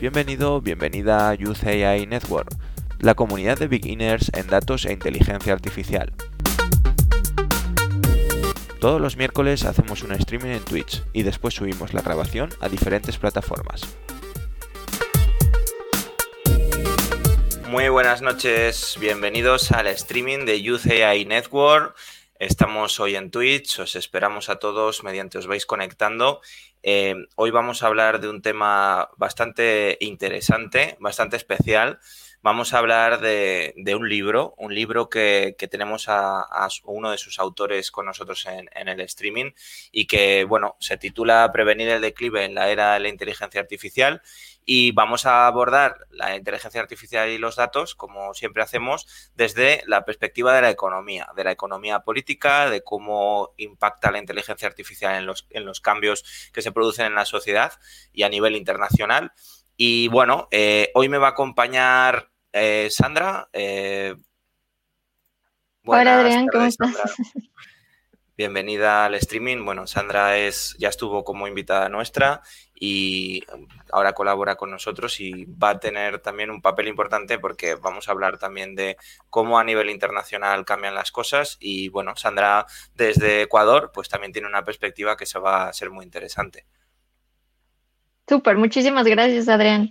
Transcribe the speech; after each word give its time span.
Bienvenido, 0.00 0.62
bienvenida 0.62 1.28
a 1.28 1.34
Youth 1.34 1.62
AI 1.66 2.06
Network, 2.06 2.48
la 3.00 3.14
comunidad 3.14 3.58
de 3.58 3.68
beginners 3.68 4.30
en 4.32 4.46
datos 4.46 4.86
e 4.86 4.94
inteligencia 4.94 5.52
artificial. 5.52 6.10
Todos 8.80 8.98
los 8.98 9.18
miércoles 9.18 9.66
hacemos 9.66 10.02
un 10.02 10.12
streaming 10.12 10.52
en 10.52 10.64
Twitch 10.64 11.02
y 11.12 11.22
después 11.22 11.52
subimos 11.52 11.92
la 11.92 12.00
grabación 12.00 12.48
a 12.62 12.70
diferentes 12.70 13.18
plataformas. 13.18 13.82
Muy 17.68 17.90
buenas 17.90 18.22
noches, 18.22 18.96
bienvenidos 18.98 19.70
al 19.70 19.86
streaming 19.88 20.46
de 20.46 20.62
Youth 20.62 20.86
AI 20.86 21.26
Network. 21.26 21.94
Estamos 22.40 22.98
hoy 23.00 23.16
en 23.16 23.30
Twitch, 23.30 23.80
os 23.80 23.96
esperamos 23.96 24.48
a 24.48 24.56
todos 24.56 25.04
mediante 25.04 25.36
os 25.36 25.46
vais 25.46 25.66
conectando. 25.66 26.40
Eh, 26.82 27.14
hoy 27.36 27.50
vamos 27.50 27.82
a 27.82 27.86
hablar 27.86 28.18
de 28.18 28.30
un 28.30 28.40
tema 28.40 29.10
bastante 29.18 29.98
interesante, 30.00 30.96
bastante 31.00 31.36
especial. 31.36 32.00
Vamos 32.42 32.72
a 32.72 32.78
hablar 32.78 33.20
de, 33.20 33.74
un 33.94 34.08
libro, 34.08 34.54
un 34.56 34.74
libro 34.74 35.10
que, 35.10 35.54
tenemos 35.70 36.06
a, 36.08 36.46
uno 36.84 37.10
de 37.10 37.18
sus 37.18 37.38
autores 37.38 37.90
con 37.90 38.06
nosotros 38.06 38.46
en, 38.46 38.88
el 38.88 39.00
streaming 39.02 39.52
y 39.92 40.06
que, 40.06 40.44
bueno, 40.44 40.74
se 40.80 40.96
titula 40.96 41.50
Prevenir 41.52 41.88
el 41.88 42.00
declive 42.00 42.46
en 42.46 42.54
la 42.54 42.70
era 42.70 42.94
de 42.94 43.00
la 43.00 43.10
inteligencia 43.10 43.60
artificial 43.60 44.22
y 44.64 44.92
vamos 44.92 45.26
a 45.26 45.46
abordar 45.46 46.06
la 46.10 46.34
inteligencia 46.34 46.80
artificial 46.80 47.28
y 47.28 47.36
los 47.36 47.56
datos, 47.56 47.94
como 47.94 48.32
siempre 48.32 48.62
hacemos, 48.62 49.06
desde 49.34 49.82
la 49.86 50.06
perspectiva 50.06 50.54
de 50.54 50.62
la 50.62 50.70
economía, 50.70 51.28
de 51.36 51.44
la 51.44 51.52
economía 51.52 52.00
política, 52.00 52.70
de 52.70 52.82
cómo 52.82 53.52
impacta 53.58 54.10
la 54.10 54.18
inteligencia 54.18 54.66
artificial 54.66 55.14
en 55.14 55.26
los, 55.26 55.46
en 55.50 55.66
los 55.66 55.82
cambios 55.82 56.50
que 56.54 56.62
se 56.62 56.72
producen 56.72 57.04
en 57.04 57.16
la 57.16 57.26
sociedad 57.26 57.74
y 58.14 58.22
a 58.22 58.30
nivel 58.30 58.56
internacional. 58.56 59.32
Y 59.82 60.08
bueno, 60.08 60.46
eh, 60.50 60.90
hoy 60.94 61.08
me 61.08 61.16
va 61.16 61.28
a 61.28 61.30
acompañar 61.30 62.29
eh, 62.52 62.88
Sandra. 62.90 63.48
Eh, 63.52 64.14
Hola 65.84 66.20
Adrián, 66.20 66.46
¿cómo 66.48 66.66
estás? 66.66 66.92
Bienvenida 68.36 69.04
al 69.04 69.14
streaming. 69.16 69.64
Bueno, 69.64 69.86
Sandra 69.86 70.38
es, 70.38 70.74
ya 70.78 70.88
estuvo 70.88 71.24
como 71.24 71.46
invitada 71.46 71.90
nuestra 71.90 72.40
y 72.74 73.44
ahora 73.92 74.14
colabora 74.14 74.56
con 74.56 74.70
nosotros 74.70 75.20
y 75.20 75.44
va 75.44 75.70
a 75.70 75.78
tener 75.80 76.20
también 76.20 76.50
un 76.50 76.62
papel 76.62 76.88
importante 76.88 77.38
porque 77.38 77.74
vamos 77.74 78.08
a 78.08 78.12
hablar 78.12 78.38
también 78.38 78.74
de 78.74 78.96
cómo 79.28 79.58
a 79.58 79.64
nivel 79.64 79.90
internacional 79.90 80.64
cambian 80.64 80.94
las 80.94 81.12
cosas 81.12 81.58
y 81.60 81.90
bueno, 81.90 82.16
Sandra 82.16 82.64
desde 82.94 83.42
Ecuador 83.42 83.90
pues 83.92 84.08
también 84.08 84.32
tiene 84.32 84.48
una 84.48 84.64
perspectiva 84.64 85.18
que 85.18 85.26
se 85.26 85.38
va 85.38 85.68
a 85.68 85.72
ser 85.74 85.90
muy 85.90 86.06
interesante. 86.06 86.64
Súper, 88.26 88.56
muchísimas 88.56 89.04
gracias 89.06 89.48
Adrián. 89.48 89.90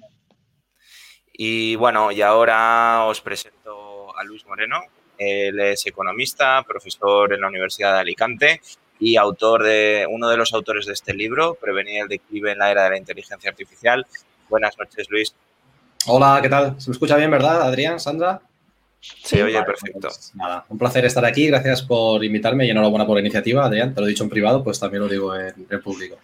Y 1.42 1.78
bueno, 1.78 2.12
y 2.12 2.22
ahora 2.22 3.06
os 3.06 3.22
presento 3.22 4.14
a 4.14 4.26
Luis 4.26 4.46
Moreno. 4.46 4.82
Él 5.18 5.58
es 5.62 5.86
economista, 5.86 6.62
profesor 6.68 7.32
en 7.32 7.40
la 7.40 7.48
Universidad 7.48 7.94
de 7.94 8.00
Alicante 8.02 8.62
y 9.00 9.16
autor 9.16 9.64
de 9.64 10.06
uno 10.10 10.28
de 10.28 10.36
los 10.36 10.54
autores 10.54 10.86
de 10.86 10.92
este 10.92 11.14
libro, 11.14 11.56
Prevenir 11.56 12.02
el 12.02 12.08
declive 12.10 12.52
en 12.52 12.58
la 12.58 12.70
era 12.70 12.84
de 12.84 12.90
la 12.90 12.98
inteligencia 12.98 13.50
artificial. 13.50 14.06
Buenas 14.50 14.78
noches, 14.78 15.08
Luis. 15.10 15.34
Hola, 16.08 16.40
¿qué 16.42 16.50
tal? 16.50 16.76
¿Se 16.78 16.90
me 16.90 16.96
escucha 16.96 17.16
bien, 17.16 17.32
verdad, 17.32 17.62
Adrián, 17.62 18.02
Sandra? 18.02 18.42
Sí, 19.00 19.42
oye, 19.42 19.64
perfecto. 19.64 20.10
Pues 20.10 20.34
nada, 20.36 20.66
un 20.68 20.78
placer 20.78 21.06
estar 21.06 21.24
aquí. 21.24 21.48
Gracias 21.48 21.84
por 21.84 22.22
invitarme 22.22 22.66
y 22.66 22.72
enhorabuena 22.72 23.08
por 23.08 23.16
la 23.16 23.22
iniciativa, 23.22 23.66
Adrián. 23.66 23.96
Te 23.96 24.02
lo 24.02 24.08
he 24.08 24.10
dicho 24.10 24.26
en 24.26 24.30
privado, 24.30 24.62
pues 24.62 24.78
también 24.78 25.04
lo 25.04 25.08
digo 25.08 25.34
en, 25.34 25.54
público. 25.82 26.18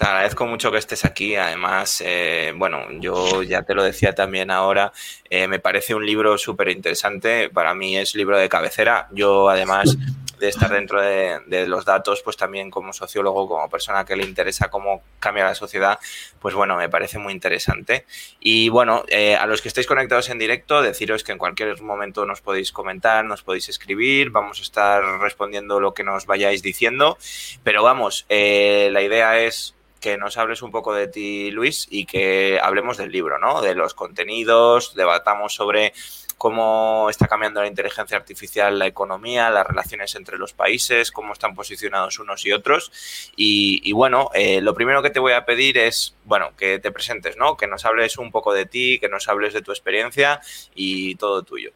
Te 0.00 0.06
agradezco 0.06 0.46
mucho 0.46 0.72
que 0.72 0.78
estés 0.78 1.04
aquí. 1.04 1.36
Además, 1.36 2.02
eh, 2.02 2.54
bueno, 2.56 2.86
yo 3.00 3.42
ya 3.42 3.64
te 3.64 3.74
lo 3.74 3.82
decía 3.82 4.14
también 4.14 4.50
ahora, 4.50 4.94
eh, 5.28 5.46
me 5.46 5.58
parece 5.58 5.94
un 5.94 6.06
libro 6.06 6.38
súper 6.38 6.70
interesante. 6.70 7.50
Para 7.50 7.74
mí 7.74 7.98
es 7.98 8.14
libro 8.14 8.38
de 8.38 8.48
cabecera. 8.48 9.08
Yo, 9.12 9.50
además, 9.50 9.98
de 10.38 10.48
estar 10.48 10.72
dentro 10.72 11.02
de, 11.02 11.66
los 11.66 11.84
datos, 11.84 12.22
pues 12.22 12.38
también 12.38 12.70
como 12.70 12.94
sociólogo, 12.94 13.46
como 13.46 13.68
persona 13.68 14.06
que 14.06 14.16
le 14.16 14.24
interesa 14.24 14.70
cómo 14.70 15.02
cambia 15.18 15.44
la 15.44 15.54
sociedad, 15.54 15.98
pues 16.40 16.54
bueno, 16.54 16.78
me 16.78 16.88
parece 16.88 17.18
muy 17.18 17.34
interesante. 17.34 18.06
Y 18.40 18.70
bueno, 18.70 19.04
eh, 19.08 19.36
a 19.36 19.44
los 19.44 19.60
que 19.60 19.68
estáis 19.68 19.86
conectados 19.86 20.30
en 20.30 20.38
directo, 20.38 20.80
deciros 20.80 21.24
que 21.24 21.32
en 21.32 21.38
cualquier 21.38 21.78
momento 21.82 22.24
nos 22.24 22.40
podéis 22.40 22.72
comentar, 22.72 23.26
nos 23.26 23.42
podéis 23.42 23.68
escribir, 23.68 24.30
vamos 24.30 24.60
a 24.60 24.62
estar 24.62 25.02
respondiendo 25.20 25.78
lo 25.78 25.92
que 25.92 26.04
nos 26.04 26.24
vayáis 26.24 26.62
diciendo, 26.62 27.18
pero 27.64 27.82
vamos, 27.82 28.24
la 28.30 29.02
idea 29.02 29.38
es 29.40 29.74
que 30.00 30.16
nos 30.16 30.36
hables 30.38 30.62
un 30.62 30.70
poco 30.70 30.94
de 30.94 31.08
ti, 31.08 31.50
Luis, 31.50 31.86
y 31.90 32.06
que 32.06 32.58
hablemos 32.60 32.96
del 32.96 33.12
libro, 33.12 33.38
¿no? 33.38 33.60
De 33.60 33.74
los 33.74 33.94
contenidos, 33.94 34.94
debatamos 34.94 35.54
sobre 35.54 35.92
cómo 36.40 37.08
está 37.10 37.26
cambiando 37.26 37.60
la 37.60 37.66
inteligencia 37.66 38.16
artificial 38.16 38.78
la 38.78 38.86
economía, 38.86 39.50
las 39.50 39.66
relaciones 39.66 40.14
entre 40.14 40.38
los 40.38 40.54
países, 40.54 41.12
cómo 41.12 41.34
están 41.34 41.54
posicionados 41.54 42.18
unos 42.18 42.46
y 42.46 42.52
otros. 42.52 42.90
Y, 43.36 43.92
bueno, 43.92 44.30
eh, 44.32 44.62
lo 44.62 44.72
primero 44.72 45.02
que 45.02 45.10
te 45.10 45.20
voy 45.20 45.34
a 45.34 45.44
pedir 45.44 45.76
es, 45.76 46.14
bueno, 46.24 46.52
que 46.56 46.78
te 46.78 46.90
presentes, 46.90 47.36
¿no? 47.36 47.58
Que 47.58 47.66
nos 47.66 47.84
hables 47.84 48.16
un 48.16 48.30
poco 48.30 48.54
de 48.54 48.64
ti, 48.64 48.98
que 48.98 49.10
nos 49.10 49.28
hables 49.28 49.52
de 49.52 49.60
tu 49.60 49.70
experiencia 49.70 50.40
y 50.74 51.14
todo 51.16 51.42
tuyo. 51.42 51.72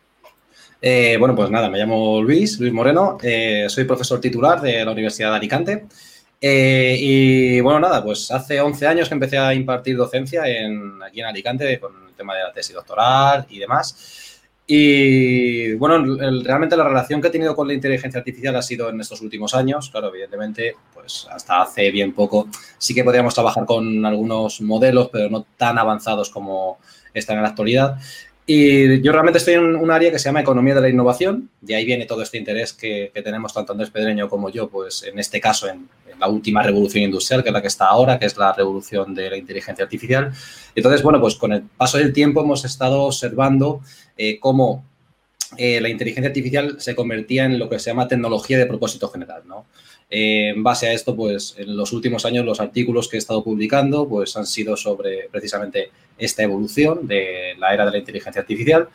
Eh, 0.81 1.17
bueno, 1.19 1.37
pues 1.37 1.51
nada, 1.51 1.69
me 1.69 1.79
llamo 1.79 2.23
Luis, 2.23 2.59
Luis 2.59 2.73
Moreno, 2.73 3.19
eh, 3.23 3.67
soy 3.69 3.85
profesor 3.85 4.19
titular 4.19 4.63
de 4.63 4.83
la 4.83 4.93
Universidad 4.93 5.31
de 5.31 5.37
Alicante. 5.37 5.87
Y 6.47 7.61
bueno, 7.61 7.81
nada, 7.81 8.03
pues 8.03 8.31
hace 8.31 8.61
11 8.61 8.87
años 8.87 9.09
que 9.09 9.15
empecé 9.15 9.39
a 9.39 9.55
impartir 9.55 9.97
docencia 9.97 10.47
en, 10.47 11.03
aquí 11.03 11.21
en 11.21 11.27
Alicante 11.27 11.81
con 11.81 11.93
el 12.07 12.15
tema 12.15 12.35
de 12.35 12.43
la 12.43 12.53
tesis 12.53 12.75
doctoral 12.75 13.47
y 13.49 13.59
demás. 13.59 14.41
Y 14.67 15.75
bueno, 15.75 16.17
realmente 16.43 16.77
la 16.77 16.85
relación 16.85 17.21
que 17.21 17.29
he 17.29 17.31
tenido 17.31 17.55
con 17.55 17.69
la 17.69 17.75
inteligencia 17.75 18.19
artificial 18.19 18.57
ha 18.57 18.63
sido 18.63 18.89
en 18.89 19.01
estos 19.01 19.21
últimos 19.21 19.55
años. 19.55 19.91
Claro, 19.91 20.09
evidentemente, 20.09 20.77
pues 20.93 21.27
hasta 21.31 21.63
hace 21.63 21.91
bien 21.91 22.13
poco 22.13 22.49
sí 22.79 22.95
que 22.95 23.05
podríamos 23.05 23.35
trabajar 23.35 23.67
con 23.67 24.05
algunos 24.07 24.61
modelos, 24.63 25.11
pero 25.13 25.29
no 25.29 25.47
tan 25.57 25.79
avanzados 25.79 26.31
como 26.31 26.79
están 27.13 27.37
en 27.37 27.43
la 27.43 27.51
actualidad. 27.51 27.99
Y 28.47 29.01
yo 29.01 29.13
realmente 29.13 29.39
estoy 29.39 29.55
en 29.55 29.77
un 29.77 29.91
área 29.91 30.11
que 30.11 30.19
se 30.19 30.27
llama 30.27 30.41
economía 30.41 30.75
de 30.75 30.83
la 30.83 30.89
innovación, 30.91 31.49
de 31.63 31.77
ahí 31.77 31.87
viene 31.87 32.05
todo 32.05 32.21
este 32.21 32.37
interés 32.37 32.75
que, 32.75 33.11
tenemos 33.25 33.55
tanto 33.55 33.73
Andrés 33.73 33.89
Pedreño 33.89 34.29
como 34.29 34.51
yo, 34.51 34.69
pues 34.69 35.03
en 35.05 35.19
este 35.19 35.41
caso 35.41 35.67
en, 35.67 35.89
la 36.25 36.31
última 36.31 36.63
revolución 36.63 37.05
industrial, 37.05 37.43
que 37.43 37.51
es 37.51 37.53
la 37.53 37.61
que 37.61 37.69
está 37.69 37.87
ahora, 37.87 38.19
que 38.19 38.27
es 38.27 38.37
la 38.37 38.53
revolución 38.53 39.15
de 39.15 39.31
la 39.31 39.37
inteligencia 39.37 39.85
artificial. 39.85 40.33
Entonces, 40.75 41.03
bueno, 41.03 41.21
pues 41.21 41.35
con 41.35 41.53
el 41.53 41.63
paso 41.63 41.99
del 41.99 42.13
tiempo 42.13 42.41
hemos 42.41 42.65
estado 42.65 43.03
observando 43.03 43.83
eh, 44.17 44.39
cómo 44.41 44.85
eh, 45.59 45.81
la 45.81 45.89
inteligencia 45.91 46.29
artificial 46.29 46.77
se 46.81 46.95
convertía 46.95 47.45
en 47.45 47.59
lo 47.59 47.69
que 47.69 47.79
se 47.79 47.91
llama 47.91 48.09
tecnología 48.09 48.57
de 48.59 48.67
propósito 48.67 49.09
general, 49.09 49.43
¿no? 49.47 49.67
Eh, 50.11 50.53
en 50.55 50.63
base 50.63 50.87
a 50.87 50.93
esto, 50.93 51.15
pues 51.15 51.55
en 51.59 51.77
los 51.77 51.93
últimos 51.93 52.25
años 52.25 52.45
los 52.45 52.61
artículos 52.61 53.09
que 53.09 53.17
he 53.17 53.19
estado 53.19 53.43
publicando 53.43 54.09
pues 54.09 54.37
han 54.37 54.47
sido 54.47 54.77
sobre 54.77 55.29
precisamente 55.31 55.91
esta 56.19 56.43
evolución 56.43 57.07
de 57.07 57.55
la 57.59 57.75
era 57.75 57.85
de 57.85 57.93
la 57.93 57.99
inteligencia 57.99 58.41
artificial. 58.41 58.89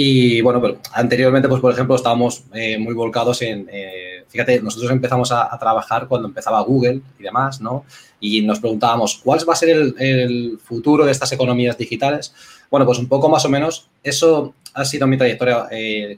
Y 0.00 0.40
bueno, 0.42 0.60
pero 0.62 0.78
anteriormente, 0.92 1.48
pues 1.48 1.60
por 1.60 1.72
ejemplo, 1.72 1.96
estábamos 1.96 2.44
eh, 2.54 2.78
muy 2.78 2.94
volcados 2.94 3.42
en, 3.42 3.68
eh, 3.68 4.22
fíjate, 4.28 4.62
nosotros 4.62 4.92
empezamos 4.92 5.32
a, 5.32 5.58
trabajar 5.58 6.06
cuando 6.06 6.28
empezaba 6.28 6.60
Google 6.60 7.00
y 7.18 7.22
demás, 7.24 7.60
¿no? 7.60 7.84
Y 8.20 8.42
nos 8.42 8.60
preguntábamos, 8.60 9.20
¿cuál 9.24 9.40
va 9.48 9.54
a 9.54 9.56
ser 9.56 9.70
el, 9.70 9.96
el, 9.98 10.58
futuro 10.62 11.04
de 11.04 11.10
estas 11.10 11.32
economías 11.32 11.76
digitales? 11.76 12.32
Bueno, 12.70 12.86
pues 12.86 13.00
un 13.00 13.08
poco 13.08 13.28
más 13.28 13.44
o 13.44 13.48
menos, 13.48 13.88
eso 14.04 14.54
ha 14.78 14.84
sido 14.84 15.06
mi 15.06 15.16
trayectoria 15.16 15.68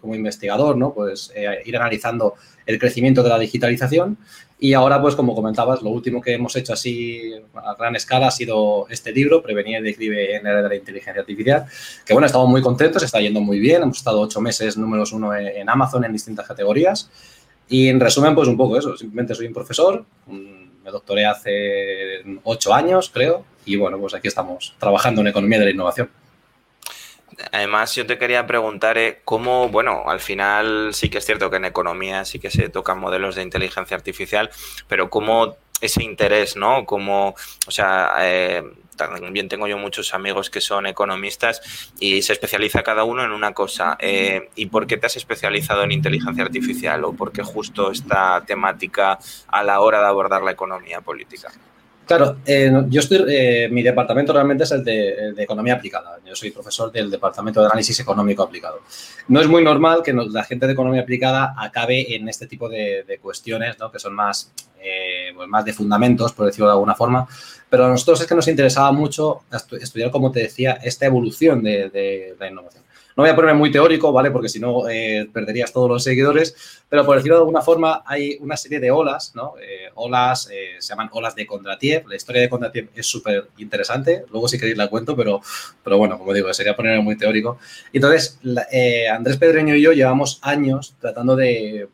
como 0.01 0.15
investigador, 0.15 0.77
¿no? 0.77 0.93
Pues 0.93 1.33
ir 1.65 1.77
analizando 1.77 2.35
el 2.67 2.79
crecimiento 2.79 3.23
de 3.23 3.29
la 3.29 3.39
digitalización. 3.39 4.19
Y 4.63 4.75
ahora, 4.75 5.01
pues 5.01 5.17
como 5.17 5.35
comentabas, 5.35 5.81
lo 5.81 5.89
último 5.89 6.21
que 6.21 6.35
hemos 6.35 6.55
hecho 6.55 6.75
así 6.75 7.33
a 7.55 7.75
gran 7.77 7.97
escala 7.97 8.27
ha 8.27 8.31
sido 8.31 8.87
este 8.91 9.11
libro, 9.11 9.43
Prevenir 9.43 9.77
el 9.77 9.85
declive 9.85 10.37
en 10.37 10.45
la 10.45 10.51
era 10.51 10.63
de 10.63 10.69
la 10.69 10.75
inteligencia 10.77 11.21
artificial, 11.23 11.65
que 12.05 12.13
bueno, 12.13 12.27
estamos 12.27 12.47
muy 12.47 12.61
contentos, 12.61 13.03
está 13.03 13.21
yendo 13.21 13.41
muy 13.41 13.59
bien, 13.59 13.83
hemos 13.83 13.97
estado 13.97 14.21
ocho 14.21 14.39
meses 14.43 14.77
números 14.77 15.13
uno 15.13 15.35
en 15.35 15.67
Amazon 15.67 16.05
en 16.05 16.13
distintas 16.13 16.47
categorías. 16.47 17.11
Y 17.71 17.89
en 17.89 18.01
resumen, 18.01 18.35
pues 18.35 18.49
un 18.49 18.59
poco 18.59 18.77
eso, 18.77 18.95
simplemente 18.99 19.35
soy 19.35 19.47
un 19.47 19.55
profesor, 19.55 20.05
me 20.27 20.91
doctoré 20.91 21.25
hace 21.25 22.23
ocho 22.45 22.75
años, 22.75 23.09
creo, 23.09 23.47
y 23.65 23.77
bueno, 23.77 23.99
pues 23.99 24.13
aquí 24.13 24.29
estamos 24.29 24.75
trabajando 24.79 25.23
en 25.23 25.29
economía 25.29 25.59
de 25.59 25.65
la 25.65 25.71
innovación. 25.71 26.11
Además, 27.53 27.95
yo 27.95 28.07
te 28.07 28.19
quería 28.19 28.47
preguntar 28.47 28.99
eh, 28.99 29.21
cómo, 29.25 29.69
bueno, 29.69 30.05
al 30.07 30.21
final 30.21 30.95
sí 30.95 31.09
que 31.09 31.19
es 31.19 31.27
cierto 31.27 31.51
que 31.51 31.57
en 31.57 31.65
economía 31.65 32.25
sí 32.25 32.39
que 32.39 32.51
se 32.51 32.69
tocan 32.69 32.99
modelos 32.99 33.35
de 33.35 33.43
inteligencia 33.43 33.97
artificial, 33.97 34.51
pero 34.89 35.11
cómo 35.11 35.57
ese 35.81 36.03
interés, 36.03 36.57
¿no? 36.57 36.85
Como, 36.85 37.35
o 37.67 37.71
sea, 37.71 38.15
eh, 38.21 38.63
también 38.97 39.49
tengo 39.49 39.67
yo 39.67 39.79
muchos 39.79 40.13
amigos 40.13 40.51
que 40.51 40.61
son 40.61 40.87
economistas 40.87 41.93
y 41.99 42.21
se 42.23 42.35
especializa 42.35 42.83
cada 42.83 43.05
uno 43.05 43.25
en 43.25 43.31
una 43.31 43.53
cosa. 43.55 43.97
Eh, 43.99 44.51
¿Y 44.57 44.67
por 44.67 44.87
qué 44.87 44.99
te 44.99 45.07
has 45.07 45.17
especializado 45.17 45.85
en 45.85 45.93
inteligencia 45.93 46.45
artificial 46.45 47.05
o 47.05 47.15
por 47.15 47.33
qué 47.33 47.43
justo 47.43 47.91
esta 47.91 48.45
temática 48.47 49.19
a 49.49 49.65
la 49.65 49.81
hora 49.81 50.01
de 50.01 50.07
abordar 50.07 50.43
la 50.43 50.53
economía 50.53 51.01
política? 51.01 51.51
Claro, 52.11 52.39
eh, 52.45 52.73
yo 52.89 52.99
estoy, 52.99 53.25
eh, 53.29 53.69
mi 53.71 53.85
departamento 53.85 54.33
realmente 54.33 54.65
es 54.65 54.73
el 54.73 54.83
de, 54.83 55.33
economía 55.37 55.75
aplicada. 55.75 56.19
Yo 56.27 56.35
soy 56.35 56.51
profesor 56.51 56.91
del 56.91 57.09
departamento 57.09 57.61
de 57.61 57.67
análisis 57.67 58.01
económico 58.01 58.43
aplicado. 58.43 58.81
No 59.29 59.41
es 59.41 59.47
muy 59.47 59.63
normal 59.63 60.03
que 60.03 60.13
la 60.13 60.43
gente 60.43 60.67
de 60.67 60.73
economía 60.73 61.03
aplicada 61.03 61.55
acabe 61.57 62.17
en 62.17 62.29
este 62.29 62.49
tipo 62.49 62.69
de, 62.69 63.21
cuestiones, 63.23 63.79
¿no? 63.79 63.93
que 63.93 64.01
son 64.01 64.13
más, 64.13 64.53
eh, 64.83 65.31
pues 65.37 65.49
más 65.49 65.65
de 65.65 65.73
fundamentos, 65.73 66.33
por 66.33 66.47
decirlo 66.47 66.67
de 66.67 66.73
alguna 66.73 66.97
forma. 66.97 67.29
Pero 67.69 67.85
a 67.85 67.89
nosotros 67.89 68.21
es 68.21 68.27
que 68.27 68.35
nos 68.35 68.49
interesaba 68.49 68.91
mucho 68.91 69.43
estudiar, 69.81 70.11
como 70.11 70.33
te 70.33 70.41
decía, 70.41 70.81
esta 70.83 71.07
evolución 71.07 71.63
de 71.63 72.35
la 72.41 72.49
innovación. 72.49 72.83
No 73.21 73.25
voy 73.25 73.33
a 73.33 73.37
ponerme 73.37 73.59
muy 73.59 73.71
teórico, 73.71 74.13
¿vale? 74.13 74.31
Porque 74.31 74.49
si 74.49 74.59
no 74.59 74.89
eh, 74.89 75.29
perderías 75.31 75.71
todos 75.75 75.91
los 75.91 76.03
seguidores, 76.03 76.57
pero 76.89 77.05
por 77.05 77.17
decirlo 77.17 77.37
de 77.37 77.41
alguna 77.41 77.61
forma, 77.61 78.03
hay 78.07 78.39
una 78.41 78.57
serie 78.57 78.81
de 78.81 78.91
olas, 78.91 79.33
¿no? 79.35 79.57
Eh, 79.61 79.91
olas, 79.97 80.49
eh, 80.51 80.77
se 80.79 80.89
llaman 80.89 81.11
olas 81.13 81.35
de 81.35 81.47
Kondratiev. 81.47 82.09
La 82.09 82.17
historia 82.17 82.41
de 82.41 82.49
Kondratiev 82.49 82.89
es 82.95 83.05
súper 83.05 83.49
interesante, 83.59 84.25
luego 84.31 84.49
si 84.49 84.59
queréis 84.59 84.79
la 84.79 84.89
cuento, 84.89 85.15
pero, 85.15 85.43
pero 85.85 85.99
bueno, 85.99 86.17
como 86.17 86.33
digo, 86.33 86.51
sería 86.55 86.75
ponerme 86.75 87.03
muy 87.03 87.19
teórico. 87.19 87.59
Entonces, 87.93 88.39
Andrés 89.13 89.37
Pedreño 89.37 89.75
y 89.77 89.83
yo 89.83 89.93
llevamos 89.93 90.39
años 90.41 90.95
tratando 90.99 91.37
de, 91.37 91.91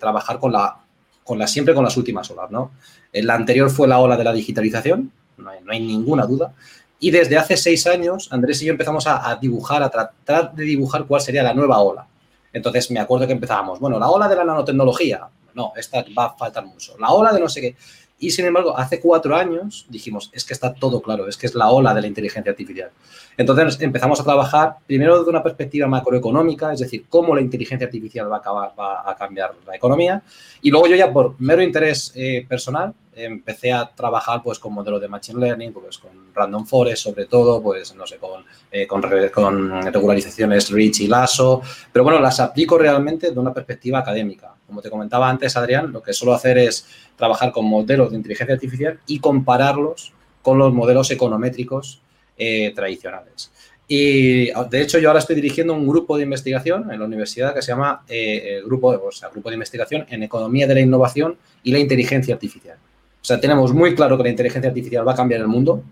trabajar 0.00 0.38
con 0.38 0.52
la, 0.52 0.78
con 1.22 1.38
la, 1.38 1.46
siempre 1.46 1.74
con 1.74 1.84
las 1.84 1.98
últimas 1.98 2.30
olas, 2.30 2.50
¿no? 2.50 2.70
La 3.12 3.34
anterior 3.34 3.68
fue 3.68 3.88
la 3.88 3.98
ola 3.98 4.16
de 4.16 4.24
la 4.24 4.32
digitalización, 4.32 5.12
no 5.36 5.50
hay 5.50 5.80
ninguna 5.80 6.24
duda. 6.24 6.54
Y 7.02 7.10
desde 7.10 7.36
hace 7.36 7.56
seis 7.56 7.88
años, 7.88 8.28
Andrés 8.30 8.62
y 8.62 8.66
yo 8.66 8.70
empezamos 8.70 9.08
a, 9.08 9.36
dibujar, 9.40 9.82
a 9.82 9.90
tratar 9.90 10.54
de 10.54 10.62
dibujar 10.62 11.04
cuál 11.04 11.20
sería 11.20 11.42
la 11.42 11.52
nueva 11.52 11.80
ola. 11.80 12.06
Entonces 12.52 12.92
me 12.92 13.00
acuerdo 13.00 13.26
que 13.26 13.32
empezábamos, 13.32 13.80
bueno, 13.80 13.98
la 13.98 14.08
ola 14.08 14.28
de 14.28 14.36
la 14.36 14.44
nanotecnología, 14.44 15.26
no, 15.52 15.72
esta 15.74 16.04
va 16.16 16.26
a 16.26 16.34
faltar 16.34 16.64
mucho. 16.64 16.96
La 17.00 17.10
ola 17.10 17.32
de 17.32 17.40
no 17.40 17.48
sé 17.48 17.60
qué. 17.60 17.76
Y 18.20 18.30
sin 18.30 18.44
embargo, 18.44 18.78
hace 18.78 19.00
cuatro 19.00 19.34
años 19.34 19.84
dijimos, 19.88 20.30
es 20.32 20.44
que 20.44 20.54
está 20.54 20.74
todo 20.74 21.02
claro, 21.02 21.26
es 21.26 21.36
que 21.36 21.46
es 21.46 21.56
la 21.56 21.70
ola 21.72 21.92
de 21.92 22.02
la 22.02 22.06
inteligencia 22.06 22.52
artificial. 22.52 22.90
Entonces 23.36 23.80
empezamos 23.80 24.20
a 24.20 24.22
trabajar 24.22 24.76
primero 24.86 25.18
desde 25.18 25.30
una 25.30 25.42
perspectiva 25.42 25.88
macroeconómica, 25.88 26.72
es 26.72 26.78
decir, 26.78 27.06
cómo 27.08 27.34
la 27.34 27.40
inteligencia 27.40 27.86
artificial 27.86 28.30
va 28.30 28.36
a, 28.36 28.38
acabar, 28.38 28.74
va 28.78 29.10
a 29.10 29.16
cambiar 29.16 29.54
la 29.66 29.74
economía. 29.74 30.22
Y 30.60 30.70
luego 30.70 30.86
yo 30.86 30.94
ya 30.94 31.12
por 31.12 31.34
mero 31.40 31.62
interés 31.62 32.12
eh, 32.14 32.46
personal 32.48 32.94
empecé 33.14 33.72
a 33.72 33.90
trabajar 33.94 34.42
pues 34.42 34.58
con 34.58 34.72
modelos 34.72 35.00
de 35.00 35.08
Machine 35.08 35.40
Learning, 35.40 35.72
pues 35.72 35.98
con 35.98 36.10
Random 36.34 36.66
Forest 36.66 37.02
sobre 37.02 37.26
todo, 37.26 37.62
pues 37.62 37.94
no 37.94 38.06
sé, 38.06 38.16
con, 38.16 38.44
eh, 38.70 38.86
con, 38.86 39.02
regularizaciones 39.02 40.70
Rich 40.70 41.00
y 41.00 41.06
Lasso, 41.08 41.62
pero 41.92 42.04
bueno, 42.04 42.20
las 42.20 42.40
aplico 42.40 42.78
realmente 42.78 43.30
de 43.30 43.38
una 43.38 43.52
perspectiva 43.52 43.98
académica. 43.98 44.54
Como 44.66 44.80
te 44.80 44.88
comentaba 44.88 45.28
antes, 45.28 45.56
Adrián, 45.56 45.92
lo 45.92 46.02
que 46.02 46.12
suelo 46.12 46.34
hacer 46.34 46.56
es 46.58 46.86
trabajar 47.16 47.52
con 47.52 47.66
modelos 47.66 48.10
de 48.10 48.16
inteligencia 48.16 48.54
artificial 48.54 48.98
y 49.06 49.18
compararlos 49.18 50.12
con 50.40 50.58
los 50.58 50.72
modelos 50.72 51.10
econométricos 51.10 52.00
eh, 52.38 52.72
tradicionales. 52.74 53.52
Y 53.86 54.46
de 54.46 54.80
hecho 54.80 54.98
yo 54.98 55.08
ahora 55.08 55.18
estoy 55.18 55.36
dirigiendo 55.36 55.74
un 55.74 55.86
grupo 55.86 56.16
de 56.16 56.22
investigación 56.22 56.90
en 56.90 56.98
la 56.98 57.04
universidad 57.04 57.52
que 57.52 57.60
se 57.60 57.72
llama 57.72 58.02
eh, 58.08 58.62
grupo, 58.64 58.88
o 58.88 59.12
sea, 59.12 59.28
grupo 59.28 59.50
de 59.50 59.56
investigación 59.56 60.06
en 60.08 60.22
economía 60.22 60.66
de 60.66 60.74
la 60.74 60.80
innovación 60.80 61.36
y 61.62 61.72
la 61.72 61.78
inteligencia 61.78 62.32
artificial. 62.32 62.78
O 63.22 63.24
sea, 63.24 63.40
tenemos 63.40 63.72
muy 63.72 63.94
claro 63.94 64.16
que 64.16 64.24
la 64.24 64.30
inteligencia 64.30 64.68
artificial 64.68 65.06
va 65.06 65.12
a 65.12 65.16
cambiar 65.16 65.40
el 65.40 65.46
mundo. 65.46 65.82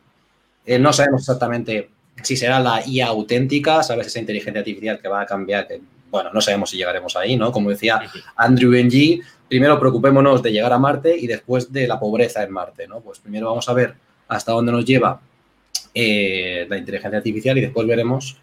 Eh, 0.67 0.79
no 0.79 0.93
sabemos 0.93 1.23
exactamente 1.23 1.89
si 2.23 2.37
será 2.37 2.59
la 2.59 2.83
IA 2.85 3.07
auténtica, 3.07 3.83
sabes, 3.85 4.09
esa 4.09 4.19
inteligencia 4.19 4.61
artificial 4.61 4.99
que 5.01 5.09
va 5.09 5.23
a 5.23 5.27
cambiar, 5.27 5.69
bueno, 6.11 6.31
no 6.33 6.41
sabemos 6.41 6.71
si 6.71 6.77
llegaremos 6.77 7.17
ahí, 7.17 7.37
¿no? 7.37 7.53
Como 7.53 7.71
decía 7.71 8.03
Andrew 8.37 8.73
Ng, 8.73 9.23
primero 9.49 9.79
preocupémonos 9.79 10.43
de 10.43 10.53
llegar 10.53 10.73
a 10.73 10.79
Marte 10.79 11.17
y 11.17 11.27
después 11.27 11.73
de 11.73 11.87
la 11.87 11.99
pobreza 11.99 12.43
en 12.43 12.51
Marte, 12.51 12.87
¿no? 12.89 13.01
Pues 13.01 13.21
primero 13.21 13.47
vamos 13.47 13.69
a 13.69 13.73
ver 13.73 13.95
hasta 14.29 14.53
dónde 14.53 14.73
nos 14.73 14.85
lleva 14.85 15.21
eh, 15.95 16.67
la 16.69 16.77
inteligencia 16.77 17.19
artificial 17.19 17.57
y 17.59 17.63
después 17.63 17.87
veremos 17.87 18.37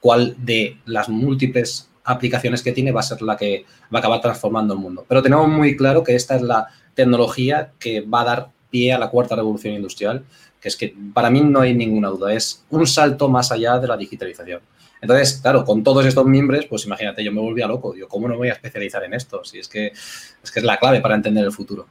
cuál 0.00 0.36
de 0.38 0.78
las 0.84 1.08
múltiples 1.08 1.88
aplicaciones 2.04 2.62
que 2.62 2.72
tiene 2.72 2.92
va 2.92 3.00
a 3.00 3.02
ser 3.02 3.22
la 3.22 3.36
que 3.36 3.64
va 3.92 3.98
a 3.98 4.00
acabar 4.00 4.20
transformando 4.20 4.74
el 4.74 4.80
mundo. 4.80 5.04
Pero 5.08 5.22
tenemos 5.22 5.48
muy 5.48 5.76
claro 5.76 6.04
que 6.04 6.14
esta 6.14 6.36
es 6.36 6.42
la 6.42 6.68
tecnología 6.96 7.70
que 7.78 8.00
va 8.00 8.22
a 8.22 8.24
dar 8.24 8.48
pie 8.70 8.92
a 8.92 8.98
la 8.98 9.08
cuarta 9.10 9.36
revolución 9.36 9.74
industrial, 9.74 10.24
que 10.60 10.68
es 10.68 10.76
que 10.76 10.96
para 11.14 11.30
mí 11.30 11.40
no 11.42 11.60
hay 11.60 11.74
ninguna 11.74 12.08
duda, 12.08 12.32
es 12.32 12.64
un 12.70 12.86
salto 12.86 13.28
más 13.28 13.52
allá 13.52 13.78
de 13.78 13.86
la 13.86 13.96
digitalización. 13.96 14.60
Entonces, 15.00 15.38
claro, 15.40 15.64
con 15.64 15.84
todos 15.84 16.04
estos 16.04 16.26
miembros, 16.26 16.66
pues 16.66 16.86
imagínate, 16.86 17.22
yo 17.22 17.30
me 17.30 17.40
volvía 17.40 17.68
loco. 17.68 17.92
Digo, 17.92 18.08
¿cómo 18.08 18.26
no 18.26 18.36
voy 18.36 18.48
a 18.48 18.54
especializar 18.54 19.04
en 19.04 19.14
esto? 19.14 19.44
Si 19.44 19.58
es 19.58 19.68
que 19.68 19.88
es, 19.88 20.50
que 20.52 20.58
es 20.58 20.64
la 20.64 20.78
clave 20.78 21.00
para 21.00 21.14
entender 21.14 21.44
el 21.44 21.52
futuro. 21.52 21.86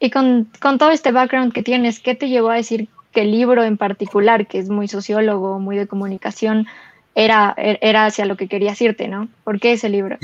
Y 0.00 0.10
con, 0.10 0.50
con, 0.60 0.78
todo 0.78 0.90
este 0.90 1.12
background 1.12 1.52
que 1.52 1.62
tienes, 1.62 2.00
¿qué 2.00 2.14
te 2.14 2.28
llevó 2.28 2.50
a 2.50 2.56
decir 2.56 2.88
que 3.12 3.22
el 3.22 3.30
libro 3.30 3.64
en 3.64 3.78
particular, 3.78 4.46
que 4.46 4.58
es 4.58 4.68
muy 4.68 4.88
sociólogo, 4.88 5.60
muy 5.60 5.76
de 5.76 5.86
comunicación, 5.86 6.66
era, 7.14 7.54
era 7.56 8.06
hacia 8.06 8.26
lo 8.26 8.36
que 8.36 8.48
querías 8.48 8.80
irte, 8.82 9.08
¿no? 9.08 9.28
¿Por 9.44 9.60
qué 9.60 9.72
ese 9.72 9.88
libro? 9.88 10.18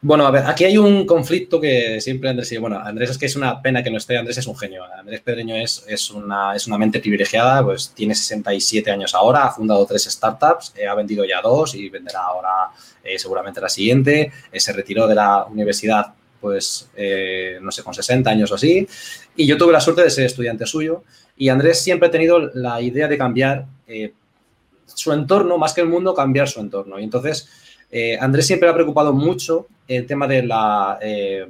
Bueno, 0.00 0.28
a 0.28 0.30
ver, 0.30 0.44
aquí 0.46 0.64
hay 0.64 0.78
un 0.78 1.04
conflicto 1.06 1.60
que 1.60 2.00
siempre 2.00 2.30
Andrés, 2.30 2.52
y 2.52 2.56
bueno, 2.58 2.78
Andrés 2.78 3.10
es 3.10 3.18
que 3.18 3.26
es 3.26 3.34
una 3.34 3.60
pena 3.60 3.82
que 3.82 3.90
no 3.90 3.96
esté, 3.96 4.16
Andrés 4.16 4.38
es 4.38 4.46
un 4.46 4.56
genio, 4.56 4.84
Andrés 4.84 5.20
Pedreño 5.22 5.56
es, 5.56 5.84
es, 5.88 6.12
una, 6.12 6.54
es 6.54 6.68
una 6.68 6.78
mente 6.78 7.00
privilegiada, 7.00 7.64
pues 7.64 7.90
tiene 7.96 8.14
67 8.14 8.92
años 8.92 9.12
ahora, 9.16 9.46
ha 9.46 9.50
fundado 9.50 9.84
tres 9.86 10.04
startups, 10.04 10.72
eh, 10.76 10.86
ha 10.86 10.94
vendido 10.94 11.24
ya 11.24 11.40
dos 11.42 11.74
y 11.74 11.88
venderá 11.88 12.20
ahora 12.20 12.70
eh, 13.02 13.18
seguramente 13.18 13.60
la 13.60 13.68
siguiente, 13.68 14.30
eh, 14.52 14.60
se 14.60 14.72
retiró 14.72 15.08
de 15.08 15.16
la 15.16 15.44
universidad 15.46 16.14
pues, 16.40 16.88
no 17.60 17.72
sé, 17.72 17.82
con 17.82 17.92
60 17.92 18.30
años 18.30 18.52
o 18.52 18.54
así, 18.54 18.86
y 19.34 19.46
yo 19.48 19.58
tuve 19.58 19.72
la 19.72 19.80
suerte 19.80 20.02
de 20.02 20.10
ser 20.10 20.26
estudiante 20.26 20.64
suyo, 20.66 21.02
y 21.36 21.48
Andrés 21.48 21.80
siempre 21.80 22.06
ha 22.06 22.12
tenido 22.12 22.38
la 22.54 22.80
idea 22.80 23.08
de 23.08 23.18
cambiar 23.18 23.66
su 24.86 25.12
entorno, 25.12 25.58
más 25.58 25.72
que 25.74 25.80
el 25.80 25.88
mundo, 25.88 26.14
cambiar 26.14 26.48
su 26.48 26.60
entorno, 26.60 27.00
y 27.00 27.02
entonces 27.02 27.48
eh, 27.90 28.18
Andrés 28.20 28.46
siempre 28.46 28.68
ha 28.68 28.74
preocupado 28.74 29.12
mucho 29.12 29.66
el 29.88 30.06
tema 30.06 30.26
de 30.28 30.42
la, 30.42 30.98
eh, 31.00 31.46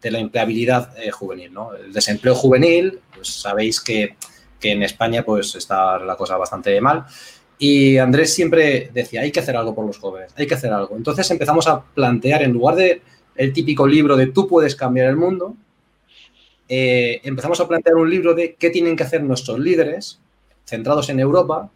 de 0.00 0.10
la 0.10 0.18
empleabilidad 0.18 0.98
eh, 0.98 1.10
juvenil, 1.10 1.52
¿no? 1.52 1.74
El 1.74 1.92
desempleo 1.92 2.34
juvenil, 2.34 2.98
pues 3.14 3.28
sabéis 3.28 3.80
que, 3.80 4.16
en 4.62 4.84
España 4.84 5.24
pues 5.24 5.56
está 5.56 5.98
la 5.98 6.16
cosa 6.16 6.36
bastante 6.36 6.80
mal. 6.80 7.04
Y 7.58 7.98
Andrés 7.98 8.32
siempre 8.32 8.90
decía, 8.94 9.22
hay 9.22 9.32
que 9.32 9.40
hacer 9.40 9.56
algo 9.56 9.74
por 9.74 9.84
los 9.84 9.98
jóvenes, 9.98 10.32
hay 10.36 10.46
que 10.46 10.54
hacer 10.54 10.72
algo. 10.72 10.96
Entonces 10.96 11.28
empezamos 11.32 11.66
a 11.66 11.82
plantear, 11.82 12.42
en 12.42 12.52
lugar 12.52 12.76
de 12.76 13.02
el 13.34 13.52
típico 13.52 13.88
libro 13.88 14.16
de 14.16 14.28
tú 14.28 14.46
puedes 14.46 14.76
cambiar 14.76 15.08
el 15.08 15.16
mundo, 15.16 15.56
empezamos 16.68 17.60
a 17.60 17.66
plantear 17.66 17.96
un 17.96 18.08
libro 18.08 18.34
de 18.34 18.54
qué 18.54 18.70
tienen 18.70 18.96
que 18.96 19.02
hacer 19.02 19.22
nuestros 19.24 19.58
líderes, 19.58 20.20
centrados 20.64 21.08
en 21.08 21.18
Europa, 21.18 21.68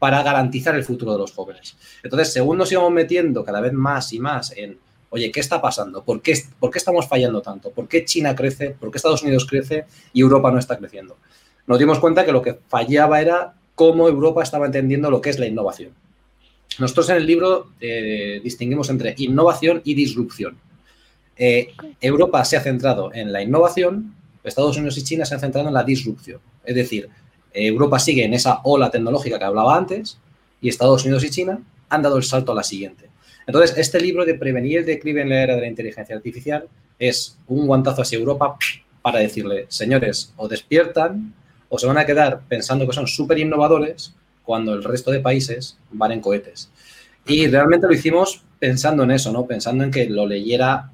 para 0.00 0.20
garantizar 0.24 0.74
el 0.74 0.82
futuro 0.82 1.12
de 1.12 1.18
los 1.18 1.30
jóvenes. 1.30 1.76
Entonces, 2.02 2.32
según 2.32 2.58
nos 2.58 2.72
íbamos 2.72 2.90
metiendo 2.90 3.44
cada 3.44 3.60
vez 3.60 3.72
más 3.72 4.12
y 4.12 4.18
más 4.18 4.52
en, 4.56 4.78
oye, 5.12 5.30
¿qué 5.30 5.40
está 5.40 5.60
pasando? 5.60 6.02
¿Por 6.02 6.22
qué, 6.22 6.34
¿Por 6.58 6.70
qué 6.70 6.78
estamos 6.78 7.06
fallando 7.06 7.42
tanto? 7.42 7.70
¿Por 7.70 7.86
qué 7.86 8.04
China 8.04 8.34
crece? 8.34 8.70
¿Por 8.70 8.90
qué 8.90 8.96
Estados 8.96 9.22
Unidos 9.22 9.46
crece 9.46 9.84
y 10.14 10.22
Europa 10.22 10.50
no 10.50 10.58
está 10.58 10.78
creciendo? 10.78 11.18
Nos 11.66 11.78
dimos 11.78 11.98
cuenta 11.98 12.24
que 12.24 12.32
lo 12.32 12.40
que 12.40 12.58
fallaba 12.68 13.20
era 13.20 13.54
cómo 13.74 14.08
Europa 14.08 14.42
estaba 14.42 14.64
entendiendo 14.64 15.10
lo 15.10 15.20
que 15.20 15.28
es 15.28 15.38
la 15.38 15.46
innovación. 15.46 15.92
Nosotros 16.78 17.10
en 17.10 17.16
el 17.16 17.26
libro 17.26 17.72
eh, 17.78 18.40
distinguimos 18.42 18.88
entre 18.88 19.14
innovación 19.18 19.82
y 19.84 19.92
disrupción. 19.92 20.56
Eh, 21.36 21.74
Europa 22.00 22.42
se 22.46 22.56
ha 22.56 22.62
centrado 22.62 23.12
en 23.12 23.32
la 23.32 23.42
innovación, 23.42 24.14
Estados 24.42 24.76
Unidos 24.78 24.96
y 24.96 25.04
China 25.04 25.26
se 25.26 25.34
han 25.34 25.40
centrado 25.40 25.68
en 25.68 25.74
la 25.74 25.84
disrupción. 25.84 26.40
Es 26.64 26.74
decir, 26.74 27.10
Europa 27.52 27.98
sigue 27.98 28.24
en 28.24 28.32
esa 28.32 28.60
ola 28.64 28.90
tecnológica 28.90 29.38
que 29.38 29.44
hablaba 29.44 29.76
antes 29.76 30.16
y 30.62 30.70
Estados 30.70 31.04
Unidos 31.04 31.22
y 31.24 31.30
China 31.30 31.60
han 31.90 32.00
dado 32.00 32.16
el 32.16 32.22
salto 32.22 32.52
a 32.52 32.54
la 32.54 32.62
siguiente. 32.62 33.11
Entonces, 33.46 33.76
este 33.76 34.00
libro 34.00 34.24
de 34.24 34.34
Prevenir 34.34 34.78
el 34.78 34.86
declive 34.86 35.22
en 35.22 35.28
la 35.28 35.42
era 35.42 35.54
de 35.54 35.62
la 35.62 35.66
inteligencia 35.66 36.16
artificial 36.16 36.68
es 36.98 37.36
un 37.48 37.66
guantazo 37.66 38.02
hacia 38.02 38.18
Europa 38.18 38.56
para 39.02 39.18
decirle, 39.18 39.66
señores, 39.68 40.32
o 40.36 40.48
despiertan 40.48 41.34
o 41.68 41.78
se 41.78 41.86
van 41.86 41.98
a 41.98 42.06
quedar 42.06 42.42
pensando 42.48 42.86
que 42.86 42.92
son 42.92 43.06
súper 43.06 43.38
innovadores 43.38 44.14
cuando 44.44 44.74
el 44.74 44.84
resto 44.84 45.10
de 45.10 45.20
países 45.20 45.76
van 45.90 46.12
en 46.12 46.20
cohetes. 46.20 46.70
Y 47.26 47.46
realmente 47.46 47.86
lo 47.86 47.94
hicimos 47.94 48.42
pensando 48.58 49.02
en 49.04 49.12
eso, 49.12 49.32
¿no? 49.32 49.46
Pensando 49.46 49.84
en 49.84 49.90
que 49.90 50.08
lo 50.08 50.26
leyera 50.26 50.90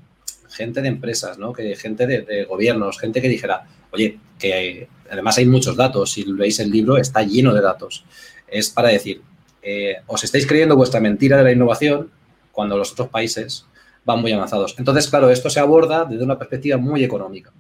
gente 0.49 0.81
de 0.81 0.89
empresas, 0.89 1.39
¿no? 1.39 1.53
Que 1.53 1.77
gente 1.77 2.07
de 2.07 2.45
gobiernos, 2.45 2.99
gente 2.99 3.21
que 3.21 3.29
dijera, 3.29 3.67
oye, 3.91 4.19
que 4.39 4.89
además 5.11 5.39
hay 5.39 5.47
muchos 5.47 5.77
datos, 5.77 6.13
si 6.13 6.25
veis 6.25 6.61
el 6.61 6.71
libro 6.71 6.97
está 6.97 7.23
lleno 7.23 7.53
de 7.55 7.61
datos. 7.61 8.05
Es 8.47 8.71
para 8.71 8.89
decir, 8.89 9.21
eh, 9.63 9.97
os 10.07 10.25
estáis 10.25 10.47
creyendo 10.47 10.77
vuestra 10.77 11.01
mentira 11.01 11.37
de 11.37 11.45
la 11.45 11.53
innovación 11.53 12.11
cuando 12.59 12.77
los 12.77 12.91
otros 12.91 13.07
países 13.07 13.65
van 14.05 14.21
muy 14.21 14.33
avanzados. 14.33 14.75
Entonces, 14.79 15.07
claro, 15.07 15.31
esto 15.31 15.49
se 15.49 15.61
aborda 15.61 16.05
desde 16.05 16.25
una 16.25 16.37
perspectiva 16.37 16.77
muy 16.77 17.05
económica. 17.05 17.53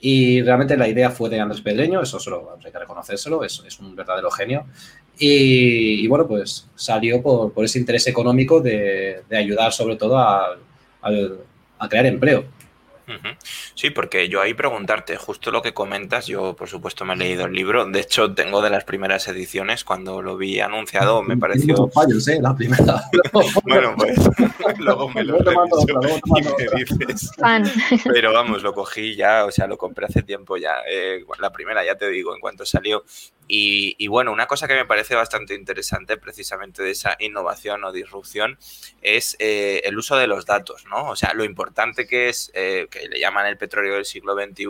Y 0.00 0.42
realmente 0.42 0.76
la 0.76 0.86
idea 0.86 1.10
fue 1.10 1.28
de 1.28 1.40
Andrés 1.40 1.60
Pedreño, 1.60 2.00
eso 2.00 2.20
solo 2.20 2.56
hay 2.64 2.70
que 2.70 2.78
reconocérselo, 2.78 3.42
es, 3.42 3.60
es 3.66 3.80
un 3.80 3.96
verdadero 3.96 4.30
genio. 4.30 4.66
Y, 5.18 6.06
bueno, 6.06 6.28
pues 6.28 6.68
salió 6.76 7.20
por, 7.20 7.64
ese 7.64 7.80
interés 7.80 8.06
económico 8.06 8.60
de, 8.60 9.24
ayudar 9.32 9.72
sobre 9.72 9.96
todo 9.96 10.16
a 10.16 10.56
crear 11.88 12.06
empleo 12.06 12.44
Sí, 13.74 13.90
porque 13.90 14.28
yo 14.28 14.40
ahí 14.40 14.54
preguntarte, 14.54 15.16
justo 15.16 15.50
lo 15.50 15.62
que 15.62 15.74
comentas, 15.74 16.26
yo 16.26 16.54
por 16.54 16.68
supuesto 16.68 17.04
me 17.04 17.14
he 17.14 17.16
leído 17.16 17.46
el 17.46 17.52
libro, 17.52 17.86
de 17.86 18.00
hecho 18.00 18.34
tengo 18.34 18.62
de 18.62 18.70
las 18.70 18.84
primeras 18.84 19.28
ediciones, 19.28 19.84
cuando 19.84 20.22
lo 20.22 20.36
vi 20.36 20.60
anunciado 20.60 21.22
me 21.22 21.36
pareció... 21.36 21.88
fallos, 21.88 22.26
¿eh? 22.28 22.38
La 22.40 22.54
primera. 22.54 23.02
bueno, 23.64 23.94
pues 23.96 24.18
luego 24.78 25.08
me 25.10 25.24
lo 25.24 25.38
y 25.38 25.44
me 25.44 26.76
dices. 26.76 27.30
Pero 28.04 28.32
vamos, 28.32 28.62
lo 28.62 28.74
cogí 28.74 29.16
ya, 29.16 29.44
o 29.44 29.50
sea, 29.50 29.66
lo 29.66 29.78
compré 29.78 30.06
hace 30.06 30.22
tiempo 30.22 30.56
ya, 30.56 30.76
eh, 30.88 31.24
la 31.38 31.52
primera 31.52 31.84
ya 31.84 31.96
te 31.96 32.08
digo, 32.08 32.34
en 32.34 32.40
cuanto 32.40 32.66
salió. 32.66 33.04
Y, 33.50 34.06
bueno, 34.08 34.30
una 34.30 34.46
cosa 34.46 34.68
que 34.68 34.74
me 34.74 34.84
parece 34.84 35.14
bastante 35.14 35.54
interesante 35.54 36.18
precisamente 36.18 36.82
de 36.82 36.90
esa 36.90 37.16
innovación 37.18 37.82
o 37.84 37.92
disrupción 37.92 38.58
es 39.00 39.36
eh, 39.38 39.80
el 39.84 39.96
uso 39.96 40.16
de 40.16 40.26
los 40.26 40.44
datos, 40.44 40.84
¿no? 40.90 41.08
O 41.08 41.16
sea, 41.16 41.32
lo 41.32 41.44
importante 41.44 42.06
que 42.06 42.28
es, 42.28 42.50
eh, 42.54 42.88
que 42.90 42.97
le 43.08 43.20
llaman 43.20 43.46
el 43.46 43.56
petróleo 43.56 43.94
del 43.94 44.04
siglo 44.04 44.34
XXI, 44.34 44.66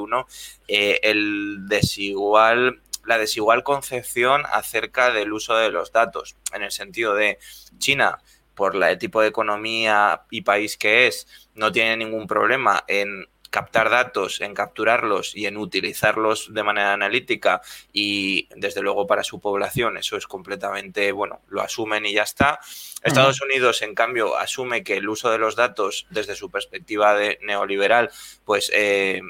eh, 0.68 1.00
el 1.02 1.68
desigual 1.68 2.80
la 3.04 3.16
desigual 3.16 3.62
concepción 3.62 4.42
acerca 4.52 5.11
del 5.11 5.32
uso 5.32 5.56
de 5.56 5.70
los 5.70 5.92
datos, 5.92 6.37
en 6.52 6.62
el 6.62 6.70
sentido 6.70 7.14
de 7.14 7.38
China, 7.78 8.18
por 8.54 8.76
el 8.76 8.99
tipo 8.99 9.23
de 9.23 9.28
economía 9.28 10.23
y 10.30 10.42
país 10.42 10.76
que 10.76 11.06
es, 11.06 11.26
no 11.54 11.73
tiene 11.73 11.97
ningún 11.97 12.26
problema 12.26 12.85
en 12.87 13.26
captar 13.50 13.90
datos, 13.90 14.40
en 14.40 14.55
capturarlos 14.55 15.35
y 15.35 15.47
en 15.47 15.57
utilizarlos 15.57 16.52
de 16.52 16.62
manera 16.62 16.93
analítica 16.93 17.61
y 17.93 18.49
desde 18.57 18.83
luego 18.83 19.07
para 19.07 19.25
su 19.25 19.40
población 19.40 19.97
eso 19.97 20.17
es 20.17 20.26
completamente, 20.26 21.12
bueno, 21.12 21.40
lo 21.49 21.62
asumen 21.62 22.07
y 22.07 22.12
ya 22.12 22.23
está. 22.23 22.61
Estados 23.02 23.40
Unidos, 23.40 23.83
en 23.83 23.95
cambio, 23.95 24.37
asume 24.37 24.83
que 24.83 24.97
el 24.97 25.09
uso 25.09 25.31
de 25.31 25.38
los 25.38 25.57
datos 25.57 26.07
desde 26.11 26.35
su 26.35 26.50
perspectiva 26.50 27.14
de 27.14 27.38
neoliberal, 27.43 28.11
pues... 28.45 28.71
Eh, 28.75 29.21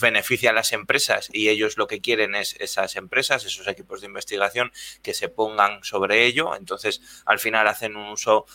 beneficia 0.00 0.50
a 0.50 0.52
las 0.52 0.72
empresas 0.72 1.28
y 1.32 1.48
ellos 1.48 1.76
lo 1.76 1.86
que 1.86 2.00
quieren 2.00 2.34
es 2.34 2.56
esas 2.60 2.96
empresas, 2.96 3.44
esos 3.44 3.66
equipos 3.68 4.00
de 4.00 4.06
investigación 4.06 4.72
que 5.02 5.14
se 5.14 5.28
pongan 5.28 5.84
sobre 5.84 6.24
ello. 6.24 6.56
Entonces, 6.56 7.02
al 7.26 7.38
final 7.38 7.68
hacen 7.68 7.96
un 7.96 8.08
uso 8.10 8.46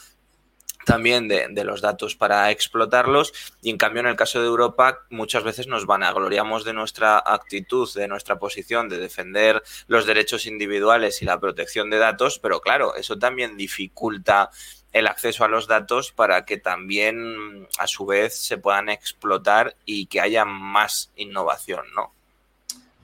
también 0.85 1.27
de, 1.27 1.63
los 1.63 1.81
datos 1.81 2.15
para 2.15 2.49
explotarlos 2.51 3.33
y 3.61 3.69
en 3.69 3.77
cambio 3.77 4.01
en 4.01 4.07
el 4.07 4.15
caso 4.15 4.41
de 4.41 4.47
Europa 4.47 5.05
muchas 5.09 5.43
veces 5.43 5.67
nos 5.67 5.85
vanagloriamos 5.85 6.63
de 6.63 6.73
nuestra 6.73 7.21
actitud, 7.23 7.89
de 7.93 8.07
nuestra 8.07 8.39
posición 8.39 8.89
de 8.89 8.97
defender 8.97 9.61
los 9.87 10.05
derechos 10.05 10.45
individuales 10.45 11.21
y 11.21 11.25
la 11.25 11.39
protección 11.39 11.89
de 11.89 11.97
datos, 11.97 12.39
pero 12.39 12.61
claro, 12.61 12.95
eso 12.95 13.19
también 13.19 13.57
dificulta 13.57 14.49
el 14.91 15.07
acceso 15.07 15.45
a 15.45 15.47
los 15.47 15.67
datos 15.67 16.11
para 16.11 16.45
que 16.45 16.57
también 16.57 17.67
a 17.77 17.87
su 17.87 18.05
vez 18.05 18.35
se 18.35 18.57
puedan 18.57 18.89
explotar 18.89 19.75
y 19.85 20.07
que 20.07 20.19
haya 20.19 20.45
más 20.45 21.11
innovación, 21.15 21.85
¿no? 21.95 22.13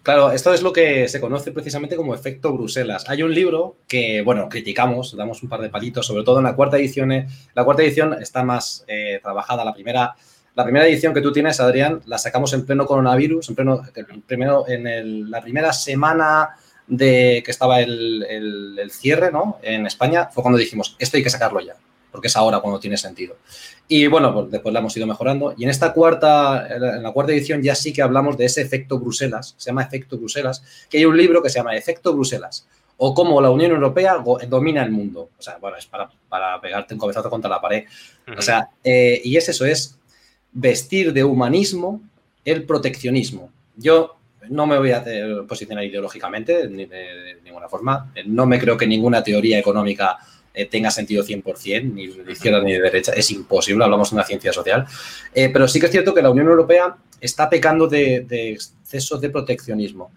Claro, 0.07 0.31
esto 0.31 0.53
es 0.53 0.61
lo 0.61 0.71
que 0.71 1.09
se 1.09 1.19
conoce 1.19 1.51
precisamente 1.51 1.97
como 1.97 2.15
efecto 2.15 2.53
Bruselas. 2.53 3.03
Hay 3.09 3.23
un 3.23 3.35
libro 3.35 3.75
que, 3.89 4.21
bueno, 4.21 4.47
criticamos, 4.47 5.13
damos 5.17 5.43
un 5.43 5.49
par 5.49 5.59
de 5.59 5.69
palitos, 5.69 6.07
sobre 6.07 6.23
todo 6.23 6.37
en 6.37 6.45
la 6.45 6.55
cuarta 6.55 6.77
edición. 6.77 7.11
Eh, 7.11 7.27
la 7.53 7.65
cuarta 7.65 7.83
edición 7.83 8.13
está 8.13 8.41
más 8.41 8.85
eh, 8.87 9.19
trabajada. 9.21 9.65
La 9.65 9.73
primera, 9.73 10.15
la 10.55 10.63
primera 10.63 10.87
edición 10.87 11.13
que 11.13 11.19
tú 11.19 11.33
tienes, 11.33 11.59
Adrián, 11.59 12.03
la 12.05 12.17
sacamos 12.17 12.53
en 12.53 12.65
pleno 12.65 12.85
coronavirus, 12.85 13.49
en 13.49 13.55
pleno, 13.55 14.65
en 14.69 15.29
la 15.29 15.41
primera 15.41 15.73
semana 15.73 16.51
de 16.87 17.43
que 17.43 17.51
estaba 17.51 17.81
el, 17.81 18.25
el 18.79 18.91
cierre, 18.91 19.29
¿no? 19.29 19.59
En 19.61 19.85
España, 19.85 20.29
fue 20.31 20.41
cuando 20.41 20.57
dijimos, 20.57 20.95
esto 20.99 21.17
hay 21.17 21.23
que 21.23 21.29
sacarlo 21.29 21.59
ya 21.59 21.75
porque 22.11 22.27
es 22.27 22.35
ahora 22.35 22.59
cuando 22.59 22.79
tiene 22.79 22.97
sentido. 22.97 23.37
Y 23.87 24.07
bueno, 24.07 24.33
pues 24.33 24.51
después 24.51 24.73
la 24.73 24.79
hemos 24.79 24.95
ido 24.97 25.07
mejorando. 25.07 25.53
Y 25.57 25.63
en 25.63 25.69
esta 25.69 25.93
cuarta, 25.93 26.67
en 26.67 27.03
la 27.03 27.11
cuarta 27.11 27.31
edición 27.31 27.61
ya 27.61 27.75
sí 27.75 27.93
que 27.93 28.01
hablamos 28.01 28.37
de 28.37 28.45
ese 28.45 28.61
efecto 28.61 28.99
Bruselas, 28.99 29.55
se 29.57 29.69
llama 29.69 29.83
efecto 29.83 30.17
Bruselas, 30.17 30.63
que 30.89 30.97
hay 30.97 31.05
un 31.05 31.15
libro 31.15 31.41
que 31.41 31.49
se 31.49 31.59
llama 31.59 31.75
Efecto 31.75 32.13
Bruselas, 32.13 32.67
o 32.97 33.13
cómo 33.13 33.39
la 33.41 33.49
Unión 33.49 33.71
Europea 33.71 34.17
domina 34.47 34.83
el 34.83 34.91
mundo. 34.91 35.29
O 35.37 35.41
sea, 35.41 35.57
bueno, 35.57 35.77
es 35.77 35.85
para, 35.85 36.09
para 36.27 36.59
pegarte 36.59 36.93
un 36.93 36.99
cabezazo 36.99 37.29
contra 37.29 37.49
la 37.49 37.61
pared. 37.61 37.85
O 38.37 38.41
sea, 38.41 38.69
eh, 38.83 39.21
y 39.23 39.37
es 39.37 39.47
eso, 39.49 39.65
es 39.65 39.97
vestir 40.51 41.13
de 41.13 41.23
humanismo 41.23 42.01
el 42.43 42.63
proteccionismo. 42.63 43.51
Yo 43.75 44.17
no 44.49 44.65
me 44.65 44.77
voy 44.77 44.91
a 44.91 45.03
posicionar 45.47 45.83
ideológicamente 45.83 46.67
de, 46.67 46.87
de 46.87 47.37
ninguna 47.43 47.69
forma. 47.69 48.11
No 48.25 48.45
me 48.45 48.59
creo 48.59 48.75
que 48.75 48.87
ninguna 48.87 49.23
teoría 49.23 49.59
económica 49.59 50.17
tenga 50.65 50.91
sentido 50.91 51.23
100%, 51.23 51.93
ni 51.93 52.07
de 52.07 52.31
izquierda 52.31 52.61
ni 52.61 52.73
de 52.73 52.81
derecha, 52.81 53.11
es 53.13 53.29
imposible, 53.31 53.83
hablamos 53.83 54.09
de 54.09 54.15
una 54.15 54.25
ciencia 54.25 54.51
social. 54.51 54.85
Eh, 55.33 55.49
pero 55.51 55.67
sí 55.67 55.79
que 55.79 55.85
es 55.85 55.91
cierto 55.91 56.13
que 56.13 56.21
la 56.21 56.29
Unión 56.29 56.47
Europea 56.47 56.97
está 57.21 57.49
pecando 57.49 57.87
de, 57.87 58.25
exceso 58.53 59.17
de 59.17 59.29
proteccionismo. 59.29 60.11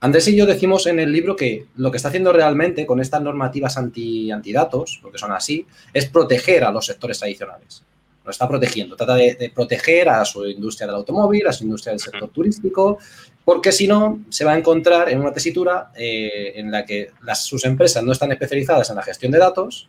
Andrés 0.00 0.28
y 0.28 0.36
yo 0.36 0.44
decimos 0.44 0.86
en 0.86 1.00
el 1.00 1.10
libro 1.12 1.34
que 1.34 1.66
lo 1.76 1.90
que 1.90 1.96
está 1.96 2.08
haciendo 2.08 2.32
realmente 2.32 2.84
con 2.84 3.00
estas 3.00 3.22
normativas 3.22 3.78
anti, 3.78 4.30
antidatos, 4.30 4.98
porque 5.00 5.18
son 5.18 5.32
así, 5.32 5.66
es 5.92 6.06
proteger 6.06 6.64
a 6.64 6.70
los 6.70 6.86
sectores 6.86 7.18
tradicionales. 7.18 7.82
Lo 8.24 8.30
está 8.30 8.48
protegiendo, 8.48 8.96
trata 8.96 9.14
de, 9.16 9.52
proteger 9.54 10.08
a 10.08 10.24
su 10.24 10.46
industria 10.46 10.86
del 10.86 10.96
automóvil, 10.96 11.46
a 11.46 11.52
su 11.52 11.64
industria 11.64 11.92
del 11.92 12.00
sector 12.00 12.28
turístico, 12.30 12.98
porque 13.44 13.72
si 13.72 13.86
no, 13.86 14.20
se 14.30 14.44
va 14.44 14.52
a 14.52 14.58
encontrar 14.58 15.10
en 15.10 15.20
una 15.20 15.32
tesitura 15.32 15.90
eh, 15.94 16.52
en 16.56 16.70
la 16.70 16.84
que 16.84 17.10
las, 17.22 17.44
sus 17.44 17.64
empresas 17.64 18.02
no 18.02 18.12
están 18.12 18.32
especializadas 18.32 18.88
en 18.90 18.96
la 18.96 19.02
gestión 19.02 19.32
de 19.32 19.38
datos 19.38 19.88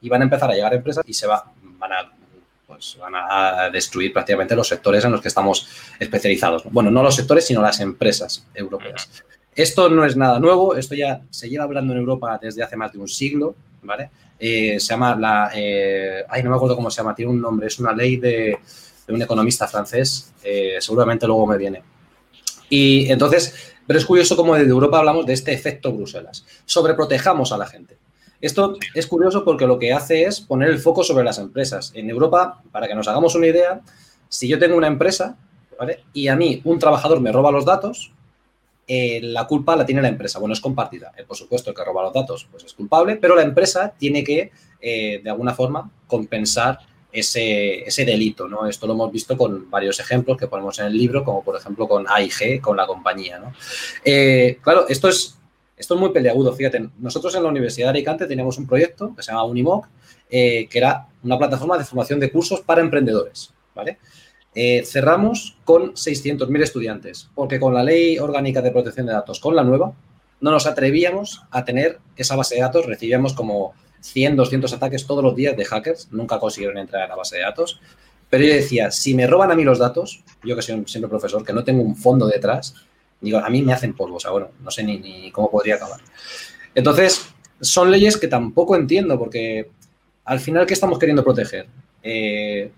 y 0.00 0.08
van 0.08 0.20
a 0.22 0.24
empezar 0.24 0.50
a 0.50 0.54
llegar 0.54 0.72
empresas 0.72 1.04
y 1.06 1.12
se 1.12 1.26
va, 1.26 1.44
van 1.78 1.92
a 1.92 2.12
pues 2.66 2.96
van 2.98 3.12
a 3.14 3.68
destruir 3.70 4.12
prácticamente 4.12 4.56
los 4.56 4.66
sectores 4.66 5.04
en 5.04 5.12
los 5.12 5.20
que 5.20 5.28
estamos 5.28 5.68
especializados. 5.98 6.62
Bueno, 6.70 6.90
no 6.90 7.02
los 7.02 7.14
sectores, 7.14 7.46
sino 7.46 7.60
las 7.60 7.80
empresas 7.80 8.46
europeas. 8.54 9.10
Esto 9.54 9.90
no 9.90 10.06
es 10.06 10.16
nada 10.16 10.40
nuevo, 10.40 10.74
esto 10.74 10.94
ya 10.94 11.20
se 11.28 11.50
lleva 11.50 11.64
hablando 11.64 11.92
en 11.92 11.98
Europa 11.98 12.38
desde 12.40 12.62
hace 12.62 12.76
más 12.76 12.92
de 12.92 12.98
un 12.98 13.08
siglo, 13.08 13.54
¿vale? 13.82 14.10
Eh, 14.38 14.80
se 14.80 14.86
llama 14.86 15.14
la... 15.14 15.50
Eh, 15.54 16.24
ay, 16.26 16.42
no 16.42 16.48
me 16.48 16.56
acuerdo 16.56 16.74
cómo 16.74 16.90
se 16.90 17.02
llama, 17.02 17.14
tiene 17.14 17.30
un 17.30 17.40
nombre, 17.42 17.66
es 17.66 17.78
una 17.78 17.92
ley 17.92 18.16
de, 18.16 18.58
un 19.08 19.20
economista 19.20 19.68
francés, 19.68 20.32
seguramente 20.80 21.26
luego 21.26 21.46
me 21.46 21.58
viene. 21.58 21.82
Y 22.74 23.12
entonces, 23.12 23.54
pero 23.86 23.98
es 23.98 24.06
curioso 24.06 24.34
como 24.34 24.54
desde 24.54 24.70
Europa 24.70 24.98
hablamos 24.98 25.26
de 25.26 25.34
este 25.34 25.52
efecto 25.52 25.92
Bruselas. 25.92 26.46
Sobreprotejamos 26.64 27.52
a 27.52 27.58
la 27.58 27.66
gente. 27.66 27.98
Esto 28.40 28.78
es 28.94 29.06
curioso 29.06 29.44
porque 29.44 29.66
lo 29.66 29.78
que 29.78 29.92
hace 29.92 30.24
es 30.24 30.40
poner 30.40 30.70
el 30.70 30.78
foco 30.78 31.04
sobre 31.04 31.22
las 31.22 31.36
empresas. 31.36 31.92
En 31.94 32.08
Europa, 32.08 32.62
para 32.72 32.88
que 32.88 32.94
nos 32.94 33.06
hagamos 33.08 33.34
una 33.34 33.48
idea, 33.48 33.82
si 34.30 34.48
yo 34.48 34.58
tengo 34.58 34.74
una 34.78 34.86
empresa 34.86 35.36
y 36.14 36.28
a 36.28 36.34
mí 36.34 36.62
un 36.64 36.78
trabajador 36.78 37.20
me 37.20 37.30
roba 37.30 37.52
los 37.52 37.66
datos, 37.66 38.10
eh, 38.88 39.20
la 39.22 39.46
culpa 39.46 39.76
la 39.76 39.84
tiene 39.84 40.00
la 40.00 40.08
empresa. 40.08 40.38
Bueno, 40.38 40.54
es 40.54 40.60
compartida. 40.62 41.12
Eh, 41.18 41.24
por 41.24 41.36
supuesto, 41.36 41.68
el 41.68 41.76
que 41.76 41.84
roba 41.84 42.04
los 42.04 42.14
datos 42.14 42.48
pues 42.50 42.64
es 42.64 42.72
culpable, 42.72 43.16
pero 43.16 43.36
la 43.36 43.42
empresa 43.42 43.92
tiene 43.98 44.24
que, 44.24 44.50
eh, 44.80 45.20
de 45.22 45.28
alguna 45.28 45.52
forma, 45.52 45.90
compensar 46.06 46.78
ese, 47.12 47.86
ese, 47.86 48.04
delito, 48.04 48.48
¿no? 48.48 48.66
Esto 48.66 48.86
lo 48.86 48.94
hemos 48.94 49.12
visto 49.12 49.36
con 49.36 49.70
varios 49.70 50.00
ejemplos 50.00 50.38
que 50.38 50.46
ponemos 50.46 50.78
en 50.78 50.86
el 50.86 50.96
libro, 50.96 51.22
como 51.22 51.44
por 51.44 51.56
ejemplo 51.56 51.86
con 51.86 52.06
AIG, 52.08 52.60
con 52.60 52.76
la 52.76 52.86
compañía, 52.86 53.38
¿no? 53.38 53.52
Eh, 54.04 54.58
claro, 54.62 54.86
esto 54.88 55.08
es, 55.08 55.38
esto 55.76 55.94
es 55.94 56.00
muy 56.00 56.10
peleagudo, 56.10 56.54
fíjate, 56.54 56.88
nosotros 56.98 57.34
en 57.34 57.42
la 57.42 57.50
Universidad 57.50 57.86
de 57.86 57.90
Alicante 57.90 58.26
teníamos 58.26 58.56
un 58.56 58.66
proyecto 58.66 59.14
que 59.14 59.22
se 59.22 59.30
llama 59.30 59.44
Unimoc, 59.44 59.86
eh, 60.30 60.66
que 60.70 60.78
era 60.78 61.06
una 61.22 61.36
plataforma 61.36 61.76
de 61.76 61.84
formación 61.84 62.18
de 62.18 62.32
cursos 62.32 62.62
para 62.62 62.80
emprendedores, 62.80 63.52
¿vale? 63.74 63.98
Eh, 64.54 64.82
cerramos 64.84 65.56
con 65.64 65.94
600.000 65.94 66.62
estudiantes, 66.62 67.28
porque 67.34 67.60
con 67.60 67.74
la 67.74 67.84
Ley 67.84 68.18
Orgánica 68.18 68.62
de 68.62 68.70
Protección 68.70 69.06
de 69.06 69.12
Datos, 69.12 69.38
con 69.38 69.54
la 69.54 69.64
nueva, 69.64 69.92
no 70.40 70.50
nos 70.50 70.66
atrevíamos 70.66 71.42
a 71.50 71.64
tener 71.64 72.00
esa 72.16 72.36
base 72.36 72.56
de 72.56 72.62
datos, 72.62 72.86
recibíamos 72.86 73.32
como 73.32 73.74
100, 74.02 74.36
200 74.36 74.72
ataques 74.72 75.06
todos 75.06 75.22
los 75.22 75.34
días 75.34 75.56
de 75.56 75.64
hackers, 75.64 76.08
nunca 76.10 76.38
consiguieron 76.38 76.78
entrar 76.78 77.02
a 77.02 77.08
la 77.08 77.16
base 77.16 77.36
de 77.36 77.42
datos. 77.42 77.80
Pero 78.28 78.44
yo 78.44 78.54
decía, 78.54 78.90
si 78.90 79.14
me 79.14 79.26
roban 79.26 79.50
a 79.50 79.54
mí 79.54 79.62
los 79.62 79.78
datos, 79.78 80.22
yo 80.42 80.56
que 80.56 80.62
soy 80.62 80.82
siempre 80.86 81.08
profesor, 81.08 81.44
que 81.44 81.52
no 81.52 81.64
tengo 81.64 81.82
un 81.82 81.96
fondo 81.96 82.26
detrás, 82.26 82.74
digo, 83.20 83.38
a 83.38 83.48
mí 83.48 83.62
me 83.62 83.72
hacen 83.72 83.94
polvo, 83.94 84.16
o 84.16 84.20
sea, 84.20 84.30
bueno, 84.30 84.48
no 84.62 84.70
sé 84.70 84.82
ni, 84.82 85.30
cómo 85.30 85.50
podría 85.50 85.76
acabar. 85.76 86.00
Entonces, 86.74 87.26
son 87.60 87.90
leyes 87.90 88.16
que 88.16 88.28
tampoco 88.28 88.74
entiendo, 88.74 89.18
porque 89.18 89.70
al 90.24 90.40
final, 90.40 90.66
¿qué 90.66 90.74
estamos 90.74 90.98
queriendo 90.98 91.22
proteger? 91.22 91.66
Eh, 92.02 92.70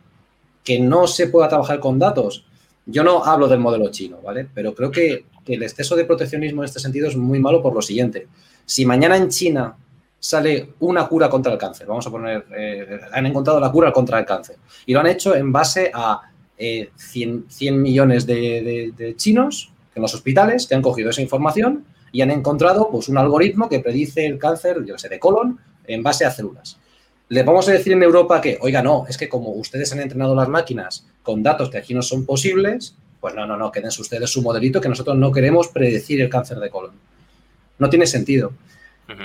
que 0.63 0.81
no 0.81 1.07
se 1.07 1.29
pueda 1.29 1.49
trabajar 1.49 1.81
con 1.81 1.99
datos. 1.99 2.45
Yo 2.87 3.03
no 3.03 3.25
hablo 3.25 3.49
del 3.49 3.61
modelo 3.61 3.91
chino, 3.91 4.21
¿vale? 4.23 4.49
Pero 4.53 4.75
creo 4.75 4.91
que 4.91 5.25
el 5.47 5.63
exceso 5.63 5.95
de 5.97 6.05
proteccionismo 6.05 6.63
en 6.63 6.67
este 6.67 6.81
sentido 6.81 7.09
es 7.09 7.17
muy 7.17 7.39
malo 7.39 7.63
por 7.63 7.75
lo 7.75 7.81
siguiente. 7.81 8.27
Si 8.67 8.85
mañana 8.85 9.17
en 9.17 9.29
China 9.29 9.77
sale 10.25 10.71
una 10.81 11.07
cura 11.07 11.29
contra 11.29 11.53
el 11.53 11.59
cáncer. 11.59 11.87
Vamos 11.87 12.07
a 12.07 12.11
poner, 12.11 12.47
eh, 12.57 12.99
han 13.13 13.27
encontrado 13.27 13.61
la 13.61 13.71
cura 13.71 13.93
contra 13.93 14.19
el 14.19 14.25
cáncer. 14.25 14.57
Y 14.87 14.95
lo 14.95 15.01
han 15.01 15.07
hecho 15.07 15.37
en 15.37 15.53
base 15.53 15.91
a 15.93 16.19
100, 16.57 17.47
eh, 17.61 17.73
millones 17.73 18.25
de, 18.25 19.15
chinos 19.19 19.71
en 19.95 20.01
los 20.01 20.15
hospitales 20.15 20.67
que 20.67 20.75
han 20.75 20.81
cogido 20.81 21.11
esa 21.11 21.21
información 21.21 21.85
y 22.11 22.23
han 22.23 22.31
encontrado 22.31 22.89
pues, 22.91 23.11
un 23.11 23.19
algoritmo 23.19 23.69
que 23.69 23.81
predice 23.81 24.25
el 24.25 24.39
cáncer, 24.39 24.83
yo 24.87 24.97
sé, 24.97 25.11
de 25.11 25.19
colon 25.19 25.61
en 25.87 26.03
base 26.03 26.25
a 26.25 26.31
células. 26.31 26.79
le 27.29 27.43
vamos 27.43 27.69
a 27.69 27.73
decir 27.73 27.93
en 27.93 28.03
Europa 28.03 28.41
que, 28.41 28.57
oiga, 28.63 28.83
no, 28.83 29.05
es 29.07 29.19
que 29.19 29.29
como 29.29 29.51
ustedes 29.51 29.93
han 29.93 30.01
entrenado 30.01 30.35
las 30.35 30.49
máquinas 30.49 31.07
con 31.23 31.43
datos 31.43 31.69
que 31.69 31.77
aquí 31.77 31.93
no 31.93 32.01
son 32.01 32.25
posibles, 32.25 32.97
pues 33.21 33.35
no, 33.35 33.47
no, 33.47 33.59
no, 33.59 33.71
quédense 33.71 34.01
ustedes 34.01 34.31
su 34.31 34.41
modelito 34.41 34.81
que 34.81 34.89
nosotros 34.89 35.19
no 35.19 35.31
queremos 35.31 35.69
predecir 35.69 36.23
el 36.23 36.31
cáncer 36.31 36.61
de 36.61 36.71
colon. 36.71 36.93
No 37.79 37.91
tiene 37.91 38.07
sentido. 38.07 38.53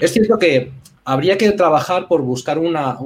Es 0.01 0.13
cierto 0.13 0.37
que 0.37 0.71
habría 1.05 1.37
que 1.37 1.51
trabajar 1.51 2.07
por 2.07 2.21
buscar 2.21 2.57
una, 2.57 2.97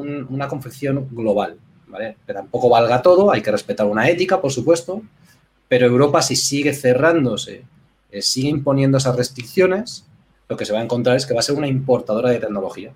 confección 0.49 1.07
global, 1.11 1.57
¿vale? 1.87 2.17
Que 2.25 2.33
tampoco 2.33 2.69
valga 2.69 3.01
todo, 3.01 3.31
hay 3.31 3.41
que 3.41 3.51
respetar 3.51 3.85
una 3.85 4.09
ética, 4.09 4.41
por 4.41 4.51
supuesto, 4.51 5.01
pero 5.67 5.87
Europa 5.87 6.21
si 6.21 6.35
sigue 6.35 6.73
cerrándose, 6.73 7.63
eh, 8.11 8.21
sigue 8.21 8.49
imponiendo 8.49 8.97
esas 8.97 9.15
restricciones, 9.15 10.05
lo 10.49 10.57
que 10.57 10.65
se 10.65 10.73
va 10.73 10.79
a 10.79 10.83
encontrar 10.83 11.15
es 11.15 11.25
que 11.25 11.33
va 11.33 11.39
a 11.39 11.43
ser 11.43 11.55
una 11.55 11.67
importadora 11.67 12.29
de 12.29 12.39
tecnología 12.39 12.93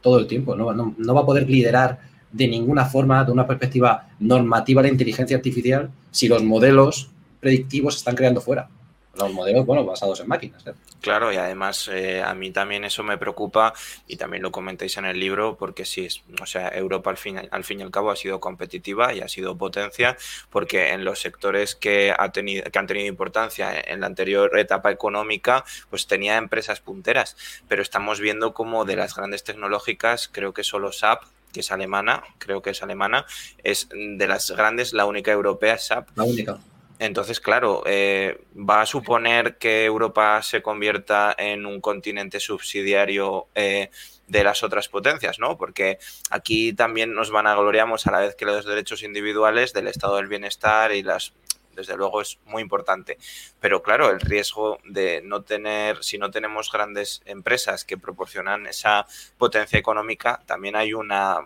todo 0.00 0.18
el 0.18 0.26
tiempo. 0.26 0.54
No, 0.54 0.72
no, 0.72 1.14
va 1.14 1.20
a 1.20 1.26
poder 1.26 1.48
liderar 1.48 1.98
de 2.32 2.46
ninguna 2.46 2.84
forma, 2.84 3.24
de 3.24 3.32
una 3.32 3.46
perspectiva 3.46 4.08
normativa, 4.18 4.82
la 4.82 4.88
inteligencia 4.88 5.36
artificial 5.36 5.90
si 6.10 6.28
los 6.28 6.42
modelos 6.42 7.10
predictivos 7.40 7.94
se 7.94 7.98
están 7.98 8.14
creando 8.14 8.40
fuera. 8.40 8.68
Los 9.14 9.32
modelos, 9.32 9.66
bueno, 9.66 9.84
basados 9.84 10.20
en 10.20 10.28
máquinas. 10.28 10.64
¿eh? 10.66 10.72
Claro, 11.00 11.32
y 11.32 11.36
además 11.36 11.88
eh, 11.92 12.22
a 12.22 12.32
mí 12.34 12.52
también 12.52 12.84
eso 12.84 13.02
me 13.02 13.18
preocupa 13.18 13.74
y 14.06 14.16
también 14.16 14.42
lo 14.42 14.52
comentáis 14.52 14.96
en 14.98 15.04
el 15.04 15.18
libro 15.18 15.56
porque 15.56 15.84
sí, 15.84 16.06
o 16.40 16.46
sea, 16.46 16.68
Europa 16.68 17.10
al 17.10 17.16
fin, 17.16 17.40
al 17.50 17.64
fin 17.64 17.80
y 17.80 17.82
al 17.82 17.90
cabo 17.90 18.10
ha 18.10 18.16
sido 18.16 18.38
competitiva 18.38 19.12
y 19.12 19.20
ha 19.20 19.28
sido 19.28 19.58
potencia 19.58 20.16
porque 20.48 20.92
en 20.92 21.04
los 21.04 21.20
sectores 21.20 21.74
que, 21.74 22.14
ha 22.16 22.30
tenido, 22.30 22.64
que 22.64 22.78
han 22.78 22.86
tenido 22.86 23.08
importancia 23.08 23.72
en 23.80 24.00
la 24.00 24.06
anterior 24.06 24.56
etapa 24.58 24.92
económica, 24.92 25.64
pues 25.88 26.06
tenía 26.06 26.36
empresas 26.36 26.80
punteras, 26.80 27.36
pero 27.66 27.82
estamos 27.82 28.20
viendo 28.20 28.54
como 28.54 28.84
de 28.84 28.96
las 28.96 29.16
grandes 29.16 29.42
tecnológicas, 29.42 30.28
creo 30.28 30.54
que 30.54 30.62
solo 30.62 30.92
SAP 30.92 31.24
que 31.52 31.60
es 31.60 31.72
alemana, 31.72 32.22
creo 32.38 32.62
que 32.62 32.70
es 32.70 32.82
alemana, 32.82 33.26
es 33.64 33.88
de 33.90 34.28
las 34.28 34.50
grandes, 34.52 34.92
la 34.92 35.06
única 35.06 35.32
europea 35.32 35.78
SAP. 35.78 36.08
La 36.16 36.22
única. 36.22 36.60
Entonces, 37.00 37.40
claro, 37.40 37.82
eh, 37.86 38.42
va 38.54 38.82
a 38.82 38.86
suponer 38.86 39.56
que 39.56 39.86
Europa 39.86 40.42
se 40.42 40.60
convierta 40.60 41.34
en 41.38 41.64
un 41.64 41.80
continente 41.80 42.40
subsidiario 42.40 43.46
eh, 43.54 43.88
de 44.28 44.44
las 44.44 44.62
otras 44.62 44.90
potencias, 44.90 45.38
¿no? 45.38 45.56
Porque 45.56 45.98
aquí 46.28 46.74
también 46.74 47.14
nos 47.14 47.30
van 47.30 47.46
a 47.46 47.54
gloriamos 47.54 48.06
a 48.06 48.10
la 48.10 48.20
vez 48.20 48.34
que 48.36 48.44
los 48.44 48.66
derechos 48.66 49.02
individuales 49.02 49.72
del 49.72 49.88
estado 49.88 50.16
del 50.16 50.26
bienestar 50.26 50.92
y 50.92 51.02
las 51.02 51.32
desde 51.74 51.96
luego 51.96 52.20
es 52.20 52.38
muy 52.44 52.60
importante. 52.60 53.16
Pero 53.60 53.82
claro, 53.82 54.10
el 54.10 54.20
riesgo 54.20 54.78
de 54.84 55.22
no 55.22 55.40
tener, 55.40 56.04
si 56.04 56.18
no 56.18 56.30
tenemos 56.30 56.70
grandes 56.70 57.22
empresas 57.24 57.86
que 57.86 57.96
proporcionan 57.96 58.66
esa 58.66 59.06
potencia 59.38 59.78
económica, 59.78 60.42
también 60.44 60.76
hay 60.76 60.92
una, 60.92 61.38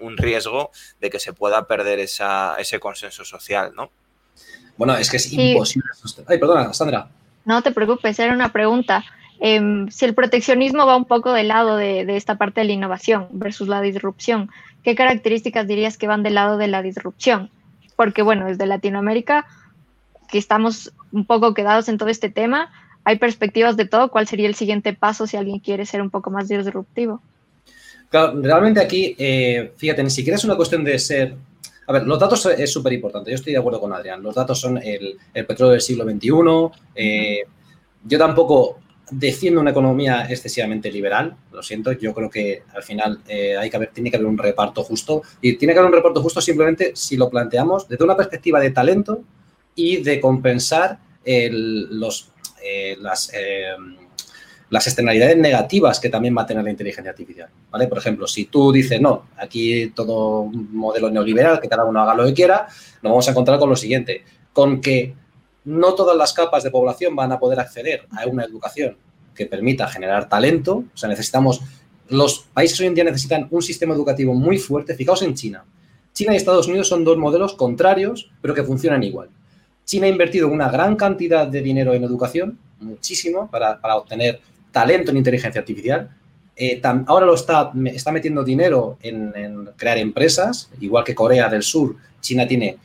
un 0.00 0.16
riesgo 0.16 0.72
de 0.98 1.10
que 1.10 1.20
se 1.20 1.32
pueda 1.32 1.68
perder 1.68 2.00
esa, 2.00 2.56
ese 2.58 2.80
consenso 2.80 3.24
social, 3.24 3.72
¿no? 3.76 3.92
Bueno, 4.76 4.96
es 4.96 5.10
que 5.10 5.16
es 5.16 5.32
imposible. 5.32 5.88
Ay, 6.26 6.38
perdona, 6.38 6.72
Sandra. 6.72 7.08
No 7.44 7.62
te 7.62 7.72
preocupes, 7.72 8.18
era 8.18 8.34
una 8.34 8.52
pregunta. 8.52 9.04
Em, 9.38 9.88
si 9.90 10.04
el 10.04 10.14
proteccionismo 10.14 10.86
va 10.86 10.96
un 10.96 11.04
poco 11.04 11.32
del 11.32 11.48
lado 11.48 11.76
de, 11.76 12.16
esta 12.16 12.36
parte 12.36 12.60
de 12.60 12.66
la 12.66 12.72
innovación 12.72 13.28
versus 13.32 13.68
la 13.68 13.80
disrupción, 13.80 14.50
¿qué 14.82 14.94
características 14.94 15.66
dirías 15.66 15.98
que 15.98 16.06
van 16.06 16.22
del 16.22 16.34
lado 16.34 16.56
de 16.58 16.68
la 16.68 16.82
disrupción? 16.82 17.50
Porque 17.96 18.22
bueno, 18.22 18.46
desde 18.46 18.66
Latinoamérica, 18.66 19.46
que 20.28 20.38
estamos 20.38 20.92
un 21.12 21.24
poco 21.24 21.54
quedados 21.54 21.88
en 21.88 21.98
todo 21.98 22.08
este 22.08 22.30
tema, 22.30 22.70
hay 23.04 23.18
perspectivas 23.18 23.76
de 23.76 23.86
todo. 23.86 24.10
¿Cuál 24.10 24.26
sería 24.26 24.48
el 24.48 24.54
siguiente 24.54 24.92
paso 24.92 25.26
si 25.26 25.36
alguien 25.36 25.60
quiere 25.60 25.86
ser 25.86 26.02
un 26.02 26.10
poco 26.10 26.30
más 26.30 26.48
disruptivo? 26.48 27.22
Claro, 28.08 28.40
realmente 28.40 28.80
aquí, 28.80 29.14
eh, 29.18 29.72
fíjate, 29.76 30.02
ni 30.02 30.10
siquiera 30.10 30.36
es 30.36 30.44
una 30.44 30.56
cuestión 30.56 30.84
de 30.84 30.98
ser 30.98 31.34
a 31.86 31.92
ver, 31.92 32.06
los 32.06 32.18
datos 32.18 32.46
es 32.46 32.72
súper 32.72 32.92
importante. 32.92 33.30
Yo 33.30 33.36
estoy 33.36 33.52
de 33.52 33.58
acuerdo 33.58 33.80
con 33.80 33.92
Adrián. 33.92 34.22
Los 34.22 34.34
datos 34.34 34.58
son 34.58 34.78
el, 34.78 35.16
petróleo 35.32 35.72
del 35.72 35.80
siglo 35.80 36.04
XXI. 36.04 36.80
Eh, 36.94 37.42
yo 38.04 38.18
tampoco 38.18 38.80
defiendo 39.10 39.60
una 39.60 39.70
economía 39.70 40.26
excesivamente 40.28 40.90
liberal, 40.90 41.36
lo 41.52 41.62
siento, 41.62 41.92
yo 41.92 42.12
creo 42.12 42.28
que 42.28 42.64
al 42.74 42.82
final 42.82 43.20
eh, 43.28 43.56
hay 43.56 43.70
que 43.70 43.76
haber, 43.76 43.92
tiene 43.92 44.10
que 44.10 44.16
haber 44.16 44.26
un 44.26 44.36
reparto 44.36 44.82
justo 44.82 45.22
y 45.40 45.52
tiene 45.54 45.74
que 45.74 45.78
haber 45.78 45.90
un 45.90 45.96
reparto 45.96 46.20
justo 46.20 46.40
simplemente 46.40 46.90
si 46.96 47.16
lo 47.16 47.30
planteamos 47.30 47.88
desde 47.88 48.02
una 48.02 48.16
perspectiva 48.16 48.58
de 48.58 48.72
talento 48.72 49.22
y 49.76 49.98
de 49.98 50.20
compensar 50.20 50.98
los, 51.24 52.32
eh, 52.64 52.96
las, 53.00 53.30
las 54.68 54.86
externalidades 54.86 55.36
negativas 55.36 56.00
que 56.00 56.08
también 56.08 56.36
va 56.36 56.42
a 56.42 56.46
tener 56.46 56.64
la 56.64 56.70
inteligencia 56.70 57.10
artificial. 57.10 57.48
¿vale? 57.70 57.86
Por 57.86 57.98
ejemplo, 57.98 58.26
si 58.26 58.46
tú 58.46 58.72
dices, 58.72 59.00
no, 59.00 59.28
aquí 59.36 59.92
todo 59.94 60.40
un 60.40 60.76
modelo 60.76 61.10
neoliberal, 61.10 61.60
que 61.60 61.68
cada 61.68 61.84
uno 61.84 62.00
haga 62.00 62.14
lo 62.14 62.24
que 62.24 62.34
quiera, 62.34 62.66
nos 63.02 63.10
vamos 63.10 63.28
a 63.28 63.30
encontrar 63.30 63.58
con 63.58 63.70
lo 63.70 63.76
siguiente, 63.76 64.24
con 64.52 64.80
que 64.80 65.14
no 65.64 65.94
todas 65.94 66.16
las 66.16 66.32
capas 66.32 66.62
de 66.62 66.70
población 66.70 67.14
van 67.14 67.32
a 67.32 67.38
poder 67.38 67.60
acceder 67.60 68.06
a 68.10 68.26
una 68.26 68.44
educación 68.44 68.96
que 69.34 69.46
permita 69.46 69.86
generar 69.86 70.28
talento. 70.28 70.84
O 70.92 70.96
sea, 70.96 71.08
necesitamos, 71.08 71.60
los 72.08 72.46
países 72.52 72.80
hoy 72.80 72.86
en 72.86 72.94
día 72.94 73.04
necesitan 73.04 73.46
un 73.50 73.62
sistema 73.62 73.94
educativo 73.94 74.34
muy 74.34 74.58
fuerte. 74.58 74.94
Fijaos 74.94 75.22
en 75.22 75.34
China. 75.34 75.64
China 76.12 76.32
y 76.32 76.36
Estados 76.36 76.66
Unidos 76.66 76.88
son 76.88 77.04
dos 77.04 77.18
modelos 77.18 77.54
contrarios, 77.54 78.30
pero 78.40 78.54
que 78.54 78.62
funcionan 78.62 79.02
igual. 79.02 79.28
China 79.84 80.06
ha 80.06 80.08
invertido 80.08 80.48
una 80.48 80.70
gran 80.70 80.96
cantidad 80.96 81.46
de 81.46 81.60
dinero 81.60 81.94
en 81.94 82.02
educación, 82.02 82.58
muchísimo, 82.80 83.50
para, 83.50 83.80
para 83.80 83.96
obtener 83.96 84.40
talento 84.76 85.10
en 85.10 85.16
inteligencia 85.16 85.58
artificial. 85.58 86.10
Eh, 86.54 86.82
ahora 87.06 87.24
lo 87.24 87.34
está, 87.34 87.72
está 87.86 88.12
metiendo 88.12 88.44
dinero 88.44 88.98
en, 89.00 89.70
crear 89.74 89.96
empresas, 89.96 90.70
igual 90.80 91.02
que 91.02 91.14
Corea 91.14 91.48
del 91.48 91.62
Sur, 91.62 91.96
China 92.20 92.46
tiene 92.46 92.76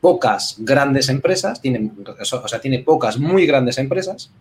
pocas 0.00 0.56
grandes 0.58 1.08
empresas, 1.08 1.60
tiene, 1.60 1.92
o 2.18 2.48
sea, 2.48 2.60
tiene 2.60 2.80
pocas 2.80 3.16
muy 3.18 3.46
grandes 3.46 3.78
empresas. 3.78 4.32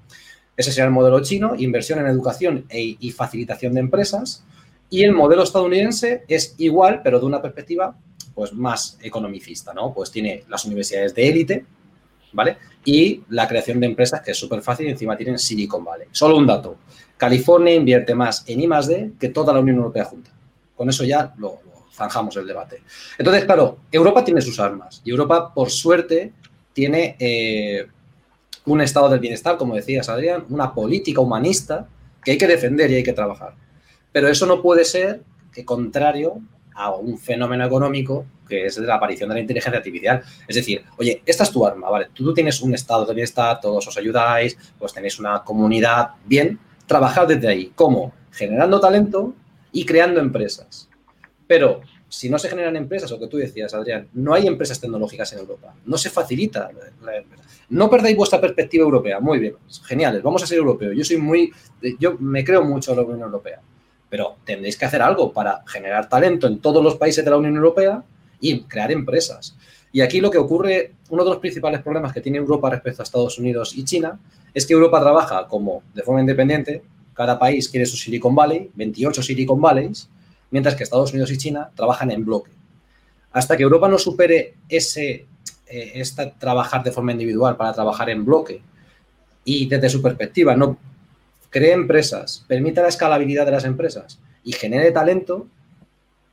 Ese 0.58 0.72
sería 0.72 0.86
el 0.86 0.92
modelo 0.92 1.22
chino, 1.22 1.54
inversión 1.56 2.00
en 2.00 2.08
educación 2.08 2.66
e, 2.70 2.98
y 3.00 3.12
facilitación 3.12 3.76
de 3.76 3.82
empresas. 3.82 4.44
Y 4.90 5.04
el 5.04 5.12
modelo 5.12 5.44
estadounidense 5.44 6.24
es 6.28 6.56
igual, 6.58 7.02
pero 7.04 7.20
de 7.20 7.28
una 7.28 7.40
perspectiva 7.40 7.96
pues, 8.34 8.52
más 8.52 8.98
economicista, 9.04 9.76
¿no? 9.76 9.94
Pues 9.94 10.10
tiene 10.10 10.44
las 10.50 10.66
universidades 10.66 11.14
de 11.14 11.30
élite, 11.30 11.66
¿vale? 12.36 12.58
Y 12.84 13.24
la 13.30 13.48
creación 13.48 13.80
de 13.80 13.88
empresas, 13.88 14.22
que 14.22 14.32
es 14.32 14.38
súper 14.38 14.62
fácil, 14.62 14.86
y 14.86 14.92
encima 14.92 15.18
tienen 15.18 15.40
Silicon 15.40 15.84
Valley. 15.84 16.08
Solo 16.12 16.38
un 16.38 16.46
dato. 16.46 16.78
California 17.18 17.74
invierte 17.74 18.14
más 18.14 18.44
en 18.46 18.62
I 18.62 18.68
D 18.68 19.12
que 19.20 19.30
toda 19.30 19.54
la 19.54 19.62
Unión 19.62 19.78
Europea 19.78 20.06
junta. 20.06 20.32
Con 20.76 20.90
eso 20.90 21.04
ya 21.04 21.34
lo, 21.38 21.62
zanjamos 21.96 22.36
el 22.38 22.46
debate. 22.46 22.82
Entonces, 23.18 23.46
claro, 23.46 23.80
Europa 23.92 24.24
tiene 24.24 24.42
sus 24.42 24.60
armas 24.60 25.02
y 25.04 25.12
Europa, 25.12 25.54
por 25.54 25.70
suerte, 25.70 26.34
tiene 26.74 27.16
eh, 27.20 27.88
un 28.66 28.82
estado 28.82 29.10
del 29.10 29.20
bienestar, 29.20 29.58
como 29.58 29.76
decías, 29.76 30.10
Adrián, 30.10 30.46
una 30.50 30.74
política 30.74 31.22
humanista 31.22 31.88
que 32.24 32.32
hay 32.32 32.38
que 32.38 32.48
defender 32.48 32.92
y 32.92 32.96
hay 32.96 33.04
que 33.04 33.14
trabajar. 33.14 33.56
Pero 34.12 34.28
eso 34.28 34.46
no 34.46 34.62
puede 34.62 34.84
ser 34.84 35.22
que 35.54 35.64
contrario 35.64 36.42
a 36.76 36.94
un 36.94 37.18
fenómeno 37.18 37.66
económico 37.66 38.26
que 38.48 38.66
es 38.66 38.78
la 38.78 38.96
aparición 38.96 39.30
de 39.30 39.36
la 39.36 39.42
inteligencia 39.42 39.78
artificial. 39.78 40.22
Es 40.48 40.56
decir, 40.56 40.84
oye, 40.98 41.22
esta 41.26 41.44
es 41.44 41.52
tu 41.52 41.66
arma, 41.66 41.90
¿vale? 41.90 42.08
Tú, 42.14 42.34
tienes 42.34 42.62
un 42.62 42.74
estado 42.74 43.06
de 43.06 43.14
bienestar, 43.14 43.60
todos 43.60 43.88
os 43.88 43.98
ayudáis, 43.98 44.58
pues 44.78 44.94
tenéis 44.94 45.20
una 45.20 45.44
comunidad 45.44 46.12
bien, 46.26 46.60
trabajar 46.86 47.28
desde 47.28 47.48
ahí. 47.48 47.72
¿Cómo? 47.76 48.14
Generando 48.32 48.80
talento 48.80 49.34
y 49.72 49.86
creando 49.86 50.20
empresas. 50.20 50.90
Pero 51.48 51.82
si 52.08 52.30
no 52.30 52.38
se 52.38 52.50
generan 52.50 52.76
empresas, 52.76 53.12
o 53.12 53.20
que 53.20 53.28
tú 53.28 53.38
decías, 53.38 53.74
Adrián, 53.74 54.08
no 54.14 54.34
hay 54.34 54.48
empresas 54.48 54.80
tecnológicas 54.80 55.34
en 55.34 55.40
Europa. 55.40 55.74
No 55.86 55.98
se 55.98 56.10
facilita. 56.10 56.70
No 57.70 57.90
perdáis 57.90 58.16
vuestra 58.16 58.40
perspectiva 58.40 58.84
europea. 58.84 59.20
Muy 59.20 59.40
bien, 59.40 59.56
geniales. 59.84 60.22
Vamos 60.22 60.44
a 60.44 60.48
ser 60.48 60.58
europeos. 60.58 60.96
Yo 60.96 61.04
soy 61.04 61.18
muy, 61.18 61.52
yo 62.00 62.16
me 62.20 62.44
creo 62.44 62.64
mucho 62.64 62.92
en 62.92 62.98
la 62.98 63.04
Unión 63.04 63.22
Europea. 63.22 63.60
Pero 64.16 64.38
tendréis 64.46 64.78
que 64.78 64.86
hacer 64.86 65.02
algo 65.02 65.34
para 65.34 65.62
generar 65.68 66.08
talento 66.08 66.48
en 66.48 66.60
todos 66.60 66.82
los 66.82 66.96
países 66.96 67.26
de 67.26 67.32
la 67.32 67.36
Unión 67.36 67.58
Europea 67.58 68.02
y 68.40 68.62
crear 68.62 68.90
empresas. 68.90 69.58
Y 69.92 70.00
aquí 70.00 70.22
lo 70.22 70.32
que 70.32 70.38
ocurre, 70.38 70.94
uno 71.10 71.26
de 71.26 71.32
los 71.32 71.40
principales 71.40 71.82
problemas 71.82 72.14
que 72.14 72.22
tiene 72.22 72.38
Europa 72.38 72.70
respecto 72.70 73.02
a 73.02 73.04
Estados 73.04 73.38
Unidos 73.40 73.76
y 73.76 73.84
China, 73.84 74.18
es 74.54 74.66
que 74.66 74.72
Europa 74.72 75.02
trabaja 75.02 75.46
como 75.50 75.84
de 75.94 76.02
forma 76.02 76.22
independiente, 76.22 76.82
cada 77.14 77.38
país 77.38 77.68
quiere 77.68 77.86
su 77.86 77.98
Silicon 77.98 78.34
Valley, 78.34 78.72
28 78.74 79.22
Silicon 79.22 79.60
Valleys, 79.60 80.08
mientras 80.50 80.76
que 80.76 80.84
Estados 80.84 81.12
Unidos 81.12 81.30
y 81.32 81.38
China 81.38 81.72
trabajan 81.76 82.10
en 82.10 82.24
bloque. 82.24 82.52
Hasta 83.34 83.58
que 83.58 83.64
Europa 83.64 83.90
no 83.90 83.98
supere 83.98 84.54
ese 84.70 85.26
eh, 85.68 86.04
trabajar 86.40 86.86
de 86.86 86.94
forma 86.94 87.12
individual 87.12 87.58
para 87.58 87.74
trabajar 87.74 88.10
en 88.10 88.24
bloque 88.24 88.62
y 89.44 89.66
desde 89.66 89.90
su 89.90 90.02
perspectiva 90.02 90.56
no 90.56 90.78
cree 91.56 91.72
empresas, 91.72 92.44
permita 92.50 92.82
la 92.82 92.90
escalabilidad 92.90 93.46
de 93.46 93.54
las 93.54 93.64
empresas 93.64 94.20
y 94.44 94.52
genere 94.52 94.92
talento, 94.92 95.48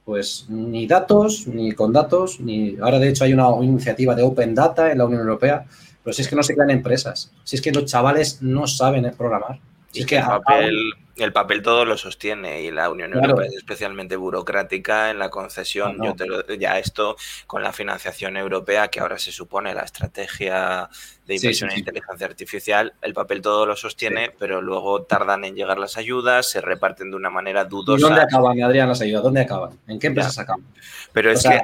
pues 0.04 0.46
ni 0.48 0.88
datos, 0.88 1.46
ni 1.46 1.70
con 1.70 1.92
datos, 1.92 2.40
ni 2.40 2.76
ahora 2.80 2.98
de 2.98 3.11
hecho 3.11 3.22
hay 3.22 3.32
una 3.32 3.48
iniciativa 3.62 4.16
de 4.16 4.24
Open 4.24 4.52
Data 4.52 4.90
en 4.90 4.98
la 4.98 5.04
Unión 5.04 5.20
Europea 5.20 5.64
pero 6.02 6.14
si 6.14 6.22
es 6.22 6.28
que 6.28 6.37
no 6.37 6.42
se 6.42 6.54
crean 6.54 6.70
empresas, 6.70 7.30
si 7.44 7.56
es 7.56 7.62
que 7.62 7.70
los 7.70 7.85
chavales 7.85 8.42
no 8.42 8.66
saben 8.66 9.11
programar. 9.16 9.61
Y 9.92 10.07
que, 10.07 10.16
el 10.16 10.24
papel, 10.24 10.94
el 11.16 11.33
papel 11.33 11.62
todo 11.62 11.85
lo 11.85 11.96
sostiene 11.96 12.62
y 12.62 12.70
la 12.70 12.90
Unión 12.90 13.12
Europea 13.12 13.46
es 13.46 13.55
especialmente 13.55 14.16
burocrática 14.16 15.11
en 15.11 15.18
la 15.18 15.28
concesión. 15.28 15.98
Yo 16.02 16.14
te 16.14 16.59
ya 16.59 16.78
esto 16.78 17.16
con 17.46 17.62
la 17.62 17.72
financiación 17.72 18.37
europea, 18.37 18.88
que 18.88 19.00
ahora 19.00 19.18
se 19.18 19.33
supone 19.33 19.74
la 19.74 19.83
estrategia 19.83 20.88
de 21.26 21.37
inversión 21.37 21.70
en 21.70 21.78
inteligencia 21.78 22.26
artificial, 22.26 22.94
el 23.02 23.14
papel 23.14 23.42
todo 23.42 23.66
lo 23.66 23.76
sostiene, 23.76 24.33
pero 24.38 24.61
luego 24.61 25.02
tardan 25.02 25.44
en 25.44 25.55
llegar 25.55 25.78
las 25.78 25.96
ayudas, 25.96 26.50
se 26.50 26.61
reparten 26.61 27.11
de 27.11 27.16
una 27.16 27.31
manera 27.31 27.64
dudosa. 27.64 27.98
¿Y 27.98 28.09
¿Dónde 28.09 28.22
acaban, 28.22 28.62
Adrián, 28.62 28.88
las 28.88 29.00
ayudas? 29.00 29.22
¿Dónde 29.22 29.42
acaban? 29.42 29.78
¿En 29.87 29.98
qué 29.98 30.09
empresas 30.09 30.38
acaban? 30.38 30.64
Pero 31.12 31.31
es 31.31 31.42
que 31.42 31.61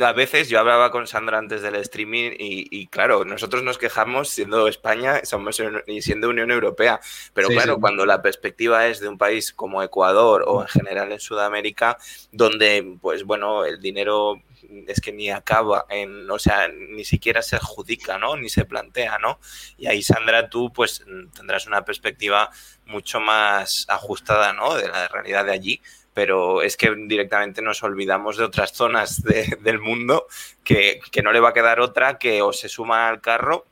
a 0.00 0.12
veces 0.12 0.48
yo 0.48 0.58
hablaba 0.58 0.90
con 0.90 1.06
Sandra 1.06 1.38
antes 1.38 1.60
del 1.62 1.74
streaming 1.76 2.32
y, 2.38 2.86
claro, 2.86 3.24
nosotros 3.24 3.62
nos 3.62 3.76
quejamos 3.76 4.30
siendo 4.30 4.66
España 4.66 5.20
somos, 5.24 5.60
y 5.86 6.02
siendo 6.02 6.28
Unión 6.28 6.50
Europea, 6.50 7.00
pero 7.34 7.48
claro, 7.48 7.78
cuando 7.78 8.06
la 8.06 8.22
perspectiva 8.22 8.86
es 8.86 9.00
de 9.00 9.08
un 9.08 9.18
país 9.18 9.52
como 9.52 9.82
Ecuador 9.82 10.44
o 10.46 10.62
en 10.62 10.68
general 10.68 11.12
en 11.12 11.20
Sudamérica, 11.20 11.98
donde 12.32 12.96
pues 13.00 13.24
bueno, 13.24 13.64
el 13.64 13.80
dinero 13.80 14.40
es 14.86 15.00
que 15.00 15.12
ni 15.12 15.30
acaba 15.30 15.84
en, 15.90 16.30
o 16.30 16.38
sea, 16.38 16.68
ni 16.68 17.04
siquiera 17.04 17.42
se 17.42 17.56
adjudica, 17.56 18.18
¿no? 18.18 18.36
Ni 18.36 18.48
se 18.48 18.64
plantea, 18.64 19.18
¿no? 19.18 19.38
Y 19.76 19.86
ahí, 19.86 20.02
Sandra, 20.02 20.48
tú 20.48 20.72
pues 20.72 21.04
tendrás 21.34 21.66
una 21.66 21.84
perspectiva 21.84 22.50
mucho 22.86 23.20
más 23.20 23.84
ajustada, 23.88 24.52
¿no? 24.52 24.74
De 24.74 24.88
la 24.88 25.08
realidad 25.08 25.44
de 25.44 25.52
allí, 25.52 25.82
pero 26.14 26.62
es 26.62 26.76
que 26.76 26.94
directamente 27.06 27.60
nos 27.60 27.82
olvidamos 27.82 28.38
de 28.38 28.44
otras 28.44 28.72
zonas 28.72 29.22
del 29.22 29.80
mundo 29.80 30.26
que, 30.62 31.00
no 31.22 31.32
le 31.32 31.40
va 31.40 31.50
a 31.50 31.52
quedar 31.52 31.80
otra 31.80 32.18
que 32.18 32.40
o 32.40 32.52
se 32.52 32.68
suma 32.68 33.08
al 33.08 33.20
carro 33.20 33.66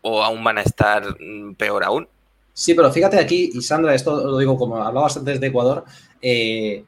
o 0.00 0.22
aún 0.22 0.42
van 0.44 0.58
a 0.58 0.62
estar 0.62 1.16
mm, 1.20 1.54
peor 1.54 1.84
aún. 1.84 2.08
Sí, 2.52 2.74
pero 2.74 2.92
fíjate 2.92 3.18
aquí, 3.18 3.50
y 3.52 3.60
Sandra, 3.60 3.94
esto 3.94 4.24
lo 4.24 4.38
digo 4.38 4.56
como 4.56 4.82
hablabas 4.82 5.16
antes 5.16 5.40
de 5.40 5.46
Ecuador, 5.46 5.84
eh, 6.20 6.84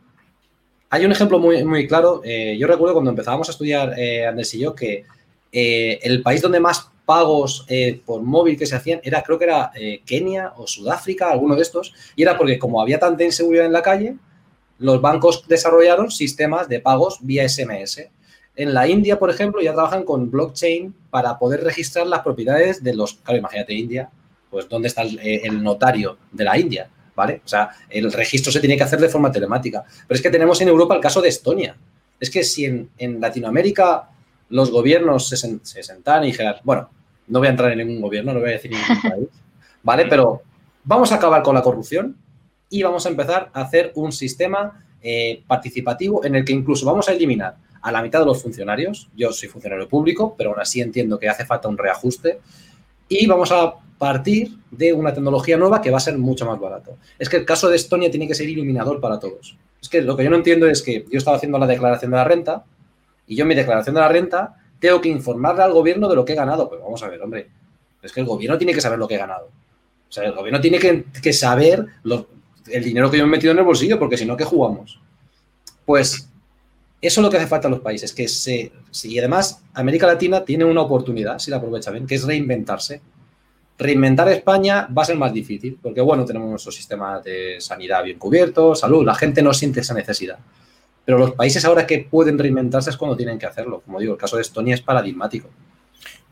hay 0.88 1.04
un 1.04 1.12
ejemplo 1.12 1.38
muy, 1.38 1.62
muy 1.64 1.86
claro. 1.86 2.22
Eh, 2.24 2.56
yo 2.58 2.66
recuerdo 2.66 2.94
cuando 2.94 3.10
empezábamos 3.10 3.48
a 3.48 3.52
estudiar, 3.52 3.96
eh, 3.96 4.26
Andrés 4.26 4.52
y 4.54 4.60
yo, 4.60 4.74
que 4.74 5.04
el 5.52 6.22
país 6.22 6.42
donde 6.42 6.60
más 6.60 6.90
pagos 7.04 7.66
por 8.04 8.22
móvil 8.22 8.56
que 8.56 8.66
se 8.66 8.76
hacían 8.76 9.00
era, 9.02 9.22
creo 9.22 9.36
que 9.36 9.44
era 9.44 9.72
Kenia 10.06 10.52
o 10.56 10.66
Sudáfrica, 10.66 11.30
alguno 11.30 11.56
de 11.56 11.62
estos, 11.62 11.92
y 12.14 12.22
era 12.22 12.36
porque 12.36 12.58
como 12.58 12.80
había 12.80 13.00
tanta 13.00 13.24
inseguridad 13.24 13.66
en 13.66 13.72
la 13.72 13.82
calle, 13.82 14.16
los 14.80 15.00
bancos 15.00 15.46
desarrollaron 15.46 16.10
sistemas 16.10 16.68
de 16.68 16.80
pagos 16.80 17.18
vía 17.20 17.46
SMS. 17.48 18.08
En 18.56 18.74
la 18.74 18.88
India, 18.88 19.18
por 19.18 19.30
ejemplo, 19.30 19.60
ya 19.60 19.74
trabajan 19.74 20.04
con 20.04 20.30
blockchain 20.30 20.94
para 21.10 21.38
poder 21.38 21.62
registrar 21.62 22.06
las 22.06 22.20
propiedades 22.20 22.82
de 22.82 22.94
los... 22.94 23.14
Claro, 23.14 23.38
imagínate 23.38 23.74
India, 23.74 24.10
pues 24.50 24.68
¿dónde 24.68 24.88
está 24.88 25.02
el, 25.02 25.62
notario 25.62 26.16
de 26.32 26.44
la 26.44 26.58
India? 26.58 26.88
¿Vale? 27.14 27.42
O 27.44 27.48
sea, 27.48 27.70
el 27.90 28.10
registro 28.10 28.50
se 28.50 28.58
tiene 28.60 28.76
que 28.76 28.82
hacer 28.82 28.98
de 28.98 29.10
forma 29.10 29.30
telemática. 29.30 29.84
Pero 30.08 30.16
es 30.16 30.22
que 30.22 30.30
tenemos 30.30 30.58
en 30.62 30.68
Europa 30.68 30.94
el 30.94 31.00
caso 31.00 31.20
de 31.20 31.28
Estonia. 31.28 31.76
Es 32.18 32.30
que 32.30 32.42
si 32.42 32.64
en, 32.64 33.20
Latinoamérica 33.20 34.08
los 34.48 34.70
gobiernos 34.70 35.28
se, 35.28 35.36
se 35.36 35.82
sentan 35.82 36.24
y 36.24 36.28
dijeran, 36.28 36.56
bueno, 36.64 36.88
no 37.28 37.38
voy 37.38 37.48
a 37.48 37.50
entrar 37.50 37.70
en 37.70 37.78
ningún 37.78 38.00
gobierno, 38.00 38.32
no 38.32 38.40
voy 38.40 38.48
a 38.48 38.52
decir 38.52 38.70
ningún 38.70 39.02
país, 39.10 39.28
¿vale? 39.82 40.06
Pero 40.06 40.42
vamos 40.84 41.12
a 41.12 41.16
acabar 41.16 41.42
con 41.42 41.54
la 41.54 41.62
corrupción, 41.62 42.16
y 42.70 42.82
vamos 42.82 43.04
a 43.04 43.08
empezar 43.08 43.50
a 43.52 43.62
hacer 43.62 43.92
un 43.96 44.12
sistema 44.12 44.84
eh, 45.02 45.42
participativo 45.46 46.24
en 46.24 46.36
el 46.36 46.44
que 46.44 46.52
incluso 46.52 46.86
vamos 46.86 47.08
a 47.08 47.12
eliminar 47.12 47.56
a 47.82 47.92
la 47.92 48.02
mitad 48.02 48.20
de 48.20 48.26
los 48.26 48.42
funcionarios. 48.42 49.08
Yo 49.16 49.32
soy 49.32 49.48
funcionario 49.48 49.88
público, 49.88 50.34
pero 50.36 50.50
aún 50.50 50.60
así 50.60 50.80
entiendo 50.80 51.18
que 51.18 51.28
hace 51.28 51.44
falta 51.44 51.68
un 51.68 51.76
reajuste. 51.76 52.40
Y 53.08 53.26
vamos 53.26 53.50
a 53.50 53.74
partir 53.98 54.52
de 54.70 54.92
una 54.92 55.12
tecnología 55.12 55.56
nueva 55.56 55.82
que 55.82 55.90
va 55.90 55.96
a 55.96 56.00
ser 56.00 56.16
mucho 56.16 56.46
más 56.46 56.60
barato. 56.60 56.96
Es 57.18 57.28
que 57.28 57.38
el 57.38 57.44
caso 57.44 57.68
de 57.68 57.76
Estonia 57.76 58.10
tiene 58.10 58.28
que 58.28 58.34
ser 58.34 58.48
iluminador 58.48 59.00
para 59.00 59.18
todos. 59.18 59.56
Es 59.82 59.88
que 59.88 60.02
lo 60.02 60.16
que 60.16 60.24
yo 60.24 60.30
no 60.30 60.36
entiendo 60.36 60.66
es 60.66 60.82
que 60.82 61.06
yo 61.10 61.18
estaba 61.18 61.36
haciendo 61.36 61.58
la 61.58 61.66
declaración 61.66 62.10
de 62.10 62.16
la 62.18 62.24
renta 62.24 62.64
y 63.26 63.36
yo 63.36 63.42
en 63.42 63.48
mi 63.48 63.54
declaración 63.54 63.94
de 63.94 64.00
la 64.00 64.08
renta 64.08 64.56
tengo 64.78 65.00
que 65.00 65.08
informarle 65.08 65.62
al 65.62 65.72
gobierno 65.72 66.08
de 66.08 66.16
lo 66.16 66.24
que 66.24 66.34
he 66.34 66.36
ganado. 66.36 66.68
Pues 66.68 66.80
vamos 66.80 67.02
a 67.02 67.08
ver, 67.08 67.20
hombre, 67.22 67.48
es 68.02 68.12
que 68.12 68.20
el 68.20 68.26
gobierno 68.26 68.58
tiene 68.58 68.74
que 68.74 68.80
saber 68.80 68.98
lo 68.98 69.08
que 69.08 69.14
he 69.14 69.18
ganado. 69.18 69.46
O 69.46 70.12
sea, 70.12 70.24
el 70.24 70.32
gobierno 70.32 70.60
tiene 70.60 70.78
que, 70.78 71.04
que 71.22 71.32
saber 71.32 71.86
lo, 72.02 72.26
el 72.72 72.84
dinero 72.84 73.10
que 73.10 73.18
yo 73.18 73.24
he 73.24 73.26
metido 73.26 73.52
en 73.52 73.58
el 73.58 73.64
bolsillo, 73.64 73.98
porque 73.98 74.16
si 74.16 74.24
no, 74.24 74.36
¿qué 74.36 74.44
jugamos? 74.44 75.00
Pues 75.84 76.28
eso 77.00 77.20
es 77.20 77.24
lo 77.24 77.30
que 77.30 77.38
hace 77.38 77.46
falta 77.46 77.68
a 77.68 77.70
los 77.70 77.80
países, 77.80 78.12
que 78.12 78.28
se... 78.28 78.72
Y 79.04 79.18
además, 79.18 79.62
América 79.72 80.06
Latina 80.06 80.44
tiene 80.44 80.64
una 80.64 80.82
oportunidad, 80.82 81.38
si 81.38 81.50
la 81.50 81.56
aprovecha 81.56 81.90
bien, 81.90 82.06
que 82.06 82.16
es 82.16 82.24
reinventarse. 82.24 83.00
Reinventar 83.78 84.28
España 84.28 84.86
va 84.96 85.02
a 85.02 85.06
ser 85.06 85.16
más 85.16 85.32
difícil, 85.32 85.78
porque 85.80 86.02
bueno, 86.02 86.26
tenemos 86.26 86.50
nuestro 86.50 86.70
sistema 86.70 87.20
de 87.20 87.56
sanidad 87.60 88.04
bien 88.04 88.18
cubierto, 88.18 88.74
salud, 88.74 89.04
la 89.04 89.14
gente 89.14 89.42
no 89.42 89.54
siente 89.54 89.80
esa 89.80 89.94
necesidad. 89.94 90.38
Pero 91.04 91.16
los 91.16 91.32
países 91.32 91.64
ahora 91.64 91.86
que 91.86 92.06
pueden 92.10 92.38
reinventarse 92.38 92.90
es 92.90 92.96
cuando 92.96 93.16
tienen 93.16 93.38
que 93.38 93.46
hacerlo. 93.46 93.80
Como 93.80 93.98
digo, 93.98 94.12
el 94.12 94.18
caso 94.18 94.36
de 94.36 94.42
Estonia 94.42 94.74
es 94.74 94.82
paradigmático. 94.82 95.48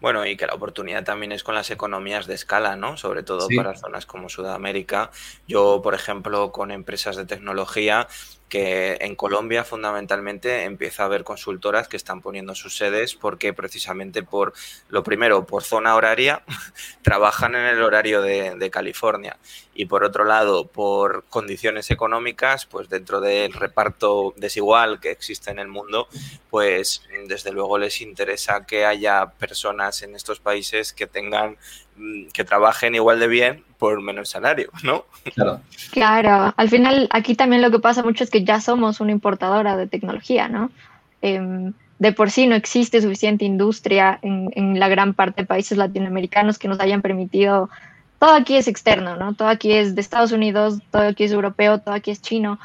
Bueno, 0.00 0.24
y 0.24 0.36
que 0.36 0.46
la 0.46 0.54
oportunidad 0.54 1.04
también 1.04 1.32
es 1.32 1.42
con 1.42 1.56
las 1.56 1.70
economías 1.70 2.26
de 2.26 2.34
escala, 2.34 2.76
¿no? 2.76 2.96
Sobre 2.96 3.24
todo 3.24 3.48
para 3.56 3.74
zonas 3.74 4.06
como 4.06 4.28
Sudamérica. 4.28 5.10
Yo, 5.48 5.80
por 5.82 5.94
ejemplo, 5.94 6.52
con 6.52 6.70
empresas 6.70 7.16
de 7.16 7.26
tecnología, 7.26 8.06
que 8.48 8.98
en 9.00 9.14
Colombia 9.14 9.64
fundamentalmente 9.64 10.64
empieza 10.64 11.02
a 11.02 11.06
haber 11.06 11.24
consultoras 11.24 11.88
que 11.88 11.96
están 11.96 12.20
poniendo 12.20 12.54
sus 12.54 12.76
sedes 12.76 13.14
porque 13.14 13.52
precisamente 13.52 14.22
por, 14.22 14.52
lo 14.88 15.02
primero, 15.02 15.46
por 15.46 15.62
zona 15.62 15.94
horaria, 15.94 16.42
trabajan 17.02 17.54
en 17.54 17.66
el 17.66 17.82
horario 17.82 18.22
de, 18.22 18.68
California. 18.70 19.38
Y 19.74 19.86
por 19.86 20.04
otro 20.04 20.24
lado, 20.24 20.66
por 20.66 21.24
condiciones 21.30 21.90
económicas, 21.90 22.66
pues 22.66 22.88
dentro 22.88 23.20
del 23.20 23.52
reparto 23.52 24.34
desigual 24.36 25.00
que 25.00 25.10
existe 25.10 25.50
en 25.50 25.58
el 25.58 25.68
mundo, 25.68 26.08
pues 26.50 27.02
desde 27.26 27.50
luego 27.50 27.78
les 27.78 28.02
interesa 28.02 28.66
que 28.66 28.84
haya 28.84 29.26
personas 29.38 30.02
en 30.02 30.14
estos 30.14 30.40
países 30.40 30.92
que 30.92 31.06
tengan 31.06 31.56
Mm, 31.98 32.28
que 32.28 32.44
trabajen 32.44 32.94
igual 32.94 33.18
de 33.18 33.26
bien 33.26 33.64
por 33.78 34.02
menos 34.02 34.30
salario, 34.30 34.70
¿no? 34.82 35.04
Claro. 35.34 35.60
Claro, 35.92 36.54
al 36.56 36.68
final 36.68 37.08
aquí 37.10 37.34
también 37.34 37.62
lo 37.62 37.70
que 37.70 37.78
pasa 37.78 38.02
mucho 38.02 38.24
es 38.24 38.30
que 38.30 38.44
ya 38.44 38.60
somos 38.60 39.00
una 39.00 39.12
importadora 39.12 39.76
de 39.76 39.86
tecnología, 39.86 40.48
¿no? 40.48 40.70
Em, 41.22 41.72
de 41.98 42.12
por 42.12 42.30
sí 42.30 42.46
no 42.46 42.54
existe 42.54 43.00
suficiente 43.00 43.44
industria 43.44 44.18
en, 44.22 44.50
en, 44.54 44.78
la 44.78 44.88
gran 44.88 45.14
parte 45.14 45.42
de 45.42 45.46
países 45.46 45.78
latinoamericanos 45.78 46.58
que 46.58 46.68
nos 46.68 46.78
hayan 46.80 47.02
permitido, 47.02 47.70
todo 48.18 48.34
aquí 48.34 48.56
es 48.56 48.68
externo, 48.68 49.16
¿no? 49.16 49.34
Todo 49.34 49.48
aquí 49.48 49.72
es 49.72 49.94
de 49.94 50.00
Estados 50.00 50.32
Unidos, 50.32 50.80
todo 50.90 51.02
aquí 51.02 51.24
es 51.24 51.32
europeo, 51.32 51.78
todo 51.78 51.94
aquí 51.94 52.10
es 52.10 52.20
chino. 52.20 52.58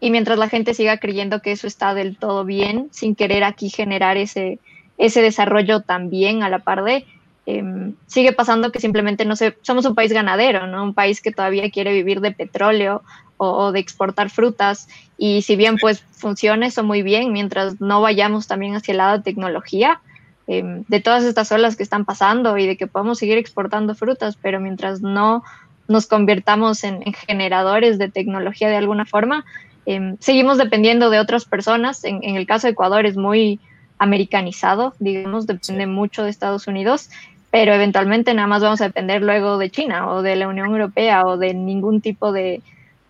Y 0.00 0.10
mientras 0.10 0.38
la 0.38 0.48
gente 0.48 0.74
siga 0.74 0.98
creyendo 0.98 1.40
que 1.40 1.52
eso 1.52 1.66
está 1.66 1.94
del 1.94 2.16
todo 2.16 2.44
bien, 2.44 2.88
sin 2.92 3.14
querer 3.14 3.44
aquí 3.44 3.70
generar 3.70 4.16
ese, 4.16 4.58
ese 4.98 5.22
desarrollo 5.22 5.80
también 5.80 6.42
a 6.42 6.48
la 6.48 6.60
par 6.60 6.84
de, 6.84 7.06
Em, 7.48 7.94
sigue 8.08 8.32
pasando 8.32 8.72
que 8.72 8.80
simplemente 8.80 9.24
no 9.24 9.36
sé, 9.36 9.56
somos 9.62 9.86
un 9.86 9.94
país 9.94 10.12
ganadero, 10.12 10.66
¿no? 10.66 10.82
Un 10.82 10.94
país 10.94 11.22
que 11.22 11.30
todavía 11.30 11.70
quiere 11.70 11.92
vivir 11.92 12.20
de 12.20 12.32
petróleo 12.32 13.02
o, 13.38 13.70
de 13.70 13.78
exportar 13.78 14.30
frutas 14.30 14.88
y 15.16 15.42
si 15.42 15.54
bien 15.56 15.76
pues 15.76 16.00
funciona 16.00 16.66
eso 16.66 16.82
muy 16.82 17.02
bien, 17.02 17.32
mientras 17.32 17.80
no 17.80 18.00
vayamos 18.00 18.48
también 18.48 18.74
hacia 18.74 18.92
el 18.92 18.98
lado 18.98 19.18
de 19.18 19.22
tecnología, 19.22 20.00
em, 20.48 20.84
de 20.88 21.00
todas 21.00 21.22
estas 21.22 21.52
olas 21.52 21.76
que 21.76 21.84
están 21.84 22.04
pasando 22.04 22.58
y 22.58 22.66
de 22.66 22.76
que 22.76 22.88
podemos 22.88 23.18
seguir 23.18 23.38
exportando 23.38 23.94
frutas, 23.94 24.36
pero 24.40 24.58
mientras 24.58 25.02
no 25.02 25.44
nos 25.86 26.06
convirtamos 26.06 26.82
en, 26.82 27.00
generadores 27.28 27.98
de 27.98 28.08
tecnología 28.08 28.68
de 28.68 28.76
alguna 28.76 29.06
forma, 29.06 29.44
em, 29.84 30.16
seguimos 30.18 30.58
dependiendo 30.58 31.10
de 31.10 31.20
otras 31.20 31.44
personas. 31.44 32.02
En, 32.02 32.24
en, 32.24 32.34
el 32.34 32.46
caso 32.46 32.66
de 32.66 32.72
Ecuador 32.72 33.06
es 33.06 33.16
muy 33.16 33.60
americanizado, 33.98 34.94
digamos, 34.98 35.46
depende 35.46 35.86
mucho 35.86 36.24
de 36.24 36.30
Estados 36.30 36.66
Unidos 36.66 37.08
pero 37.56 37.72
eventualmente 37.72 38.34
nada 38.34 38.46
más 38.46 38.60
vamos 38.60 38.82
a 38.82 38.88
depender 38.88 39.22
luego 39.22 39.56
de 39.56 39.70
China 39.70 40.10
o 40.10 40.20
de 40.20 40.36
la 40.36 40.46
Unión 40.46 40.66
Europea 40.66 41.24
o 41.24 41.38
de 41.38 41.54
ningún 41.54 42.02
tipo 42.02 42.30
de, 42.30 42.60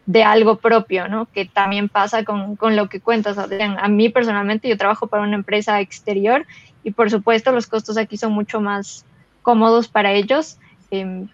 de 0.06 0.22
algo 0.22 0.58
propio, 0.58 1.08
¿no? 1.08 1.26
Que 1.26 1.46
también 1.46 1.88
pasa 1.88 2.22
con, 2.22 2.54
con, 2.54 2.76
lo 2.76 2.88
que 2.88 3.00
cuentas, 3.00 3.38
Adrián. 3.38 3.76
A 3.80 3.88
mí 3.88 4.08
personalmente 4.08 4.68
yo 4.68 4.76
trabajo 4.76 5.08
para 5.08 5.24
una 5.24 5.34
empresa 5.34 5.80
exterior 5.80 6.46
y 6.84 6.92
por 6.92 7.10
supuesto 7.10 7.50
los 7.50 7.66
costos 7.66 7.98
aquí 7.98 8.16
son 8.16 8.34
mucho 8.34 8.60
más 8.60 9.04
cómodos 9.42 9.88
para 9.88 10.12
ellos, 10.12 10.58
em, 10.92 11.26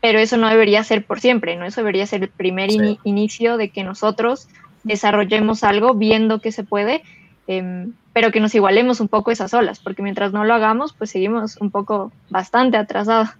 pero 0.00 0.20
eso 0.20 0.36
no 0.36 0.48
debería 0.48 0.84
ser 0.84 1.04
por 1.04 1.18
siempre, 1.18 1.56
¿no? 1.56 1.66
Eso 1.66 1.80
debería 1.80 2.06
ser 2.06 2.22
el 2.22 2.28
primer 2.28 2.70
inicio 3.02 3.56
de 3.56 3.70
que 3.70 3.82
nosotros 3.82 4.46
desarrollemos 4.84 5.64
algo 5.64 5.94
viendo 5.94 6.38
que 6.38 6.52
se 6.52 6.62
puede 6.62 7.02
Em, 7.46 7.92
pero 8.12 8.30
que 8.30 8.40
nos 8.40 8.54
igualemos 8.54 9.00
un 9.00 9.08
poco 9.08 9.30
esas 9.30 9.52
olas, 9.54 9.78
porque 9.80 10.02
mientras 10.02 10.32
no 10.32 10.44
lo 10.44 10.54
hagamos, 10.54 10.92
pues 10.92 11.10
seguimos 11.10 11.56
un 11.58 11.70
poco 11.70 12.12
bastante 12.30 12.76
atrasados. 12.76 13.30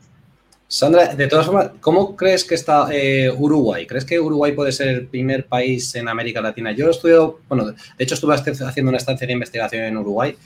Sandra, 0.67 1.15
de 1.15 1.27
todas 1.29 1.47
formas, 1.47 1.71
¿cómo 1.81 2.17
crees 2.17 2.45
que 2.45 2.55
está 2.55 2.89
eh, 2.91 3.31
Uruguay? 3.31 3.87
¿Crees 3.87 4.05
que 4.05 4.19
Uruguay 4.19 4.53
puede 4.53 4.73
ser 4.73 4.89
el 4.89 5.07
primer 5.07 5.47
país 5.47 5.95
en 5.95 6.09
América 6.09 6.41
Latina? 6.41 6.73
Yo 6.73 6.91
estudio, 6.91 7.41
bueno, 7.49 7.67
de 7.67 7.75
hecho 7.99 8.15
estuve 8.15 8.35
haciendo 8.35 8.89
una 8.89 8.99
estancia 8.99 9.27
de 9.27 9.33
investigación 9.33 9.85
en 9.85 9.97
Uruguay 9.97 10.37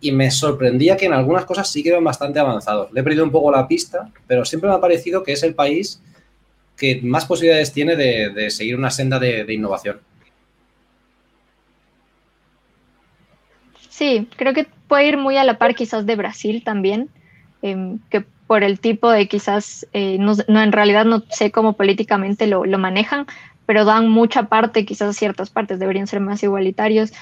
y 0.00 0.12
me 0.12 0.30
sorprendía 0.30 0.96
que 0.96 1.06
en 1.06 1.14
algunas 1.14 1.44
cosas 1.44 1.70
sí 1.70 1.82
que 1.82 1.92
bastante 1.98 2.38
avanzados. 2.38 2.92
Le 2.92 3.00
he 3.00 3.02
perdido 3.02 3.24
un 3.24 3.30
poco 3.30 3.50
la 3.50 3.66
pista, 3.66 4.10
pero 4.26 4.44
siempre 4.44 4.68
me 4.68 4.76
ha 4.76 4.80
parecido 4.80 5.22
que 5.22 5.32
es 5.32 5.42
el 5.42 5.54
país 5.54 6.00
que 6.76 7.00
más 7.02 7.24
posibilidades 7.24 7.72
tiene 7.72 7.96
de, 7.96 8.50
seguir 8.50 8.76
una 8.76 8.90
senda 8.90 9.18
de, 9.18 9.46
innovación. 9.48 10.00
Sí, 14.02 14.26
creo 14.34 14.52
que 14.52 14.66
puede 14.88 15.06
ir 15.06 15.16
muy 15.16 15.36
a 15.36 15.44
la 15.44 15.58
par 15.58 15.76
quizás 15.76 16.06
de 16.06 16.16
Brasil 16.16 16.64
también, 16.64 17.08
em, 17.62 18.00
que 18.10 18.24
por 18.48 18.64
el 18.64 18.80
tipo 18.80 19.08
de 19.08 19.28
quizás, 19.28 19.86
eh, 19.92 20.16
no, 20.18 20.34
en 20.60 20.72
realidad 20.72 21.04
no 21.04 21.22
sé 21.30 21.52
cómo 21.52 21.74
políticamente 21.74 22.48
lo, 22.48 22.64
lo, 22.64 22.78
manejan, 22.78 23.26
pero 23.64 23.84
dan 23.84 24.08
mucha 24.08 24.48
parte, 24.48 24.84
quizás 24.84 25.16
ciertas 25.16 25.50
partes 25.50 25.78
deberían 25.78 26.08
ser 26.08 26.18
más 26.18 26.42
igualitarios, 26.42 27.12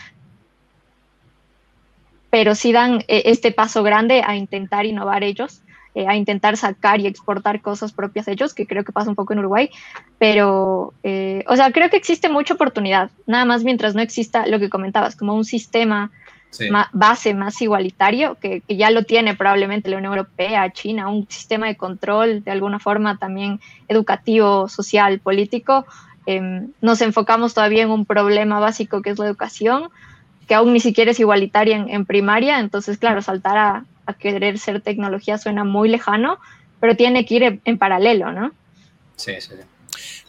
pero 2.31 2.55
sí 2.55 2.73
dan 2.73 3.05
eh, 3.09 3.25
este 3.27 3.53
paso 3.53 3.83
grande 3.83 4.23
a 4.27 4.37
intentar 4.37 4.87
innovar 4.87 5.23
ellos, 5.23 5.61
eh, 5.95 6.07
a 6.09 6.17
intentar 6.17 6.57
sacar 6.57 6.99
y 7.01 7.07
exportar 7.07 7.61
cosas 7.61 7.93
propias 7.93 8.27
ellos, 8.27 8.55
que 8.55 8.67
creo 8.67 8.85
que 8.85 8.93
pasa 8.93 9.11
un 9.11 9.17
poco 9.17 9.35
en 9.35 9.41
Uruguay, 9.41 9.69
pero, 10.19 10.95
eh, 11.03 11.45
o 11.47 11.57
sea, 11.57 11.73
creo 11.73 11.91
que 11.91 11.99
existe 11.99 12.31
mucha 12.31 12.55
oportunidad, 12.55 13.11
nada 13.27 13.45
más 13.45 13.65
mientras 13.65 13.95
no 13.95 14.01
exista 14.01 14.47
lo 14.47 14.59
que 14.59 14.71
comentabas, 14.71 15.15
como 15.15 15.35
un 15.35 15.45
sistema 15.45 16.11
base 16.93 17.35
más 17.35 17.61
igualitario, 17.63 18.37
que, 18.41 18.61
que, 18.61 18.77
ya 18.77 18.91
lo 18.91 19.05
tiene 19.05 19.35
probablemente 19.35 19.89
la 19.89 19.99
Unión 19.99 20.13
Europea, 20.13 20.73
China, 20.73 21.09
un 21.09 21.27
sistema 21.29 21.67
de 21.67 21.77
control 21.77 22.43
de 22.45 22.51
alguna 22.51 22.79
forma 22.79 23.17
también 23.17 23.61
educativo, 23.89 24.69
social, 24.69 25.21
político. 25.21 25.87
Em, 26.27 26.73
nos 26.81 27.01
enfocamos 27.01 27.55
todavía 27.55 27.83
en 27.83 27.91
un 27.91 28.05
problema 28.05 28.61
básico 28.61 29.03
que 29.03 29.11
es 29.11 29.19
la 29.19 29.27
educación, 29.27 29.91
que 30.47 30.55
aún 30.55 30.73
ni 30.73 30.81
siquiera 30.81 31.13
es 31.13 31.21
igualitaria 31.21 31.77
en, 31.77 32.05
primaria, 32.05 32.59
entonces, 32.59 32.99
claro, 32.99 33.23
saltar 33.23 33.57
a, 33.57 33.85
querer 34.19 34.59
ser 34.59 34.81
tecnología 34.81 35.39
suena 35.39 35.63
muy 35.63 35.89
lejano, 35.89 36.39
pero 36.81 36.97
tiene 36.97 37.25
que 37.25 37.35
ir 37.37 37.61
en, 37.65 37.79
paralelo, 37.79 38.33
¿no? 38.33 38.51
Sí, 39.15 39.35
sí. 39.39 39.55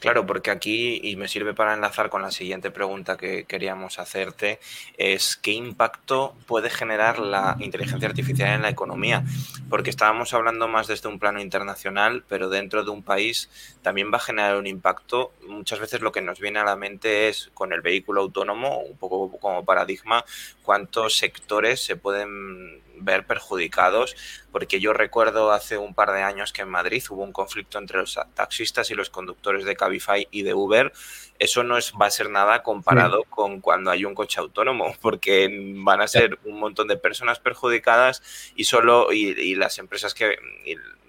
Claro, 0.01 0.25
porque 0.25 0.49
aquí, 0.49 0.99
y 1.03 1.15
me 1.15 1.27
sirve 1.27 1.53
para 1.53 1.75
enlazar 1.75 2.09
con 2.09 2.23
la 2.23 2.31
siguiente 2.31 2.71
pregunta 2.71 3.17
que 3.17 3.43
queríamos 3.43 3.99
hacerte, 3.99 4.59
es 4.97 5.37
qué 5.37 5.51
impacto 5.51 6.35
puede 6.47 6.71
generar 6.71 7.19
la 7.19 7.55
inteligencia 7.59 8.09
artificial 8.09 8.49
en 8.49 8.63
la 8.63 8.69
economía. 8.69 9.23
Porque 9.69 9.91
estábamos 9.91 10.33
hablando 10.33 10.67
más 10.67 10.87
desde 10.87 11.07
un 11.07 11.19
plano 11.19 11.39
internacional, 11.39 12.23
pero 12.27 12.49
dentro 12.49 12.83
de 12.83 12.89
un 12.89 13.03
país 13.03 13.51
también 13.83 14.11
va 14.11 14.17
a 14.17 14.21
generar 14.21 14.57
un 14.57 14.65
impacto. 14.65 15.33
Muchas 15.47 15.79
veces 15.79 16.01
lo 16.01 16.11
que 16.11 16.21
nos 16.21 16.39
viene 16.39 16.57
a 16.57 16.65
la 16.65 16.75
mente 16.75 17.29
es 17.29 17.51
con 17.53 17.71
el 17.71 17.81
vehículo 17.81 18.21
autónomo, 18.21 18.79
un 18.79 18.97
poco 18.97 19.37
como 19.37 19.63
paradigma, 19.63 20.25
cuántos 20.63 21.15
sectores 21.15 21.85
se 21.85 21.95
pueden 21.95 22.81
ver 23.03 23.25
perjudicados, 23.25 24.15
porque 24.51 24.79
yo 24.79 24.93
recuerdo 24.93 25.51
hace 25.51 25.77
un 25.77 25.93
par 25.93 26.11
de 26.11 26.23
años 26.23 26.51
que 26.51 26.61
en 26.61 26.69
Madrid 26.69 27.03
hubo 27.09 27.23
un 27.23 27.31
conflicto 27.31 27.77
entre 27.77 27.99
los 27.99 28.19
taxistas 28.33 28.91
y 28.91 28.95
los 28.95 29.09
conductores 29.09 29.65
de 29.65 29.75
Cabify 29.75 30.27
y 30.31 30.43
de 30.43 30.53
Uber. 30.53 30.91
Eso 31.39 31.63
no 31.63 31.77
es, 31.77 31.93
va 31.99 32.07
a 32.07 32.11
ser 32.11 32.29
nada 32.29 32.61
comparado 32.61 33.23
con 33.23 33.61
cuando 33.61 33.91
hay 33.91 34.05
un 34.05 34.13
coche 34.13 34.39
autónomo, 34.39 34.93
porque 35.01 35.49
van 35.77 36.01
a 36.01 36.07
ser 36.07 36.37
un 36.45 36.59
montón 36.59 36.87
de 36.87 36.97
personas 36.97 37.39
perjudicadas 37.39 38.21
y 38.55 38.65
solo 38.65 39.11
y, 39.11 39.55
las 39.55 39.77
empresas 39.77 40.13
que, 40.13 40.37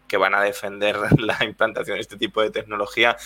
que 0.08 0.16
van 0.16 0.34
a 0.34 0.42
defender 0.42 0.98
la 1.18 1.38
implantación 1.42 1.96
de 1.96 2.02
este 2.02 2.16
tipo 2.16 2.42
de 2.42 2.50
tecnología 2.50 3.16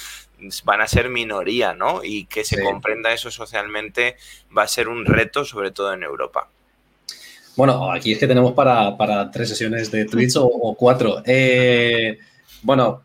van 0.64 0.80
a 0.80 0.86
ser 0.86 1.08
minoría, 1.08 1.74
¿no? 1.74 2.04
Y 2.04 2.26
que 2.26 2.44
se 2.44 2.62
comprenda 2.62 3.12
eso 3.12 3.30
socialmente 3.30 4.16
va 4.56 4.62
a 4.62 4.68
ser 4.68 4.88
un 4.88 5.04
reto, 5.04 5.44
sobre 5.44 5.70
todo 5.70 5.92
en 5.92 6.02
Europa. 6.02 6.50
Bueno, 7.56 7.90
aquí 7.90 8.12
es 8.12 8.18
que 8.18 8.26
tenemos 8.26 8.52
para, 8.52 9.30
tres 9.32 9.48
sesiones 9.48 9.90
de 9.90 10.04
Twitch 10.04 10.34
o, 10.36 10.76
cuatro. 10.78 11.22
Eh, 11.24 12.18
bueno, 12.62 13.02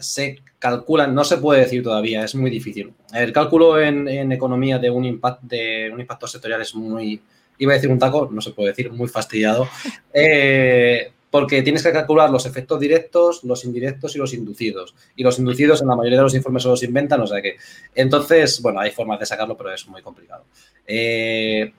se 0.00 0.38
calculan, 0.60 1.12
no 1.12 1.24
se 1.24 1.38
puede 1.38 1.62
decir 1.62 1.82
todavía, 1.82 2.24
es 2.24 2.36
muy 2.36 2.50
difícil. 2.50 2.92
El 3.12 3.32
cálculo 3.32 3.80
en, 3.80 4.30
economía 4.30 4.78
de 4.78 4.90
un, 4.90 5.04
impacto, 5.04 5.44
de 5.46 5.90
un 5.92 6.00
impacto 6.00 6.28
sectorial 6.28 6.62
es 6.62 6.74
muy, 6.74 7.20
iba 7.58 7.72
a 7.72 7.74
decir 7.74 7.90
un 7.90 7.98
taco, 7.98 8.28
no 8.30 8.40
se 8.40 8.52
puede 8.52 8.68
decir, 8.68 8.92
muy 8.92 9.08
fastidiado, 9.08 9.68
eh, 10.12 11.10
porque 11.28 11.62
tienes 11.62 11.82
que 11.82 11.92
calcular 11.92 12.30
los 12.30 12.46
efectos 12.46 12.78
directos, 12.78 13.42
los 13.42 13.64
indirectos 13.64 14.14
y 14.14 14.18
los 14.18 14.34
inducidos. 14.34 14.94
Y 15.16 15.24
los 15.24 15.38
inducidos 15.38 15.82
en 15.82 15.88
la 15.88 15.96
mayoría 15.96 16.18
de 16.18 16.24
los 16.24 16.34
informes 16.34 16.62
solo 16.62 16.76
se 16.76 16.86
inventan, 16.86 17.20
o 17.20 17.26
sea 17.26 17.42
que... 17.42 17.56
Entonces, 17.94 18.60
bueno, 18.62 18.80
hay 18.80 18.90
formas 18.90 19.18
de 19.18 19.26
sacarlo, 19.26 19.56
pero 19.56 19.72
es 19.72 19.86
muy 19.88 20.02
complicado. 20.02 20.44
Eh, 20.86 21.72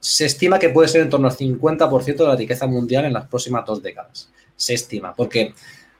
se 0.00 0.26
estima 0.26 0.58
que 0.58 0.68
puede 0.68 0.88
ser 0.88 1.02
en 1.02 1.10
torno 1.10 1.28
al 1.28 1.36
50% 1.36 2.16
de 2.16 2.26
la 2.26 2.36
riqueza 2.36 2.66
mundial 2.66 3.04
en 3.04 3.12
las 3.12 3.26
próximas 3.26 3.64
dos 3.66 3.82
décadas. 3.82 4.30
Se 4.56 4.74
estima, 4.74 5.14
porque 5.14 5.54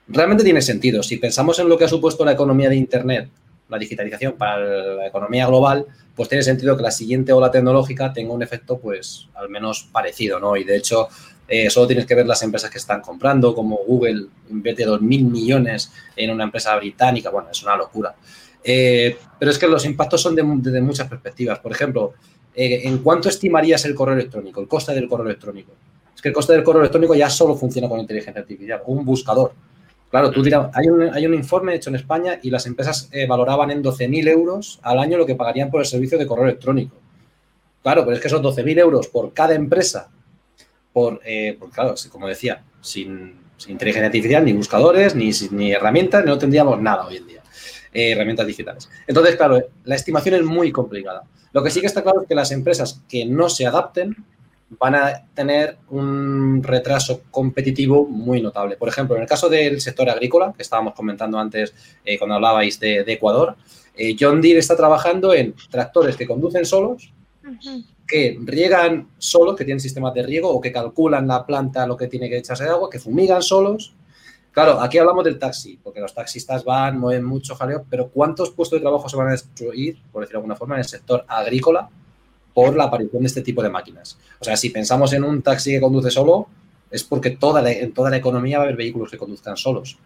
realmente 0.07 0.45
tiene 0.45 0.63
sentido. 0.63 1.03
Si 1.03 1.17
pensamos 1.17 1.59
en 1.59 1.69
lo 1.69 1.77
que 1.77 1.85
ha 1.85 1.89
supuesto 1.89 2.25
la 2.25 2.33
economía 2.33 2.69
de 2.69 2.77
Internet, 2.77 3.29
la 3.69 3.79
digitalización 3.79 4.35
para 4.35 4.59
la 4.59 5.07
economía 5.07 5.47
global, 5.47 5.87
pues 6.15 6.29
tiene 6.29 6.43
sentido 6.43 6.77
que 6.77 6.83
la 6.83 6.91
siguiente 6.91 7.33
ola 7.33 7.51
tecnológica 7.51 8.13
tenga 8.13 8.33
un 8.33 8.43
efecto, 8.43 8.79
pues, 8.79 9.29
al 9.35 9.49
menos 9.49 9.89
parecido, 9.93 10.41
¿no? 10.41 10.57
Y 10.57 10.65
de 10.65 10.77
hecho, 10.77 11.09
eh, 11.47 11.71
solo 11.71 11.87
tienes 11.87 12.07
que 12.07 12.15
ver 12.15 12.27
las 12.27 12.43
empresas 12.43 12.71
que 12.71 12.79
están 12.79 13.01
comprando, 13.01 13.55
como 13.55 13.79
Google 13.87 14.27
invierte 14.51 14.87
2.000 14.87 15.31
millones 15.31 15.93
en 16.17 16.31
una 16.31 16.45
empresa 16.45 16.75
británica, 16.77 17.31
bueno, 17.31 17.49
es 17.51 17.63
una 17.63 17.77
locura. 17.77 18.15
Eh, 18.65 19.17
pero 19.39 19.51
es 19.51 19.59
que 19.59 19.69
los 19.69 19.85
impactos 19.85 20.21
son 20.21 20.35
de, 20.35 20.43
de 20.71 20.81
muchas 20.81 21.09
perspectivas. 21.09 21.59
Por 21.61 21.73
ejemplo, 21.73 22.15
eh, 22.61 22.89
¿en 22.89 22.99
cuánto 22.99 23.29
estimarías 23.29 23.85
el 23.85 23.95
correo 23.95 24.17
electrónico, 24.17 24.61
el 24.61 24.67
coste 24.67 24.93
del 24.93 25.09
correo 25.09 25.27
electrónico? 25.27 25.71
Es 26.13 26.21
que 26.21 26.27
el 26.31 26.35
coste 26.35 26.55
del 26.55 26.65
correo 26.65 26.81
electrónico 26.81 27.15
ya 27.15 27.31
solo 27.31 27.55
funciona 27.55 27.89
con 27.89 28.01
inteligencia 28.01 28.41
artificial, 28.41 28.83
un 28.87 29.05
buscador. 29.05 29.53
Claro, 30.11 30.33
tú 30.33 30.43
dirás, 30.43 30.69
hay 30.75 30.89
un, 30.89 31.03
hay 31.03 31.25
un 31.25 31.35
informe 31.35 31.77
hecho 31.77 31.91
en 31.91 31.95
España 31.97 32.41
y 32.43 32.51
las 32.51 32.67
empresas 32.67 33.09
eh, 33.13 33.29
valoraban 33.29 33.71
en 33.71 33.81
12.000 33.81 34.29
euros 34.29 34.81
al 34.83 34.99
año 34.99 35.17
lo 35.17 35.25
que 35.25 35.37
pagarían 35.37 35.71
por 35.71 35.81
el 35.81 35.87
servicio 35.87 36.19
de 36.19 36.27
correo 36.27 36.47
electrónico. 36.47 36.97
Claro, 37.81 38.03
pero 38.05 38.17
es 38.17 38.21
que 38.21 38.27
esos 38.27 38.43
12.000 38.43 38.81
euros 38.81 39.07
por 39.07 39.33
cada 39.33 39.55
empresa, 39.55 40.11
por, 40.93 41.21
eh, 41.25 41.57
claro, 41.73 41.95
como 42.11 42.27
decía, 42.27 42.65
sin, 42.81 43.37
inteligencia 43.69 44.07
artificial, 44.07 44.45
ni 44.45 44.53
buscadores, 44.53 45.15
ni, 45.15 45.31
ni 45.53 45.71
herramientas, 45.71 46.25
no 46.25 46.37
tendríamos 46.37 46.83
nada 46.83 47.07
hoy 47.07 47.19
en 47.19 47.27
día, 47.29 47.43
herramientas 47.93 48.47
digitales. 48.47 48.89
Entonces, 49.07 49.37
claro, 49.37 49.63
la 49.85 49.95
estimación 49.95 50.35
es 50.37 50.43
muy 50.43 50.73
complicada. 50.73 51.25
Lo 51.53 51.63
que 51.63 51.71
sí 51.71 51.81
que 51.81 51.87
está 51.87 52.03
claro 52.03 52.23
es 52.23 52.29
que 52.29 52.35
las 52.35 52.53
empresas 52.53 53.03
que 53.09 53.25
no 53.25 53.49
se 53.49 53.67
adapten 53.67 54.17
van 54.71 54.95
a 54.95 55.25
tener 55.35 55.79
un 55.89 56.63
retraso 56.63 57.23
competitivo 57.31 58.07
muy 58.07 58.43
notable. 58.43 58.77
Por 58.77 58.89
ejemplo, 58.89 59.17
en 59.17 59.23
el 59.23 59.29
caso 59.29 59.49
del 59.49 59.81
sector 59.81 60.11
agrícola, 60.11 60.53
que 60.55 60.63
estábamos 60.63 60.95
comentando 60.95 61.39
antes 61.39 61.75
eh, 62.05 62.19
cuando 62.19 62.35
hablabais 62.35 62.79
de, 62.79 63.01
Ecuador, 63.07 63.57
eh, 63.97 64.15
John 64.19 64.43
Deere 64.43 64.59
está 64.59 64.77
trabajando 64.77 65.33
en 65.33 65.55
tractores 65.71 66.17
que 66.17 66.27
conducen 66.27 66.67
solos, 66.67 67.13
que 68.07 68.39
riegan 68.43 69.09
solos, 69.17 69.57
que 69.57 69.65
tienen 69.65 69.81
sistemas 69.81 70.13
de 70.13 70.23
riego 70.23 70.51
o 70.51 70.61
que 70.61 70.71
calculan 70.71 71.27
la 71.27 71.47
planta 71.47 71.87
lo 71.87 71.97
que 71.97 72.09
tiene 72.09 72.29
que 72.29 72.37
echarse 72.37 72.65
de 72.65 72.71
agua, 72.71 72.91
que 72.91 72.99
fumigan 72.99 73.43
solos 73.43 73.95
Claro, 74.59 74.81
aquí 74.81 74.99
hablamos 74.99 75.25
del 75.25 75.39
taxi, 75.39 75.79
porque 75.81 76.01
los 76.01 76.13
taxistas 76.13 76.65
van, 76.65 76.99
mueven 76.99 77.23
mucho 77.23 77.55
jaleo, 77.55 77.85
pero 77.89 78.09
¿cuántos 78.09 78.51
puestos 78.51 78.79
de 78.79 78.81
trabajo 78.81 79.09
se 79.09 79.17
van 79.17 79.29
a 79.29 79.31
destruir, 79.31 79.99
por 80.11 80.23
decirlo 80.23 80.39
de 80.39 80.43
alguna 80.43 80.57
forma, 80.57 80.75
en 80.75 80.81
el 80.81 80.85
sector 80.85 81.25
agrícola 81.29 81.89
por 82.53 82.77
la 82.77 82.83
aparición 82.83 83.23
de 83.23 83.29
este 83.29 83.43
tipo 83.43 83.63
de 83.63 83.69
máquinas? 83.69 84.19
O 84.41 84.45
sea, 84.45 84.57
si 84.57 84.71
pensamos 84.71 85.13
en 85.13 85.23
un 85.23 85.43
taxi 85.43 85.71
que 85.71 85.81
conduce 85.81 86.11
solo, 86.11 86.49
es 86.91 87.05
porque 87.05 87.31
toda 87.31 87.71
en 87.71 87.95
toda 87.95 88.11
la 88.11 88.17
economía 88.17 88.59
va 88.59 88.65
a 88.65 88.67
haber 88.67 88.77
vehículos 88.77 89.13
que 89.13 89.17
conduzcan 89.17 89.57
solos. 89.57 89.97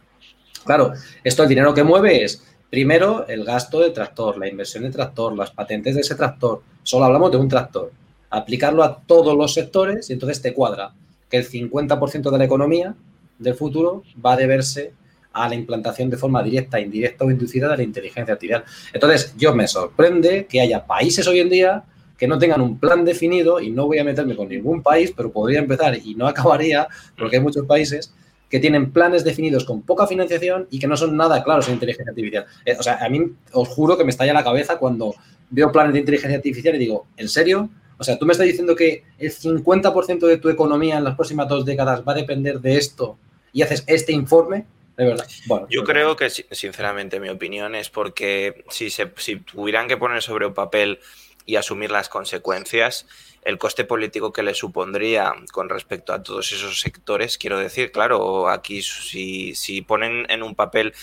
Claro, 0.66 0.92
esto 1.24 1.44
el 1.44 1.48
dinero 1.48 1.72
que 1.72 1.82
mueve 1.82 2.22
es, 2.22 2.44
primero, 2.68 3.26
el 3.28 3.46
gasto 3.46 3.80
del 3.80 3.94
tractor, 3.94 4.36
la 4.36 4.48
inversión 4.48 4.82
del 4.82 4.92
tractor, 4.92 5.34
las 5.34 5.50
patentes 5.50 5.94
de 5.94 6.02
ese 6.02 6.14
tractor. 6.14 6.60
Solo 6.82 7.06
hablamos 7.06 7.30
de 7.30 7.38
un 7.38 7.48
tractor. 7.48 7.90
Aplicarlo 8.28 8.84
a 8.84 8.98
todos 8.98 9.34
los 9.34 9.54
sectores 9.54 10.10
y 10.10 10.12
entonces 10.12 10.42
te 10.42 10.52
cuadra 10.52 10.92
que 11.30 11.38
el 11.38 11.48
50% 11.48 12.30
de 12.30 12.36
la 12.36 12.44
economía 12.44 12.94
del 13.42 13.54
futuro 13.54 14.02
va 14.24 14.34
a 14.34 14.36
deberse 14.36 14.92
a 15.32 15.48
la 15.48 15.54
implantación 15.54 16.10
de 16.10 16.16
forma 16.16 16.42
directa, 16.42 16.78
indirecta 16.78 17.24
o 17.24 17.30
inducida 17.30 17.68
de 17.68 17.76
la 17.78 17.82
inteligencia 17.82 18.34
artificial. 18.34 18.64
Entonces, 18.92 19.34
yo 19.36 19.54
me 19.54 19.66
sorprende 19.66 20.46
que 20.46 20.60
haya 20.60 20.86
países 20.86 21.26
hoy 21.26 21.40
en 21.40 21.48
día 21.48 21.84
que 22.22 22.28
no 22.28 22.38
tengan 22.38 22.60
un 22.60 22.78
plan 22.78 23.04
definido, 23.04 23.58
y 23.58 23.70
no 23.70 23.86
voy 23.86 23.98
a 23.98 24.04
meterme 24.04 24.36
con 24.36 24.48
ningún 24.48 24.80
país, 24.80 25.12
pero 25.16 25.32
podría 25.32 25.58
empezar 25.58 25.96
y 25.96 26.14
no 26.14 26.28
acabaría, 26.28 26.86
porque 27.18 27.36
hay 27.36 27.42
muchos 27.42 27.66
países 27.66 28.14
que 28.48 28.60
tienen 28.60 28.92
planes 28.92 29.24
definidos 29.24 29.64
con 29.64 29.82
poca 29.82 30.06
financiación 30.06 30.68
y 30.70 30.78
que 30.78 30.86
no 30.86 30.96
son 30.96 31.16
nada 31.16 31.42
claros 31.42 31.66
en 31.66 31.74
inteligencia 31.74 32.10
artificial. 32.10 32.46
Eh, 32.64 32.76
o 32.78 32.82
sea, 32.82 32.98
a 33.04 33.08
mí 33.08 33.18
os 33.52 33.68
juro 33.68 33.96
que 33.96 34.04
me 34.04 34.10
estalla 34.10 34.34
la 34.34 34.44
cabeza 34.44 34.78
cuando 34.78 35.14
veo 35.50 35.72
planes 35.72 35.94
de 35.94 35.98
inteligencia 35.98 36.36
artificial 36.36 36.76
y 36.76 36.78
digo, 36.78 37.06
¿en 37.16 37.28
serio? 37.28 37.70
O 37.98 38.04
sea, 38.04 38.18
tú 38.18 38.26
me 38.26 38.32
estás 38.32 38.46
diciendo 38.46 38.76
que 38.76 39.02
el 39.18 39.32
50% 39.32 40.26
de 40.26 40.36
tu 40.36 40.48
economía 40.48 40.98
en 40.98 41.04
las 41.04 41.16
próximas 41.16 41.48
dos 41.48 41.64
décadas 41.64 42.04
va 42.06 42.12
a 42.12 42.16
depender 42.16 42.60
de 42.60 42.76
esto 42.76 43.16
y 43.52 43.62
haces 43.62 43.84
este 43.86 44.12
informe, 44.12 44.64
de 44.96 45.06
verdad. 45.06 45.26
Bueno, 45.46 45.66
Yo 45.70 45.84
creo 45.84 46.16
que, 46.16 46.30
sinceramente, 46.30 47.20
mi 47.20 47.28
opinión 47.28 47.74
es 47.74 47.90
porque 47.90 48.64
si, 48.70 48.90
se, 48.90 49.10
si 49.16 49.36
tuvieran 49.36 49.88
que 49.88 49.96
poner 49.96 50.22
sobre 50.22 50.46
un 50.46 50.54
papel 50.54 51.00
y 51.44 51.56
asumir 51.56 51.90
las 51.90 52.08
consecuencias, 52.08 53.06
el 53.44 53.58
coste 53.58 53.84
político 53.84 54.32
que 54.32 54.42
le 54.42 54.54
supondría 54.54 55.34
con 55.52 55.68
respecto 55.68 56.12
a 56.12 56.22
todos 56.22 56.52
esos 56.52 56.80
sectores, 56.80 57.38
quiero 57.38 57.58
decir, 57.58 57.90
claro, 57.90 58.48
aquí 58.48 58.82
si, 58.82 59.54
si 59.54 59.82
ponen 59.82 60.26
en 60.30 60.42
un 60.42 60.54
papel 60.54 60.94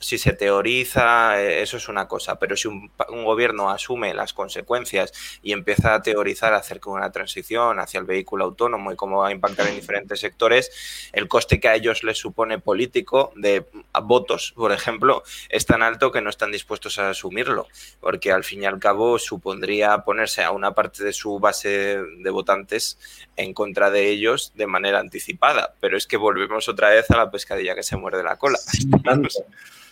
si 0.00 0.18
se 0.18 0.32
teoriza, 0.32 1.40
eh, 1.40 1.62
eso 1.62 1.76
es 1.76 1.88
una 1.88 2.08
cosa, 2.08 2.38
pero 2.38 2.56
si 2.56 2.68
un, 2.68 2.90
gobierno 3.24 3.70
asume 3.70 4.14
las 4.14 4.32
consecuencias 4.32 5.12
y 5.42 5.52
empieza 5.52 5.94
a 5.94 6.02
teorizar 6.02 6.54
acerca 6.54 6.90
de 6.90 6.96
una 6.96 7.12
transición 7.12 7.78
hacia 7.78 8.00
el 8.00 8.06
vehículo 8.06 8.44
autónomo 8.44 8.92
y 8.92 8.96
cómo 8.96 9.18
va 9.18 9.28
a 9.28 9.32
impactar 9.32 9.68
en 9.68 9.76
diferentes 9.76 10.20
sectores, 10.20 11.10
el 11.12 11.28
coste 11.28 11.60
que 11.60 11.68
a 11.68 11.74
ellos 11.74 12.02
les 12.02 12.18
supone 12.18 12.58
político 12.58 13.32
de 13.36 13.66
votos, 14.02 14.52
por 14.56 14.72
ejemplo, 14.72 15.22
es 15.48 15.66
tan 15.66 15.82
alto 15.82 16.12
que 16.12 16.20
no 16.20 16.30
están 16.30 16.52
dispuestos 16.52 16.98
a 16.98 17.10
asumirlo, 17.10 17.66
porque 18.00 18.32
al 18.32 18.44
fin 18.44 18.62
y 18.62 18.66
al 18.66 18.78
cabo 18.78 19.18
supondría 19.18 19.98
ponerse 19.98 20.42
a 20.42 20.50
una 20.50 20.72
parte 20.74 21.04
de 21.04 21.12
su 21.12 21.38
base 21.38 21.98
de 21.98 22.30
votantes 22.30 22.98
en 23.36 23.54
contra 23.54 23.90
de 23.90 24.08
ellos 24.08 24.52
de 24.54 24.66
manera 24.66 25.00
anticipada. 25.00 25.74
Pero 25.80 25.96
es 25.96 26.06
que 26.06 26.16
volvemos 26.16 26.68
otra 26.68 26.90
vez 26.90 27.10
a 27.10 27.16
la 27.16 27.30
pescadilla 27.30 27.74
que 27.74 27.82
se 27.82 27.96
muerde 27.96 28.22
la 28.22 28.36
cola. 28.36 28.58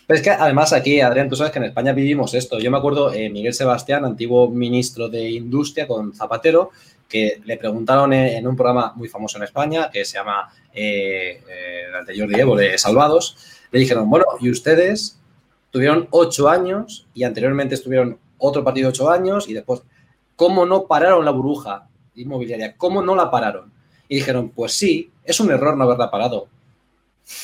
Pero 0.07 0.17
es 0.17 0.23
que 0.23 0.31
además 0.31 0.73
aquí, 0.73 1.01
Adrián, 1.01 1.29
tú 1.29 1.35
sabes 1.35 1.51
que 1.51 1.59
en 1.59 1.65
España 1.65 1.93
vivimos 1.93 2.33
esto. 2.33 2.57
Yo 2.57 2.71
me 2.71 2.77
acuerdo, 2.77 3.13
eh, 3.13 3.29
Miguel 3.29 3.53
Sebastián, 3.53 4.05
antiguo 4.05 4.49
ministro 4.49 5.07
de 5.07 5.29
Industria 5.29 5.87
con 5.87 6.13
Zapatero, 6.15 6.71
que 7.07 7.41
le 7.43 7.57
preguntaron 7.57 8.13
en, 8.13 8.47
un 8.47 8.55
programa 8.55 8.93
muy 8.95 9.07
famoso 9.07 9.37
en 9.37 9.43
España, 9.43 9.89
que 9.91 10.05
se 10.05 10.17
llama 10.17 10.51
eh, 10.73 11.43
eh, 11.47 11.83
el 11.99 12.05
de 12.05 12.19
Jordi 12.19 12.39
Evo, 12.39 12.55
de 12.55 12.77
Salvados, 12.77 13.37
le 13.71 13.79
dijeron, 13.79 14.09
bueno, 14.09 14.25
y 14.39 14.49
ustedes 14.49 15.19
tuvieron 15.71 16.07
ocho 16.11 16.49
años 16.49 17.07
y 17.13 17.23
anteriormente 17.23 17.75
estuvieron 17.75 18.17
otro 18.37 18.63
partido 18.63 18.89
ocho 18.89 19.09
años 19.09 19.47
y 19.47 19.53
después, 19.53 19.81
¿cómo 20.35 20.65
no 20.65 20.85
pararon 20.87 21.25
la 21.25 21.31
burbuja 21.31 21.87
inmobiliaria? 22.15 22.75
¿Cómo 22.77 23.01
no 23.01 23.15
la 23.15 23.29
pararon? 23.29 23.71
Y 24.07 24.15
dijeron, 24.15 24.49
pues 24.49 24.73
sí, 24.73 25.11
es 25.23 25.39
un 25.39 25.51
error 25.51 25.77
no 25.77 25.83
haberla 25.83 26.09
parado. 26.09 26.47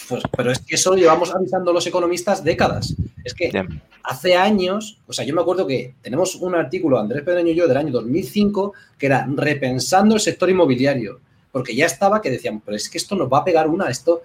Pues, 0.09 0.23
pero 0.35 0.51
es 0.51 0.59
que 0.59 0.75
eso 0.75 0.91
lo 0.91 0.97
llevamos 0.97 1.33
avisando 1.33 1.71
los 1.71 1.85
economistas 1.87 2.43
décadas. 2.43 2.95
Es 3.23 3.33
que 3.33 3.51
hace 4.03 4.35
años, 4.35 4.99
o 5.07 5.13
sea, 5.13 5.25
yo 5.25 5.33
me 5.33 5.41
acuerdo 5.41 5.67
que 5.67 5.95
tenemos 6.01 6.35
un 6.35 6.55
artículo, 6.55 6.99
Andrés 6.99 7.23
Pedreño 7.23 7.51
y 7.51 7.55
yo, 7.55 7.67
del 7.67 7.77
año 7.77 7.91
2005, 7.91 8.73
que 8.97 9.05
era 9.05 9.27
repensando 9.29 10.15
el 10.15 10.21
sector 10.21 10.49
inmobiliario, 10.49 11.19
porque 11.51 11.75
ya 11.75 11.85
estaba 11.85 12.21
que 12.21 12.29
decían, 12.31 12.61
pero 12.61 12.77
es 12.77 12.89
que 12.89 12.97
esto 12.97 13.15
nos 13.15 13.31
va 13.31 13.39
a 13.39 13.43
pegar 13.43 13.67
una, 13.67 13.89
esto... 13.89 14.23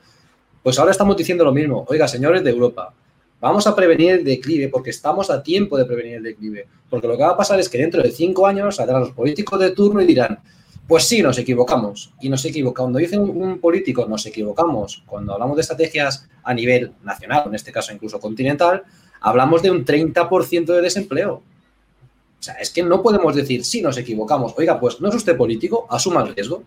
Pues 0.63 0.79
ahora 0.79 0.91
estamos 0.91 1.17
diciendo 1.17 1.43
lo 1.43 1.53
mismo. 1.53 1.87
Oiga, 1.89 2.07
señores 2.07 2.45
de 2.45 2.51
Europa, 2.51 2.93
vamos 3.41 3.67
a 3.67 3.75
prevenir 3.75 4.11
el 4.11 4.25
declive 4.25 4.69
porque 4.69 4.91
estamos 4.91 5.31
a 5.31 5.43
tiempo 5.43 5.79
de 5.79 5.87
prevenir 5.87 6.17
el 6.17 6.23
declive. 6.23 6.67
Porque 6.91 7.09
lo 7.09 7.17
que 7.17 7.23
va 7.23 7.31
a 7.31 7.37
pasar 7.37 7.59
es 7.59 7.71
que 7.71 7.79
dentro 7.79 8.03
de 8.03 8.11
cinco 8.11 8.47
años 8.47 8.77
saldrán 8.77 9.01
los 9.01 9.13
políticos 9.13 9.59
de 9.59 9.71
turno 9.71 10.03
y 10.03 10.07
dirán, 10.07 10.41
pues 10.91 11.05
sí, 11.05 11.23
nos 11.23 11.39
equivocamos. 11.39 12.13
Y 12.21 12.29
nos 12.29 12.45
equivocamos. 12.45 12.91
Cuando 12.91 12.99
dice 12.99 13.17
un, 13.17 13.61
político 13.61 14.07
nos 14.07 14.27
equivocamos, 14.27 15.05
cuando 15.07 15.35
hablamos 15.35 15.55
de 15.55 15.61
estrategias 15.61 16.29
a 16.43 16.53
nivel 16.53 16.95
nacional, 17.05 17.45
en 17.47 17.55
este 17.55 17.71
caso 17.71 17.93
incluso 17.93 18.19
continental, 18.19 18.83
hablamos 19.21 19.63
de 19.63 19.71
un 19.71 19.85
30% 19.85 20.65
de 20.65 20.83
desempleo. 20.83 21.35
O 21.35 22.43
sea, 22.43 22.55
es 22.55 22.71
que 22.71 22.83
no 22.83 23.05
podemos 23.05 23.37
decir, 23.37 23.65
sí, 23.65 23.83
nos 23.83 23.99
equivocamos. 23.99 24.53
Oiga, 24.57 24.81
pues 24.81 25.01
no 25.01 25.11
es 25.11 25.15
usted 25.15 25.37
político, 25.37 25.87
asuma 25.89 26.23
el 26.23 26.35
riesgo. 26.35 26.65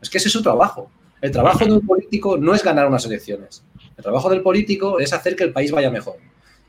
Es 0.00 0.10
que 0.10 0.18
ese 0.18 0.28
es 0.28 0.32
su 0.32 0.44
trabajo. 0.44 0.88
El 1.20 1.32
trabajo 1.32 1.64
de 1.64 1.72
un 1.72 1.84
político 1.84 2.38
no 2.38 2.54
es 2.54 2.62
ganar 2.62 2.86
unas 2.86 3.04
elecciones. 3.04 3.64
El 3.96 4.04
trabajo 4.04 4.30
del 4.30 4.42
político 4.42 5.00
es 5.00 5.12
hacer 5.12 5.34
que 5.34 5.42
el 5.42 5.52
país 5.52 5.72
vaya 5.72 5.90
mejor. 5.90 6.18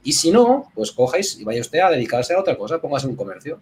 Y 0.01 0.13
si 0.13 0.31
no, 0.31 0.71
pues 0.73 0.91
cojáis 0.93 1.39
y 1.39 1.43
vaya 1.43 1.61
usted 1.61 1.77
a 1.77 1.91
dedicarse 1.91 2.33
a 2.33 2.39
otra 2.39 2.57
cosa, 2.57 2.81
póngase 2.81 3.05
un 3.05 3.15
comercio. 3.15 3.59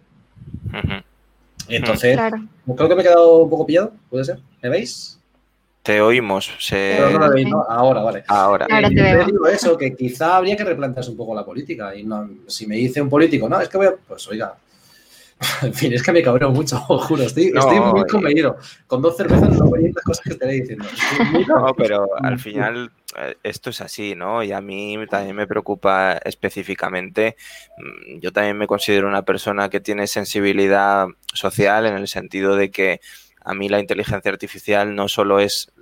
Entonces, 1.68 2.18
creo 2.76 2.88
que 2.88 2.94
me 2.94 3.02
he 3.02 3.04
quedado 3.04 3.38
un 3.38 3.50
poco 3.50 3.66
pillado, 3.66 3.92
¿puede 4.08 4.24
ser? 4.24 4.38
¿Me 4.62 4.68
veis? 4.68 5.18
Te 5.82 6.00
oímos. 6.00 6.50
Pero 6.68 7.10
no 7.10 7.18
me 7.20 7.28
veis, 7.28 7.48
¿no? 7.48 7.62
Ahora, 7.68 8.02
vale. 8.02 8.24
Ahora. 8.26 8.66
Ahora 8.68 8.88
te 8.88 9.24
digo 9.24 9.46
eso, 9.46 9.76
que 9.76 9.94
quizá 9.94 10.36
habría 10.36 10.56
que 10.56 10.64
replantearse 10.64 11.12
un 11.12 11.16
poco 11.16 11.34
la 11.34 11.44
política. 11.44 11.94
Y 11.94 12.02
no, 12.02 12.28
si 12.48 12.66
me 12.66 12.74
dice 12.74 13.00
un 13.00 13.08
político, 13.08 13.48
no, 13.48 13.60
es 13.60 13.68
que 13.68 13.76
voy 13.76 13.86
a. 13.86 13.94
Pues 13.94 14.26
oiga. 14.26 14.56
En 15.62 15.74
fin, 15.74 15.92
es 15.92 16.02
que 16.02 16.12
me 16.12 16.22
cabreo 16.22 16.50
mucho, 16.50 16.82
os 16.88 17.04
juro. 17.04 17.22
Estoy, 17.22 17.52
estoy 17.54 17.80
muy 17.80 18.00
eh. 18.00 18.04
convenido. 18.10 18.56
Con 18.86 19.02
dos 19.02 19.16
cervezas 19.16 19.50
no 19.50 19.70
veis 19.70 19.94
las 19.94 20.04
cosas 20.04 20.24
que 20.24 20.30
estaré 20.30 20.52
diciendo. 20.54 20.84
No, 21.48 21.74
pero 21.76 22.08
al 22.22 22.38
final 22.38 22.90
eh, 23.16 23.36
esto 23.42 23.70
es 23.70 23.80
así, 23.80 24.14
¿no? 24.14 24.42
Y 24.42 24.52
a 24.52 24.60
mí 24.60 24.96
también 25.10 25.36
me 25.36 25.46
preocupa 25.46 26.18
específicamente. 26.24 27.36
Mm, 27.78 28.20
yo 28.20 28.32
también 28.32 28.56
me 28.56 28.66
considero 28.66 29.08
una 29.08 29.22
persona 29.22 29.68
que 29.68 29.80
tiene 29.80 30.06
sensibilidad 30.06 31.06
social 31.32 31.86
en 31.86 31.94
el 31.94 32.08
sentido 32.08 32.56
de 32.56 32.70
que 32.70 33.00
a 33.44 33.54
mí 33.54 33.68
la 33.68 33.78
inteligencia 33.78 34.30
artificial 34.30 34.94
no 34.94 35.08
solo 35.08 35.38
es 35.38 35.72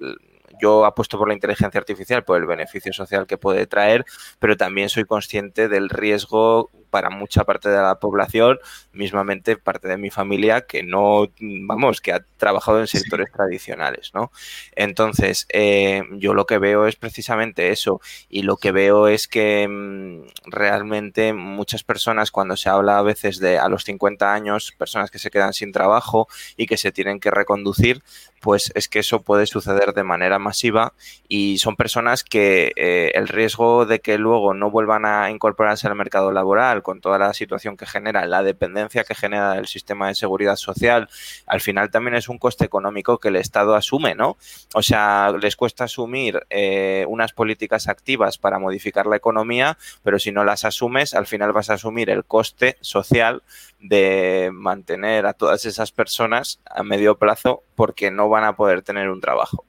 yo 0.61 0.85
apuesto 0.85 1.19
por 1.19 1.29
la 1.29 1.35
inteligencia 1.35 1.79
artificial 1.79 2.25
por 2.25 2.39
el 2.39 2.47
beneficio 2.47 2.93
social 2.93 3.27
que 3.27 3.39
puede 3.39 3.67
traer, 3.67 4.05
pero 4.39 4.57
también 4.57 4.89
soy 4.89 5.05
consciente 5.05 5.69
del 5.69 5.89
riesgo 5.89 6.71
para 6.95 7.11
mucha 7.11 7.43
parte 7.43 7.71
de 7.71 7.83
la 7.83 7.97
población, 7.97 8.61
mismamente 8.93 9.57
parte 9.57 9.89
de 9.89 9.97
mi 9.97 10.11
familia 10.11 10.61
que 10.61 10.85
no, 10.85 11.27
vamos, 11.41 12.01
que 12.01 12.13
ha 12.13 12.25
trabajado 12.37 12.79
en 12.79 12.87
sectores 12.87 13.33
tradicionales, 13.33 14.13
¿no? 14.15 14.31
Entonces, 14.77 15.49
eh, 15.49 16.05
yo 16.13 16.35
lo 16.35 16.47
que 16.47 16.59
veo 16.59 16.87
es 16.87 16.95
precisamente 16.95 17.71
eso 17.71 18.01
y 18.29 18.43
lo 18.43 18.59
que 18.59 18.71
veo 18.71 19.09
es 19.09 19.27
que 19.27 19.67
mm, 19.69 20.51
realmente 20.53 21.33
muchas 21.33 21.83
personas 21.83 22.31
cuando 22.31 22.57
se 22.57 22.69
habla 22.69 22.99
a 22.99 23.03
veces 23.03 23.41
de 23.41 23.59
a 23.59 23.69
los 23.69 23.83
50 23.83 24.33
años, 24.33 24.73
personas 24.79 25.11
que 25.11 25.19
se 25.19 25.33
quedan 25.33 25.53
sin 25.53 25.73
trabajo 25.73 26.29
y 26.57 26.67
que 26.67 26.77
se 26.77 26.93
tienen 26.93 27.19
que 27.19 27.33
reconducir, 27.33 28.05
pues 28.41 28.71
es 28.77 28.89
que 28.89 29.01
eso 29.01 29.23
puede 29.23 29.47
suceder 29.47 29.95
de 29.95 30.05
manera 30.05 30.39
masiva 30.39 30.93
y 31.27 31.59
son 31.59 31.75
personas 31.75 32.23
que 32.23 32.73
eh, 32.77 33.11
el 33.15 33.27
riesgo 33.27 33.85
de 33.85 34.01
que 34.01 34.19
luego 34.19 34.55
no 34.55 34.71
vuelvan 34.71 35.07
a 35.07 35.31
incorporarse 35.31 35.89
al 35.89 35.97
mercado 35.97 36.31
laboral 36.31 36.84
con 36.85 37.01
toda 37.01 37.19
la 37.19 37.35
situación 37.35 37.77
que 37.77 37.87
genera, 37.87 38.25
la 38.27 38.45
dependencia 38.45 39.03
que 39.03 39.17
genera 39.17 39.59
el 39.59 39.67
sistema 39.67 40.07
de 40.07 40.15
seguridad 40.15 40.55
social, 40.55 41.09
al 41.47 41.61
final 41.61 41.91
también 41.91 42.15
es 42.15 42.29
un 42.29 42.39
coste 42.39 42.65
económico 42.65 43.19
que 43.19 43.29
el 43.29 43.37
Estado 43.37 43.75
asume, 43.75 44.15
¿no? 44.15 44.37
O 44.75 44.83
sea, 44.83 45.33
les 45.33 45.57
cuesta 45.57 45.85
asumir 45.85 46.47
eh, 46.51 47.05
unas 47.09 47.33
políticas 47.33 47.89
activas 47.89 48.39
para 48.39 48.61
modificar 48.61 49.07
la 49.07 49.17
economía, 49.17 49.77
pero 50.05 50.21
si 50.21 50.31
no 50.31 50.45
las 50.45 50.65
asumes, 50.65 51.15
al 51.15 51.27
final 51.27 51.53
vas 51.53 51.71
a 51.71 51.75
asumir 51.75 52.09
el 52.11 52.25
coste 52.25 52.77
social 52.81 53.43
de 53.81 54.51
mantener 54.53 55.27
a 55.27 55.33
todas 55.33 55.65
esas 55.65 55.91
personas 55.91 56.61
a 56.65 56.85
medio 56.85 57.19
plazo 57.19 57.65
porque 57.75 58.11
no 58.11 58.29
van 58.29 58.45
a 58.45 58.55
poder 58.55 58.83
tener 58.83 59.11
un 59.11 59.21
trabajo. 59.21 59.65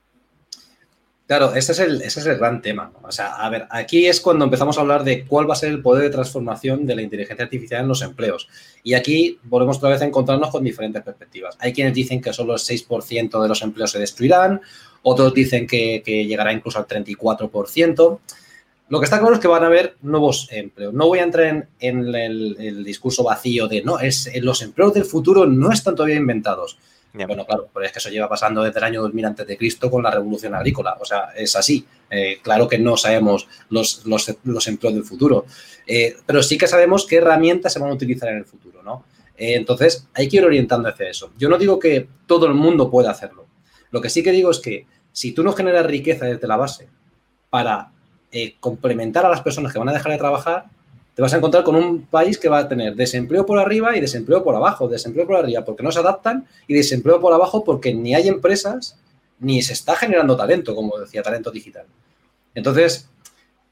Claro, 1.27 1.55
ese 1.55 1.71
es, 1.71 1.79
el, 1.79 2.01
ese 2.03 2.19
es 2.19 2.25
el 2.27 2.38
gran 2.38 2.61
tema. 2.61 2.91
O 3.01 3.11
sea, 3.11 3.33
a 3.38 3.49
ver, 3.49 3.65
aquí 3.71 4.05
es 4.05 4.21
cuando 4.21 4.45
empezamos 4.45 4.77
a 4.77 4.81
hablar 4.81 5.03
de 5.03 5.25
cuál 5.25 5.49
va 5.49 5.53
a 5.53 5.57
ser 5.57 5.69
el 5.71 5.81
poder 5.81 6.03
de 6.03 6.09
transformación 6.11 6.85
de 6.85 6.95
la 6.95 7.01
inteligencia 7.01 7.45
artificial 7.45 7.81
en 7.81 7.88
los 7.88 8.03
empleos. 8.03 8.47
Y 8.83 8.93
aquí 8.93 9.39
volvemos 9.43 9.77
otra 9.77 9.89
vez 9.89 10.01
a 10.03 10.05
encontrarnos 10.05 10.51
con 10.51 10.63
diferentes 10.63 11.01
perspectivas. 11.01 11.57
Hay 11.59 11.73
quienes 11.73 11.95
dicen 11.95 12.21
que 12.21 12.31
solo 12.31 12.53
el 12.53 12.59
6% 12.59 13.41
de 13.41 13.47
los 13.47 13.61
empleos 13.63 13.89
se 13.91 13.99
destruirán, 13.99 14.61
otros 15.01 15.33
dicen 15.33 15.65
que, 15.65 16.03
llegará 16.05 16.53
incluso 16.53 16.77
al 16.77 16.88
34%. 16.88 18.19
Lo 18.89 18.99
que 18.99 19.05
está 19.05 19.19
claro 19.19 19.33
es 19.33 19.39
que 19.39 19.47
van 19.47 19.63
a 19.63 19.67
haber 19.67 19.97
nuevos 20.03 20.47
empleos. 20.51 20.93
No 20.93 21.07
voy 21.07 21.19
a 21.19 21.23
entrar 21.23 21.67
en, 21.79 22.15
el, 22.15 22.83
discurso 22.83 23.23
vacío 23.23 23.67
de 23.67 23.81
no, 23.81 23.99
es, 23.99 24.29
los 24.43 24.61
empleos 24.61 24.93
del 24.93 25.05
futuro 25.05 25.47
no 25.47 25.71
están 25.71 25.95
todavía 25.95 26.17
inventados. 26.17 26.77
Bueno, 27.23 27.45
claro, 27.45 27.69
pero 27.73 27.86
es 27.86 27.91
que 27.93 27.99
eso 27.99 28.10
lleva 28.10 28.28
pasando 28.28 28.62
desde 28.62 28.80
el 28.80 28.84
año 28.84 29.01
2000 29.04 29.25
antes 29.25 29.47
de 29.47 29.58
Cristo 29.58 29.89
con 29.89 30.04
la 30.04 30.12
revolución 30.12 30.54
agrícola. 30.54 30.97
O 30.99 31.06
sea, 31.06 31.30
es 31.36 31.56
así. 31.56 31.86
Eh, 32.10 32.39
claro 32.41 32.67
que 32.67 32.78
no 32.78 32.97
sabemos 32.97 33.47
los, 33.69 34.06
los, 34.06 34.67
empleos 34.67 34.93
del 34.93 35.04
futuro, 35.04 35.45
eh, 35.88 36.15
pero 36.25 36.43
sí 36.43 36.58
que 36.58 36.67
sabemos 36.67 37.06
qué 37.06 37.17
herramientas 37.17 37.73
se 37.73 37.80
van 37.80 37.89
a 37.89 37.93
utilizar 37.93 38.30
en 38.30 38.38
el 38.38 38.45
futuro, 38.45 38.84
¿no? 38.84 39.06
Eh, 39.38 39.56
entonces, 39.56 40.08
hay 40.13 40.28
que 40.28 40.38
ir 40.38 40.45
orientando 40.45 40.89
hacia 40.89 41.10
eso. 41.10 41.32
Yo 41.38 41.49
no 41.49 41.58
digo 41.58 41.80
que 41.80 42.08
todo 42.25 42.47
el 42.47 42.54
mundo 42.54 42.91
pueda 42.91 43.12
hacerlo. 43.12 43.45
Lo 43.91 44.01
que 44.01 44.10
sí 44.10 44.21
que 44.21 44.32
digo 44.32 44.51
es 44.51 44.60
que 44.60 44.86
si 45.12 45.32
tú 45.32 45.43
no 45.43 45.54
generas 45.54 45.86
riqueza 45.86 46.25
desde 46.25 46.47
la 46.47 46.58
base 46.58 46.89
para 47.49 47.91
complementar 48.60 49.25
a 49.25 49.30
las 49.30 49.39
personas 49.39 49.71
que 49.71 49.80
van 49.80 49.88
a 49.88 49.93
dejar 49.93 50.12
de 50.12 50.17
trabajar, 50.17 50.65
te 51.15 51.21
vas 51.21 51.34
a 51.34 51.38
encontrar 51.38 51.63
con 51.63 51.75
un 51.75 52.06
país 52.08 52.38
que 52.38 52.49
va 52.49 52.60
a 52.60 52.67
tener 52.67 52.93
desempleo 52.93 53.45
por 53.45 53.58
arriba 53.58 53.95
y 53.95 54.01
desempleo 54.01 54.43
por 54.43 54.54
abajo. 54.54 54.89
Desempleo 54.89 55.26
por 55.26 55.38
arriba 55.38 55.63
porque 55.63 55.82
no 55.82 55.91
se 55.91 55.99
adaptan 55.99 56.45
y 56.68 56.74
desempleo 56.74 57.22
por 57.22 57.34
abajo 57.34 57.63
porque 57.63 57.93
ni 57.93 58.13
hay 58.13 58.28
empresas 58.28 58.99
ni 59.39 59.61
se 59.61 59.74
está 59.74 59.95
generando 59.95 60.36
talento, 60.36 60.76
como 60.76 60.97
decía, 60.99 61.24
talento 61.24 61.51
digital. 61.51 61.86
Entonces, 62.53 63.09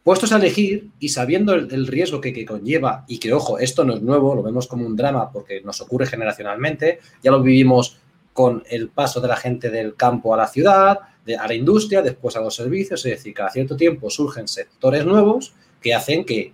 puestos 0.03 0.31
a 0.31 0.37
elegir 0.37 0.89
y 0.99 1.09
sabiendo 1.09 1.53
el, 1.53 1.87
riesgo 1.87 2.21
que, 2.21 2.45
conlleva 2.45 3.03
y 3.07 3.19
que, 3.19 3.33
ojo, 3.33 3.59
esto 3.59 3.83
no 3.83 3.95
es 3.95 4.01
nuevo, 4.01 4.35
lo 4.35 4.43
vemos 4.43 4.67
como 4.67 4.85
un 4.85 4.95
drama 4.95 5.29
porque 5.31 5.61
nos 5.61 5.81
ocurre 5.81 6.05
generacionalmente, 6.05 6.99
ya 7.21 7.31
lo 7.31 7.41
vivimos 7.41 7.97
con 8.31 8.63
el 8.69 8.89
paso 8.89 9.19
de 9.19 9.27
la 9.27 9.35
gente 9.35 9.69
del 9.69 9.95
campo 9.95 10.33
a 10.33 10.37
la 10.37 10.47
ciudad, 10.47 10.99
a 11.39 11.47
la 11.47 11.53
industria, 11.53 12.01
después 12.01 12.35
a 12.35 12.41
los 12.41 12.55
servicios, 12.55 13.05
es 13.05 13.11
decir, 13.17 13.33
cada 13.33 13.49
cierto 13.49 13.75
tiempo 13.75 14.09
surgen 14.09 14.47
sectores 14.47 15.05
nuevos 15.05 15.53
que 15.81 15.93
hacen 15.93 16.25
que 16.25 16.53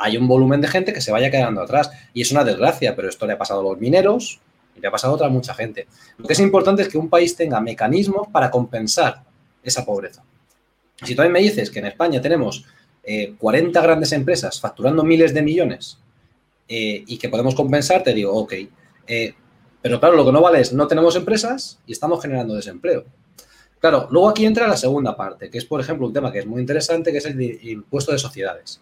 hay 0.00 0.16
un 0.16 0.26
volumen 0.26 0.60
de 0.60 0.68
gente 0.68 0.92
que 0.92 1.00
se 1.00 1.12
vaya 1.12 1.30
quedando 1.30 1.62
atrás. 1.62 1.90
Y 2.14 2.22
es 2.22 2.32
una 2.32 2.42
desgracia, 2.44 2.96
pero 2.96 3.08
esto 3.08 3.26
le 3.26 3.34
ha 3.34 3.38
pasado 3.38 3.60
a 3.60 3.62
los 3.64 3.78
mineros 3.78 4.40
y 4.74 4.80
le 4.80 4.88
ha 4.88 4.90
pasado 4.90 5.12
a 5.12 5.16
otra 5.16 5.28
mucha 5.28 5.54
gente. 5.54 5.86
Lo 6.16 6.26
que 6.26 6.32
es 6.32 6.40
importante 6.40 6.82
es 6.82 6.88
que 6.88 6.98
un 6.98 7.08
país 7.08 7.36
tenga 7.36 7.60
mecanismos 7.60 8.28
para 8.28 8.50
compensar 8.50 9.22
esa 9.62 9.84
pobreza. 9.84 10.22
Si 11.02 11.14
tú 11.14 11.22
me 11.28 11.40
dices 11.40 11.70
que 11.70 11.78
en 11.78 11.86
España 11.86 12.20
tenemos 12.20 12.64
40 13.38 13.80
grandes 13.80 14.12
empresas 14.12 14.60
facturando 14.60 15.02
miles 15.02 15.34
de 15.34 15.42
millones 15.42 15.98
y 16.68 17.18
que 17.18 17.28
podemos 17.28 17.54
compensar, 17.54 18.02
te 18.02 18.14
digo, 18.14 18.32
ok. 18.34 18.54
pero 19.82 19.98
claro, 19.98 20.16
lo 20.16 20.24
que 20.24 20.32
no 20.32 20.40
vale 20.40 20.60
es 20.60 20.72
no 20.72 20.86
tenemos 20.86 21.16
empresas 21.16 21.80
y 21.86 21.92
estamos 21.92 22.20
generando 22.22 22.54
desempleo. 22.54 23.04
Claro, 23.78 24.08
luego 24.10 24.28
aquí 24.28 24.44
entra 24.44 24.68
la 24.68 24.76
segunda 24.76 25.16
parte, 25.16 25.48
que 25.48 25.56
es, 25.58 25.64
por 25.64 25.80
ejemplo, 25.80 26.06
un 26.06 26.12
tema 26.12 26.30
que 26.30 26.40
es 26.40 26.46
muy 26.46 26.60
interesante, 26.60 27.12
que 27.12 27.18
es 27.18 27.26
el 27.26 27.40
impuesto 27.66 28.12
de 28.12 28.18
sociedades. 28.18 28.80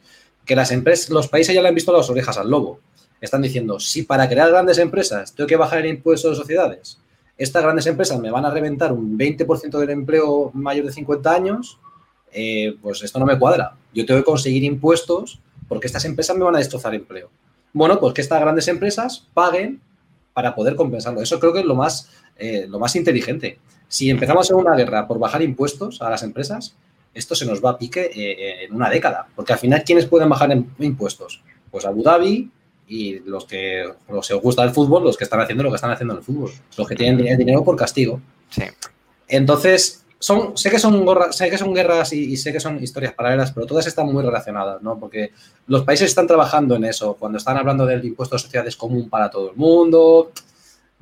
Que 0.48 0.56
las 0.56 0.72
empresas, 0.72 1.10
los 1.10 1.28
países 1.28 1.54
ya 1.54 1.62
le 1.62 1.68
han 1.68 1.74
visto 1.76 1.92
las 1.92 2.10
orejas 2.10 2.36
al 2.38 2.50
lobo. 2.50 2.80
Están 3.20 3.42
diciendo, 3.42 3.78
si 3.78 4.02
para 4.02 4.28
crear 4.28 4.50
grandes 4.50 4.78
empresas 4.78 5.32
tengo 5.32 5.46
que 5.46 5.56
bajar 5.56 5.78
el 5.78 5.86
impuesto 5.86 6.30
de 6.30 6.34
sociedades, 6.34 6.98
estas 7.36 7.62
grandes 7.62 7.86
empresas 7.86 8.18
me 8.18 8.32
van 8.32 8.44
a 8.44 8.50
reventar 8.50 8.92
un 8.92 9.16
20% 9.16 9.78
del 9.78 9.90
empleo 9.90 10.50
mayor 10.54 10.86
de 10.86 10.92
50 10.92 11.32
años, 11.32 11.78
eh, 12.32 12.76
pues 12.82 13.02
esto 13.02 13.20
no 13.20 13.26
me 13.26 13.38
cuadra. 13.38 13.76
Yo 13.94 14.04
tengo 14.04 14.18
que 14.20 14.24
conseguir 14.24 14.64
impuestos 14.64 15.38
porque 15.68 15.86
estas 15.86 16.04
empresas 16.04 16.36
me 16.36 16.44
van 16.44 16.56
a 16.56 16.58
destrozar 16.58 16.94
empleo. 16.94 17.30
Bueno, 17.72 18.00
pues 18.00 18.14
que 18.14 18.22
estas 18.22 18.40
grandes 18.40 18.66
empresas 18.66 19.26
paguen 19.34 19.80
para 20.32 20.54
poder 20.54 20.74
compensarlo. 20.74 21.20
Eso 21.20 21.38
creo 21.38 21.52
que 21.52 21.60
es 21.60 21.66
lo 21.66 21.74
más, 21.74 22.10
eh, 22.38 22.66
lo 22.68 22.78
más 22.78 22.96
inteligente. 22.96 23.58
Si 23.88 24.10
empezamos 24.10 24.40
a 24.40 24.44
hacer 24.46 24.56
una 24.56 24.76
guerra 24.76 25.06
por 25.06 25.18
bajar 25.18 25.42
impuestos 25.42 26.02
a 26.02 26.10
las 26.10 26.22
empresas, 26.22 26.74
esto 27.18 27.34
se 27.34 27.46
nos 27.46 27.64
va 27.64 27.70
a 27.70 27.78
pique 27.78 28.10
eh, 28.14 28.64
en 28.64 28.74
una 28.74 28.88
década. 28.88 29.28
Porque 29.34 29.52
al 29.52 29.58
final, 29.58 29.82
¿quiénes 29.84 30.06
pueden 30.06 30.28
bajar 30.28 30.50
impuestos? 30.78 31.42
Pues 31.70 31.84
Abu 31.84 32.02
Dhabi 32.02 32.50
y 32.86 33.18
los 33.20 33.44
que 33.44 33.84
os 34.08 34.32
gusta 34.42 34.64
el 34.64 34.70
fútbol, 34.70 35.04
los 35.04 35.16
que 35.16 35.24
están 35.24 35.40
haciendo 35.40 35.62
lo 35.62 35.70
que 35.70 35.76
están 35.76 35.90
haciendo 35.90 36.14
en 36.14 36.18
el 36.18 36.24
fútbol. 36.24 36.50
Los 36.76 36.88
que 36.88 36.94
tienen 36.96 37.38
dinero 37.38 37.62
por 37.64 37.76
castigo. 37.76 38.20
Sí. 38.50 38.62
Entonces, 39.28 40.04
son, 40.18 40.56
sé, 40.56 40.70
que 40.70 40.78
son 40.78 41.04
sé 41.30 41.50
que 41.50 41.58
son 41.58 41.74
guerras 41.74 42.12
y, 42.12 42.36
sé 42.36 42.52
que 42.52 42.60
son 42.60 42.82
historias 42.82 43.12
paralelas, 43.12 43.52
pero 43.52 43.66
todas 43.66 43.86
están 43.86 44.12
muy 44.12 44.24
relacionadas, 44.24 44.82
¿no? 44.82 44.98
Porque 44.98 45.32
los 45.66 45.84
países 45.84 46.08
están 46.08 46.26
trabajando 46.26 46.76
en 46.76 46.84
eso. 46.84 47.14
Cuando 47.14 47.38
están 47.38 47.56
hablando 47.56 47.86
del 47.86 48.04
impuesto 48.04 48.36
de 48.36 48.40
sociedades 48.40 48.76
común 48.76 49.08
para 49.08 49.30
todo 49.30 49.50
el 49.50 49.56
mundo, 49.56 50.32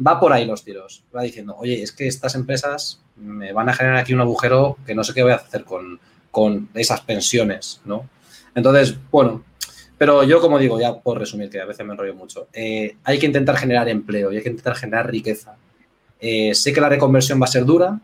va 0.05 0.20
por 0.20 0.32
ahí 0.32 0.44
los 0.44 0.64
tiros. 0.64 1.05
Va 1.14 1.22
diciendo, 1.22 1.57
oye, 1.59 1.82
es 1.82 1.92
que 1.92 2.07
estas 2.07 2.34
empresas 2.34 3.01
me 3.16 3.53
van 3.53 3.68
a 3.68 3.74
generar 3.74 3.99
aquí 3.99 4.14
un 4.14 4.20
agujero 4.20 4.76
que 4.86 4.94
no 4.94 5.05
sé 5.05 5.14
qué 5.14 5.22
voy 5.22 5.32
a 5.32 5.36
hacer 5.36 5.64
con, 5.64 6.01
esas 6.74 7.01
pensiones, 7.01 7.80
¿no? 7.86 8.07
Entonces, 8.55 8.94
bueno, 9.11 9.42
pero 9.97 10.22
yo 10.22 10.38
como 10.40 10.59
digo, 10.59 10.78
ya 10.78 11.01
por 11.01 11.18
resumir, 11.18 11.49
que 11.49 11.61
a 11.61 11.64
veces 11.64 11.86
me 11.86 11.92
enrollo 11.92 12.14
mucho, 12.14 12.49
eh, 12.53 12.97
hay 13.05 13.18
que 13.18 13.24
intentar 13.24 13.57
generar 13.57 13.88
empleo 13.88 14.30
y 14.30 14.36
hay 14.36 14.42
que 14.42 14.51
intentar 14.51 14.74
generar 14.74 15.11
riqueza. 15.11 15.57
Eh, 16.20 16.55
sé 16.55 16.74
que 16.74 16.80
la 16.82 16.90
reconversión 16.90 17.40
va 17.40 17.44
a 17.47 17.49
ser 17.49 17.64
dura, 17.64 18.01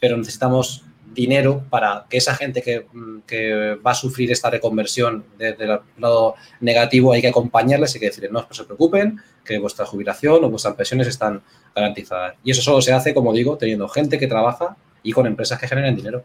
pero 0.00 0.16
necesitamos 0.16 0.84
dinero 1.16 1.64
para 1.68 2.04
que 2.08 2.18
esa 2.18 2.36
gente 2.36 2.86
mm, 2.92 3.18
que, 3.26 3.74
va 3.84 3.90
a 3.90 3.94
sufrir 3.94 4.30
esta 4.30 4.50
reconversión 4.50 5.24
desde 5.36 5.64
el 5.64 5.80
lado 5.98 6.36
negativo 6.60 7.12
hay 7.12 7.22
que 7.22 7.28
acompañarles 7.28 7.96
y 7.96 7.98
que 7.98 8.06
decirles, 8.06 8.30
no, 8.30 8.46
se 8.50 8.64
preocupen, 8.64 9.18
que 9.44 9.58
vuestra 9.58 9.86
jubilación 9.86 10.44
o 10.44 10.50
vuestras 10.50 10.74
pensiones 10.74 11.08
están 11.08 11.42
garantizadas. 11.74 12.34
Y 12.44 12.52
eso 12.52 12.62
solo 12.62 12.80
se 12.80 12.92
hace, 12.92 13.14
como 13.14 13.32
digo, 13.32 13.56
teniendo 13.56 13.88
gente 13.88 14.18
que 14.18 14.28
trabaja 14.28 14.76
y 15.02 15.12
con 15.12 15.26
empresas 15.26 15.58
que 15.58 15.66
generen 15.66 15.96
dinero. 15.96 16.22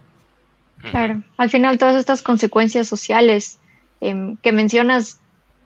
Claro, 0.90 1.22
al 1.38 1.50
final 1.50 1.78
todas 1.78 1.96
estas 1.96 2.22
consecuencias 2.22 2.88
sociales 2.88 3.60
em, 4.02 4.38
que 4.38 4.52
mencionas, 4.52 5.20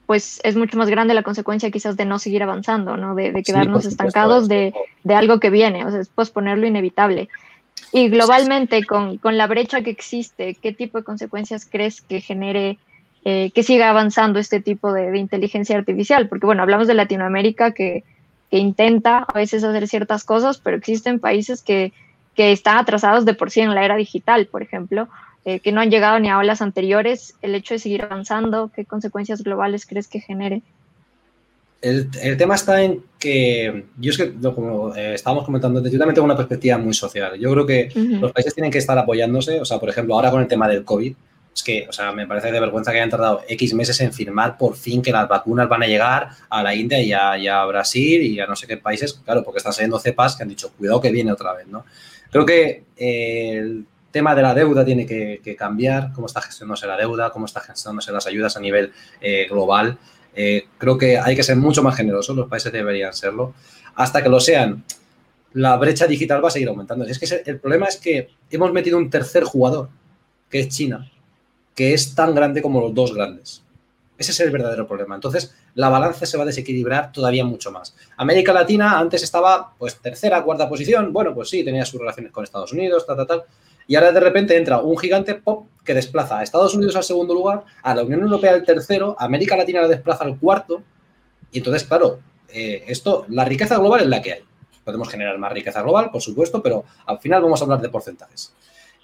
pues 0.06 0.40
es 0.44 0.56
mucho 0.56 0.76
más 0.76 0.88
grande 0.88 1.14
la 1.14 1.22
consecuencia 1.22 1.70
quizás 1.70 1.96
de 1.96 2.04
no 2.04 2.18
seguir 2.18 2.42
avanzando, 2.42 2.96
¿no? 2.96 3.14
De, 3.14 3.42
quedarnos 3.42 3.86
estancados 3.86 4.46
de, 4.48 4.74
de, 5.04 5.14
algo 5.14 5.40
que 5.40 5.50
viene, 5.50 5.84
o 5.84 5.90
sea, 5.90 6.00
es 6.00 6.08
posponerlo 6.08 6.66
inevitable. 6.66 7.28
Y 7.92 8.08
globalmente, 8.08 8.84
con, 8.84 9.18
la 9.22 9.46
brecha 9.46 9.82
que 9.82 9.90
existe, 9.90 10.54
¿qué 10.54 10.72
tipo 10.72 10.98
de 10.98 11.04
consecuencias 11.04 11.66
crees 11.70 12.00
que 12.00 12.20
genere 12.20 12.78
eh, 13.24 13.50
que 13.52 13.62
siga 13.62 13.90
avanzando 13.90 14.38
este 14.38 14.60
tipo 14.60 14.92
de, 14.92 15.16
inteligencia 15.18 15.76
artificial? 15.76 16.28
Porque, 16.28 16.46
bueno, 16.46 16.62
hablamos 16.62 16.86
de 16.86 16.94
Latinoamérica 16.94 17.72
que, 17.72 18.04
intenta 18.50 19.18
a 19.18 19.32
veces 19.34 19.64
hacer 19.64 19.86
ciertas 19.88 20.24
cosas, 20.24 20.58
pero 20.58 20.76
existen 20.76 21.20
países 21.20 21.62
que, 21.62 21.92
están 22.36 22.78
atrasados 22.78 23.24
de 23.24 23.34
por 23.34 23.50
sí 23.50 23.60
en 23.60 23.74
la 23.74 23.84
era 23.84 23.96
digital, 23.96 24.46
por 24.46 24.62
ejemplo, 24.62 25.08
eh, 25.46 25.60
que 25.60 25.72
no 25.72 25.80
han 25.80 25.90
llegado 25.90 26.18
ni 26.20 26.28
a 26.28 26.38
olas 26.38 26.60
anteriores. 26.60 27.34
El 27.40 27.54
hecho 27.54 27.74
de 27.74 27.78
seguir 27.78 28.02
avanzando, 28.02 28.70
¿qué 28.74 28.84
consecuencias 28.84 29.42
globales 29.42 29.86
crees 29.86 30.06
que 30.06 30.20
genere? 30.20 30.62
El, 31.80 32.36
tema 32.36 32.54
está 32.54 32.82
en 32.82 33.04
que, 33.18 33.86
yo 33.98 34.10
es 34.10 34.16
que, 34.16 34.32
como 34.32 34.94
eh, 34.94 35.14
estábamos 35.14 35.44
comentando, 35.44 35.80
yo 35.82 35.98
también 35.98 36.14
tengo 36.14 36.24
una 36.24 36.36
perspectiva 36.36 36.78
muy 36.78 36.94
social. 36.94 37.38
Yo 37.38 37.52
creo 37.52 37.66
que 37.66 37.90
los 37.94 38.32
países 38.32 38.54
tienen 38.54 38.72
que 38.72 38.78
estar 38.78 38.98
apoyándose, 38.98 39.60
o 39.60 39.64
sea, 39.64 39.78
por 39.78 39.88
ejemplo, 39.88 40.14
ahora 40.14 40.30
con 40.30 40.40
el 40.40 40.48
tema 40.48 40.68
del 40.68 40.84
COVID, 40.84 41.14
es 41.56 41.62
que, 41.62 41.86
o 41.88 41.92
sea, 41.92 42.12
me 42.12 42.26
parece 42.26 42.52
de 42.52 42.60
vergüenza 42.60 42.92
que 42.92 42.98
hayan 42.98 43.08
tardado 43.08 43.42
X 43.48 43.72
meses 43.72 43.98
en 44.00 44.12
firmar 44.12 44.58
por 44.58 44.76
fin 44.76 45.00
que 45.00 45.10
las 45.10 45.26
vacunas 45.26 45.68
van 45.68 45.82
a 45.82 45.86
llegar 45.86 46.28
a 46.50 46.62
la 46.62 46.74
India 46.74 47.00
y 47.36 47.46
a, 47.46 47.64
Brasil 47.64 48.22
y 48.22 48.38
a 48.40 48.46
no 48.46 48.54
sé 48.54 48.66
qué 48.66 48.76
países, 48.76 49.14
claro, 49.24 49.42
porque 49.42 49.58
están 49.58 49.72
saliendo 49.72 49.98
cepas 49.98 50.36
que 50.36 50.42
han 50.42 50.50
dicho, 50.50 50.72
cuidado 50.76 51.00
que 51.00 51.10
viene 51.10 51.32
otra 51.32 51.54
vez, 51.54 51.66
¿no? 51.66 51.86
Creo 52.30 52.44
que 52.44 52.84
eh, 52.96 53.56
el 53.56 53.86
tema 54.10 54.34
de 54.34 54.42
la 54.42 54.54
deuda 54.54 54.84
tiene 54.84 55.06
que, 55.06 55.56
cambiar, 55.58 56.12
cómo 56.12 56.26
está 56.26 56.42
gestionándose 56.42 56.86
la 56.86 56.96
deuda, 56.96 57.30
cómo 57.30 57.46
está 57.46 57.60
gestionándose 57.60 58.12
las 58.12 58.26
ayudas 58.26 58.56
a 58.56 58.60
nivel 58.60 58.92
eh, 59.20 59.46
global. 59.48 59.96
Eh, 60.36 60.68
creo 60.76 60.98
que 60.98 61.18
hay 61.18 61.34
que 61.34 61.42
ser 61.42 61.56
mucho 61.56 61.82
más 61.82 61.96
generosos, 61.96 62.36
los 62.36 62.48
países 62.48 62.70
deberían 62.70 63.14
serlo. 63.14 63.54
Hasta 63.94 64.22
que 64.22 64.28
lo 64.28 64.38
sean, 64.38 64.84
la 65.54 65.76
brecha 65.78 66.06
digital 66.06 66.44
va 66.44 66.48
a 66.48 66.50
seguir 66.50 66.68
aumentando. 66.68 67.06
es 67.06 67.18
que 67.18 67.50
el 67.50 67.58
problema 67.58 67.86
es 67.86 67.96
que 67.96 68.28
hemos 68.50 68.72
metido 68.72 68.98
un 68.98 69.08
tercer 69.08 69.44
jugador, 69.44 69.88
que 70.50 70.60
es 70.60 70.68
China, 70.68 71.10
que 71.74 71.94
es 71.94 72.14
tan 72.14 72.34
grande 72.34 72.60
como 72.60 72.80
los 72.80 72.94
dos 72.94 73.14
grandes. 73.14 73.62
Ese 74.18 74.32
es 74.32 74.40
el 74.40 74.50
verdadero 74.50 74.86
problema. 74.86 75.14
Entonces, 75.14 75.54
la 75.74 75.88
balanza 75.88 76.24
se 76.24 76.36
va 76.36 76.44
a 76.44 76.46
desequilibrar 76.46 77.12
todavía 77.12 77.44
mucho 77.44 77.70
más. 77.70 77.94
América 78.16 78.52
Latina 78.52 78.98
antes 78.98 79.22
estaba, 79.22 79.74
pues, 79.78 79.96
tercera, 79.96 80.42
cuarta 80.42 80.68
posición. 80.68 81.12
Bueno, 81.12 81.34
pues 81.34 81.50
sí, 81.50 81.64
tenía 81.64 81.84
sus 81.84 82.00
relaciones 82.00 82.32
con 82.32 82.44
Estados 82.44 82.72
Unidos, 82.72 83.06
tal, 83.06 83.16
tal, 83.16 83.26
tal. 83.26 83.44
Y 83.86 83.94
ahora 83.94 84.12
de 84.12 84.20
repente 84.20 84.56
entra 84.56 84.80
un 84.80 84.98
gigante 84.98 85.34
pop 85.34 85.68
que 85.84 85.94
desplaza 85.94 86.38
a 86.38 86.42
Estados 86.42 86.74
Unidos 86.74 86.96
al 86.96 87.04
segundo 87.04 87.34
lugar, 87.34 87.64
a 87.82 87.94
la 87.94 88.02
Unión 88.02 88.20
Europea 88.20 88.52
al 88.52 88.64
tercero, 88.64 89.16
América 89.18 89.56
Latina 89.56 89.82
la 89.82 89.88
desplaza 89.88 90.24
al 90.24 90.38
cuarto. 90.38 90.82
Y 91.52 91.58
entonces, 91.58 91.84
claro, 91.84 92.18
eh, 92.48 92.84
esto, 92.88 93.24
la 93.28 93.44
riqueza 93.44 93.78
global 93.78 94.00
es 94.00 94.08
la 94.08 94.20
que 94.20 94.32
hay. 94.32 94.40
Podemos 94.84 95.08
generar 95.08 95.38
más 95.38 95.52
riqueza 95.52 95.82
global, 95.82 96.10
por 96.10 96.22
supuesto, 96.22 96.62
pero 96.62 96.84
al 97.06 97.18
final 97.18 97.42
vamos 97.42 97.60
a 97.60 97.64
hablar 97.64 97.80
de 97.80 97.88
porcentajes. 97.88 98.52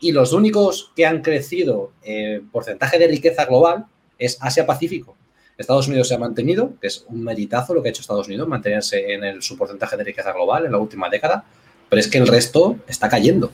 Y 0.01 0.12
los 0.12 0.33
únicos 0.33 0.91
que 0.97 1.07
han 1.07 1.22
crecido 1.22 1.93
en 2.03 2.49
porcentaje 2.51 2.99
de 2.99 3.07
riqueza 3.07 3.45
global 3.45 3.87
es 4.18 4.37
Asia-Pacífico. 4.41 5.16
Estados 5.57 5.89
Unidos 5.89 6.09
se 6.09 6.14
ha 6.14 6.18
mantenido, 6.18 6.74
que 6.80 6.89
es 6.89 7.05
un 7.09 7.22
meritazo 7.22 7.74
lo 7.74 7.83
que 7.83 7.89
ha 7.89 7.91
hecho 7.91 8.01
Estados 8.01 8.26
Unidos, 8.26 8.49
mantenerse 8.49 9.12
en 9.12 9.24
el, 9.24 9.43
su 9.43 9.57
porcentaje 9.57 9.97
de 9.97 10.05
riqueza 10.05 10.33
global 10.33 10.66
en 10.66 10.72
la 10.72 10.78
última 10.78 11.09
década, 11.09 11.45
pero 11.89 12.01
es 12.01 12.09
que 12.09 12.18
el 12.18 12.26
resto 12.26 12.76
está 12.87 13.09
cayendo. 13.09 13.53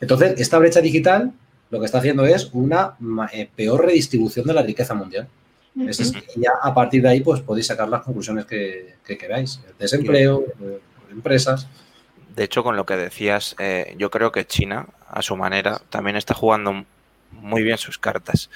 Entonces, 0.00 0.40
esta 0.40 0.58
brecha 0.58 0.80
digital 0.80 1.32
lo 1.70 1.78
que 1.78 1.86
está 1.86 1.98
haciendo 1.98 2.26
es 2.26 2.50
una 2.52 2.96
eh, 3.32 3.48
peor 3.54 3.86
redistribución 3.86 4.46
de 4.46 4.54
la 4.54 4.62
riqueza 4.62 4.94
mundial. 4.94 5.28
es, 5.86 6.12
ya 6.36 6.50
a 6.62 6.74
partir 6.74 7.02
de 7.02 7.08
ahí, 7.08 7.20
pues 7.20 7.40
podéis 7.40 7.68
sacar 7.68 7.88
las 7.88 8.02
conclusiones 8.02 8.44
que, 8.44 8.96
queráis. 9.04 9.60
desempleo, 9.78 10.44
eh, 10.60 10.80
empresas. 11.12 11.68
De 12.34 12.44
hecho, 12.44 12.62
con 12.62 12.76
lo 12.76 12.86
que 12.86 12.96
decías, 12.96 13.54
eh, 13.58 13.94
yo 13.98 14.10
creo 14.10 14.32
que 14.32 14.46
China, 14.46 14.86
a 15.08 15.22
su 15.22 15.36
manera, 15.36 15.80
también 15.90 16.16
está 16.16 16.34
jugando 16.34 16.84
muy 17.32 17.62
bien 17.62 17.78
sus 17.78 17.98
cartas, 17.98 18.50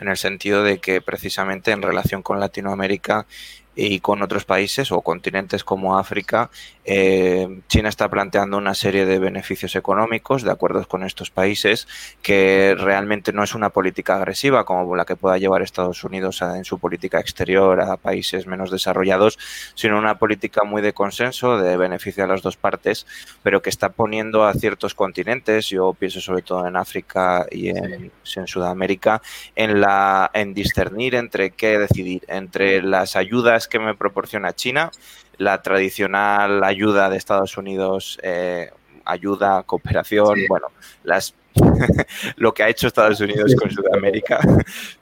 en 0.00 0.08
el 0.08 0.16
sentido 0.16 0.64
de 0.64 0.78
que 0.78 1.00
precisamente 1.00 1.70
en 1.70 1.82
relación 1.82 2.22
con 2.22 2.40
Latinoamérica 2.40 3.26
y 3.76 4.00
con 4.00 4.22
otros 4.22 4.46
países 4.46 4.90
o 4.90 5.02
continentes 5.02 5.62
como 5.62 5.98
África, 5.98 6.50
eh, 6.84 7.60
China 7.68 7.90
está 7.90 8.08
planteando 8.08 8.56
una 8.56 8.74
serie 8.74 9.04
de 9.04 9.18
beneficios 9.18 9.76
económicos 9.76 10.42
de 10.42 10.50
acuerdo 10.50 10.86
con 10.88 11.04
estos 11.04 11.30
países 11.30 11.86
que 12.22 12.74
realmente 12.78 13.32
no 13.32 13.44
es 13.44 13.54
una 13.54 13.70
política 13.70 14.16
agresiva 14.16 14.64
como 14.64 14.96
la 14.96 15.04
que 15.04 15.16
pueda 15.16 15.36
llevar 15.36 15.62
Estados 15.62 16.04
Unidos 16.04 16.40
en 16.42 16.64
su 16.64 16.78
política 16.78 17.20
exterior 17.20 17.80
a 17.82 17.98
países 17.98 18.46
menos 18.46 18.70
desarrollados, 18.70 19.38
sino 19.74 19.98
una 19.98 20.18
política 20.18 20.64
muy 20.64 20.80
de 20.80 20.94
consenso, 20.94 21.58
de 21.58 21.76
beneficio 21.76 22.24
a 22.24 22.28
las 22.28 22.42
dos 22.42 22.56
partes, 22.56 23.06
pero 23.42 23.60
que 23.60 23.70
está 23.70 23.90
poniendo 23.90 24.44
a 24.44 24.54
ciertos 24.54 24.94
continentes, 24.94 25.68
yo 25.68 25.92
pienso 25.92 26.20
sobre 26.20 26.42
todo 26.42 26.66
en 26.66 26.76
África 26.76 27.46
y 27.50 27.68
en, 27.68 28.10
en 28.36 28.46
Sudamérica, 28.46 29.20
en, 29.54 29.80
la, 29.80 30.30
en 30.32 30.54
discernir 30.54 31.14
entre 31.14 31.50
qué 31.50 31.78
decidir, 31.78 32.22
entre 32.28 32.82
las 32.82 33.16
ayudas 33.16 33.65
que 33.68 33.78
me 33.78 33.94
proporciona 33.94 34.54
China, 34.54 34.90
la 35.38 35.62
tradicional 35.62 36.64
ayuda 36.64 37.10
de 37.10 37.16
Estados 37.16 37.56
Unidos, 37.56 38.18
eh, 38.22 38.70
ayuda, 39.04 39.62
cooperación, 39.62 40.40
bueno, 40.48 40.68
las 41.04 41.34
lo 42.36 42.52
que 42.52 42.62
ha 42.62 42.68
hecho 42.68 42.86
Estados 42.86 43.20
Unidos 43.20 43.54
con 43.56 43.70
Sudamérica 43.70 44.40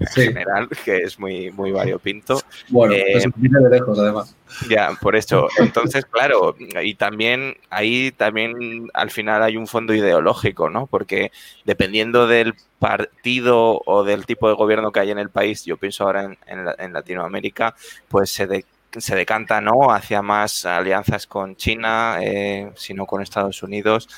en 0.00 0.06
general, 0.06 0.68
que 0.84 0.98
es 0.98 1.18
muy, 1.18 1.50
muy 1.50 1.72
variopinto. 1.72 2.40
Bueno, 2.68 2.94
eh, 2.94 3.22
de 3.36 3.70
lejos 3.70 3.98
además. 3.98 4.36
Ya, 4.68 4.90
por 5.00 5.16
eso. 5.16 5.48
Entonces, 5.58 6.04
claro, 6.06 6.54
y 6.58 6.94
también 6.94 7.56
ahí 7.70 8.12
también 8.12 8.88
al 8.94 9.10
final 9.10 9.42
hay 9.42 9.56
un 9.56 9.66
fondo 9.66 9.94
ideológico, 9.94 10.70
¿no? 10.70 10.86
Porque 10.86 11.32
dependiendo 11.64 12.26
del 12.26 12.54
partido 12.78 13.80
o 13.84 14.04
del 14.04 14.26
tipo 14.26 14.48
de 14.48 14.54
gobierno 14.54 14.92
que 14.92 15.00
hay 15.00 15.10
en 15.10 15.18
el 15.18 15.30
país, 15.30 15.64
yo 15.64 15.76
pienso 15.76 16.04
ahora 16.04 16.24
en, 16.24 16.36
en, 16.78 16.92
Latinoamérica, 16.92 17.74
pues 18.08 18.30
se, 18.30 18.64
se 18.96 19.16
decanta, 19.16 19.60
¿no? 19.60 19.90
Hacia 19.90 20.22
más 20.22 20.64
alianzas 20.66 21.26
con 21.26 21.56
China, 21.56 22.18
eh, 22.20 22.70
sino 22.76 23.06
con 23.06 23.22
Estados 23.22 23.62
Unidos. 23.62 24.08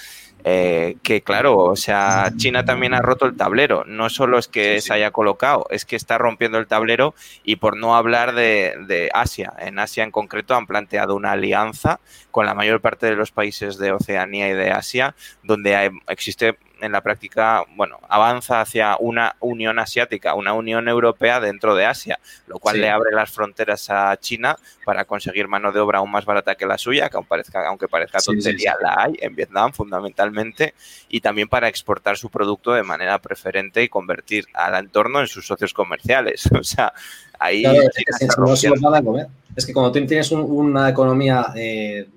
Eh, 0.48 0.98
que 1.02 1.22
claro, 1.22 1.58
o 1.58 1.74
sea, 1.74 2.30
China 2.36 2.64
también 2.64 2.94
ha 2.94 3.02
roto 3.02 3.26
el 3.26 3.36
tablero. 3.36 3.82
No 3.84 4.08
solo 4.08 4.38
es 4.38 4.46
que 4.46 4.80
se 4.80 4.94
haya 4.94 5.10
colocado, 5.10 5.66
es 5.70 5.84
que 5.84 5.96
está 5.96 6.18
rompiendo 6.18 6.58
el 6.58 6.68
tablero 6.68 7.16
y 7.42 7.56
por 7.56 7.76
no 7.76 7.96
hablar 7.96 8.32
de, 8.32 8.76
de, 8.86 9.10
Asia. 9.12 9.52
En 9.58 9.80
Asia 9.80 10.04
en 10.04 10.12
concreto 10.12 10.54
han 10.54 10.68
planteado 10.68 11.16
una 11.16 11.32
alianza 11.32 11.98
con 12.30 12.46
la 12.46 12.54
mayor 12.54 12.80
parte 12.80 13.06
de 13.06 13.16
los 13.16 13.32
países 13.32 13.76
de 13.76 13.90
Oceanía 13.90 14.48
y 14.48 14.52
de 14.52 14.70
Asia, 14.70 15.16
donde 15.42 15.74
hay, 15.74 15.90
existe 16.06 16.56
en 16.80 16.92
la 16.92 17.00
práctica, 17.00 17.64
bueno, 17.74 17.98
avanza 18.08 18.60
hacia 18.60 18.96
una 18.98 19.36
Unión 19.40 19.78
Asiática, 19.78 20.34
una 20.34 20.52
Unión 20.52 20.88
Europea 20.88 21.40
dentro 21.40 21.74
de 21.74 21.86
Asia, 21.86 22.18
lo 22.46 22.58
cual 22.58 22.80
le 22.80 22.90
abre 22.90 23.12
las 23.12 23.30
fronteras 23.30 23.88
a 23.90 24.16
China 24.18 24.56
para 24.84 25.04
conseguir 25.04 25.48
mano 25.48 25.72
de 25.72 25.80
obra 25.80 25.98
aún 25.98 26.10
más 26.10 26.24
barata 26.24 26.54
que 26.54 26.66
la 26.66 26.78
suya, 26.78 27.08
que 27.08 27.16
aunque 27.16 27.28
parezca, 27.28 27.68
aunque 27.68 27.88
parezca 27.88 28.18
tontería, 28.18 28.76
la 28.80 28.94
hay 28.98 29.16
en 29.20 29.34
Vietnam 29.34 29.72
fundamentalmente, 29.72 30.74
y 31.08 31.20
también 31.20 31.48
para 31.48 31.68
exportar 31.68 32.16
su 32.16 32.30
producto 32.30 32.72
de 32.72 32.82
manera 32.82 33.18
preferente 33.18 33.82
y 33.82 33.88
convertir 33.88 34.46
al 34.52 34.74
entorno 34.74 35.20
en 35.20 35.26
sus 35.26 35.46
socios 35.46 35.72
comerciales. 35.72 36.48
O 36.56 36.68
sea, 36.68 36.92
ahí... 37.38 37.64
es, 37.64 39.66
que 39.66 39.72
cuando 39.72 39.92
tienes 39.92 40.32
una 40.32 40.88
economía 40.88 41.52
eh, 41.54 42.08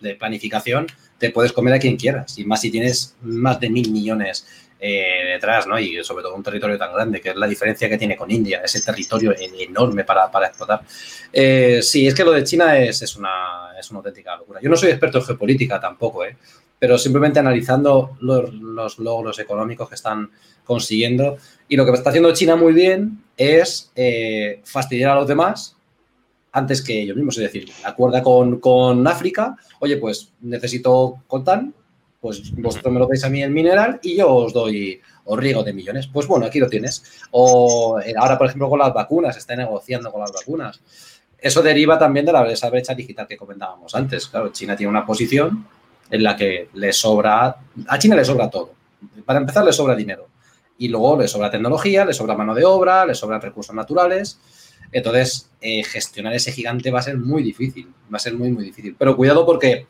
de 0.00 0.14
planificación, 0.14 0.86
te 1.18 1.30
puedes 1.30 1.52
comer 1.52 1.74
a 1.74 1.78
quien 1.78 1.96
quieras, 1.96 2.38
y 2.38 2.44
más 2.44 2.60
si 2.60 2.70
tienes 2.70 3.16
más 3.22 3.58
de 3.60 3.70
mil 3.70 3.90
millones 3.90 4.46
eh, 4.80 5.32
detrás, 5.32 5.66
¿no? 5.66 5.78
Y 5.78 6.02
sobre 6.04 6.22
todo 6.22 6.36
un 6.36 6.42
territorio 6.42 6.78
tan 6.78 6.92
grande, 6.92 7.20
que 7.20 7.30
es 7.30 7.36
la 7.36 7.48
diferencia 7.48 7.88
que 7.88 7.98
tiene 7.98 8.16
con 8.16 8.30
India, 8.30 8.60
ese 8.64 8.80
territorio 8.80 9.34
enorme 9.36 10.04
para, 10.04 10.30
para 10.30 10.46
explotar. 10.46 10.82
Eh, 11.32 11.80
sí, 11.82 12.06
es 12.06 12.14
que 12.14 12.24
lo 12.24 12.30
de 12.30 12.44
China 12.44 12.78
es, 12.78 13.02
es, 13.02 13.16
una, 13.16 13.72
es 13.78 13.90
una 13.90 13.98
auténtica 13.98 14.36
locura. 14.36 14.60
Yo 14.62 14.70
no 14.70 14.76
soy 14.76 14.90
experto 14.90 15.18
en 15.18 15.24
geopolítica 15.24 15.80
tampoco, 15.80 16.24
¿eh? 16.24 16.36
pero 16.78 16.96
simplemente 16.96 17.40
analizando 17.40 18.16
los, 18.20 18.54
los 18.54 18.98
logros 19.00 19.38
económicos 19.40 19.88
que 19.88 19.96
están 19.96 20.30
consiguiendo. 20.64 21.38
Y 21.66 21.76
lo 21.76 21.84
que 21.84 21.90
está 21.92 22.10
haciendo 22.10 22.32
China 22.32 22.54
muy 22.54 22.72
bien 22.72 23.24
es 23.36 23.90
eh, 23.96 24.60
fastidiar 24.64 25.10
a 25.10 25.14
los 25.16 25.26
demás 25.26 25.74
antes 26.58 26.82
que 26.82 27.02
ellos 27.02 27.16
mismos. 27.16 27.38
Es 27.38 27.44
decir, 27.44 27.70
acuerda 27.84 28.22
con, 28.22 28.60
con 28.60 29.06
África, 29.06 29.56
oye, 29.80 29.96
pues 29.96 30.32
necesito 30.40 31.22
coltán, 31.26 31.74
pues 32.20 32.52
vosotros 32.56 32.92
me 32.92 32.98
lo 32.98 33.06
dais 33.06 33.24
a 33.24 33.30
mí 33.30 33.42
el 33.42 33.50
mineral 33.50 34.00
y 34.02 34.16
yo 34.16 34.34
os 34.34 34.52
doy, 34.52 35.00
os 35.24 35.38
riego 35.38 35.62
de 35.62 35.72
millones. 35.72 36.08
Pues 36.08 36.26
bueno, 36.26 36.46
aquí 36.46 36.58
lo 36.58 36.68
tienes. 36.68 37.04
O 37.30 38.00
eh, 38.04 38.14
ahora, 38.16 38.36
por 38.36 38.48
ejemplo, 38.48 38.68
con 38.68 38.78
las 38.78 38.92
vacunas, 38.92 39.36
está 39.36 39.54
negociando 39.54 40.10
con 40.10 40.20
las 40.20 40.32
vacunas. 40.32 40.80
Eso 41.38 41.62
deriva 41.62 41.98
también 41.98 42.26
de 42.26 42.32
la, 42.32 42.50
esa 42.50 42.68
brecha 42.70 42.94
digital 42.94 43.26
que 43.28 43.36
comentábamos 43.36 43.94
antes. 43.94 44.26
Claro, 44.26 44.48
China 44.48 44.76
tiene 44.76 44.90
una 44.90 45.06
posición 45.06 45.66
en 46.10 46.22
la 46.22 46.36
que 46.36 46.70
le 46.74 46.92
sobra, 46.92 47.56
a 47.86 47.98
China 47.98 48.16
le 48.16 48.24
sobra 48.24 48.50
todo. 48.50 48.72
Para 49.24 49.38
empezar, 49.38 49.64
le 49.64 49.72
sobra 49.72 49.94
dinero. 49.94 50.26
Y 50.78 50.88
luego 50.88 51.18
le 51.18 51.28
sobra 51.28 51.50
tecnología, 51.50 52.04
le 52.04 52.14
sobra 52.14 52.34
mano 52.34 52.54
de 52.54 52.64
obra, 52.64 53.04
le 53.04 53.14
sobran 53.14 53.40
recursos 53.40 53.74
naturales. 53.74 54.40
Entonces, 54.92 55.50
eh, 55.60 55.82
gestionar 55.82 56.32
ese 56.34 56.52
gigante 56.52 56.90
va 56.90 57.00
a 57.00 57.02
ser 57.02 57.18
muy 57.18 57.42
difícil, 57.42 57.88
va 58.12 58.16
a 58.16 58.20
ser 58.20 58.34
muy, 58.34 58.50
muy 58.50 58.64
difícil. 58.64 58.94
Pero 58.98 59.16
cuidado 59.16 59.44
porque 59.44 59.86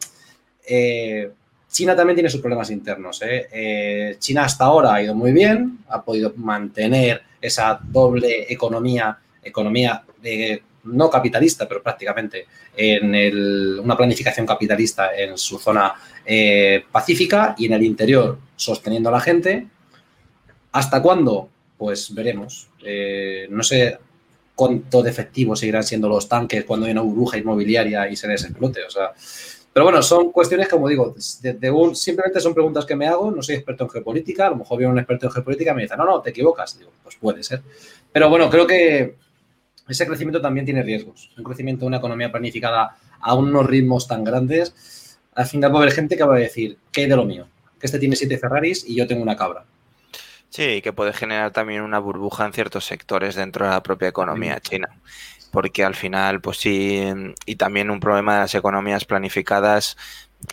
eh, 0.66 1.30
China 1.70 1.94
también 1.94 2.16
tiene 2.16 2.30
sus 2.30 2.40
problemas 2.40 2.70
internos. 2.70 3.22
¿eh? 3.22 4.16
China 4.18 4.44
hasta 4.44 4.64
ahora 4.64 4.94
ha 4.94 5.02
ido 5.02 5.14
muy 5.14 5.32
bien, 5.32 5.78
ha 5.88 6.02
podido 6.02 6.32
mantener 6.36 7.22
esa 7.40 7.78
doble 7.82 8.50
economía, 8.52 9.18
economía 9.42 10.02
no 10.84 11.10
capitalista, 11.10 11.68
pero 11.68 11.82
prácticamente 11.82 12.46
en 12.74 13.80
una 13.80 13.96
planificación 13.96 14.46
capitalista 14.46 15.14
en 15.14 15.36
su 15.36 15.58
zona 15.58 15.94
pacífica 16.90 17.54
y 17.58 17.66
en 17.66 17.74
el 17.74 17.82
interior 17.82 18.38
sosteniendo 18.56 19.10
a 19.10 19.12
la 19.12 19.20
gente. 19.20 19.66
¿Hasta 20.72 21.02
cuándo? 21.02 21.50
Pues 21.76 22.12
veremos. 22.14 22.70
no 23.50 23.62
sé 23.62 23.98
cuánto 24.58 25.04
de 25.04 25.10
efectivo 25.10 25.54
seguirán 25.54 25.84
siendo 25.84 26.08
los 26.08 26.28
tanques 26.28 26.64
cuando 26.64 26.86
hay 26.86 26.90
una 26.90 27.02
burbuja 27.02 27.38
inmobiliaria 27.38 28.08
y 28.08 28.16
se 28.16 28.26
les 28.26 28.42
explote. 28.42 28.82
O 28.82 28.90
sea, 28.90 29.12
pero 29.72 29.84
bueno, 29.84 30.02
son 30.02 30.32
cuestiones, 30.32 30.66
como 30.66 30.88
digo, 30.88 31.14
de, 31.40 31.70
un, 31.70 31.94
simplemente 31.94 32.40
son 32.40 32.54
preguntas 32.54 32.84
que 32.84 32.96
me 32.96 33.06
hago. 33.06 33.30
No 33.30 33.40
soy 33.40 33.54
experto 33.54 33.84
en 33.84 33.90
geopolítica. 33.90 34.48
A 34.48 34.50
lo 34.50 34.56
mejor 34.56 34.78
viene 34.78 34.92
un 34.92 34.98
experto 34.98 35.26
en 35.26 35.32
geopolítica 35.32 35.70
y 35.70 35.74
me 35.76 35.82
dice, 35.82 35.96
no, 35.96 36.04
no, 36.04 36.20
te 36.20 36.30
equivocas. 36.30 36.76
Digo, 36.76 36.90
pues 37.04 37.14
puede 37.14 37.44
ser. 37.44 37.62
Pero 38.10 38.28
bueno, 38.30 38.50
creo 38.50 38.66
que 38.66 39.14
ese 39.88 40.06
crecimiento 40.08 40.40
también 40.40 40.66
tiene 40.66 40.82
riesgos. 40.82 41.30
Un 41.38 41.44
crecimiento 41.44 41.82
de 41.82 41.86
una 41.86 41.98
economía 41.98 42.32
planificada 42.32 42.96
a 43.20 43.34
unos 43.36 43.64
ritmos 43.64 44.08
tan 44.08 44.24
grandes, 44.24 45.20
al 45.36 45.46
final 45.46 45.72
va 45.72 45.76
a 45.76 45.82
haber 45.82 45.92
gente 45.92 46.16
que 46.16 46.24
va 46.24 46.34
a 46.34 46.38
decir, 46.40 46.78
¿qué 46.90 47.02
hay 47.02 47.08
de 47.08 47.14
lo 47.14 47.24
mío? 47.24 47.46
Que 47.78 47.86
este 47.86 48.00
tiene 48.00 48.16
siete 48.16 48.38
Ferraris 48.38 48.84
y 48.88 48.96
yo 48.96 49.06
tengo 49.06 49.22
una 49.22 49.36
cabra. 49.36 49.64
Sí, 50.50 50.80
que 50.82 50.92
puede 50.92 51.12
generar 51.12 51.52
también 51.52 51.82
una 51.82 51.98
burbuja 51.98 52.46
en 52.46 52.52
ciertos 52.52 52.84
sectores 52.86 53.34
dentro 53.34 53.66
de 53.66 53.72
la 53.72 53.82
propia 53.82 54.08
economía 54.08 54.60
china. 54.60 54.88
Porque 55.50 55.84
al 55.84 55.94
final, 55.94 56.40
pues 56.40 56.58
sí, 56.58 57.04
y 57.46 57.56
también 57.56 57.90
un 57.90 58.00
problema 58.00 58.34
de 58.34 58.40
las 58.40 58.54
economías 58.54 59.04
planificadas, 59.04 59.96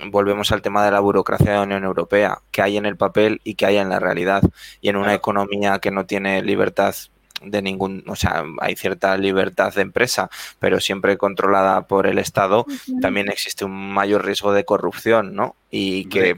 volvemos 0.07 0.51
al 0.51 0.61
tema 0.61 0.83
de 0.85 0.91
la 0.91 0.99
burocracia 0.99 1.51
de 1.51 1.57
la 1.57 1.63
Unión 1.63 1.83
Europea, 1.83 2.41
que 2.51 2.61
hay 2.61 2.77
en 2.77 2.85
el 2.85 2.97
papel 2.97 3.41
y 3.43 3.55
que 3.55 3.65
hay 3.65 3.77
en 3.77 3.89
la 3.89 3.99
realidad. 3.99 4.43
Y 4.81 4.89
en 4.89 4.97
una 4.97 5.13
economía 5.13 5.79
que 5.79 5.91
no 5.91 6.05
tiene 6.05 6.41
libertad 6.41 6.95
de 7.41 7.61
ningún, 7.61 8.03
o 8.07 8.15
sea, 8.15 8.43
hay 8.59 8.75
cierta 8.75 9.17
libertad 9.17 9.73
de 9.73 9.81
empresa, 9.81 10.29
pero 10.59 10.79
siempre 10.79 11.17
controlada 11.17 11.87
por 11.87 12.07
el 12.07 12.17
Estado, 12.17 12.65
también 13.01 13.29
existe 13.29 13.65
un 13.65 13.93
mayor 13.93 14.25
riesgo 14.25 14.53
de 14.53 14.65
corrupción, 14.65 15.35
¿no? 15.35 15.55
Y 15.69 16.05
que 16.05 16.37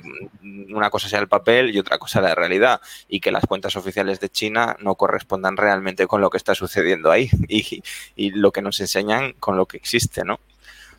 una 0.69 0.89
cosa 0.89 1.07
sea 1.09 1.19
el 1.19 1.27
papel 1.27 1.73
y 1.73 1.79
otra 1.79 1.99
cosa 1.99 2.21
la 2.21 2.35
realidad, 2.35 2.81
y 3.07 3.19
que 3.19 3.31
las 3.31 3.45
cuentas 3.45 3.75
oficiales 3.75 4.19
de 4.19 4.29
China 4.29 4.75
no 4.79 4.95
correspondan 4.95 5.57
realmente 5.57 6.07
con 6.07 6.21
lo 6.21 6.29
que 6.29 6.37
está 6.37 6.55
sucediendo 6.55 7.11
ahí 7.11 7.29
y, 7.47 7.83
y 8.15 8.31
lo 8.31 8.51
que 8.51 8.61
nos 8.61 8.79
enseñan 8.79 9.33
con 9.33 9.57
lo 9.57 9.65
que 9.65 9.77
existe, 9.77 10.23
¿no? 10.23 10.39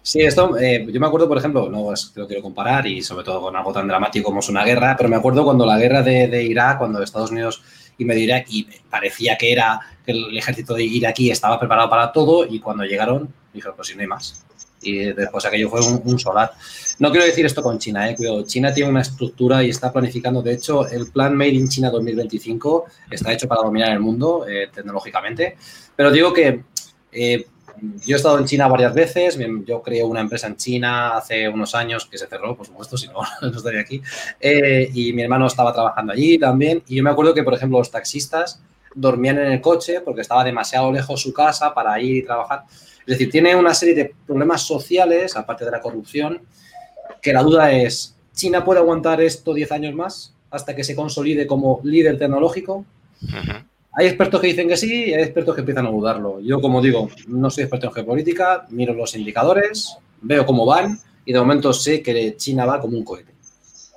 Sí, 0.03 0.21
esto, 0.21 0.57
eh, 0.59 0.87
yo 0.91 1.01
me 1.01 1.07
acuerdo, 1.07 1.29
por 1.29 1.39
ejemplo, 1.39 1.69
no 1.69 1.93
lo 2.15 2.27
quiero 2.27 2.43
comparar 2.43 2.87
y 2.87 3.03
sobre 3.03 3.25
todo 3.25 3.43
con 3.43 3.57
algo 3.57 3.73
tan 3.73 3.87
dramático 3.87 4.25
como 4.25 4.41
es 4.41 4.49
una 4.49 4.65
guerra, 4.65 4.95
pero 4.97 5.09
me 5.09 5.17
acuerdo 5.17 5.45
cuando 5.45 5.67
la 5.67 5.79
guerra 5.79 6.03
de, 6.03 6.43
Irak, 6.45 6.79
cuando 6.79 7.03
Estados 7.03 7.31
Unidos 7.31 7.63
y 7.99 8.05
medio 8.05 8.25
Irak 8.25 8.47
y 8.49 8.67
parecía 8.89 9.37
que 9.37 9.53
era 9.53 9.81
que 10.07 10.13
el 10.13 10.37
ejército 10.39 10.75
de 10.75 10.85
iraquí 10.85 11.31
estaba 11.31 11.59
preparado 11.59 11.91
para 11.91 12.13
todo 12.13 12.47
y 12.47 12.61
cuando 12.61 12.85
llegaron 12.85 13.29
dijeron 13.53 13.75
pues 13.77 13.89
si 13.89 13.95
no 13.97 14.01
hay 14.01 14.07
más 14.07 14.45
y 14.81 15.13
después 15.13 15.45
aquello 15.45 15.69
fue 15.69 15.81
un, 15.81 16.19
solar. 16.19 16.53
No 16.99 17.11
quiero 17.11 17.27
decir 17.27 17.45
esto 17.47 17.63
con 17.63 17.79
China, 17.79 18.09
eh, 18.09 18.17
cuidado. 18.17 18.45
China 18.45 18.73
tiene 18.73 18.91
una 18.91 19.03
estructura 19.03 19.63
y 19.65 19.71
está 19.71 19.93
planificando, 19.93 20.43
de 20.43 20.55
hecho, 20.55 20.89
el 20.89 21.11
plan 21.11 21.37
Made 21.37 21.51
in 21.51 21.69
China 21.69 21.91
2025 21.91 22.87
está 23.11 23.33
hecho 23.33 23.49
para 23.49 23.63
dominar 23.63 23.91
el 23.93 24.01
mundo 24.01 24.47
eh, 24.49 24.69
tecnológicamente, 24.73 25.57
pero 25.97 26.11
digo 26.11 26.33
que 26.33 26.63
eh, 27.13 27.47
yo 28.07 28.15
he 28.15 28.17
estado 28.17 28.39
en 28.39 28.45
China 28.45 28.69
varias 28.69 28.95
veces, 28.95 29.39
yo 29.65 29.83
creé 29.83 30.03
una 30.03 30.21
empresa 30.21 30.47
en 30.47 30.57
China 30.57 31.17
hace 31.17 31.49
unos 31.49 31.75
años 31.75 32.07
que 32.07 32.19
se 32.19 32.27
cerró, 32.27 32.57
por 32.57 32.67
supuesto, 32.67 32.97
si 32.97 33.09
no, 33.09 33.21
no 33.43 33.57
estaría 33.57 33.81
aquí, 33.81 34.03
eh, 34.41 34.91
y 34.93 35.13
mi 35.13 35.23
hermano 35.23 35.47
estaba 35.47 35.73
trabajando 35.73 36.13
allí 36.13 36.39
también, 36.39 36.83
y 36.87 36.97
yo 36.97 37.03
me 37.03 37.11
acuerdo 37.11 37.35
que, 37.35 37.43
por 37.43 37.55
ejemplo, 37.55 37.79
los 37.79 37.91
taxistas 37.91 38.61
dormían 38.95 39.39
en 39.39 39.53
el 39.53 39.61
coche 39.61 40.01
porque 40.01 40.23
estaba 40.23 40.45
demasiado 40.45 40.91
lejos 40.93 41.21
su 41.21 41.33
casa 41.33 41.73
para 41.73 42.01
ir 42.01 42.17
y 42.17 42.23
trabajar. 42.25 42.65
Es 43.01 43.07
decir, 43.07 43.31
tiene 43.31 43.55
una 43.55 43.73
serie 43.75 43.95
de 43.95 44.15
problemas 44.27 44.63
sociales, 44.63 45.37
aparte 45.37 45.65
de 45.65 45.71
la 45.71 45.81
corrupción, 45.81 46.43
que 47.23 47.33
la 47.33 47.43
duda 47.43 47.73
es, 47.73 48.17
¿China 48.35 48.65
puede 48.65 48.81
aguantar 48.81 49.21
esto 49.21 49.55
10 49.55 49.73
años 49.73 49.95
más 49.95 50.35
hasta 50.51 50.75
que 50.77 50.85
se 50.85 50.95
consolide 50.95 51.47
como 51.47 51.81
líder 51.83 52.19
tecnológico? 52.19 52.85
Hay 53.99 54.07
expertos 54.07 54.41
que 54.41 54.47
dicen 54.47 54.69
que 54.69 54.77
sí 54.77 55.07
y 55.07 55.13
hay 55.13 55.25
expertos 55.25 55.57
que 55.57 55.63
empiezan 55.63 55.85
a 55.87 55.91
dudarlo. 55.91 56.39
Yo, 56.39 56.61
como 56.61 56.81
digo, 56.81 57.11
no 57.27 57.51
soy 57.51 57.65
experto 57.65 57.89
en 57.89 57.93
geopolítica, 57.95 58.65
miro 58.71 58.95
los 58.95 59.17
indicadores, 59.17 59.99
veo 60.21 60.47
cómo 60.47 60.65
van 60.65 61.01
y 61.25 61.33
de 61.33 61.41
momento 61.41 61.73
sé 61.73 62.01
que 62.01 62.37
China 62.37 62.65
va 62.65 62.79
como 62.79 62.97
un 62.97 63.03
cohete. 63.03 63.33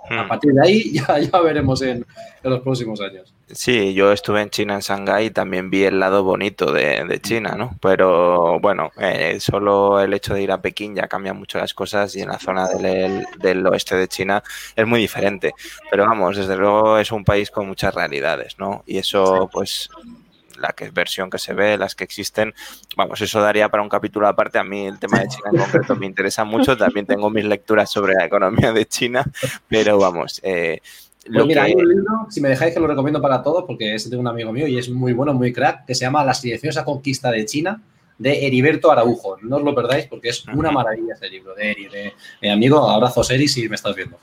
A 0.09 0.23
hmm. 0.23 0.27
partir 0.27 0.53
de 0.53 0.61
ahí 0.63 0.91
ya, 1.07 1.19
ya 1.19 1.39
veremos 1.41 1.83
en, 1.83 2.03
los 2.41 2.61
próximos 2.61 2.99
años. 2.99 3.31
Sí, 3.53 3.93
yo 3.93 4.11
estuve 4.11 4.41
en 4.41 4.49
China, 4.49 4.75
en 4.75 4.79
Shanghái, 4.81 5.27
y 5.27 5.31
también 5.31 5.69
vi 5.69 5.83
el 5.83 5.99
lado 5.99 6.23
bonito 6.23 6.71
de, 6.71 7.19
China, 7.21 7.55
¿no? 7.57 7.77
Pero 7.81 8.59
bueno, 8.59 8.91
eh, 8.97 9.37
solo 9.39 9.99
el 9.99 10.13
hecho 10.13 10.33
de 10.33 10.41
ir 10.41 10.51
a 10.51 10.61
Pekín 10.61 10.95
ya 10.95 11.07
cambia 11.07 11.33
mucho 11.33 11.57
las 11.57 11.73
cosas 11.73 12.15
y 12.15 12.21
en 12.21 12.29
la 12.29 12.39
zona 12.39 12.67
del, 12.67 13.25
del, 13.39 13.65
oeste 13.67 13.95
de 13.95 14.07
China 14.07 14.43
es 14.75 14.87
muy 14.87 14.99
diferente. 14.99 15.53
Pero 15.89 16.05
vamos, 16.05 16.37
desde 16.37 16.55
luego 16.55 16.97
es 16.97 17.11
un 17.11 17.23
país 17.23 17.51
con 17.51 17.67
muchas 17.67 17.93
realidades, 17.93 18.57
¿no? 18.57 18.83
Y 18.85 18.97
eso, 18.97 19.49
pues, 19.51 19.89
la 20.61 20.69
que, 20.69 20.89
versión 20.89 21.29
que 21.29 21.39
se 21.39 21.53
ve, 21.53 21.77
las 21.77 21.95
que 21.95 22.03
existen, 22.03 22.53
vamos, 22.95 23.19
eso 23.21 23.41
daría 23.41 23.69
para 23.69 23.83
un 23.83 23.89
capítulo 23.89 24.27
aparte. 24.27 24.59
A 24.59 24.63
mí 24.63 24.85
el 24.85 24.99
tema 24.99 25.19
de 25.19 25.27
China 25.27 25.49
en 25.51 25.59
concreto 25.59 25.95
me 25.95 26.05
interesa 26.05 26.43
mucho, 26.43 26.77
también 26.77 27.05
tengo 27.05 27.29
mis 27.29 27.45
lecturas 27.45 27.91
sobre 27.91 28.13
la 28.13 28.25
economía 28.25 28.71
de 28.71 28.85
China, 28.85 29.25
pero 29.67 29.97
vamos. 29.97 30.39
Eh, 30.43 30.81
pues 31.25 31.45
mira, 31.45 31.63
hay 31.63 31.73
un 31.73 31.87
libro, 31.87 32.27
si 32.29 32.41
me 32.41 32.49
dejáis 32.49 32.73
que 32.73 32.79
lo 32.79 32.87
recomiendo 32.87 33.21
para 33.21 33.43
todos, 33.43 33.63
porque 33.65 33.95
ese 33.95 34.09
tengo 34.09 34.21
un 34.21 34.27
amigo 34.27 34.51
mío 34.51 34.67
y 34.67 34.77
es 34.77 34.89
muy 34.89 35.13
bueno, 35.13 35.33
muy 35.33 35.53
crack, 35.53 35.85
que 35.85 35.95
se 35.95 36.05
llama 36.05 36.25
La 36.25 36.33
silenciosa 36.33 36.83
conquista 36.83 37.31
de 37.31 37.45
China, 37.45 37.81
de 38.17 38.45
Heriberto 38.45 38.91
Araujo. 38.91 39.37
No 39.41 39.57
os 39.57 39.63
lo 39.63 39.75
perdáis 39.75 40.05
porque 40.05 40.29
es 40.29 40.45
una 40.47 40.71
maravilla 40.71 41.13
ese 41.13 41.29
libro 41.29 41.53
de 41.55 41.71
Eri, 41.71 41.87
de, 41.87 42.13
de 42.41 42.51
amigo. 42.51 42.89
Abrazos, 42.89 43.29
Eri, 43.31 43.47
si 43.47 43.67
me 43.67 43.75
estás 43.75 43.95
viendo. 43.95 44.17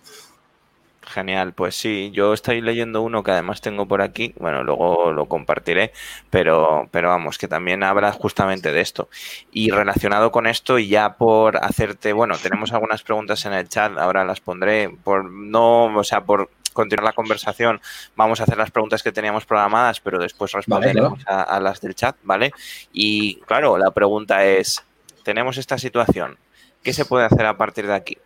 Genial, 1.08 1.54
pues 1.54 1.74
sí, 1.74 2.10
yo 2.12 2.34
estoy 2.34 2.60
leyendo 2.60 3.00
uno 3.00 3.22
que 3.22 3.30
además 3.30 3.62
tengo 3.62 3.88
por 3.88 4.02
aquí, 4.02 4.34
bueno, 4.38 4.62
luego 4.62 5.10
lo 5.10 5.24
compartiré, 5.24 5.92
pero, 6.28 6.86
pero 6.90 7.08
vamos, 7.08 7.38
que 7.38 7.48
también 7.48 7.82
habla 7.82 8.12
justamente 8.12 8.72
de 8.72 8.82
esto. 8.82 9.08
Y 9.50 9.70
relacionado 9.70 10.30
con 10.30 10.46
esto, 10.46 10.78
y 10.78 10.88
ya 10.88 11.16
por 11.16 11.56
hacerte, 11.56 12.12
bueno, 12.12 12.36
tenemos 12.36 12.74
algunas 12.74 13.02
preguntas 13.02 13.46
en 13.46 13.54
el 13.54 13.68
chat, 13.70 13.96
ahora 13.96 14.26
las 14.26 14.40
pondré, 14.40 14.90
por 15.02 15.24
no, 15.30 15.86
o 15.86 16.04
sea, 16.04 16.20
por 16.24 16.50
continuar 16.78 17.04
la 17.04 17.12
conversación, 17.12 17.80
vamos 18.16 18.40
a 18.40 18.44
hacer 18.44 18.56
las 18.56 18.70
preguntas 18.70 19.02
que 19.02 19.12
teníamos 19.12 19.44
programadas, 19.44 20.00
pero 20.00 20.18
después 20.18 20.52
responderemos 20.52 21.20
a 21.26 21.58
las 21.60 21.80
del 21.80 21.94
chat, 21.94 22.16
¿vale? 22.22 22.52
Y 22.92 23.36
claro, 23.46 23.76
la 23.76 23.90
pregunta 23.90 24.46
es, 24.46 24.82
tenemos 25.24 25.58
esta 25.58 25.76
situación, 25.76 26.38
¿qué 26.82 26.92
se 26.92 27.04
puede 27.04 27.26
hacer 27.26 27.46
a 27.46 27.56
partir 27.56 27.86
de 27.86 27.94
aquí? 27.94 28.16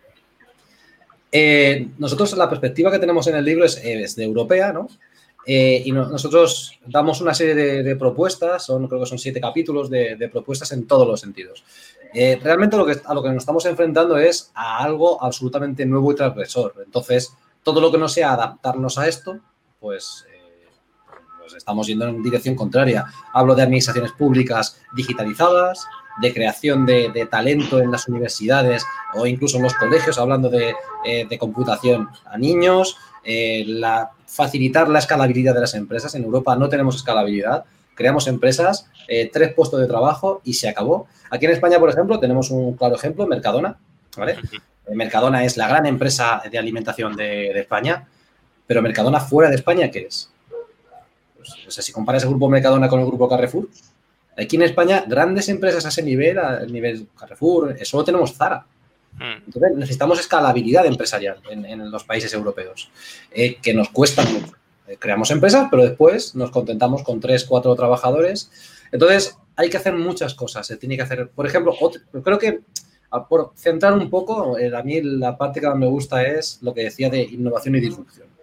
Eh, 1.35 1.87
nosotros 1.97 2.37
la 2.37 2.47
perspectiva 2.47 2.91
que 2.91 2.99
tenemos 2.99 3.25
en 3.25 3.35
el 3.35 3.43
libro 3.43 3.65
es, 3.65 3.83
eh, 3.83 4.05
de 4.15 4.23
europea, 4.23 4.71
¿no? 4.71 4.87
Eh, 5.47 5.81
y 5.83 5.91
nosotros 5.91 6.79
damos 6.85 7.19
una 7.19 7.33
serie 7.33 7.55
de, 7.55 7.95
propuestas, 7.95 8.63
son, 8.63 8.87
creo 8.87 9.01
que 9.01 9.07
son 9.07 9.17
siete 9.17 9.41
capítulos 9.41 9.89
de, 9.89 10.29
propuestas 10.31 10.71
en 10.71 10.85
todos 10.85 11.05
los 11.07 11.19
sentidos. 11.19 11.65
realmente 12.13 12.77
lo 12.77 12.85
que, 12.85 12.95
a 13.03 13.13
lo 13.13 13.23
que 13.23 13.29
nos 13.29 13.39
estamos 13.39 13.65
enfrentando 13.65 14.17
es 14.17 14.51
a 14.53 14.83
algo 14.83 15.21
absolutamente 15.21 15.85
nuevo 15.85 16.11
y 16.11 16.15
transgresor. 16.15 16.75
Entonces, 16.85 17.33
todo 17.63 17.81
lo 17.81 17.91
que 17.91 17.97
no 17.97 18.07
sea 18.07 18.33
adaptarnos 18.33 18.97
a 18.97 19.07
esto, 19.07 19.39
pues, 19.79 20.25
pues 21.39 21.53
estamos 21.55 21.87
yendo 21.87 22.07
en 22.07 22.21
dirección 22.21 22.55
contraria. 22.55 23.05
Hablo 23.33 23.55
de 23.55 23.63
administraciones 23.63 24.11
públicas 24.11 24.79
digitalizadas, 24.95 25.87
de 26.21 26.33
creación 26.33 26.85
de, 26.85 27.27
talento 27.29 27.79
en 27.79 27.91
las 27.91 28.07
universidades 28.07 28.85
o 29.15 29.25
incluso 29.25 29.57
en 29.57 29.63
los 29.63 29.73
colegios, 29.73 30.17
hablando 30.17 30.49
de, 30.49 30.73
eh, 31.05 31.37
computación 31.37 32.09
a 32.25 32.37
niños, 32.37 32.97
eh, 33.23 33.63
la, 33.65 34.11
facilitar 34.27 34.89
la 34.89 34.99
escalabilidad 34.99 35.53
de 35.53 35.61
las 35.61 35.73
empresas. 35.73 36.13
En 36.15 36.23
Europa 36.23 36.55
no 36.55 36.69
tenemos 36.69 36.95
escalabilidad, 36.95 37.65
creamos 37.95 38.27
empresas, 38.27 38.89
eh, 39.07 39.29
tres 39.31 39.53
puestos 39.53 39.79
de 39.79 39.87
trabajo 39.87 40.41
y 40.43 40.53
se 40.53 40.69
acabó. 40.69 41.07
Aquí 41.29 41.45
en 41.45 41.51
España, 41.51 41.79
por 41.79 41.89
ejemplo, 41.89 42.19
tenemos 42.19 42.51
un 42.51 42.75
claro 42.75 42.95
ejemplo, 42.95 43.25
Mercadona. 43.27 43.77
¿vale? 44.17 44.37
Mercadona 44.89 45.43
es 45.43 45.57
la 45.57 45.67
gran 45.67 45.85
empresa 45.85 46.41
de 46.49 46.57
alimentación 46.57 47.15
de, 47.15 47.51
España, 47.59 48.07
pero 48.67 48.81
Mercadona 48.81 49.19
fuera 49.19 49.49
de 49.49 49.55
España, 49.55 49.89
¿qué 49.89 50.07
es? 50.07 50.29
Pues, 51.37 51.75
si 51.75 51.91
comparas 51.91 52.23
el 52.23 52.29
grupo 52.29 52.49
Mercadona 52.49 52.87
con 52.87 52.99
el 52.99 53.05
grupo 53.05 53.27
Carrefour, 53.29 53.67
Aquí 54.37 54.55
en 54.55 54.63
España, 54.63 55.03
grandes 55.07 55.47
empresas 55.49 55.85
a 55.85 55.89
ese 55.89 56.01
nivel, 56.01 56.39
a 56.39 56.65
nivel 56.65 57.07
Carrefour, 57.17 57.77
solo 57.83 58.03
tenemos 58.03 58.33
Zara. 58.33 58.65
Hmm. 59.17 59.43
Entonces, 59.45 59.71
necesitamos 59.75 60.19
escalabilidad 60.19 60.85
empresarial 60.87 61.39
en, 61.49 61.91
los 61.91 62.03
países 62.03 62.33
europeos, 62.33 62.89
eh, 63.31 63.57
que 63.61 63.73
nos 63.73 63.89
cuesta 63.89 64.23
mucho. 64.23 64.53
Eh, 64.87 64.97
creamos 64.99 65.29
empresas, 65.29 65.67
pero 65.69 65.83
después 65.83 66.33
nos 66.35 66.49
contentamos 66.49 67.03
con 67.03 67.19
tres, 67.19 67.45
cuatro 67.45 67.75
trabajadores. 67.75 68.49
Entonces, 68.91 69.37
hay 69.55 69.69
que 69.69 69.77
hacer 69.77 69.93
muchas 69.93 70.33
cosas. 70.33 70.65
Se 70.65 70.77
tiene 70.77 70.95
que 70.95 71.03
hacer, 71.03 71.29
por 71.29 71.45
ejemplo, 71.45 71.75
creo 72.23 72.39
que 72.39 72.61
por 73.29 73.51
centrar 73.55 73.93
un 73.93 74.09
poco, 74.09 74.55
a 74.57 74.83
mí 74.83 75.01
la 75.01 75.37
parte 75.37 75.59
que 75.59 75.67
más 75.67 75.77
me 75.77 75.87
gusta 75.87 76.23
es 76.23 76.59
lo 76.61 76.73
que 76.73 76.85
decía 76.85 77.09
de 77.09 77.21
innovación 77.21 77.75
y 77.75 77.79
disrupción 77.79 78.33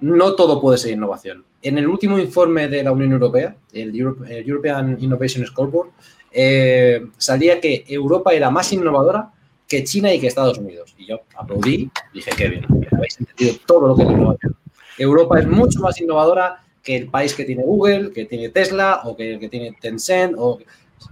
no 0.00 0.34
todo 0.34 0.60
puede 0.60 0.78
ser 0.78 0.92
innovación. 0.92 1.44
En 1.62 1.78
el 1.78 1.88
último 1.88 2.18
informe 2.18 2.68
de 2.68 2.82
la 2.82 2.92
Unión 2.92 3.12
Europea, 3.12 3.56
el, 3.72 3.94
European 3.96 4.96
Innovation 5.00 5.44
Scoreboard, 5.46 5.90
eh, 6.30 7.06
salía 7.16 7.60
que 7.60 7.84
Europa 7.88 8.32
era 8.32 8.50
más 8.50 8.72
innovadora 8.72 9.32
que 9.66 9.84
China 9.84 10.12
y 10.12 10.20
que 10.20 10.28
Estados 10.28 10.58
Unidos. 10.58 10.94
Y 10.98 11.06
yo 11.06 11.20
aplaudí, 11.36 11.90
dije, 12.14 12.30
qué 12.36 12.48
bien, 12.48 12.66
habéis 12.92 13.20
entendido 13.20 13.54
todo 13.66 13.88
lo 13.88 13.96
que 13.96 14.02
es 14.02 14.10
innovación. 14.10 14.56
Europa 14.98 15.38
es 15.40 15.46
mucho 15.46 15.80
más 15.80 16.00
innovadora 16.00 16.62
que 16.82 16.96
el 16.96 17.08
país 17.08 17.34
que 17.34 17.44
tiene 17.44 17.64
Google, 17.64 18.12
que 18.12 18.24
tiene 18.24 18.48
Tesla 18.50 19.02
o 19.04 19.16
que 19.16 19.38
que 19.38 19.48
tiene 19.48 19.76
Tencent. 19.80 20.34
O... 20.38 20.58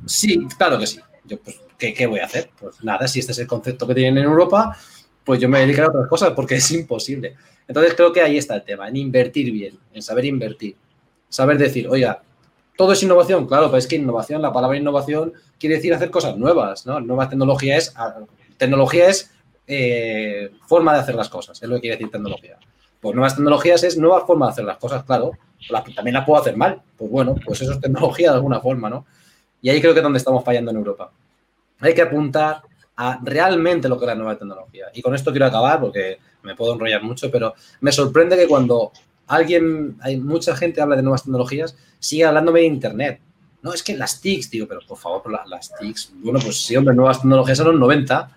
Sí, 0.06 0.46
claro 0.56 0.78
que 0.78 0.86
sí. 0.86 1.00
Yo, 1.24 1.38
pues, 1.38 1.60
¿qué, 1.78 1.94
¿qué, 1.94 2.06
voy 2.06 2.20
a 2.20 2.24
hacer? 2.26 2.50
Pues 2.58 2.82
nada, 2.82 3.06
si 3.08 3.20
este 3.20 3.32
es 3.32 3.38
el 3.38 3.46
concepto 3.46 3.86
que 3.86 3.94
tienen 3.94 4.18
en 4.18 4.24
Europa, 4.24 4.76
pues 5.24 5.40
yo 5.40 5.48
me 5.48 5.60
dedicaré 5.60 5.86
a 5.86 5.90
otras 5.90 6.08
cosas 6.08 6.30
porque 6.30 6.56
es 6.56 6.70
imposible. 6.70 7.34
Entonces 7.68 7.94
creo 7.94 8.12
que 8.12 8.22
ahí 8.22 8.38
está 8.38 8.54
el 8.54 8.64
tema, 8.64 8.88
en 8.88 8.96
invertir 8.96 9.52
bien, 9.52 9.78
en 9.92 10.02
saber 10.02 10.24
invertir. 10.24 10.76
Saber 11.28 11.58
decir, 11.58 11.88
oiga, 11.88 12.22
todo 12.76 12.92
es 12.92 13.02
innovación, 13.02 13.46
claro, 13.46 13.66
pero 13.66 13.78
es 13.78 13.86
que 13.86 13.96
innovación, 13.96 14.40
la 14.42 14.52
palabra 14.52 14.76
innovación 14.76 15.32
quiere 15.58 15.76
decir 15.76 15.92
hacer 15.94 16.10
cosas 16.10 16.36
nuevas, 16.36 16.86
¿no? 16.86 17.00
Nueva 17.00 17.28
tecnología 17.28 17.76
es, 17.76 17.92
ah, 17.96 18.14
tecnología 18.56 19.08
es 19.08 19.30
eh, 19.66 20.50
forma 20.66 20.92
de 20.94 21.00
hacer 21.00 21.14
las 21.14 21.28
cosas, 21.28 21.60
es 21.60 21.68
lo 21.68 21.76
que 21.76 21.82
quiere 21.82 21.96
decir 21.96 22.10
tecnología. 22.10 22.58
Pues 23.00 23.14
nuevas 23.14 23.34
tecnologías 23.34 23.82
es 23.82 23.98
nueva 23.98 24.26
forma 24.26 24.46
de 24.46 24.52
hacer 24.52 24.64
las 24.64 24.78
cosas, 24.78 25.04
claro. 25.04 25.32
también 25.94 26.14
la 26.14 26.24
puedo 26.24 26.40
hacer 26.40 26.56
mal. 26.56 26.80
Pues 26.96 27.10
bueno, 27.10 27.34
pues 27.44 27.62
eso 27.62 27.72
es 27.72 27.80
tecnología 27.80 28.30
de 28.30 28.36
alguna 28.36 28.60
forma, 28.60 28.88
¿no? 28.88 29.06
Y 29.60 29.70
ahí 29.70 29.80
creo 29.80 29.92
que 29.92 30.00
es 30.00 30.04
donde 30.04 30.18
estamos 30.18 30.44
fallando 30.44 30.70
en 30.70 30.76
Europa. 30.76 31.10
Hay 31.80 31.94
que 31.94 32.02
apuntar 32.02 32.62
a 32.96 33.20
realmente 33.22 33.88
lo 33.88 33.98
que 33.98 34.04
es 34.04 34.08
la 34.08 34.14
nueva 34.14 34.38
tecnología. 34.38 34.86
Y 34.94 35.02
con 35.02 35.14
esto 35.14 35.30
quiero 35.30 35.46
acabar 35.46 35.80
porque 35.80 36.18
me 36.42 36.54
puedo 36.54 36.74
enrollar 36.74 37.02
mucho, 37.02 37.30
pero 37.30 37.54
me 37.80 37.92
sorprende 37.92 38.36
que 38.36 38.46
cuando 38.46 38.92
alguien, 39.26 39.96
hay 40.00 40.16
mucha 40.16 40.56
gente 40.56 40.80
habla 40.80 40.96
de 40.96 41.02
nuevas 41.02 41.24
tecnologías, 41.24 41.76
sigue 41.98 42.24
hablándome 42.24 42.60
de 42.60 42.66
Internet. 42.66 43.20
No, 43.62 43.72
es 43.72 43.82
que 43.82 43.96
las 43.96 44.20
TICs, 44.20 44.50
digo, 44.50 44.66
pero 44.68 44.80
por 44.86 44.96
favor, 44.96 45.22
las 45.48 45.74
TICs, 45.74 46.12
bueno, 46.16 46.38
pues 46.40 46.64
sí, 46.64 46.76
hombre, 46.76 46.94
nuevas 46.94 47.20
tecnologías 47.20 47.58
son 47.58 47.68
los 47.68 47.80
90, 47.80 48.30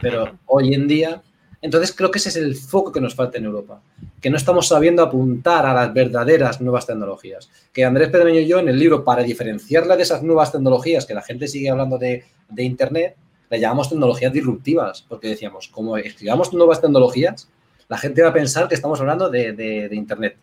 pero 0.00 0.38
hoy 0.46 0.74
en 0.74 0.88
día, 0.88 1.22
entonces 1.62 1.94
creo 1.94 2.10
que 2.10 2.18
ese 2.18 2.30
es 2.30 2.36
el 2.36 2.56
foco 2.56 2.90
que 2.90 3.00
nos 3.00 3.14
falta 3.14 3.38
en 3.38 3.44
Europa, 3.44 3.80
que 4.20 4.30
no 4.30 4.36
estamos 4.36 4.68
sabiendo 4.68 5.02
apuntar 5.02 5.66
a 5.66 5.74
las 5.74 5.92
verdaderas 5.92 6.60
nuevas 6.60 6.86
tecnologías. 6.86 7.50
Que 7.72 7.84
Andrés 7.84 8.08
Pedreño 8.08 8.40
y 8.40 8.46
yo 8.46 8.58
en 8.58 8.68
el 8.68 8.78
libro, 8.78 9.04
para 9.04 9.22
diferenciarla 9.22 9.96
de 9.96 10.02
esas 10.02 10.22
nuevas 10.22 10.52
tecnologías, 10.52 11.04
que 11.06 11.14
la 11.14 11.22
gente 11.22 11.48
sigue 11.48 11.70
hablando 11.70 11.98
de, 11.98 12.24
de 12.48 12.62
Internet, 12.62 13.16
le 13.50 13.60
llamamos 13.60 13.88
tecnologías 13.88 14.32
disruptivas, 14.32 15.04
porque 15.08 15.28
decíamos, 15.28 15.68
como 15.68 15.96
escribamos 15.96 16.52
nuevas 16.54 16.80
tecnologías, 16.80 17.48
la 17.88 17.98
gente 17.98 18.22
va 18.22 18.28
a 18.28 18.32
pensar 18.32 18.68
que 18.68 18.76
estamos 18.76 19.00
hablando 19.00 19.28
de, 19.28 19.88
Internet. 19.90 20.36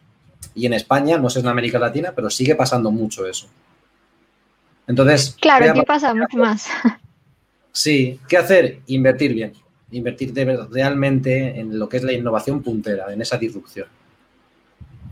Y 0.54 0.66
en 0.66 0.74
España, 0.74 1.18
no 1.18 1.30
sé 1.30 1.40
en 1.40 1.48
América 1.48 1.80
Latina, 1.80 2.12
pero 2.14 2.30
sigue 2.30 2.56
pasando 2.56 2.92
mucho 2.92 3.26
eso. 3.26 3.48
Entonces. 4.86 5.38
Claro, 5.40 5.74
¿qué 5.74 5.84
pasa 5.84 6.14
mucho 6.14 6.38
más? 6.38 6.68
Sí, 7.72 8.20
¿qué 8.28 8.38
hacer? 8.38 8.80
Invertir 8.88 9.34
bien. 9.34 9.54
Invertir 9.92 10.34
realmente 10.72 11.60
en 11.60 11.80
lo 11.80 11.88
que 11.88 11.98
es 11.98 12.04
la 12.04 12.14
innovación 12.14 12.62
puntera, 12.62 13.12
en 13.14 13.22
esa 13.22 13.38
disrupción. 13.38 13.88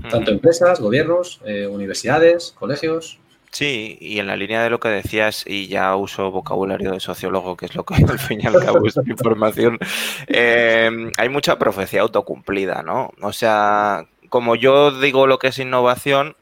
Tanto 0.10 0.32
empresas, 0.32 0.80
gobiernos, 0.80 1.42
eh, 1.46 1.66
universidades, 1.66 2.54
colegios, 2.58 3.20
Sí, 3.56 3.98
y 4.02 4.20
en 4.20 4.28
la 4.28 4.36
línea 4.36 4.62
de 4.62 4.70
lo 4.70 4.82
que 4.82 4.90
decías, 4.90 5.46
y 5.48 5.68
ya 5.68 5.96
uso 5.96 6.30
vocabulario 6.30 6.92
de 6.92 7.00
sociólogo, 7.00 7.56
que 7.56 7.68
es 7.68 7.76
lo 7.76 7.86
que 7.86 7.96
al 8.10 8.20
fin 8.20 8.42
y 8.42 8.48
al 8.48 8.60
cabo 8.60 8.86
es 8.86 8.98
mi 8.98 9.12
información, 9.12 9.80
eh, 10.28 10.92
hay 11.18 11.30
mucha 11.30 11.58
profecía 11.58 12.02
autocumplida, 12.02 12.84
¿no? 12.84 13.12
O 13.22 13.32
sea, 13.32 14.08
como 14.28 14.58
yo 14.58 15.00
digo 15.00 15.26
lo 15.26 15.40
que 15.40 15.48
es 15.48 15.60
innovación, 15.60 16.36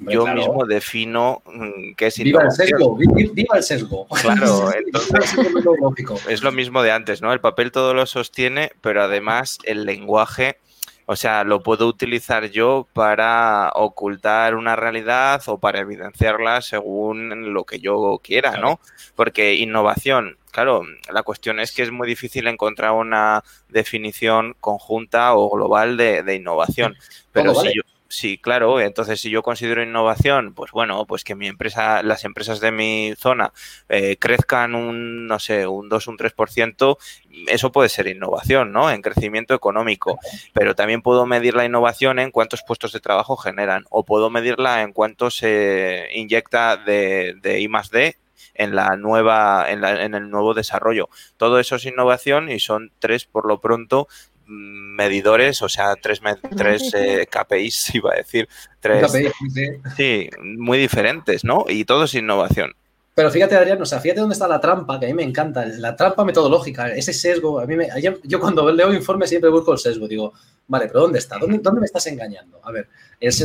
yo 0.00 0.26
mismo 0.26 0.66
defino 0.66 1.42
mm, 1.46 1.94
qué 1.96 2.06
es 2.06 2.18
innovación. 2.18 2.66
Viva 2.66 2.78
el 2.78 2.92
sesgo, 2.92 2.96
viva 3.34 3.56
el 3.56 3.62
sesgo. 3.62 4.06
Claro, 4.08 4.70
entonces 4.72 5.36
es 6.28 6.42
lo 6.42 6.52
mismo 6.52 6.82
de 6.82 6.92
antes, 6.92 7.22
¿no? 7.22 7.32
El 7.32 7.40
papel 7.40 7.72
todo 7.72 7.94
lo 7.94 8.06
sostiene, 8.06 8.72
pero 8.80 9.02
además 9.02 9.58
el 9.64 9.84
lenguaje 9.84 10.58
o 11.08 11.14
sea, 11.14 11.44
lo 11.44 11.62
puedo 11.62 11.86
utilizar 11.86 12.50
yo 12.50 12.88
para 12.92 13.70
ocultar 13.74 14.56
una 14.56 14.74
realidad 14.74 15.40
o 15.46 15.58
para 15.58 15.78
evidenciarla 15.78 16.60
según 16.62 17.54
lo 17.54 17.62
que 17.62 17.78
yo 17.78 18.20
quiera, 18.22 18.56
¿no? 18.56 18.80
Porque 19.14 19.54
innovación, 19.54 20.36
claro, 20.50 20.82
la 21.12 21.22
cuestión 21.22 21.60
es 21.60 21.70
que 21.70 21.84
es 21.84 21.92
muy 21.92 22.08
difícil 22.08 22.48
encontrar 22.48 22.90
una 22.90 23.44
definición 23.68 24.56
conjunta 24.58 25.36
o 25.36 25.48
global 25.48 25.96
de, 25.96 26.34
innovación. 26.34 26.96
Pero 27.30 27.54
si 27.54 27.68
yo, 27.68 27.82
Sí, 28.08 28.38
claro. 28.38 28.80
Entonces, 28.80 29.20
si 29.20 29.30
yo 29.30 29.42
considero 29.42 29.82
innovación, 29.82 30.54
pues 30.54 30.70
bueno, 30.70 31.04
pues 31.06 31.24
que 31.24 31.34
mi 31.34 31.48
empresa, 31.48 32.04
las 32.04 32.24
empresas 32.24 32.60
de 32.60 32.70
mi 32.70 33.14
zona 33.16 33.52
eh, 33.88 34.16
crezcan 34.16 34.76
un, 34.76 35.26
no 35.26 35.40
sé, 35.40 35.66
un 35.66 35.88
2, 35.88 36.06
un 36.06 36.16
3%, 36.16 36.98
eso 37.48 37.72
puede 37.72 37.88
ser 37.88 38.06
innovación, 38.06 38.70
¿no? 38.70 38.90
En 38.92 39.02
crecimiento 39.02 39.54
económico. 39.54 40.20
Pero 40.52 40.76
también 40.76 41.02
puedo 41.02 41.26
medir 41.26 41.56
la 41.56 41.64
innovación 41.64 42.20
en 42.20 42.30
cuántos 42.30 42.62
puestos 42.62 42.92
de 42.92 43.00
trabajo 43.00 43.36
generan 43.36 43.86
o 43.90 44.04
puedo 44.04 44.30
medirla 44.30 44.82
en 44.82 44.92
cuánto 44.92 45.30
se 45.30 46.08
inyecta 46.12 46.76
de, 46.76 47.34
de 47.42 47.60
I 47.60 47.68
más 47.68 47.90
D 47.90 48.16
en 48.54 48.74
la 48.74 48.96
nueva, 48.96 49.70
en, 49.70 49.80
la, 49.80 50.04
en, 50.04 50.14
el 50.14 50.30
nuevo 50.30 50.54
desarrollo. 50.54 51.08
Todo 51.36 51.58
eso 51.58 51.76
es 51.76 51.84
innovación 51.84 52.50
y 52.50 52.60
son 52.60 52.92
tres 53.00 53.24
por 53.26 53.46
lo 53.46 53.60
pronto 53.60 54.08
medidores, 54.46 55.62
o 55.62 55.68
sea, 55.68 55.94
tres, 55.96 56.20
tres 56.56 56.92
eh, 56.94 57.26
KPIs, 57.30 57.94
iba 57.94 58.12
a 58.12 58.16
decir, 58.16 58.48
tres, 58.80 59.12
sí. 59.96 60.30
muy 60.42 60.78
diferentes, 60.78 61.44
¿no? 61.44 61.64
Y 61.68 61.84
todo 61.84 62.04
es 62.04 62.14
innovación. 62.14 62.74
Pero 63.16 63.30
fíjate, 63.30 63.56
Adrián, 63.56 63.80
o 63.80 63.86
sea, 63.86 63.98
fíjate 63.98 64.20
dónde 64.20 64.34
está 64.34 64.46
la 64.46 64.60
trampa, 64.60 65.00
que 65.00 65.06
a 65.06 65.08
mí 65.08 65.14
me 65.14 65.22
encanta, 65.22 65.64
la 65.64 65.96
trampa 65.96 66.22
metodológica, 66.22 66.88
ese 66.88 67.14
sesgo. 67.14 67.58
A 67.58 67.64
mí 67.64 67.74
me, 67.74 67.88
yo 68.24 68.38
cuando 68.38 68.70
leo 68.70 68.92
informes 68.92 69.30
siempre 69.30 69.48
busco 69.48 69.72
el 69.72 69.78
sesgo, 69.78 70.06
digo, 70.06 70.34
vale, 70.68 70.86
pero 70.88 71.00
¿dónde 71.00 71.18
está? 71.18 71.38
¿Dónde, 71.38 71.58
dónde 71.62 71.80
me 71.80 71.86
estás 71.86 72.06
engañando? 72.08 72.60
A 72.62 72.70
ver, 72.70 72.88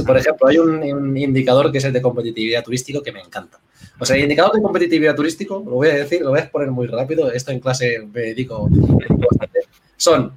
por 0.06 0.18
ejemplo, 0.18 0.47
hay 0.49 0.58
un, 0.58 0.84
un, 0.84 1.16
indicador 1.16 1.72
que 1.72 1.78
es 1.78 1.86
el 1.86 1.93
de 1.93 2.02
competitividad 2.02 2.66
turístico 2.66 3.02
que 3.02 3.14
me 3.14 3.22
encanta. 3.22 3.62
O 3.97 4.06
sea, 4.06 4.18
el 4.18 4.24
indicador 4.24 4.54
de 4.56 4.62
competitividad 4.62 5.16
turístico, 5.16 5.64
lo 5.66 5.76
voy 5.76 5.88
a 5.88 5.95
decir, 5.95 6.22
lo 6.22 6.32
voy 6.32 6.39
a 6.39 6.52
poner 6.52 6.70
muy 6.70 6.88
rápido, 6.88 7.32
esto 7.32 7.52
en 7.52 7.62
clase 7.62 8.06
me 8.14 8.22
dedico 8.22 8.68
bastante, 8.70 9.62
son 9.95 10.34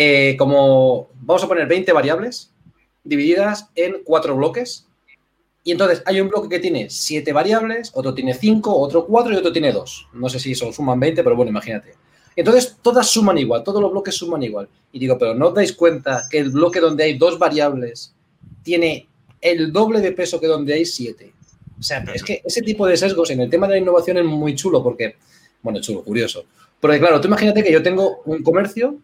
eh, 0.00 0.36
como 0.38 1.08
vamos 1.22 1.42
a 1.42 1.48
poner 1.48 1.66
20 1.66 1.92
variables 1.92 2.52
divididas 3.02 3.68
en 3.74 3.96
cuatro 4.04 4.36
bloques. 4.36 4.86
Y 5.64 5.72
entonces 5.72 6.04
hay 6.06 6.20
un 6.20 6.28
bloque 6.28 6.48
que 6.48 6.60
tiene 6.60 6.88
7 6.88 7.32
variables, 7.32 7.90
otro 7.94 8.14
tiene 8.14 8.32
5, 8.32 8.78
otro 8.78 9.04
4 9.06 9.32
y 9.32 9.36
otro 9.36 9.52
tiene 9.52 9.72
2. 9.72 10.10
No 10.12 10.28
sé 10.28 10.38
si 10.38 10.54
son 10.54 10.72
suman 10.72 11.00
20, 11.00 11.24
pero 11.24 11.34
bueno, 11.34 11.50
imagínate. 11.50 11.94
Entonces 12.36 12.76
todas 12.80 13.08
suman 13.08 13.38
igual, 13.38 13.64
todos 13.64 13.82
los 13.82 13.90
bloques 13.90 14.14
suman 14.14 14.40
igual. 14.44 14.68
Y 14.92 15.00
digo, 15.00 15.18
pero 15.18 15.34
¿no 15.34 15.48
os 15.48 15.54
dais 15.54 15.72
cuenta 15.72 16.28
que 16.30 16.38
el 16.38 16.50
bloque 16.50 16.78
donde 16.78 17.02
hay 17.02 17.18
dos 17.18 17.36
variables 17.36 18.14
tiene 18.62 19.08
el 19.40 19.72
doble 19.72 20.00
de 20.00 20.12
peso 20.12 20.38
que 20.38 20.46
donde 20.46 20.74
hay 20.74 20.84
7? 20.84 21.32
O 21.76 21.82
sea, 21.82 22.04
es 22.14 22.22
que 22.22 22.40
ese 22.44 22.62
tipo 22.62 22.86
de 22.86 22.96
sesgos 22.96 23.30
en 23.30 23.40
el 23.40 23.50
tema 23.50 23.66
de 23.66 23.72
la 23.72 23.80
innovación 23.80 24.18
es 24.18 24.24
muy 24.24 24.54
chulo 24.54 24.80
porque, 24.80 25.16
bueno, 25.60 25.80
chulo, 25.80 26.04
curioso. 26.04 26.44
Porque 26.78 27.00
claro, 27.00 27.20
tú 27.20 27.26
imagínate 27.26 27.64
que 27.64 27.72
yo 27.72 27.82
tengo 27.82 28.22
un 28.26 28.44
comercio 28.44 28.96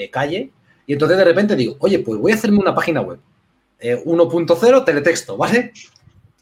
de 0.00 0.10
calle 0.10 0.50
y 0.86 0.92
entonces 0.92 1.18
de 1.18 1.24
repente 1.24 1.56
digo, 1.56 1.76
oye, 1.80 1.98
pues 1.98 2.20
voy 2.20 2.32
a 2.32 2.36
hacerme 2.36 2.58
una 2.58 2.74
página 2.74 3.00
web. 3.00 3.18
1.0 3.80 4.78
eh, 4.80 4.84
teletexto, 4.84 5.36
¿vale? 5.36 5.72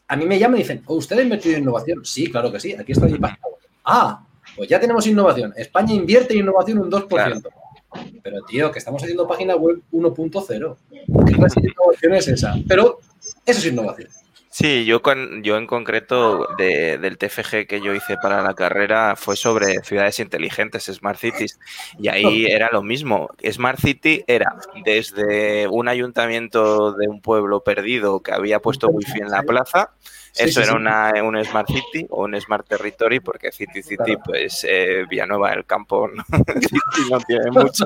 A 0.07 0.15
mí 0.15 0.25
me 0.25 0.37
llaman 0.39 0.57
y 0.57 0.63
dicen, 0.63 0.83
oh, 0.85 0.95
¿usted 0.95 1.17
ha 1.17 1.21
invertido 1.23 1.55
en 1.55 1.63
innovación? 1.63 2.05
Sí, 2.05 2.29
claro 2.29 2.51
que 2.51 2.59
sí, 2.59 2.73
aquí 2.73 2.91
está 2.91 3.07
mi 3.07 3.17
página 3.17 3.47
web. 3.47 3.59
Ah, 3.83 4.25
pues 4.55 4.69
ya 4.69 4.79
tenemos 4.79 5.05
innovación. 5.07 5.53
España 5.57 5.93
invierte 5.93 6.33
en 6.33 6.41
innovación 6.41 6.77
un 6.77 6.91
2%. 6.91 7.49
Pero, 8.21 8.41
tío, 8.45 8.71
que 8.71 8.79
estamos 8.79 9.01
haciendo 9.01 9.27
página 9.27 9.55
web 9.55 9.81
1.0. 9.91 10.77
¿Qué 10.89 11.33
clase 11.33 11.61
de 11.61 11.69
innovación 11.69 12.13
es 12.13 12.27
esa? 12.27 12.55
Pero 12.67 12.99
eso 13.45 13.59
es 13.59 13.65
innovación. 13.65 14.09
Sí, 14.57 14.85
yo, 14.85 15.01
con, 15.01 15.43
yo 15.43 15.57
en 15.57 15.67
concreto 15.67 16.47
del 16.57 17.17
TFG 17.17 17.67
que 17.67 17.81
yo 17.83 17.93
hice 17.93 18.15
para 18.15 18.41
la 18.41 18.53
carrera 18.53 19.17
fue 19.17 19.35
sobre 19.35 19.83
ciudades 19.83 20.17
inteligentes, 20.21 20.85
Smart 20.85 21.19
Cities, 21.19 21.59
y 21.99 22.07
ahí 22.07 22.45
era 22.45 22.69
lo 22.71 22.81
mismo. 22.81 23.27
Smart 23.51 23.77
City 23.81 24.23
era 24.27 24.55
desde 24.85 25.67
un 25.67 25.89
ayuntamiento 25.89 26.93
de 26.93 27.09
un 27.09 27.19
pueblo 27.19 27.65
perdido 27.65 28.21
que 28.21 28.31
había 28.31 28.61
puesto 28.61 28.87
wifi 28.87 29.19
en 29.19 29.29
la 29.29 29.43
plaza, 29.43 29.91
eso 30.35 30.61
era 30.61 30.73
Una, 30.73 31.11
un 31.23 31.43
Smart 31.43 31.67
City 31.67 32.05
o 32.09 32.23
un 32.23 32.39
Smart 32.39 32.67
Territory, 32.67 33.19
porque 33.19 33.51
City 33.51 33.81
City, 33.81 34.17
pues 34.23 34.65
eh, 34.69 35.05
Villanueva 35.09 35.51
del 35.51 35.65
Campo 35.65 36.07
no, 36.07 36.23
no 37.09 37.19
tiene 37.21 37.51
mucho. 37.51 37.85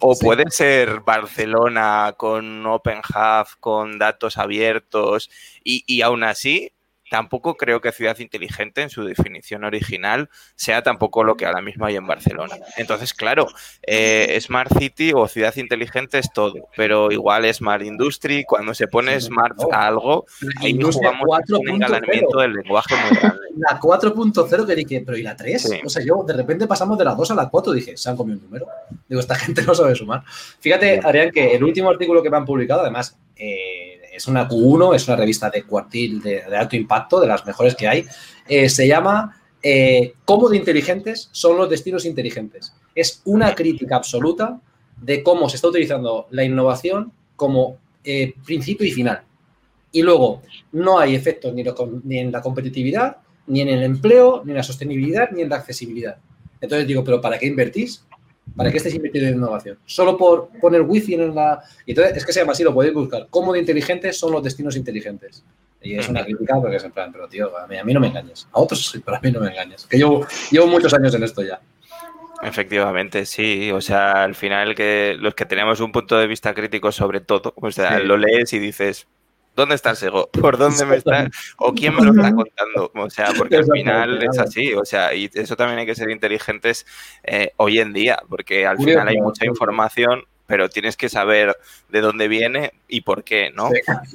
O 0.00 0.18
puede 0.18 0.50
ser 0.50 1.00
Barcelona 1.00 2.14
con 2.16 2.66
Open 2.66 2.98
Hub, 2.98 3.46
con 3.60 3.98
datos 3.98 4.36
abiertos, 4.36 5.30
y, 5.62 5.84
y 5.86 6.02
aún 6.02 6.24
así 6.24 6.73
tampoco 7.10 7.56
creo 7.56 7.80
que 7.80 7.92
ciudad 7.92 8.18
inteligente 8.18 8.82
en 8.82 8.90
su 8.90 9.04
definición 9.04 9.64
original 9.64 10.30
sea 10.56 10.82
tampoco 10.82 11.24
lo 11.24 11.36
que 11.36 11.46
ahora 11.46 11.60
mismo 11.60 11.86
hay 11.86 11.96
en 11.96 12.06
Barcelona. 12.06 12.56
Entonces, 12.76 13.14
claro, 13.14 13.46
eh, 13.86 14.38
Smart 14.40 14.72
City 14.78 15.12
o 15.14 15.28
ciudad 15.28 15.54
inteligente 15.56 16.18
es 16.18 16.32
todo, 16.32 16.68
pero 16.76 17.12
igual 17.12 17.52
Smart 17.52 17.82
Industry, 17.82 18.44
cuando 18.44 18.74
se 18.74 18.88
pone 18.88 19.20
Smart 19.20 19.56
a 19.72 19.86
algo, 19.86 20.24
ahí 20.60 20.78
jugamos 20.80 21.24
un 21.48 21.68
engalanamiento 21.68 22.38
del 22.38 22.54
lenguaje 22.54 22.94
muy 22.96 23.18
grande. 23.18 23.40
La 23.56 23.80
4.0 23.80 24.66
que 24.66 24.74
dije, 24.74 25.02
pero 25.04 25.16
¿y 25.16 25.22
la 25.22 25.36
3? 25.36 25.70
O 25.84 25.88
sea, 25.88 26.04
yo 26.04 26.24
de 26.26 26.32
repente 26.32 26.66
pasamos 26.66 26.98
de 26.98 27.04
la 27.04 27.14
2 27.14 27.30
a 27.30 27.34
la 27.34 27.48
4, 27.48 27.72
dije, 27.72 27.96
se 27.96 28.10
han 28.10 28.16
comido 28.16 28.38
un 28.38 28.44
número. 28.44 28.66
Digo, 29.08 29.20
esta 29.20 29.34
gente 29.36 29.62
no 29.62 29.74
sabe 29.74 29.94
sumar. 29.94 30.22
Fíjate, 30.60 31.00
Adrián, 31.02 31.30
que 31.30 31.54
el 31.54 31.64
último 31.64 31.90
artículo 31.90 32.22
que 32.22 32.30
me 32.30 32.36
han 32.36 32.44
publicado, 32.44 32.80
además, 32.80 33.16
eh, 33.36 33.93
es 34.14 34.28
una 34.28 34.48
Q1, 34.48 34.94
es 34.94 35.08
una 35.08 35.16
revista 35.16 35.50
de 35.50 35.64
cuartil 35.64 36.22
de, 36.22 36.42
alto 36.42 36.76
impacto, 36.76 37.20
de 37.20 37.26
las 37.26 37.44
mejores 37.44 37.74
que 37.74 37.88
hay. 37.88 38.04
Eh, 38.48 38.68
se 38.68 38.86
llama 38.86 39.40
eh, 39.66 40.12
¿Cómo 40.26 40.50
de 40.50 40.58
inteligentes 40.58 41.30
son 41.32 41.56
los 41.56 41.70
destinos 41.70 42.04
inteligentes? 42.04 42.74
Es 42.94 43.22
una 43.24 43.54
crítica 43.54 43.96
absoluta 43.96 44.60
de 45.00 45.22
cómo 45.22 45.48
se 45.48 45.56
está 45.56 45.68
utilizando 45.68 46.28
la 46.30 46.44
innovación 46.44 47.12
como 47.34 47.78
eh, 48.04 48.34
principio 48.44 48.86
y 48.86 48.92
final. 48.92 49.22
Y 49.90 50.02
luego, 50.02 50.42
no 50.72 50.98
hay 50.98 51.14
efectos 51.14 51.54
ni, 51.54 51.64
ni 52.04 52.18
en 52.18 52.30
la 52.30 52.42
competitividad, 52.42 53.16
ni 53.46 53.62
en 53.62 53.68
el 53.68 53.82
empleo, 53.82 54.42
ni 54.44 54.50
en 54.50 54.58
la 54.58 54.62
sostenibilidad, 54.62 55.30
ni 55.30 55.42
en 55.42 55.48
la 55.48 55.56
accesibilidad. 55.56 56.18
Entonces 56.60 56.86
digo, 56.86 57.02
¿pero 57.02 57.20
para 57.20 57.38
qué 57.38 57.46
invertís? 57.46 58.04
¿Para 58.56 58.70
qué 58.70 58.76
estáis 58.76 58.94
invirtiendo 58.94 59.30
en 59.30 59.36
innovación? 59.36 59.78
Solo 59.84 60.16
por 60.16 60.48
poner 60.60 60.82
wifi 60.82 61.14
en 61.14 61.34
la... 61.34 61.62
Y 61.86 61.92
entonces, 61.92 62.18
es 62.18 62.26
que 62.26 62.32
se 62.32 62.40
llama 62.40 62.52
así, 62.52 62.62
lo 62.62 62.72
podéis 62.72 62.94
buscar. 62.94 63.26
¿Cómo 63.30 63.52
de 63.52 63.58
inteligentes 63.58 64.18
son 64.18 64.32
los 64.32 64.42
destinos 64.42 64.76
inteligentes? 64.76 65.44
Y 65.82 65.98
es 65.98 66.08
una 66.08 66.24
crítica 66.24 66.54
porque 66.60 66.76
es 66.76 66.84
en 66.84 66.92
plan, 66.92 67.12
pero 67.12 67.28
tío, 67.28 67.56
a 67.56 67.66
mí, 67.66 67.76
a 67.76 67.84
mí 67.84 67.92
no 67.92 68.00
me 68.00 68.08
engañes. 68.08 68.46
A 68.52 68.60
otros 68.60 68.90
sí, 68.90 69.02
pero 69.04 69.16
a 69.16 69.20
mí 69.20 69.30
no 69.32 69.40
me 69.40 69.48
engañes. 69.48 69.86
Que 69.86 69.98
yo 69.98 70.20
llevo 70.50 70.66
muchos 70.66 70.92
años 70.94 71.14
en 71.14 71.24
esto 71.24 71.42
ya. 71.42 71.60
Efectivamente, 72.42 73.26
sí. 73.26 73.70
O 73.72 73.80
sea, 73.80 74.24
al 74.24 74.34
final 74.34 74.74
que 74.74 75.16
los 75.18 75.34
que 75.34 75.46
tenemos 75.46 75.80
un 75.80 75.92
punto 75.92 76.18
de 76.18 76.26
vista 76.26 76.54
crítico 76.54 76.92
sobre 76.92 77.20
todo, 77.20 77.54
o 77.56 77.70
sea, 77.70 77.98
lo 77.98 78.16
lees 78.16 78.52
y 78.52 78.58
dices, 78.58 79.06
¿Dónde 79.54 79.74
está 79.74 79.90
el 79.90 79.96
Sego? 79.96 80.28
¿Por 80.32 80.58
dónde 80.58 80.84
me 80.84 80.96
está? 80.96 81.30
¿O 81.58 81.72
quién 81.72 81.94
me 81.94 82.02
lo 82.02 82.10
está 82.10 82.34
contando? 82.34 82.90
O 82.94 83.10
sea, 83.10 83.28
porque 83.36 83.56
al 83.56 83.66
final 83.66 84.22
es 84.22 84.38
así. 84.38 84.74
O 84.74 84.84
sea, 84.84 85.14
y 85.14 85.30
eso 85.32 85.56
también 85.56 85.78
hay 85.78 85.86
que 85.86 85.94
ser 85.94 86.10
inteligentes 86.10 86.86
eh, 87.22 87.52
hoy 87.56 87.78
en 87.78 87.92
día, 87.92 88.18
porque 88.28 88.66
al 88.66 88.78
final 88.78 89.08
hay 89.08 89.18
mucha 89.18 89.46
información, 89.46 90.24
pero 90.46 90.68
tienes 90.68 90.96
que 90.96 91.08
saber 91.08 91.56
de 91.88 92.00
dónde 92.00 92.28
viene 92.28 92.72
y 92.88 93.00
por 93.00 93.24
qué, 93.24 93.50
¿no? 93.54 93.70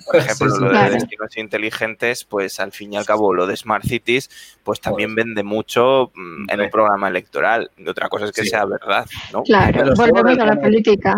Por 0.05 0.15
ejemplo, 0.15 0.59
lo 0.59 0.77
de 0.77 0.89
destinos 0.91 1.37
inteligentes, 1.37 2.23
pues 2.23 2.59
al 2.59 2.71
fin 2.71 2.93
y 2.93 2.97
al 2.97 3.05
cabo, 3.05 3.33
lo 3.33 3.47
de 3.47 3.57
Smart 3.57 3.83
Cities, 3.83 4.29
pues 4.63 4.79
también 4.79 5.15
vende 5.15 5.43
mucho 5.43 6.11
mm, 6.13 6.49
en 6.51 6.61
un 6.61 6.69
programa 6.69 7.07
electoral. 7.07 7.71
Otra 7.87 8.09
cosa 8.09 8.25
es 8.25 8.31
que 8.31 8.45
sea 8.45 8.65
verdad, 8.65 9.07
¿no? 9.33 9.43
Claro, 9.43 9.93
volvemos 9.95 10.37
a 10.37 10.45
la 10.45 10.61
política. 10.61 11.15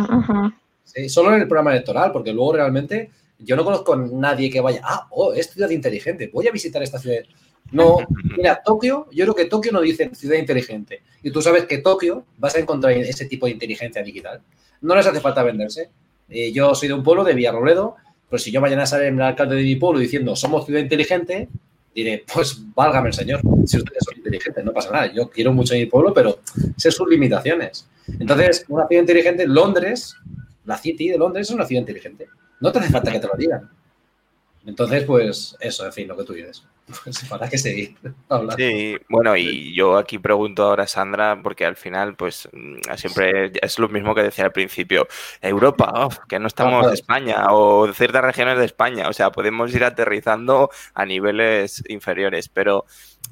Sí, 0.83 1.09
solo 1.09 1.33
en 1.33 1.41
el 1.41 1.47
programa 1.47 1.71
electoral, 1.71 2.11
porque 2.11 2.33
luego 2.33 2.53
realmente 2.53 3.09
yo 3.43 3.55
no 3.55 3.63
conozco 3.63 3.93
a 3.93 3.97
nadie 3.97 4.49
que 4.49 4.61
vaya, 4.61 4.81
ah, 4.83 5.07
oh, 5.11 5.33
es 5.33 5.49
ciudad 5.49 5.69
inteligente, 5.69 6.29
voy 6.33 6.47
a 6.47 6.51
visitar 6.51 6.81
esta 6.83 6.99
ciudad. 6.99 7.23
No, 7.71 7.97
mira, 8.37 8.61
Tokio, 8.63 9.07
yo 9.11 9.25
creo 9.25 9.35
que 9.35 9.45
Tokio 9.45 9.71
no 9.71 9.81
dice 9.81 10.09
ciudad 10.13 10.37
inteligente. 10.37 11.01
Y 11.23 11.31
tú 11.31 11.41
sabes 11.41 11.65
que 11.65 11.79
Tokio 11.79 12.25
vas 12.37 12.55
a 12.55 12.59
encontrar 12.59 12.93
ese 12.93 13.25
tipo 13.25 13.45
de 13.45 13.53
inteligencia 13.53 14.03
digital. 14.03 14.41
No 14.81 14.95
les 14.95 15.05
hace 15.05 15.19
falta 15.19 15.43
venderse. 15.43 15.89
Eh, 16.29 16.51
yo 16.51 16.73
soy 16.75 16.87
de 16.87 16.93
un 16.93 17.03
pueblo 17.03 17.23
de 17.23 17.33
Villarrobledo, 17.33 17.95
pero 18.29 18.39
si 18.39 18.51
yo 18.51 18.61
mañana 18.61 18.85
sale 18.85 19.07
el 19.07 19.21
alcalde 19.21 19.55
de 19.55 19.63
mi 19.63 19.75
pueblo 19.75 19.99
diciendo 19.99 20.35
somos 20.35 20.65
ciudad 20.65 20.79
inteligente, 20.79 21.49
diré, 21.93 22.23
pues 22.33 22.61
válgame 22.73 23.09
el 23.09 23.13
señor, 23.13 23.41
si 23.65 23.77
ustedes 23.77 24.03
son 24.03 24.17
inteligentes, 24.17 24.63
no 24.63 24.71
pasa 24.71 24.91
nada. 24.91 25.13
Yo 25.13 25.29
quiero 25.29 25.53
mucho 25.53 25.73
mi 25.73 25.85
pueblo, 25.85 26.13
pero 26.13 26.39
sé 26.77 26.91
sus 26.91 27.07
limitaciones. 27.09 27.87
Entonces, 28.19 28.65
una 28.69 28.87
ciudad 28.87 29.01
inteligente, 29.01 29.47
Londres, 29.47 30.15
la 30.65 30.77
City 30.77 31.09
de 31.09 31.17
Londres 31.17 31.49
es 31.49 31.55
una 31.55 31.65
ciudad 31.65 31.81
inteligente. 31.81 32.27
No 32.61 32.71
te 32.71 32.79
hace 32.79 32.89
falta 32.89 33.11
que 33.11 33.19
te 33.19 33.27
lo 33.27 33.33
digan. 33.35 33.69
Entonces, 34.65 35.03
pues 35.03 35.57
eso, 35.59 35.85
en 35.85 35.93
fin, 35.93 36.07
lo 36.07 36.15
que 36.15 36.23
tú 36.23 36.33
dices. 36.33 36.63
Pues 37.03 37.23
para 37.29 37.47
qué 37.47 37.57
seguir 37.57 37.95
hablando. 38.29 38.57
Sí, 38.57 38.97
bueno, 39.07 39.37
y 39.37 39.73
yo 39.73 39.97
aquí 39.97 40.19
pregunto 40.19 40.63
ahora 40.63 40.83
a 40.83 40.87
Sandra, 40.87 41.41
porque 41.41 41.65
al 41.65 41.77
final, 41.77 42.15
pues 42.15 42.49
mm, 42.51 42.95
siempre 42.97 43.51
es 43.61 43.79
lo 43.79 43.87
mismo 43.87 44.13
que 44.13 44.23
decía 44.23 44.45
al 44.45 44.51
principio. 44.51 45.07
Europa, 45.41 46.09
que 46.27 46.37
no 46.37 46.47
estamos 46.47 46.87
en 46.87 46.93
España, 46.93 47.45
o 47.51 47.91
ciertas 47.93 48.23
regiones 48.23 48.57
de 48.57 48.65
España, 48.65 49.07
o 49.07 49.13
sea, 49.13 49.31
podemos 49.31 49.73
ir 49.73 49.85
aterrizando 49.85 50.69
a 50.93 51.05
niveles 51.05 51.81
inferiores, 51.87 52.49
pero 52.49 52.85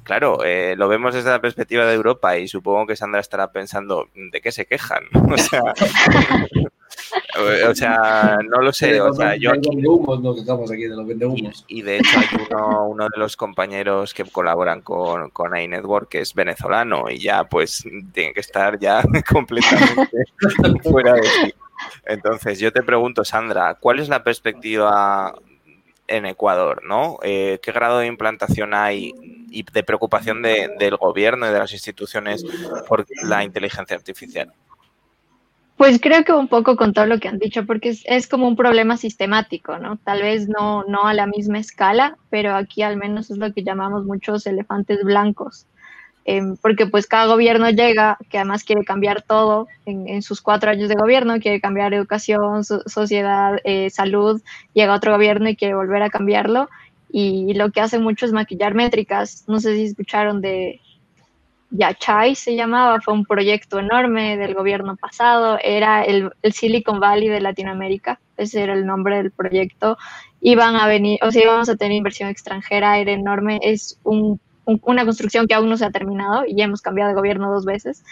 claro, 0.04 0.42
eh, 0.42 0.74
lo 0.76 0.88
vemos 0.88 1.14
desde 1.14 1.30
la 1.30 1.42
perspectiva 1.42 1.84
de 1.84 1.94
Europa 1.94 2.38
y 2.38 2.48
supongo 2.48 2.86
que 2.86 2.96
Sandra 2.96 3.20
estará 3.20 3.52
pensando, 3.52 4.08
¿de 4.14 4.40
qué 4.40 4.52
se 4.52 4.64
quejan? 4.66 5.04
O 5.30 5.36
sea, 5.36 5.62
o 7.68 7.74
sea, 7.74 8.38
no 8.48 8.60
lo 8.60 8.72
sé. 8.72 9.00
O 9.00 9.12
sea, 9.12 9.36
yo 9.36 9.50
aquí, 9.52 9.70
Y, 11.68 11.82
de 11.82 11.98
hecho 11.98 12.18
hay 12.18 12.26
uno, 12.88 13.08
de 13.08 13.18
los 13.18 13.36
compañeros 13.36 14.14
que 14.14 14.24
colaboran 14.24 14.82
con, 14.82 15.30
con 15.30 15.56
iNetwork 15.56 16.08
que 16.08 16.20
es 16.20 16.34
venezolano 16.34 17.10
y 17.10 17.18
ya 17.18 17.44
pues 17.44 17.84
tiene 18.12 18.32
que 18.32 18.40
estar 18.40 18.78
ya 18.78 19.02
completamente 19.28 20.10
fuera 20.82 21.14
de 21.14 21.22
sí. 21.22 21.54
Entonces, 22.04 22.58
yo 22.58 22.72
te 22.72 22.82
pregunto, 22.82 23.24
Sandra, 23.24 23.74
¿cuál 23.74 24.00
es 24.00 24.08
la 24.08 24.22
perspectiva 24.22 25.34
en 26.06 26.26
Ecuador? 26.26 26.82
¿no? 26.84 27.18
Eh, 27.22 27.58
¿Qué 27.62 27.72
grado 27.72 27.98
de 27.98 28.06
implantación 28.06 28.74
hay 28.74 29.12
y 29.50 29.64
de 29.64 29.82
preocupación 29.82 30.42
del 30.42 30.96
gobierno 30.96 31.48
y 31.48 31.52
de 31.52 31.58
las 31.58 31.72
instituciones 31.72 32.44
por 32.86 33.06
la 33.22 33.44
inteligencia 33.44 33.96
artificial? 33.96 34.52
Pues 35.80 35.98
creo 35.98 36.24
que 36.24 36.32
un 36.34 36.46
poco 36.46 36.76
con 36.76 36.92
todo 36.92 37.06
lo 37.06 37.18
que 37.18 37.28
han 37.28 37.38
dicho, 37.38 37.64
porque 37.64 37.96
es, 38.04 38.28
como 38.28 38.46
un 38.46 38.54
problema 38.54 38.98
sistemático, 38.98 39.78
¿no? 39.78 39.96
Tal 39.96 40.20
vez 40.20 40.46
no, 40.46 40.84
no 40.84 41.06
a 41.06 41.14
la 41.14 41.26
misma 41.26 41.58
escala, 41.58 42.18
pero 42.28 42.54
aquí 42.54 42.82
al 42.82 42.98
menos 42.98 43.30
es 43.30 43.38
lo 43.38 43.50
que 43.54 43.62
llamamos 43.62 44.04
muchos 44.04 44.46
elefantes 44.46 45.02
blancos. 45.02 45.66
Em, 46.26 46.58
porque 46.58 46.86
pues 46.86 47.06
cada 47.06 47.28
gobierno 47.28 47.70
llega, 47.70 48.18
que 48.28 48.36
además 48.36 48.62
quiere 48.62 48.84
cambiar 48.84 49.22
todo 49.22 49.68
en, 49.86 50.20
sus 50.20 50.42
cuatro 50.42 50.70
años 50.70 50.90
de 50.90 50.96
gobierno, 50.96 51.40
quiere 51.40 51.62
cambiar 51.62 51.94
educación, 51.94 52.62
sociedad, 52.62 53.56
eh, 53.64 53.88
salud, 53.88 54.42
llega 54.74 54.94
otro 54.94 55.12
gobierno 55.12 55.48
y 55.48 55.56
quiere 55.56 55.74
volver 55.74 56.02
a 56.02 56.10
cambiarlo. 56.10 56.68
Y 57.10 57.54
lo 57.54 57.70
que 57.70 57.80
hace 57.80 57.98
mucho 57.98 58.26
es 58.26 58.32
maquillar 58.32 58.74
métricas. 58.74 59.44
No 59.48 59.60
sé 59.60 59.76
si 59.76 59.84
escucharon 59.84 60.42
de, 60.42 60.82
Yachai 61.70 62.34
se 62.34 62.56
llamaba, 62.56 63.00
fue 63.00 63.14
un 63.14 63.24
proyecto 63.24 63.78
enorme 63.78 64.36
del 64.36 64.54
gobierno 64.54 64.96
pasado, 64.96 65.58
era 65.62 66.02
el, 66.02 66.32
Silicon 66.52 66.98
Valley 66.98 67.28
de 67.28 67.40
Latinoamérica, 67.40 68.20
ese 68.36 68.62
era 68.62 68.74
el 68.74 68.86
nombre 68.86 69.16
del 69.16 69.30
proyecto. 69.30 69.96
Iban 70.40 70.76
a 70.76 70.86
venir, 70.86 71.18
o 71.22 71.30
sea, 71.30 71.42
íbamos 71.42 71.68
a 71.68 71.76
tener 71.76 71.96
inversión 71.96 72.28
extranjera, 72.28 72.98
era 72.98 73.12
enorme, 73.12 73.60
es 73.62 73.98
una 74.02 75.04
construcción 75.04 75.46
que 75.46 75.54
aún 75.54 75.68
no 75.68 75.76
se 75.76 75.84
ha 75.84 75.90
terminado 75.90 76.44
y 76.46 76.56
ya 76.56 76.64
hemos 76.64 76.82
cambiado 76.82 77.10
de 77.10 77.16
gobierno 77.16 77.52
dos 77.52 77.64
veces. 77.64 78.02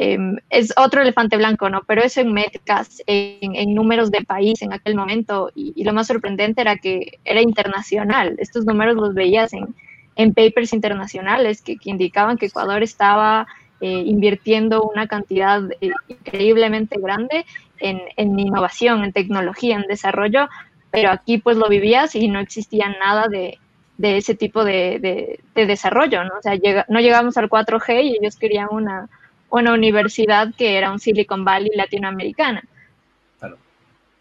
Em, 0.00 0.36
es 0.48 0.72
otro 0.76 1.02
elefante 1.02 1.36
blanco, 1.36 1.68
¿no? 1.68 1.82
Pero 1.84 2.02
eso 2.02 2.20
en 2.20 2.32
métricas, 2.32 3.02
en, 3.06 3.74
números 3.74 4.12
de 4.12 4.22
país 4.22 4.62
en 4.62 4.72
aquel 4.72 4.94
momento, 4.94 5.50
y, 5.56 5.72
y, 5.74 5.82
lo 5.82 5.92
más 5.92 6.06
sorprendente 6.06 6.60
era 6.60 6.76
que 6.76 7.18
era 7.24 7.42
internacional. 7.42 8.36
Estos 8.38 8.64
números 8.64 8.94
los 8.94 9.12
veías 9.12 9.52
en 9.52 9.74
en 10.18 10.34
papers 10.34 10.72
internacionales 10.74 11.62
que, 11.62 11.78
indicaban 11.84 12.36
que 12.36 12.46
Ecuador 12.46 12.82
estaba 12.82 13.46
eh, 13.80 14.02
invirtiendo 14.04 14.82
una 14.82 15.06
cantidad 15.06 15.62
eh, 15.80 15.92
increíblemente 16.08 16.98
grande 17.00 17.46
en, 17.78 18.00
innovación, 18.38 19.04
en 19.04 19.12
tecnología, 19.12 19.76
en 19.76 19.82
desarrollo, 19.82 20.48
pero 20.90 21.12
aquí 21.12 21.38
pues 21.38 21.56
lo 21.56 21.68
vivías 21.68 22.16
y 22.16 22.26
no 22.26 22.40
existía 22.40 22.88
nada 22.98 23.28
de, 23.28 23.58
ese 24.00 24.34
tipo 24.34 24.64
de, 24.64 25.38
desarrollo, 25.54 26.24
¿no? 26.24 26.32
O 26.36 26.42
sea, 26.42 26.54
no 26.88 26.98
llegamos 26.98 27.36
al 27.36 27.48
4G 27.48 28.02
y 28.02 28.16
ellos 28.16 28.36
querían 28.36 28.68
una, 28.72 29.08
una 29.50 29.72
universidad 29.72 30.52
que 30.56 30.76
era 30.76 30.90
un 30.90 30.98
Silicon 30.98 31.44
Valley 31.44 31.70
latinoamericana. 31.76 32.64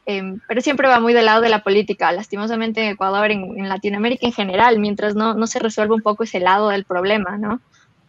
Em, 0.10 0.40
pero 0.48 0.62
siempre 0.62 0.88
va 0.88 1.02
muy 1.02 1.12
del 1.12 1.26
lado 1.26 1.42
de 1.42 1.50
la 1.50 1.64
política, 1.64 2.14
lastimosamente 2.14 2.82
en 2.82 2.92
Ecuador, 2.92 3.30
en, 3.30 3.68
Latinoamérica 3.68 4.26
en 4.26 4.32
general, 4.32 4.80
mientras 4.80 5.16
no, 5.16 5.46
se 5.48 5.60
resuelve 5.60 5.96
un 5.96 6.02
poco 6.02 6.24
ese 6.24 6.40
lado 6.40 6.70
del 6.70 6.86
problema, 6.86 7.38
¿no? 7.38 7.60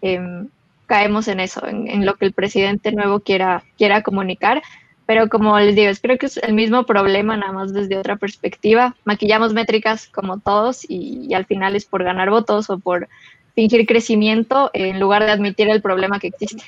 Em, 0.00 0.48
caemos 0.86 1.26
en 1.26 1.40
eso, 1.40 1.66
en, 1.66 2.06
lo 2.06 2.14
que 2.14 2.26
el 2.26 2.32
presidente 2.32 2.92
nuevo 2.92 3.18
quiera, 3.18 3.64
quiera 3.76 4.04
comunicar, 4.04 4.62
pero 5.06 5.28
como 5.28 5.58
les 5.58 5.74
digo, 5.74 5.90
creo 6.00 6.18
que 6.18 6.26
es 6.26 6.36
el 6.36 6.54
mismo 6.54 6.86
problema, 6.86 7.36
nada 7.36 7.50
más 7.52 7.72
desde 7.72 7.98
otra 7.98 8.14
perspectiva, 8.14 8.94
maquillamos 9.04 9.52
métricas 9.52 10.06
como 10.06 10.38
todos 10.38 10.88
y, 10.88 11.26
y 11.28 11.34
al 11.34 11.46
final 11.46 11.74
es 11.74 11.84
por 11.84 12.04
ganar 12.04 12.30
votos 12.30 12.70
o 12.70 12.78
por 12.78 13.08
fingir 13.56 13.84
crecimiento 13.86 14.70
en 14.72 15.00
lugar 15.00 15.24
de 15.24 15.32
admitir 15.32 15.68
el 15.68 15.82
problema 15.82 16.20
que 16.20 16.28
existe. 16.28 16.62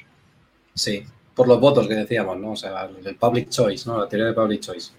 Sí, 0.74 1.04
por 1.36 1.46
los 1.46 1.60
votos 1.60 1.86
que 1.86 1.94
decíamos, 1.94 2.36
¿no? 2.38 2.50
O 2.52 2.56
sea, 2.56 2.90
el 3.04 3.14
public 3.14 3.48
choice, 3.48 3.88
¿no? 3.88 3.96
La 3.96 4.08
teoría 4.08 4.26
de 4.26 4.34
public 4.34 4.60
choice. 4.60 4.90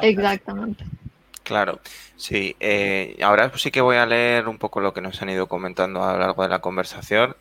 Exactamente. 0.00 0.84
Claro, 1.42 1.80
sí. 2.16 2.56
Eh, 2.60 3.16
ahora 3.22 3.50
sí 3.56 3.70
que 3.70 3.80
voy 3.80 3.96
a 3.96 4.06
leer 4.06 4.48
un 4.48 4.58
poco 4.58 4.80
lo 4.80 4.94
que 4.94 5.00
nos 5.00 5.20
han 5.22 5.30
ido 5.30 5.48
comentando 5.48 6.02
a 6.02 6.12
lo 6.12 6.18
largo 6.20 6.42
de 6.42 6.48
la 6.48 6.60
conversación. 6.60 7.36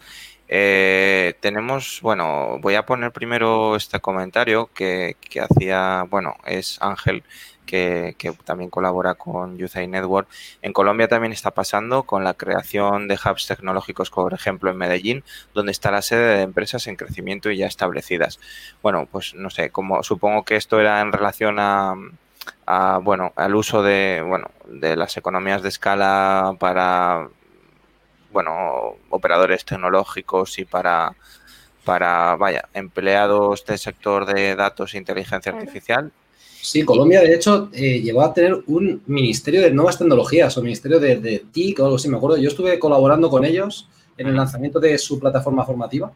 Eh, 0.53 1.35
tenemos, 1.39 1.99
bueno, 2.01 2.59
voy 2.59 2.75
a 2.75 2.85
poner 2.85 3.11
primero 3.13 3.75
este 3.75 3.99
comentario 4.01 4.69
que, 4.73 5.15
que 5.21 5.39
hacía, 5.39 6.05
bueno, 6.09 6.35
es 6.45 6.77
Ángel, 6.81 7.23
que, 7.65 8.15
que, 8.17 8.33
también 8.43 8.69
colabora 8.69 9.13
con 9.15 9.57
Youth 9.57 9.75
Network. 9.75 10.27
En 10.61 10.73
Colombia 10.73 11.07
también 11.07 11.31
está 11.31 11.51
pasando 11.51 12.03
con 12.03 12.25
la 12.25 12.33
creación 12.33 13.07
de 13.07 13.15
hubs 13.15 13.47
tecnológicos, 13.47 14.09
por 14.09 14.33
ejemplo, 14.33 14.69
en 14.71 14.77
Medellín, 14.77 15.23
donde 15.53 15.71
está 15.71 15.89
la 15.91 16.01
sede 16.01 16.35
de 16.37 16.41
empresas 16.41 16.85
en 16.87 16.97
crecimiento 16.97 17.49
y 17.49 17.57
ya 17.57 17.67
establecidas. 17.67 18.39
Bueno, 18.81 19.07
pues 19.09 19.33
no 19.35 19.49
sé, 19.49 19.69
como 19.69 20.03
supongo 20.03 20.43
que 20.43 20.57
esto 20.57 20.81
era 20.81 20.99
en 20.99 21.13
relación 21.13 21.59
a 21.59 21.95
bueno, 23.03 23.33
al 23.35 23.55
uso 23.55 23.83
de, 23.83 24.23
bueno, 24.25 24.49
de 24.67 24.95
las 24.95 25.17
economías 25.17 25.61
de 25.61 25.69
escala 25.69 26.55
para, 26.59 27.27
bueno, 28.31 28.95
operadores 29.09 29.65
tecnológicos 29.65 30.57
y 30.59 30.65
para, 30.65 31.15
para, 31.83 32.35
vaya, 32.35 32.67
empleados 32.73 33.65
del 33.65 33.77
sector 33.77 34.25
de 34.25 34.55
datos 34.55 34.93
e 34.93 34.97
inteligencia 34.97 35.51
artificial. 35.51 36.11
Sí, 36.61 36.83
Colombia, 36.85 37.21
de 37.21 37.33
hecho, 37.33 37.69
eh, 37.73 38.01
llegó 38.01 38.21
a 38.21 38.33
tener 38.33 38.63
un 38.67 39.01
ministerio 39.07 39.61
de 39.61 39.71
nuevas 39.71 39.97
tecnologías 39.97 40.55
o 40.57 40.61
ministerio 40.61 40.99
de, 40.99 41.43
TIC 41.51 41.79
o 41.79 41.85
algo 41.85 41.95
así, 41.95 42.07
me 42.07 42.17
acuerdo. 42.17 42.37
Yo 42.37 42.49
estuve 42.49 42.77
colaborando 42.77 43.29
con 43.31 43.43
ellos 43.43 43.89
en 44.15 44.27
el 44.27 44.35
lanzamiento 44.35 44.79
de 44.79 44.97
su 44.99 45.19
plataforma 45.19 45.65
formativa, 45.65 46.11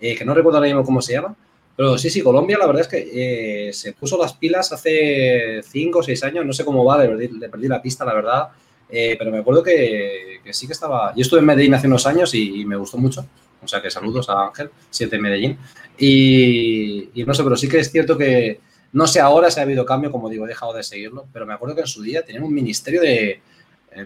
eh, 0.00 0.16
que 0.16 0.24
no 0.24 0.32
recuerdo 0.32 0.58
ahora 0.58 0.68
mismo 0.68 0.84
cómo 0.84 1.02
se 1.02 1.12
llama, 1.12 1.36
pero 1.76 1.96
sí, 1.96 2.10
sí, 2.10 2.22
Colombia 2.22 2.58
la 2.58 2.66
verdad 2.66 2.82
es 2.82 2.88
que 2.88 3.68
eh, 3.68 3.72
se 3.72 3.92
puso 3.92 4.18
las 4.18 4.34
pilas 4.34 4.72
hace 4.72 5.62
cinco 5.62 6.00
o 6.00 6.02
seis 6.02 6.22
años, 6.22 6.44
no 6.44 6.52
sé 6.52 6.64
cómo 6.64 6.84
va, 6.84 7.02
le 7.04 7.48
perdí, 7.48 7.68
la 7.68 7.80
pista, 7.80 8.04
la 8.04 8.14
verdad, 8.14 8.48
eh, 8.88 9.16
pero 9.18 9.30
me 9.30 9.38
acuerdo 9.38 9.62
que, 9.62 10.40
sí 10.50 10.66
que 10.66 10.74
estaba... 10.74 11.14
Yo 11.14 11.22
estuve 11.22 11.40
en 11.40 11.46
Medellín 11.46 11.74
hace 11.74 11.86
unos 11.86 12.06
años 12.06 12.34
y, 12.34 12.64
me 12.66 12.76
gustó 12.76 12.98
mucho, 12.98 13.26
o 13.62 13.68
sea 13.68 13.80
que 13.80 13.90
saludos 13.90 14.28
a 14.28 14.46
Ángel, 14.46 14.70
siete 14.90 15.16
en 15.16 15.22
Medellín, 15.22 15.58
y, 15.96 17.10
no 17.26 17.32
sé, 17.32 17.42
pero 17.42 17.56
sí 17.56 17.68
que 17.68 17.78
es 17.78 17.90
cierto 17.90 18.18
que 18.18 18.60
no 18.92 19.06
sé 19.06 19.20
ahora 19.20 19.50
si 19.50 19.58
ha 19.60 19.62
habido 19.62 19.86
cambio, 19.86 20.10
como 20.10 20.28
digo, 20.28 20.44
he 20.44 20.48
dejado 20.48 20.74
de 20.74 20.82
seguirlo, 20.82 21.26
pero 21.32 21.46
me 21.46 21.54
acuerdo 21.54 21.74
que 21.74 21.80
en 21.80 21.86
su 21.86 22.02
día 22.02 22.22
tenían 22.24 22.44
un 22.44 22.54
ministerio 22.54 23.00
de... 23.00 23.40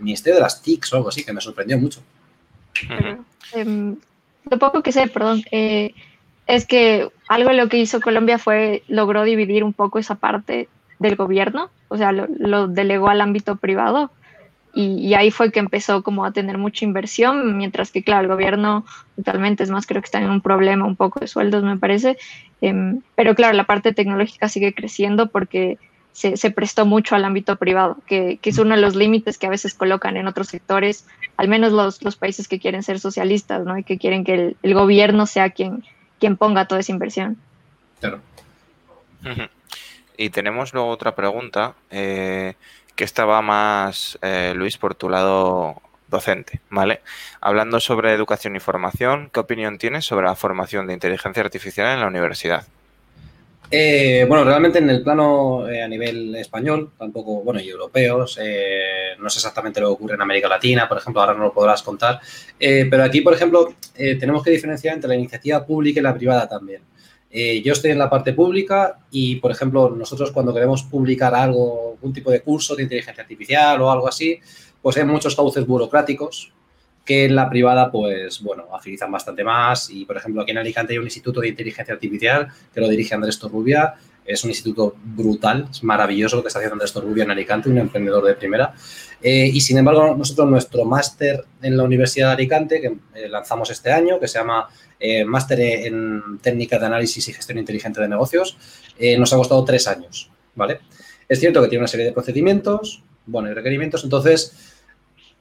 Ministerio 0.01 0.35
de 0.35 0.43
las 0.43 0.61
TICs 0.63 0.93
o 0.93 0.97
algo 0.97 1.11
así, 1.11 1.23
que 1.23 1.33
me 1.33 1.41
sorprendió 1.41 1.79
mucho. 1.79 2.01
Em, 3.53 3.97
lo 4.51 4.59
poco 4.59 4.83
que 4.83 4.91
sé, 4.91 5.07
perdón, 5.07 5.45
eh, 5.53 5.95
es 6.47 6.67
que 6.67 7.09
algo 7.29 7.53
lo 7.53 7.69
que 7.69 7.79
hizo 7.79 8.01
Colombia 8.01 8.39
fue, 8.39 8.83
logró 8.89 9.25
dividir 9.25 9.65
un 9.65 9.73
poco 9.73 9.99
esa 9.99 10.15
parte 10.15 10.69
del 10.99 11.17
gobierno, 11.17 11.71
o 11.89 11.97
sea, 11.97 12.13
lo, 12.13 12.69
delegó 12.69 13.09
al 13.09 13.21
ámbito 13.21 13.57
privado 13.57 14.11
y, 14.73 15.15
ahí 15.15 15.31
fue 15.31 15.51
que 15.51 15.59
empezó 15.59 16.03
como 16.03 16.27
a 16.27 16.33
tener 16.33 16.59
mucha 16.59 16.85
inversión, 16.85 17.57
mientras 17.57 17.91
que, 17.91 18.03
claro, 18.03 18.23
el 18.23 18.29
gobierno 18.29 18.85
totalmente, 19.17 19.63
es 19.63 19.71
más, 19.71 19.87
creo 19.87 20.03
que 20.03 20.07
está 20.07 20.21
en 20.21 20.31
un 20.31 20.43
problema 20.43 20.85
un 20.85 20.97
poco 20.97 21.19
de 21.19 21.29
sueldos, 21.29 21.65
me 21.65 21.79
parece, 21.79 22.19
em, 22.61 23.01
pero 23.15 23.35
claro, 23.35 23.57
la 23.57 23.65
parte 23.65 23.95
tecnológica 23.95 24.49
sigue 24.51 24.75
creciendo 24.75 25.29
porque 25.29 25.79
se, 26.13 26.51
prestó 26.51 26.85
mucho 26.85 27.15
al 27.15 27.25
ámbito 27.25 27.57
privado, 27.57 27.97
que, 28.07 28.39
es 28.43 28.59
uno 28.59 28.75
de 28.75 28.81
los 28.83 28.95
límites 28.95 29.39
que 29.39 29.47
a 29.47 29.51
veces 29.51 29.73
colocan 29.73 30.19
en 30.19 30.27
otros 30.27 30.49
sectores, 30.49 31.07
al 31.39 31.49
menos 31.49 31.73
los, 31.73 32.03
los 32.03 32.17
países 32.17 32.47
que 32.47 32.59
quieren 32.59 32.83
ser 32.83 33.01
socialistas, 33.01 33.65
¿no? 33.65 33.79
Y 33.79 33.83
que 33.83 33.99
quieren 33.99 34.25
que 34.25 34.57
el 34.63 34.75
gobierno 34.75 35.27
sea 35.27 35.51
quien 35.51 35.85
quien 36.19 36.37
ponga 36.37 36.67
toda 36.67 36.81
esa 36.81 36.93
inversión. 36.93 37.37
Claro. 38.01 38.21
Y 40.17 40.31
tenemos 40.31 40.73
luego 40.73 40.89
otra 40.89 41.15
pregunta, 41.15 41.75
eh, 41.91 42.55
que 42.95 43.05
estaba 43.05 43.43
más, 43.43 44.19
eh, 44.23 44.53
Luis, 44.55 44.79
por 44.79 44.95
tu 44.95 45.09
lado 45.09 45.83
docente, 46.09 46.61
¿vale? 46.71 47.03
Hablando 47.41 47.81
sobre 47.81 48.13
educación 48.13 48.57
y 48.57 48.61
formación, 48.61 49.31
¿qué 49.33 49.41
opinión 49.41 49.79
tienes 49.79 50.05
sobre 50.05 50.27
la 50.27 50.37
formación 50.37 50.87
de 50.87 50.95
inteligencia 50.95 51.43
artificial 51.43 51.93
en 51.93 52.01
la 52.01 52.07
universidad? 52.07 52.67
Eh, 53.71 54.25
bueno, 54.29 54.45
realmente 54.45 54.79
en 54.79 54.89
el 54.91 55.03
plano 55.03 55.69
eh, 55.69 55.83
a 55.83 55.89
nivel 55.89 56.35
español, 56.37 56.93
tampoco, 56.97 57.43
bueno, 57.43 57.61
y 57.61 57.69
europeos, 57.69 58.39
no 59.19 59.31
sé 59.31 59.39
exactamente 59.39 59.81
lo 59.81 59.89
que 59.89 59.93
ocurre 59.95 60.15
en 60.15 60.23
América 60.23 60.49
Latina, 60.49 60.89
por 60.89 60.99
ejemplo, 60.99 61.21
ahora 61.21 61.35
no 61.35 61.45
lo 61.45 61.53
podrás 61.53 61.83
contar, 61.83 62.21
pero 62.59 63.03
aquí, 63.03 63.23
por 63.23 63.35
ejemplo, 63.35 63.75
tenemos 63.95 64.43
que 64.43 64.51
diferenciar 64.51 64.95
entre 64.95 65.09
la 65.09 65.17
iniciativa 65.17 65.65
pública 65.67 66.01
y 66.01 66.03
la 66.03 66.15
privada 66.15 66.49
también. 66.49 66.83
yo 67.65 67.73
estoy 67.73 67.91
en 67.91 67.99
la 67.99 68.09
parte 68.09 68.33
pública 68.35 68.99
y, 69.11 69.37
por 69.37 69.51
ejemplo, 69.51 69.91
nosotros 69.91 70.31
cuando 70.31 70.55
queremos 70.55 70.85
publicar 70.85 71.35
algo, 71.35 71.95
algún 71.95 72.13
tipo 72.13 72.31
de 72.31 72.43
curso 72.43 72.77
de 72.77 72.85
inteligencia 72.85 73.23
artificial 73.23 73.81
o 73.81 73.91
algo 73.91 74.07
así, 74.07 74.39
pues 74.81 74.97
hay 74.97 75.05
muchos 75.05 75.35
cauces 75.35 75.67
burocráticos 75.67 76.53
que 77.07 77.25
en 77.25 77.37
la 77.37 77.49
privada, 77.49 77.91
pues, 77.91 78.43
bueno, 78.43 78.67
agilizan 78.75 79.11
bastante 79.13 79.45
más. 79.45 79.89
Y, 79.91 80.05
por 80.05 80.17
ejemplo, 80.17 80.43
aquí 80.43 80.51
en 80.51 80.59
Alicante 80.59 80.93
hay 80.93 80.99
un 80.99 81.05
instituto 81.05 81.41
de 81.41 81.49
inteligencia 81.49 81.95
artificial 81.95 82.49
que 82.75 82.81
lo 82.81 82.89
dirige 82.89 83.15
Andrés 83.15 83.39
Torrubia. 83.39 83.95
Es 84.25 84.43
un 84.43 84.51
instituto 84.51 84.97
brutal, 85.05 85.69
es 85.71 85.85
maravilloso 85.85 86.35
lo 86.35 86.43
que 86.43 86.49
está 86.49 86.59
haciendo 86.59 86.75
Andrés 86.75 86.93
Torrubia 86.93 87.23
en 87.23 87.31
Alicante, 87.31 87.71
un 87.71 87.79
emprendedor 87.79 88.25
de 88.25 88.35
primera. 88.35 88.75
Eh, 89.23 89.49
y, 89.53 89.61
sin 89.61 89.79
embargo, 89.79 90.17
nosotros 90.17 90.51
nuestro 90.51 90.85
máster 90.85 91.45
en 91.63 91.77
la 91.77 91.85
Universidad 91.85 92.29
de 92.29 92.35
Alicante, 92.35 92.81
que 92.81 92.97
eh, 93.15 93.29
lanzamos 93.29 93.71
este 93.71 93.93
año, 93.93 94.19
que 94.19 94.27
se 94.27 94.41
llama 94.41 94.69
eh, 94.99 95.25
Máster 95.25 95.61
en 95.61 96.41
Técnica 96.43 96.77
de 96.81 96.87
Análisis 96.87 97.29
y 97.29 97.33
Gestión 97.33 97.59
Inteligente 97.59 98.01
de 98.01 98.09
Negocios, 98.09 98.59
nos 99.19 99.33
ha 99.33 99.37
costado 99.37 99.65
tres 99.65 99.87
años, 99.87 100.31
¿vale? 100.55 100.81
Es 101.29 101.39
cierto 101.39 101.63
que 101.63 101.69
tiene 101.69 101.83
una 101.83 101.89
serie 101.89 102.07
de 102.07 102.13
procedimientos, 102.13 103.03
bueno, 103.27 103.51
y 103.51 103.55
requerimientos, 103.55 104.05
entonces 104.05 104.76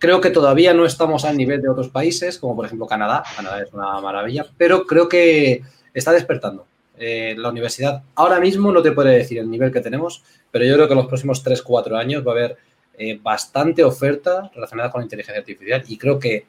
Creo 0.05 0.21
que 0.21 0.29
todavía 0.29 0.71
no 0.71 0.85
estamos 0.85 1.25
al 1.25 1.35
nivel 1.35 1.63
de 1.63 1.67
otros 1.67 1.89
países, 1.89 2.37
como 2.37 2.55
por 2.55 2.67
ejemplo 2.67 2.85
Canadá. 2.85 3.23
Canadá 3.35 3.63
es 3.63 3.73
una 3.73 3.99
maravilla, 4.01 4.45
pero 4.55 4.85
creo 4.85 5.09
que 5.09 5.63
está 5.95 6.11
despertando. 6.11 6.67
Eh, 6.95 7.33
la 7.35 7.49
universidad 7.49 8.03
ahora 8.13 8.39
mismo 8.39 8.71
no 8.71 8.83
te 8.83 8.91
puede 8.91 9.17
decir 9.17 9.39
el 9.39 9.49
nivel 9.49 9.71
que 9.71 9.81
tenemos, 9.81 10.21
pero 10.51 10.63
yo 10.63 10.75
creo 10.75 10.85
que 10.85 10.93
en 10.93 10.99
los 10.99 11.07
próximos 11.07 11.43
3-4 11.43 11.97
años 11.97 12.23
va 12.23 12.33
a 12.33 12.35
haber 12.35 12.57
eh, 12.99 13.19
bastante 13.19 13.83
oferta 13.83 14.51
relacionada 14.53 14.91
con 14.91 15.01
la 15.01 15.05
inteligencia 15.05 15.39
artificial 15.39 15.83
y 15.87 15.97
creo 15.97 16.19
que 16.19 16.45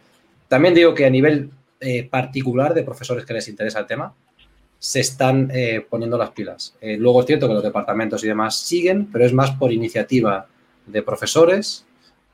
también 0.49 0.75
digo 0.75 0.93
que 0.93 1.07
a 1.07 1.11
nivel 1.11 1.49
eh, 1.81 2.07
particular 2.07 2.75
de 2.75 2.83
profesores 2.83 3.25
que 3.25 3.33
les 3.33 3.49
interesa 3.49 3.81
el 3.81 3.87
tema, 3.87 4.13
se 4.79 5.01
están 5.01 5.51
poniendo 5.89 6.19
las 6.19 6.33
pilas. 6.33 6.77
luego 6.83 7.21
es 7.21 7.27
cierto 7.27 7.49
que 7.49 7.55
los 7.55 7.63
departamentos 7.63 8.23
y 8.23 8.29
demás 8.29 8.61
siguen, 8.61 9.11
pero 9.11 9.25
es 9.25 9.33
más 9.33 9.53
por 9.53 9.73
iniciativa 9.73 10.47
de 10.85 11.03
profesores 11.03 11.86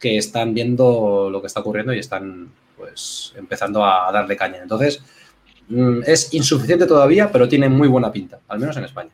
que 0.02 0.18
están 0.18 0.52
viendo 0.52 1.30
lo 1.30 1.40
que 1.40 1.46
está 1.46 1.60
ocurriendo 1.60 1.94
y 1.94 2.00
están 2.00 2.50
pues 2.76 3.32
empezando 3.36 3.84
a 3.84 4.10
darle 4.10 4.36
caña. 4.36 4.58
Entonces, 4.60 5.00
mm, 5.68 6.00
es 6.04 6.34
insuficiente 6.34 6.86
todavía, 6.86 7.30
pero 7.30 7.48
tiene 7.48 7.68
muy 7.68 7.86
buena 7.86 8.10
pinta, 8.10 8.40
al 8.48 8.58
menos 8.58 8.76
en 8.76 8.84
España. 8.84 9.10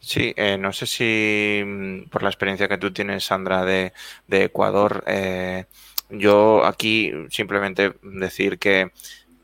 Sí, 0.00 0.34
eh, 0.36 0.58
no 0.58 0.72
sé 0.72 0.86
si 0.86 1.62
mm, 1.64 2.08
por 2.10 2.24
la 2.24 2.28
experiencia 2.28 2.66
que 2.66 2.76
tú 2.76 2.92
tienes, 2.92 3.24
Sandra, 3.24 3.64
de, 3.64 3.92
Ecuador, 4.28 5.04
eh, 5.06 5.66
yo 6.10 6.64
aquí 6.66 7.12
simplemente 7.30 7.94
decir 8.02 8.58
que 8.58 8.90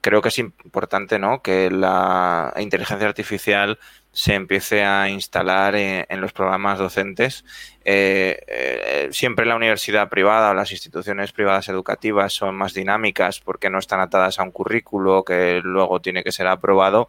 creo 0.01 0.20
que 0.20 0.31
es 0.31 0.39
importante 0.41 1.18
¿no? 1.20 1.43
que 1.43 1.70
la 1.70 2.53
inteligencia 2.59 3.07
artificial 3.07 3.79
se 4.19 4.35
empiece 4.35 4.83
a 4.83 5.09
instalar 5.09 5.77
en, 5.77 6.21
los 6.21 6.33
programas 6.33 6.81
docentes. 6.81 7.45
Eh, 7.91 8.45
eh, 8.47 9.09
siempre 9.12 9.47
la 9.47 9.57
universidad 9.57 10.11
privada 10.11 10.51
o 10.51 10.55
las 10.55 10.72
instituciones 10.72 11.32
privadas 11.32 11.70
educativas 11.70 12.34
son 12.34 12.55
más 12.55 12.74
dinámicas 12.74 13.41
porque 13.41 13.70
no 13.70 13.78
están 13.78 14.01
atadas 14.01 14.39
a 14.39 14.43
un 14.43 14.51
currículo 14.51 15.24
que 15.24 15.62
luego 15.64 15.99
tiene 15.99 16.22
que 16.22 16.30
ser 16.30 16.49
aprobado, 16.49 17.09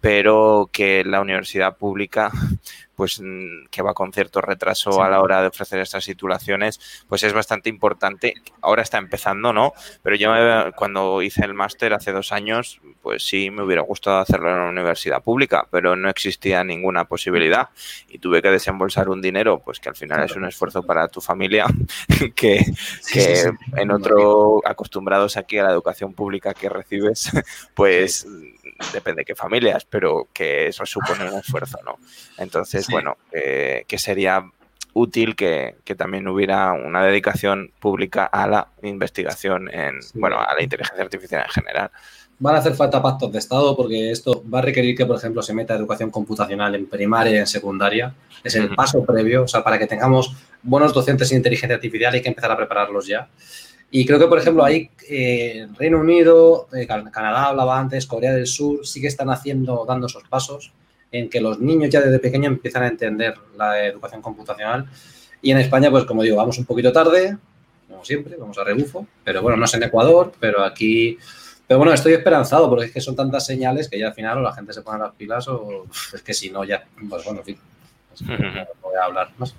pero 0.00 0.68
que 0.72 1.04
la 1.04 1.20
universidad 1.20 1.76
pública 1.76 2.32
pues 2.96 3.20
mm, 3.22 3.66
que 3.70 3.82
va 3.82 3.94
con 3.94 4.12
cierto 4.12 4.40
retraso 4.40 5.02
a 5.02 5.08
la 5.08 5.20
hora 5.20 5.42
de 5.42 5.48
ofrecer 5.48 5.78
estas 5.78 6.04
titulaciones, 6.04 7.04
pues 7.08 7.22
es 7.22 7.32
bastante 7.32 7.68
importante. 7.68 8.34
Ahora 8.62 8.82
está 8.82 8.98
empezando, 8.98 9.52
¿no? 9.52 9.74
Pero 10.02 10.16
yo 10.16 10.32
cuando 10.74 11.22
hice 11.22 11.44
el 11.44 11.54
máster 11.54 11.92
hace 11.92 12.10
dos 12.10 12.32
años, 12.32 12.80
pues 13.02 13.24
sí 13.24 13.50
me 13.50 13.62
hubiera 13.62 13.82
gustado 13.82 14.18
hacerlo 14.18 14.50
en 14.50 14.56
una 14.56 14.70
universidad 14.70 15.22
pública, 15.22 15.68
pero 15.70 15.94
no 15.94 16.08
existía 16.08 16.64
ninguna 16.64 17.04
posibilidad 17.04 17.68
y 18.08 18.18
tuve 18.18 18.42
que 18.42 18.50
desembolsar 18.50 19.08
un 19.10 19.20
dinero, 19.20 19.60
pues 19.60 19.78
que 19.78 19.90
al 19.90 19.96
final 19.96 20.15
es 20.24 20.36
un 20.36 20.44
esfuerzo 20.44 20.82
para 20.82 21.08
tu 21.08 21.20
familia, 21.20 21.66
que, 22.34 22.64
que 23.12 23.44
en 23.76 23.90
otro, 23.90 24.60
acostumbrados 24.64 25.36
aquí 25.36 25.58
a 25.58 25.64
la 25.64 25.70
educación 25.70 26.12
pública 26.12 26.54
que 26.54 26.68
recibes, 26.68 27.30
pues 27.74 28.26
depende 28.92 29.20
de 29.20 29.24
qué 29.24 29.34
familias, 29.34 29.84
pero 29.84 30.28
que 30.32 30.68
eso 30.68 30.84
supone 30.86 31.30
un 31.30 31.38
esfuerzo, 31.38 31.78
¿no? 31.84 31.98
Entonces, 32.38 32.86
bueno, 32.88 33.16
que 33.30 33.98
sería 33.98 34.44
útil 34.96 35.36
que, 35.36 35.76
también 35.96 36.26
hubiera 36.26 36.72
una 36.72 37.04
dedicación 37.04 37.70
pública 37.78 38.24
a 38.24 38.46
la 38.46 38.68
investigación 38.82 39.68
en, 39.72 40.00
bueno, 40.14 40.40
a 40.40 40.54
la 40.54 40.62
inteligencia 40.62 41.04
artificial 41.04 41.44
en 41.44 41.50
general. 41.50 41.90
Van 42.38 42.54
a 42.54 42.58
hacer 42.58 42.74
falta 42.74 43.02
pactos 43.02 43.32
de 43.32 43.38
Estado 43.38 43.74
porque 43.74 44.10
esto 44.10 44.44
va 44.52 44.58
a 44.58 44.62
requerir 44.62 44.94
que, 44.94 45.06
por 45.06 45.16
ejemplo, 45.16 45.40
se 45.40 45.54
meta 45.54 45.74
educación 45.74 46.10
computacional 46.10 46.74
en 46.74 46.86
primaria 46.86 47.32
y 47.32 47.36
en 47.38 47.46
secundaria. 47.46 48.14
Es 48.44 48.54
el 48.56 48.74
paso 48.74 49.02
previo, 49.04 49.44
o 49.44 49.48
sea, 49.48 49.64
para 49.64 49.78
que 49.78 49.86
tengamos 49.86 50.36
buenos 50.62 50.92
docentes 50.92 51.30
en 51.32 51.38
inteligencia 51.38 51.76
artificial 51.76 52.12
hay 52.12 52.20
que 52.20 52.28
empezar 52.28 52.50
a 52.52 52.56
prepararlos 52.56 53.06
ya. 53.06 53.28
Y 53.90 54.04
creo 54.04 54.18
que, 54.18 54.26
por 54.26 54.38
ejemplo, 54.38 54.64
ahí 54.64 54.90
eh, 55.08 55.66
Reino 55.78 55.98
Unido, 55.98 56.68
eh, 56.74 56.86
Canadá 56.86 57.46
hablaba 57.46 57.78
antes, 57.78 58.06
Corea 58.06 58.34
del 58.34 58.46
Sur, 58.46 58.86
sí 58.86 59.00
que 59.00 59.06
están 59.06 59.30
haciendo, 59.30 59.86
dando 59.88 60.06
esos 60.06 60.24
pasos 60.24 60.72
en 61.12 61.30
que 61.30 61.40
los 61.40 61.60
niños 61.60 61.88
ya 61.88 62.00
desde 62.00 62.18
pequeños 62.18 62.48
empiezan 62.48 62.82
a 62.82 62.88
entender 62.88 63.34
la 63.56 63.86
educación 63.86 64.20
computacional. 64.20 64.86
Y 65.40 65.52
en 65.52 65.58
España, 65.58 65.90
pues 65.90 66.04
como 66.04 66.22
digo, 66.22 66.36
vamos 66.36 66.58
un 66.58 66.66
poquito 66.66 66.92
tarde, 66.92 67.38
como 67.88 68.04
siempre, 68.04 68.36
vamos 68.36 68.58
a 68.58 68.64
rebufo, 68.64 69.06
pero 69.24 69.40
bueno, 69.40 69.56
no 69.56 69.64
es 69.64 69.74
en 69.74 69.84
Ecuador, 69.84 70.32
pero 70.38 70.62
aquí... 70.62 71.16
Pero 71.66 71.78
bueno, 71.78 71.92
estoy 71.92 72.12
esperanzado 72.12 72.68
porque 72.68 72.86
es 72.86 72.92
que 72.92 73.00
son 73.00 73.16
tantas 73.16 73.44
señales 73.44 73.88
que 73.88 73.98
ya 73.98 74.08
al 74.08 74.14
final 74.14 74.38
o 74.38 74.42
la 74.42 74.52
gente 74.52 74.72
se 74.72 74.82
pone 74.82 75.00
las 75.00 75.14
pilas 75.14 75.48
o 75.48 75.86
es 76.14 76.22
que 76.22 76.32
si 76.32 76.50
no 76.50 76.64
ya, 76.64 76.84
pues 77.08 77.24
bueno, 77.24 77.40
en 77.40 77.44
fin, 77.44 77.58
no 78.20 78.64
voy 78.82 78.96
a 79.00 79.04
hablar 79.04 79.30
más. 79.38 79.54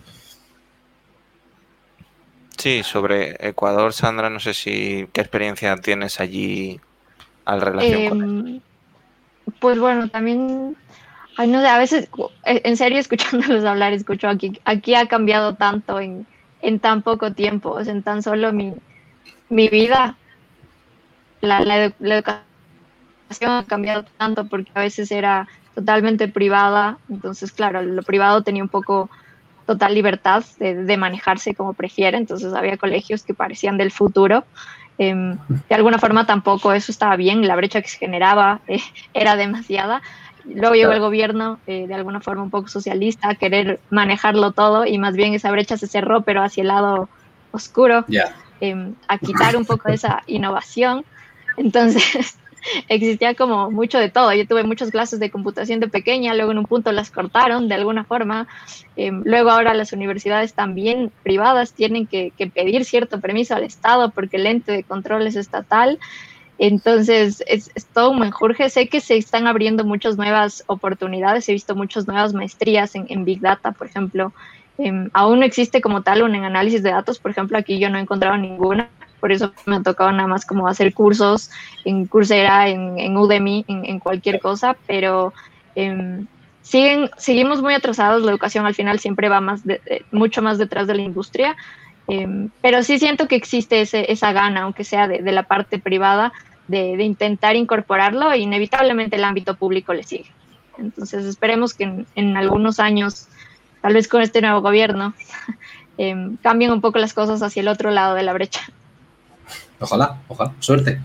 Sí, 2.58 2.82
sobre 2.84 3.36
Ecuador, 3.48 3.94
Sandra, 3.94 4.30
no 4.30 4.40
sé 4.40 4.54
si 4.54 5.08
qué 5.14 5.22
experiencia 5.22 5.76
tienes 5.78 6.20
allí 6.20 6.80
al 7.46 7.62
relación 7.62 8.10
con 8.10 8.48
em, 8.48 8.62
Pues 9.60 9.78
bueno, 9.78 10.10
también, 10.10 10.76
no 11.38 11.62
sé, 11.62 11.68
a 11.68 11.78
veces, 11.78 12.10
en 12.46 12.78
serio, 12.78 13.00
escuchándolos 13.00 13.64
hablar, 13.64 13.94
escucho 13.94 14.28
aquí, 14.28 14.60
aquí 14.66 14.96
ha 14.96 15.08
cambiado 15.08 15.56
tanto 15.56 16.00
en, 16.00 16.26
en 16.62 16.80
tan 16.80 17.04
poco 17.04 17.34
tiempo, 17.34 17.72
o 17.72 17.84
sea, 17.84 17.94
en 17.94 18.02
tan 18.02 18.24
solo 18.24 18.54
mi, 18.54 18.74
mi 19.50 19.68
vida. 19.68 20.18
La, 21.42 21.62
la, 21.62 21.92
la 22.00 22.16
educación 22.16 23.52
ha 23.52 23.66
cambiado 23.66 24.06
tanto 24.18 24.48
porque 24.48 24.72
a 24.74 24.82
veces 24.82 25.12
era 25.12 25.48
totalmente 25.76 26.28
privada, 26.28 26.98
entonces, 27.08 27.52
claro, 27.52 27.84
lo 27.84 28.02
privado 28.02 28.42
tenía 28.42 28.64
un 28.64 28.70
poco 28.70 29.12
total 29.68 29.94
libertad 29.94 30.44
de, 30.60 30.98
manejarse 30.98 31.54
como 31.54 31.74
prefiere, 31.74 32.18
entonces 32.18 32.54
había 32.54 32.78
colegios 32.78 33.22
que 33.22 33.36
parecían 33.36 33.78
del 33.78 33.92
futuro. 33.92 34.46
Em, 34.98 35.38
de 35.70 35.76
alguna 35.76 36.00
forma 36.00 36.26
tampoco 36.26 36.74
eso 36.74 36.92
estaba 36.92 37.16
bien, 37.18 37.48
la 37.48 37.56
brecha 37.56 37.82
que 37.84 37.90
se 37.90 38.00
generaba 38.00 38.62
eh, 38.68 38.80
era 39.14 39.36
demasiada. 39.36 40.02
Luego 40.46 40.74
llegó 40.74 40.94
el 40.94 41.02
gobierno 41.02 41.60
eh, 41.68 41.86
de 41.86 41.94
alguna 41.94 42.22
forma 42.22 42.42
un 42.42 42.50
poco 42.50 42.70
socialista 42.70 43.30
a 43.30 43.36
querer 43.36 43.82
manejarlo 43.90 44.54
todo 44.54 44.86
y 44.86 44.98
más 44.98 45.16
bien 45.16 45.34
esa 45.34 45.52
brecha 45.52 45.78
se 45.78 45.88
cerró, 45.88 46.22
pero 46.22 46.42
hacia 46.42 46.62
el 46.62 46.70
lado 46.70 47.10
oscuro, 47.52 48.06
em, 48.62 48.96
a 49.10 49.18
quitar 49.18 49.58
un 49.58 49.66
poco 49.66 49.90
de 49.90 49.96
esa 49.96 50.24
innovación. 50.26 51.06
Entonces, 51.58 52.38
existía 52.88 53.36
como 53.36 53.72
mucho 53.72 53.98
de 54.00 54.10
todo. 54.10 54.34
Yo 54.34 54.48
tuve 54.48 54.64
muchas 54.64 54.92
clases 54.92 55.20
de 55.20 55.30
computación 55.30 55.80
de 55.80 55.88
pequeña, 55.88 56.34
luego 56.34 56.52
en 56.52 56.60
un 56.60 56.66
punto 56.66 56.92
las 56.92 57.12
cortaron 57.12 57.68
de 57.68 57.76
alguna 57.76 58.04
forma. 58.04 58.48
Em, 58.96 59.22
luego 59.26 59.50
ahora 59.50 59.74
las 59.74 59.94
universidades 59.94 60.54
también 60.54 61.12
privadas 61.24 61.74
tienen 61.74 62.08
que, 62.08 62.32
pedir 62.54 62.86
cierto 62.86 63.20
permiso 63.20 63.56
al 63.56 63.64
Estado 63.64 64.12
porque 64.12 64.38
el 64.38 64.46
ente 64.46 64.72
de 64.72 64.84
control 64.84 65.28
es 65.28 65.36
estatal. 65.36 66.00
Entonces, 66.60 67.44
es, 67.48 67.72
todo 67.94 68.12
un 68.12 68.20
menjurje. 68.20 68.70
Sé 68.70 68.88
que 68.88 69.00
se 69.00 69.18
están 69.18 69.46
abriendo 69.46 69.84
muchas 69.84 70.18
nuevas 70.18 70.64
oportunidades. 70.68 71.48
He 71.50 71.54
visto 71.54 71.76
muchas 71.76 72.08
nuevas 72.08 72.34
maestrías 72.34 72.96
en, 72.96 73.26
Big 73.26 73.42
Data, 73.42 73.72
por 73.74 73.88
ejemplo. 73.88 74.34
Em, 74.80 75.10
aún 75.14 75.40
no 75.40 75.46
existe 75.46 75.82
como 75.82 76.02
tal 76.02 76.24
un 76.24 76.36
análisis 76.36 76.82
de 76.82 76.92
datos. 76.92 77.20
Por 77.20 77.32
ejemplo, 77.32 77.58
aquí 77.58 77.78
yo 77.78 77.90
no 77.90 78.00
he 78.00 78.02
encontrado 78.02 78.38
ninguna 78.38 78.90
por 79.20 79.32
eso 79.32 79.52
me 79.66 79.78
ha 79.78 79.82
tocado 79.82 80.12
nada 80.12 80.28
más 80.28 80.46
como 80.46 80.68
hacer 80.68 80.94
cursos 80.94 81.50
en 81.86 82.06
Coursera, 82.06 82.70
en, 82.70 83.18
Udemy, 83.18 83.66
en, 83.68 84.00
cualquier 84.00 84.40
cosa, 84.40 84.76
pero 84.86 85.34
em, 85.76 86.28
siguen, 86.62 87.10
seguimos 87.18 87.62
muy 87.62 87.74
atrasados, 87.74 88.24
la 88.24 88.32
educación 88.32 88.66
al 88.66 88.76
final 88.76 89.00
siempre 89.00 89.30
va 89.30 89.42
más 89.42 89.62
mucho 90.12 90.42
más 90.42 90.58
detrás 90.58 90.88
de 90.88 90.96
la 90.96 91.02
industria, 91.02 91.56
em, 92.08 92.50
pero 92.62 92.84
sí 92.84 93.00
siento 93.00 93.28
que 93.28 93.36
existe 93.36 93.82
ese, 93.82 94.12
esa 94.12 94.32
gana, 94.34 94.64
aunque 94.64 94.84
sea 94.84 95.08
de, 95.08 95.32
la 95.32 95.44
parte 95.44 95.80
privada, 95.80 96.32
de, 96.68 97.02
intentar 97.04 97.56
incorporarlo 97.56 98.32
e 98.32 98.40
inevitablemente 98.40 99.16
el 99.16 99.24
ámbito 99.24 99.56
público 99.56 99.94
le 99.94 100.04
sigue. 100.04 100.32
Entonces 100.78 101.26
esperemos 101.26 101.74
que 101.74 102.06
en, 102.14 102.38
algunos 102.38 102.80
años, 102.80 103.28
tal 103.82 103.94
vez 103.94 104.08
con 104.08 104.22
este 104.22 104.42
nuevo 104.42 104.62
gobierno, 104.62 105.14
em, 105.98 106.38
cambien 106.38 106.72
un 106.72 106.82
poco 106.82 107.00
las 107.00 107.14
cosas 107.14 107.42
hacia 107.42 107.62
el 107.62 107.68
otro 107.68 107.90
lado 107.90 108.14
de 108.14 108.24
la 108.24 108.34
brecha. 108.34 108.62
Ojalá, 109.80 110.18
ojalá, 110.28 110.54
suerte. 110.60 111.00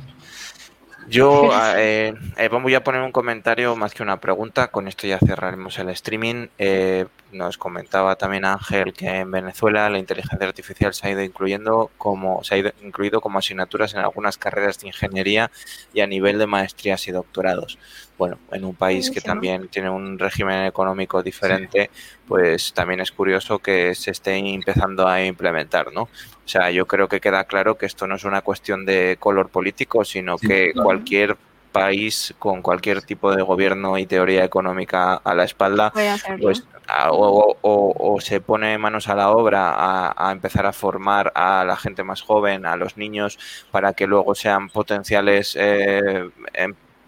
Yo 1.08 1.50
eh, 1.76 2.14
eh, 2.36 2.48
voy 2.48 2.74
a 2.74 2.84
poner 2.84 3.02
un 3.02 3.12
comentario 3.12 3.76
más 3.76 3.94
que 3.94 4.02
una 4.02 4.20
pregunta. 4.20 4.68
Con 4.68 4.88
esto 4.88 5.06
ya 5.06 5.18
cerraremos 5.18 5.78
el 5.78 5.88
streaming. 5.90 6.48
Eh, 6.58 7.06
nos 7.32 7.58
comentaba 7.58 8.16
también 8.16 8.44
Ángel 8.44 8.92
que 8.92 9.20
en 9.20 9.30
Venezuela 9.30 9.88
la 9.90 9.98
inteligencia 9.98 10.46
artificial 10.46 10.94
se 10.94 11.06
ha 11.06 11.10
ido 11.10 11.22
incluyendo 11.22 11.90
como 11.98 12.44
se 12.44 12.54
ha 12.54 12.58
ido 12.58 12.72
incluido 12.82 13.20
como 13.20 13.38
asignaturas 13.38 13.94
en 13.94 14.00
algunas 14.00 14.38
carreras 14.38 14.78
de 14.78 14.88
ingeniería 14.88 15.50
y 15.92 16.00
a 16.00 16.06
nivel 16.06 16.38
de 16.38 16.46
maestrías 16.46 17.08
y 17.08 17.12
doctorados. 17.12 17.78
Bueno, 18.18 18.38
en 18.52 18.64
un 18.64 18.74
país 18.74 19.10
que 19.10 19.20
también 19.20 19.68
tiene 19.68 19.90
un 19.90 20.18
régimen 20.18 20.64
económico 20.66 21.22
diferente, 21.22 21.90
pues 22.28 22.72
también 22.72 23.00
es 23.00 23.10
curioso 23.10 23.58
que 23.58 23.94
se 23.94 24.12
esté 24.12 24.36
empezando 24.36 25.08
a 25.08 25.24
implementar, 25.24 25.92
¿no? 25.92 26.02
O 26.02 26.48
sea, 26.48 26.70
yo 26.70 26.86
creo 26.86 27.08
que 27.08 27.20
queda 27.20 27.44
claro 27.44 27.78
que 27.78 27.86
esto 27.86 28.06
no 28.06 28.14
es 28.16 28.24
una 28.24 28.42
cuestión 28.42 28.84
de 28.84 29.16
color 29.18 29.48
político, 29.48 30.04
sino 30.04 30.38
que 30.38 30.72
cualquier 30.74 31.36
país 31.72 32.34
con 32.38 32.62
cualquier 32.62 33.02
tipo 33.02 33.34
de 33.34 33.42
gobierno 33.42 33.98
y 33.98 34.06
teoría 34.06 34.44
económica 34.44 35.14
a 35.14 35.34
la 35.34 35.44
espalda, 35.44 35.92
pues 36.40 36.64
o, 37.10 38.18
se 38.20 38.40
pone 38.40 38.76
manos 38.78 39.08
a 39.08 39.14
la 39.14 39.30
obra 39.30 40.12
a, 40.16 40.32
empezar 40.32 40.66
a 40.66 40.72
formar 40.72 41.32
a 41.34 41.64
la 41.64 41.76
gente 41.76 42.04
más 42.04 42.22
joven, 42.22 42.66
a 42.66 42.76
los 42.76 42.96
niños, 42.96 43.38
para 43.70 43.94
que 43.94 44.06
luego 44.06 44.34
sean 44.34 44.68
potenciales 44.68 45.56
eh, 45.58 46.28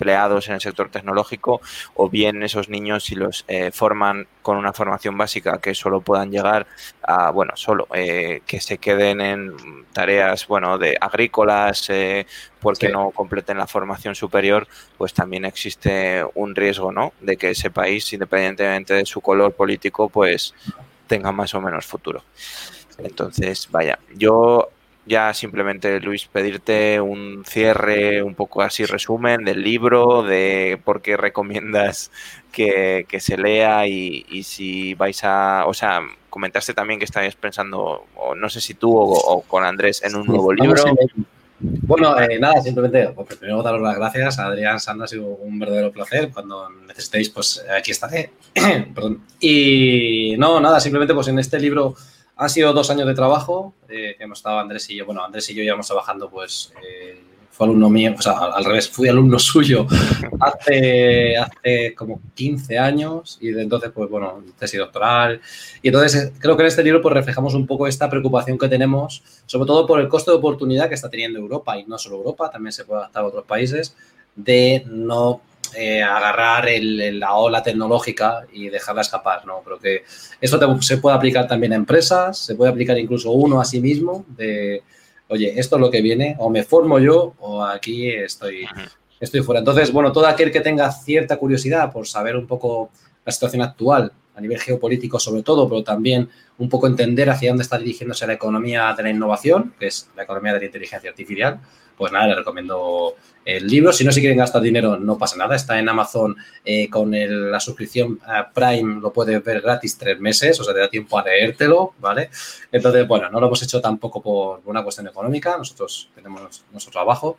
empleados 0.05 0.49
en 0.49 0.55
el 0.55 0.61
sector 0.61 0.91
tecnológico 0.91 1.63
o 1.95 2.11
bien 2.11 2.43
esos 2.43 2.69
niños 2.69 3.05
si 3.05 3.15
los 3.15 3.45
eh, 3.49 3.71
forman 3.73 4.27
con 4.43 4.59
una 4.59 4.75
formación 4.75 5.17
básica 5.17 5.59
que 5.63 5.75
solo 5.75 6.03
puedan 6.03 6.31
llegar 6.31 6.67
a, 7.03 7.31
bueno, 7.31 7.53
solo 7.57 7.89
eh, 7.95 8.43
que 8.47 8.61
se 8.61 8.77
queden 8.77 9.23
en 9.23 9.57
tareas, 9.95 10.47
bueno, 10.47 10.77
de 10.77 10.99
agrícolas 11.01 11.89
eh, 11.89 12.27
porque 12.61 12.91
no 12.91 13.13
completen 13.13 13.57
la 13.57 13.67
formación 13.67 14.15
superior, 14.15 14.69
pues 14.99 15.15
también 15.15 15.47
existe 15.47 16.23
un 16.35 16.55
riesgo, 16.55 16.93
¿no? 16.93 17.15
De 17.21 17.39
que 17.39 17.51
ese 17.51 17.71
país, 17.71 18.13
independientemente 18.13 18.95
de 18.95 19.07
su 19.07 19.23
color 19.23 19.53
político, 19.53 20.11
pues 20.11 20.55
tenga 21.07 21.33
más 21.33 21.55
o 21.55 21.61
menos 21.63 21.87
futuro. 21.87 22.23
Entonces, 22.99 23.69
vaya, 23.71 23.99
yo 24.15 24.71
ya 25.07 25.35
simplemente, 25.35 26.01
Luis, 26.01 26.27
pedirte 26.27 27.01
un 27.01 27.45
cierre, 27.47 28.23
un 28.23 28.35
poco 28.35 28.63
así 28.63 28.85
resumen 28.85 29.45
del 29.45 29.63
libro, 29.63 30.23
de 30.23 30.81
por 30.85 31.03
qué 31.03 31.17
recomiendas 31.17 32.11
que, 32.51 33.07
se 33.19 33.37
lea 33.37 33.87
y, 33.87 34.43
si 34.45 34.95
vais 34.95 35.23
a, 35.25 35.65
o 35.67 35.75
sea, 35.75 36.01
comentaste 36.31 36.73
también 36.73 36.99
que 36.99 37.05
estáis 37.05 37.35
pensando, 37.35 38.07
o 38.17 38.35
no 38.35 38.49
sé 38.49 38.61
si 38.61 38.75
tú 38.75 38.97
o, 38.97 39.43
con 39.43 39.65
Andrés, 39.65 40.03
en 40.03 40.17
un 40.17 40.27
nuevo 40.27 40.53
libro. 40.53 40.83
Bueno, 41.61 42.19
eh, 42.19 42.39
nada, 42.39 42.61
simplemente, 42.61 43.09
pues 43.15 43.39
primero 43.39 43.63
daros 43.63 43.81
las 43.81 43.97
gracias 43.97 44.39
a 44.39 44.47
Adrián 44.47 44.81
Sandra, 44.81 45.05
ha 45.05 45.09
sido 45.09 45.25
un 45.25 45.59
verdadero 45.59 45.93
placer. 45.93 46.31
Cuando 46.33 46.69
necesitéis, 46.69 47.31
pues 47.31 47.65
aquí 47.75 47.91
estaré. 47.93 48.33
Perdón. 48.95 49.23
Y 49.41 50.35
no, 50.37 50.61
nada, 50.61 50.81
simplemente 50.81 51.15
pues 51.15 51.29
en 51.29 51.39
este 51.39 51.59
libro 51.59 51.95
han 52.37 52.51
sido 52.51 52.73
dos 52.73 52.91
años 52.91 53.07
de 53.07 53.15
trabajo 53.15 53.75
eh, 53.89 54.17
hemos 54.19 54.39
estado 54.39 54.59
Andrés 54.59 54.89
y 54.91 54.97
yo. 54.97 55.07
Bueno, 55.07 55.25
Andrés 55.25 55.49
y 55.51 55.55
yo 55.55 55.63
íbamos 55.63 55.87
trabajando, 55.87 56.29
pues 56.29 56.73
eh, 56.83 57.23
fue 57.51 57.67
alumno 57.67 57.89
mío, 57.89 58.15
o 58.19 58.21
sea, 58.21 58.33
al, 58.33 58.65
revés, 58.65 58.89
fui 58.89 59.09
alumno 59.09 59.39
suyo 59.39 59.87
hace, 60.41 61.37
hace 61.37 61.95
como 61.95 62.21
15 62.35 62.79
años 62.79 63.39
y 63.41 63.51
de 63.53 63.63
entonces, 63.63 63.93
pues 63.95 64.11
bueno, 64.11 64.43
tesis 64.59 64.81
doctoral. 64.81 65.41
Y 65.81 65.89
entonces 65.89 66.25
eh, 66.25 66.33
creo 66.39 66.57
que 66.57 66.63
en 66.63 66.69
este 66.69 66.83
libro 66.83 67.01
pues 67.01 67.15
reflejamos 67.15 67.55
un 67.55 67.67
poco 67.67 67.87
esta 67.87 68.11
preocupación 68.11 68.59
que 68.59 68.69
tenemos, 68.69 69.23
sobre 69.47 69.67
todo 69.67 69.87
por 69.87 70.01
el 70.01 70.09
costo 70.09 70.33
de 70.33 70.39
oportunidad 70.39 70.89
que 70.89 70.95
está 70.95 71.09
teniendo 71.09 71.39
Europa 71.39 71.79
y 71.79 71.85
no 71.85 71.99
solo 71.99 72.17
Europa, 72.17 72.51
también 72.51 72.73
se 72.73 72.85
puede 72.85 73.01
adaptar 73.01 73.23
a 73.23 73.29
otros 73.29 73.45
países, 73.45 73.95
de 74.35 74.85
no 74.87 75.41
eh, 75.77 76.03
agarrar 76.03 76.69
la 76.81 77.35
ola 77.35 77.63
tecnológica 77.63 78.47
y 78.53 78.69
dejarla 78.69 79.03
escapar, 79.03 79.47
¿no? 79.47 79.61
Creo 79.63 79.79
que 79.79 80.05
esto 80.41 80.83
se 80.83 80.99
puede 80.99 81.17
aplicar 81.17 81.47
también 81.47 81.73
a 81.73 81.77
empresas, 81.77 82.39
se 82.39 82.55
puede 82.55 82.71
aplicar 82.71 82.99
incluso 82.99 83.31
uno 83.33 83.61
a 83.61 83.65
sí 83.65 83.81
mismo, 83.81 84.25
de, 84.29 84.83
oye, 85.29 85.59
esto 85.59 85.77
es 85.77 85.81
lo 85.81 85.91
que 85.91 86.03
viene, 86.03 86.37
o 86.39 86.51
me 86.51 86.63
formo 86.63 86.99
yo 86.99 87.35
o 87.39 87.65
aquí 87.65 88.09
estoy, 88.09 88.67
estoy 89.21 89.43
fuera. 89.43 89.61
Entonces, 89.61 89.93
bueno, 89.93 90.13
todo 90.13 90.27
aquel 90.27 90.51
que 90.51 90.61
tenga 90.61 90.91
cierta 90.93 91.37
curiosidad 91.37 91.93
por 91.93 92.07
saber 92.07 92.37
un 92.37 92.47
poco 92.47 92.91
la 93.25 93.33
situación 93.33 93.63
actual 93.63 94.13
a 94.37 94.41
nivel 94.41 94.61
geopolítico 94.61 95.19
sobre 95.19 95.43
todo, 95.43 95.69
pero 95.69 95.83
también 95.85 96.29
un 96.59 96.69
poco 96.69 96.87
entender 96.87 97.31
hacia 97.31 97.51
dónde 97.51 97.63
está 97.63 97.79
dirigiéndose 97.79 98.27
la 98.27 98.33
economía 98.35 98.93
de 98.97 99.03
la 99.03 99.11
innovación, 99.11 99.75
que 99.79 99.87
es 99.87 100.11
la 100.17 100.25
economía 100.25 100.53
de 100.53 100.61
la 100.61 100.65
inteligencia 100.67 101.11
artificial, 101.11 101.61
pues 101.97 102.13
nada, 102.13 102.29
le 102.29 102.35
recomiendo 102.37 103.17
el 103.45 103.67
libro. 103.67 103.93
Si 103.93 104.05
no 104.05 104.13
si 104.13 104.21
quieren 104.21 104.39
gastar 104.39 104.63
dinero, 104.63 104.99
no 104.99 105.19
pasa 105.19 105.37
nada. 105.37 105.55
Está 105.55 105.79
en 105.79 105.89
Amazon 105.89 106.37
eh, 106.65 106.89
con 106.89 107.11
la 107.13 107.61
suscripción 107.61 108.19
Prime, 108.55 109.01
lo 109.01 109.13
puedes 109.13 109.43
ver 109.45 109.61
gratis 109.61 109.99
tres 109.99 110.19
meses, 110.21 110.59
o 110.61 110.65
sea, 110.65 110.75
te 110.75 110.81
da 110.81 110.89
tiempo 110.89 111.19
a 111.19 111.25
leértelo, 111.25 111.95
¿vale? 111.99 112.31
Entonces, 112.73 113.07
bueno, 113.07 113.31
no 113.31 113.41
lo 113.41 113.47
hemos 113.47 113.63
hecho 113.63 113.81
tampoco 113.81 114.23
por 114.23 114.63
una 114.65 114.83
cuestión 114.83 115.07
económica, 115.09 115.57
nosotros 115.57 116.11
tenemos 116.15 116.65
nuestro 116.73 116.93
trabajo. 116.93 117.39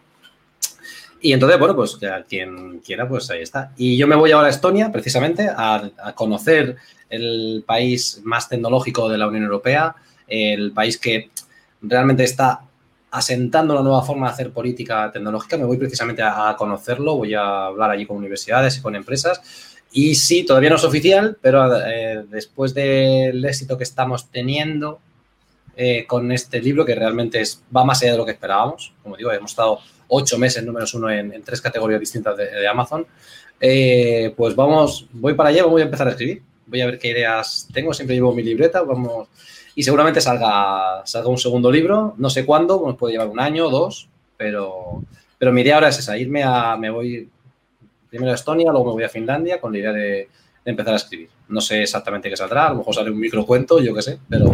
Y 1.22 1.34
entonces, 1.34 1.58
bueno, 1.58 1.76
pues 1.76 1.98
ya 2.00 2.24
quien 2.24 2.80
quiera, 2.80 3.08
pues 3.08 3.30
ahí 3.32 3.42
está. 3.42 3.72
Y 3.78 3.98
yo 3.98 4.06
me 4.06 4.16
voy 4.16 4.32
ahora 4.32 4.48
a 4.48 4.52
Estonia, 4.52 4.92
precisamente, 4.92 5.50
a, 5.50 5.90
a 6.04 6.14
conocer 6.14 6.76
el 7.10 7.64
país 7.66 8.22
más 8.24 8.48
tecnológico 8.48 9.10
de 9.10 9.18
la 9.18 9.28
Unión 9.28 9.44
Europea, 9.44 9.96
el 10.28 10.72
país 10.72 11.00
que 11.00 11.30
realmente 11.82 12.24
está 12.24 12.62
asentando 13.16 13.74
una 13.74 13.82
nueva 13.82 14.02
forma 14.02 14.28
de 14.28 14.34
hacer 14.34 14.52
política 14.52 15.10
tecnológica. 15.12 15.58
Me 15.58 15.64
voy 15.64 15.78
precisamente 15.78 16.22
a, 16.22 16.54
conocerlo, 16.58 17.16
voy 17.16 17.34
a 17.34 17.68
hablar 17.68 17.92
allí 17.92 18.06
con 18.06 18.18
universidades 18.18 18.78
y 18.78 18.82
con 18.82 18.94
empresas. 18.94 19.42
Y 19.94 20.16
sí, 20.16 20.46
todavía 20.46 20.70
no 20.70 20.76
es 20.76 20.84
oficial, 20.84 21.38
pero 21.42 21.78
eh, 21.86 22.26
después 22.30 22.74
del 22.74 23.44
éxito 23.46 23.78
que 23.78 23.86
estamos 23.86 24.30
teniendo 24.30 25.00
eh, 25.78 26.06
con 26.06 26.30
este 26.34 26.62
libro, 26.62 26.86
que 26.86 26.94
realmente 26.94 27.40
es, 27.40 27.64
va 27.76 27.86
más 27.86 28.02
allá 28.02 28.12
de 28.12 28.18
lo 28.18 28.26
que 28.26 28.34
esperábamos, 28.34 28.94
como 29.02 29.16
digo, 29.16 29.32
hemos 29.32 29.52
estado 29.52 29.80
ocho 30.10 30.38
meses 30.38 30.64
números 30.66 30.94
uno 30.94 31.10
en, 31.10 31.42
tres 31.42 31.62
categorías 31.62 32.02
distintas 32.02 32.36
de, 32.36 32.68
Amazon, 32.68 33.08
eh, 33.62 34.34
pues 34.36 34.54
vamos, 34.56 35.08
voy 35.14 35.34
para 35.36 35.50
allá, 35.50 35.64
voy 35.64 35.82
a 35.82 35.86
empezar 35.86 36.08
a 36.08 36.12
escribir, 36.12 36.44
voy 36.68 36.82
a 36.82 36.86
ver 36.88 37.00
qué 37.00 37.10
ideas 37.12 37.70
tengo, 37.74 37.94
siempre 37.94 38.18
llevo 38.18 38.36
mi 38.36 38.44
libreta, 38.44 38.82
vamos 38.82 39.30
y 39.76 39.84
seguramente 39.84 40.22
salga, 40.22 41.02
salga 41.06 41.30
un 41.30 41.38
segundo 41.38 41.70
libro, 41.70 42.16
no 42.18 42.30
sé 42.30 42.46
cuándo, 42.46 42.82
pues 42.82 42.96
puede 42.96 43.14
llevar 43.14 43.28
un 43.28 43.40
año 43.40 43.68
o 43.68 43.70
dos, 43.70 44.08
pero, 44.38 45.04
pero 45.38 45.52
mi 45.52 45.62
idea 45.62 45.76
ahora 45.76 45.90
es 45.90 46.00
esa, 46.00 46.18
irme 46.18 46.44
a, 46.44 46.78
me 46.78 46.90
voy 46.90 47.30
primero 48.10 48.32
a 48.32 48.36
Estonia, 48.36 48.72
luego 48.72 48.88
me 48.88 48.94
voy 48.94 49.04
a 49.04 49.10
Finlandia 49.10 49.60
con 49.60 49.74
la 49.74 49.80
idea 49.80 49.92
de, 49.92 50.30
empezar 50.64 50.94
a 50.94 50.98
escribir. 50.98 51.30
No 51.50 51.62
sé 51.62 51.84
exactamente 51.84 52.28
qué 52.28 52.36
saldrá, 52.36 52.68
a 52.68 52.70
lo 52.72 52.78
mejor 52.78 52.96
sale 52.96 53.12
un 53.12 53.20
microcuento, 53.20 53.80
yo 53.80 53.94
qué 53.94 54.02
sé, 54.02 54.20
pero 54.28 54.46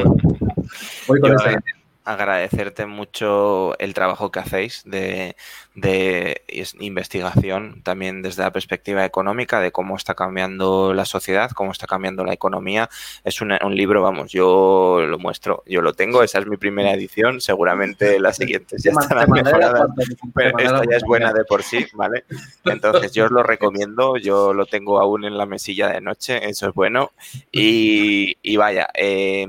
voy 1.07 1.19
con 1.21 1.33
esta 1.33 1.51
idea 1.51 1.80
agradecerte 2.03 2.85
mucho 2.85 3.77
el 3.79 3.93
trabajo 3.93 4.31
que 4.31 4.39
hacéis 4.39 4.83
de, 4.85 5.35
de, 5.75 6.41
investigación, 6.79 7.81
también 7.83 8.21
desde 8.21 8.43
la 8.43 8.51
perspectiva 8.51 9.05
económica, 9.05 9.59
de 9.59 9.71
cómo 9.71 9.95
está 9.95 10.15
cambiando 10.15 10.93
la 10.93 11.05
sociedad, 11.05 11.51
cómo 11.51 11.71
está 11.71 11.87
cambiando 11.87 12.23
la 12.23 12.33
economía. 12.33 12.89
Es 13.23 13.41
un 13.41 13.57
libro, 13.75 14.01
vamos, 14.01 14.31
yo 14.31 15.01
lo 15.07 15.19
muestro, 15.19 15.63
yo 15.65 15.81
lo 15.81 15.93
tengo, 15.93 16.23
esa 16.23 16.39
es 16.39 16.47
mi 16.47 16.57
primera 16.57 16.93
edición, 16.93 17.39
seguramente 17.41 18.19
las 18.19 18.37
siguientes 18.37 18.83
ya 18.83 18.91
estarán 18.91 19.29
mejoradas, 19.29 19.89
pero 20.33 20.57
esta 20.57 20.81
ya 20.89 20.97
es 20.97 21.03
buena 21.03 21.31
de 21.33 21.45
por 21.45 21.63
sí, 21.63 21.85
¿vale? 21.93 22.25
Entonces 22.65 23.11
yo 23.13 23.25
os 23.25 23.31
lo 23.31 23.43
recomiendo, 23.43 24.17
yo 24.17 24.53
lo 24.53 24.65
tengo 24.65 24.99
aún 24.99 25.25
en 25.25 25.37
la 25.37 25.45
mesilla 25.45 25.89
de 25.89 26.01
noche, 26.01 26.49
eso 26.49 26.69
es 26.69 26.73
bueno. 26.73 27.11
Y, 27.51 28.37
y 28.41 28.57
vaya, 28.57 28.89
eh, 28.93 29.47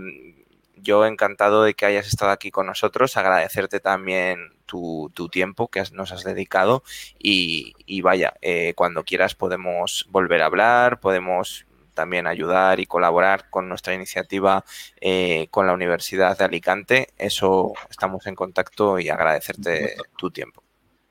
yo 0.82 1.06
encantado 1.06 1.62
de 1.62 1.74
que 1.74 1.86
hayas 1.86 2.06
estado 2.06 2.32
aquí 2.32 2.50
con 2.50 2.66
nosotros, 2.66 3.16
agradecerte 3.16 3.80
también 3.80 4.52
tu, 4.66 5.10
tiempo 5.30 5.68
que 5.68 5.82
nos 5.92 6.12
has 6.12 6.24
dedicado 6.24 6.82
y, 7.18 8.00
vaya, 8.02 8.34
eh, 8.40 8.74
cuando 8.74 9.04
quieras 9.04 9.34
podemos 9.34 10.06
volver 10.10 10.42
a 10.42 10.46
hablar, 10.46 11.00
podemos 11.00 11.66
también 11.94 12.26
ayudar 12.26 12.80
y 12.80 12.86
colaborar 12.86 13.50
con 13.50 13.68
nuestra 13.68 13.94
iniciativa 13.94 14.64
eh, 15.00 15.48
con 15.50 15.66
la 15.66 15.74
Universidad 15.74 16.36
de 16.38 16.44
Alicante. 16.44 17.08
Eso 17.18 17.72
estamos 17.90 18.26
en 18.26 18.34
contacto 18.34 18.98
y 18.98 19.08
agradecerte 19.08 19.96
tu 20.16 20.30
tiempo. 20.30 20.61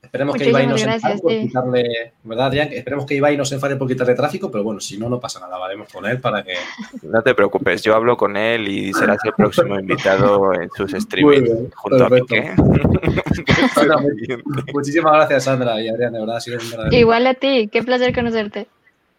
Esperemos 0.02 0.36
que 0.36 0.48
Ibai 0.48 0.66
no 0.66 0.76
se 0.76 0.90
enfade 0.90 1.18
por 1.20 1.30
quitarle, 1.30 2.12
¿verdad, 2.24 2.46
Adrián? 2.46 2.68
Esperemos 2.72 3.06
que 3.06 3.14
Ibai 3.14 3.36
no 3.36 3.44
se 3.44 3.54
enfade 3.54 3.76
por 3.76 3.86
quitarle 3.86 4.14
tráfico, 4.14 4.50
pero 4.50 4.64
bueno, 4.64 4.80
si 4.80 4.98
no, 4.98 5.08
no 5.08 5.20
pasa 5.20 5.38
nada, 5.38 5.64
haremos 5.64 5.88
con 5.92 6.04
él 6.04 6.20
para 6.20 6.42
que... 6.42 6.54
No 7.02 7.22
te 7.22 7.34
preocupes, 7.34 7.82
yo 7.82 7.94
hablo 7.94 8.16
con 8.16 8.36
él 8.36 8.66
y 8.66 8.92
serás 8.92 9.18
el 9.24 9.32
próximo 9.32 9.78
invitado 9.78 10.52
en 10.54 10.68
sus 10.76 10.90
streamings 10.90 11.72
junto 11.76 12.04
a 12.04 12.10
Piqué. 12.10 12.50
muchísimas 14.74 15.12
gracias, 15.14 15.44
Sandra 15.44 15.80
y 15.80 15.88
Adrián, 15.88 16.12
de 16.12 16.20
verdad 16.20 16.36
ha 16.36 16.40
sido 16.40 16.58
un 16.58 16.68
verdadero... 16.68 16.96
Igual 16.96 17.26
a 17.28 17.34
ti, 17.34 17.68
qué 17.72 17.82
placer 17.84 18.12
conocerte. 18.12 18.66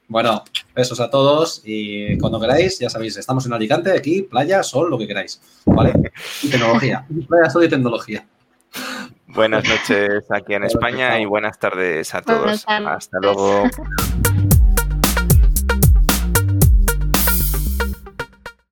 Bueno, 0.10 0.44
besos 0.76 1.00
a 1.00 1.10
todos 1.10 1.62
y 1.64 2.18
cuando 2.18 2.42
queráis, 2.42 2.78
ya 2.78 2.90
sabéis, 2.90 3.16
estamos 3.16 3.46
en 3.46 3.54
Alicante, 3.54 3.92
aquí, 3.94 4.24
playa, 4.24 4.62
sol, 4.62 4.90
lo 4.90 4.98
que 4.98 5.08
queráis, 5.08 5.42
¿vale? 5.66 5.94
Y 6.44 6.50
tecnología, 6.50 7.06
playa, 7.28 7.50
sol 7.50 7.64
y 7.64 7.70
tecnología. 7.70 8.26
Buenas 9.28 9.68
noches 9.68 10.26
aquí 10.30 10.54
en 10.54 10.64
España 10.64 11.20
y 11.20 11.26
buenas 11.26 11.58
tardes 11.58 12.14
a 12.14 12.22
todos. 12.22 12.66
Hasta 12.68 13.20
luego. 13.20 13.64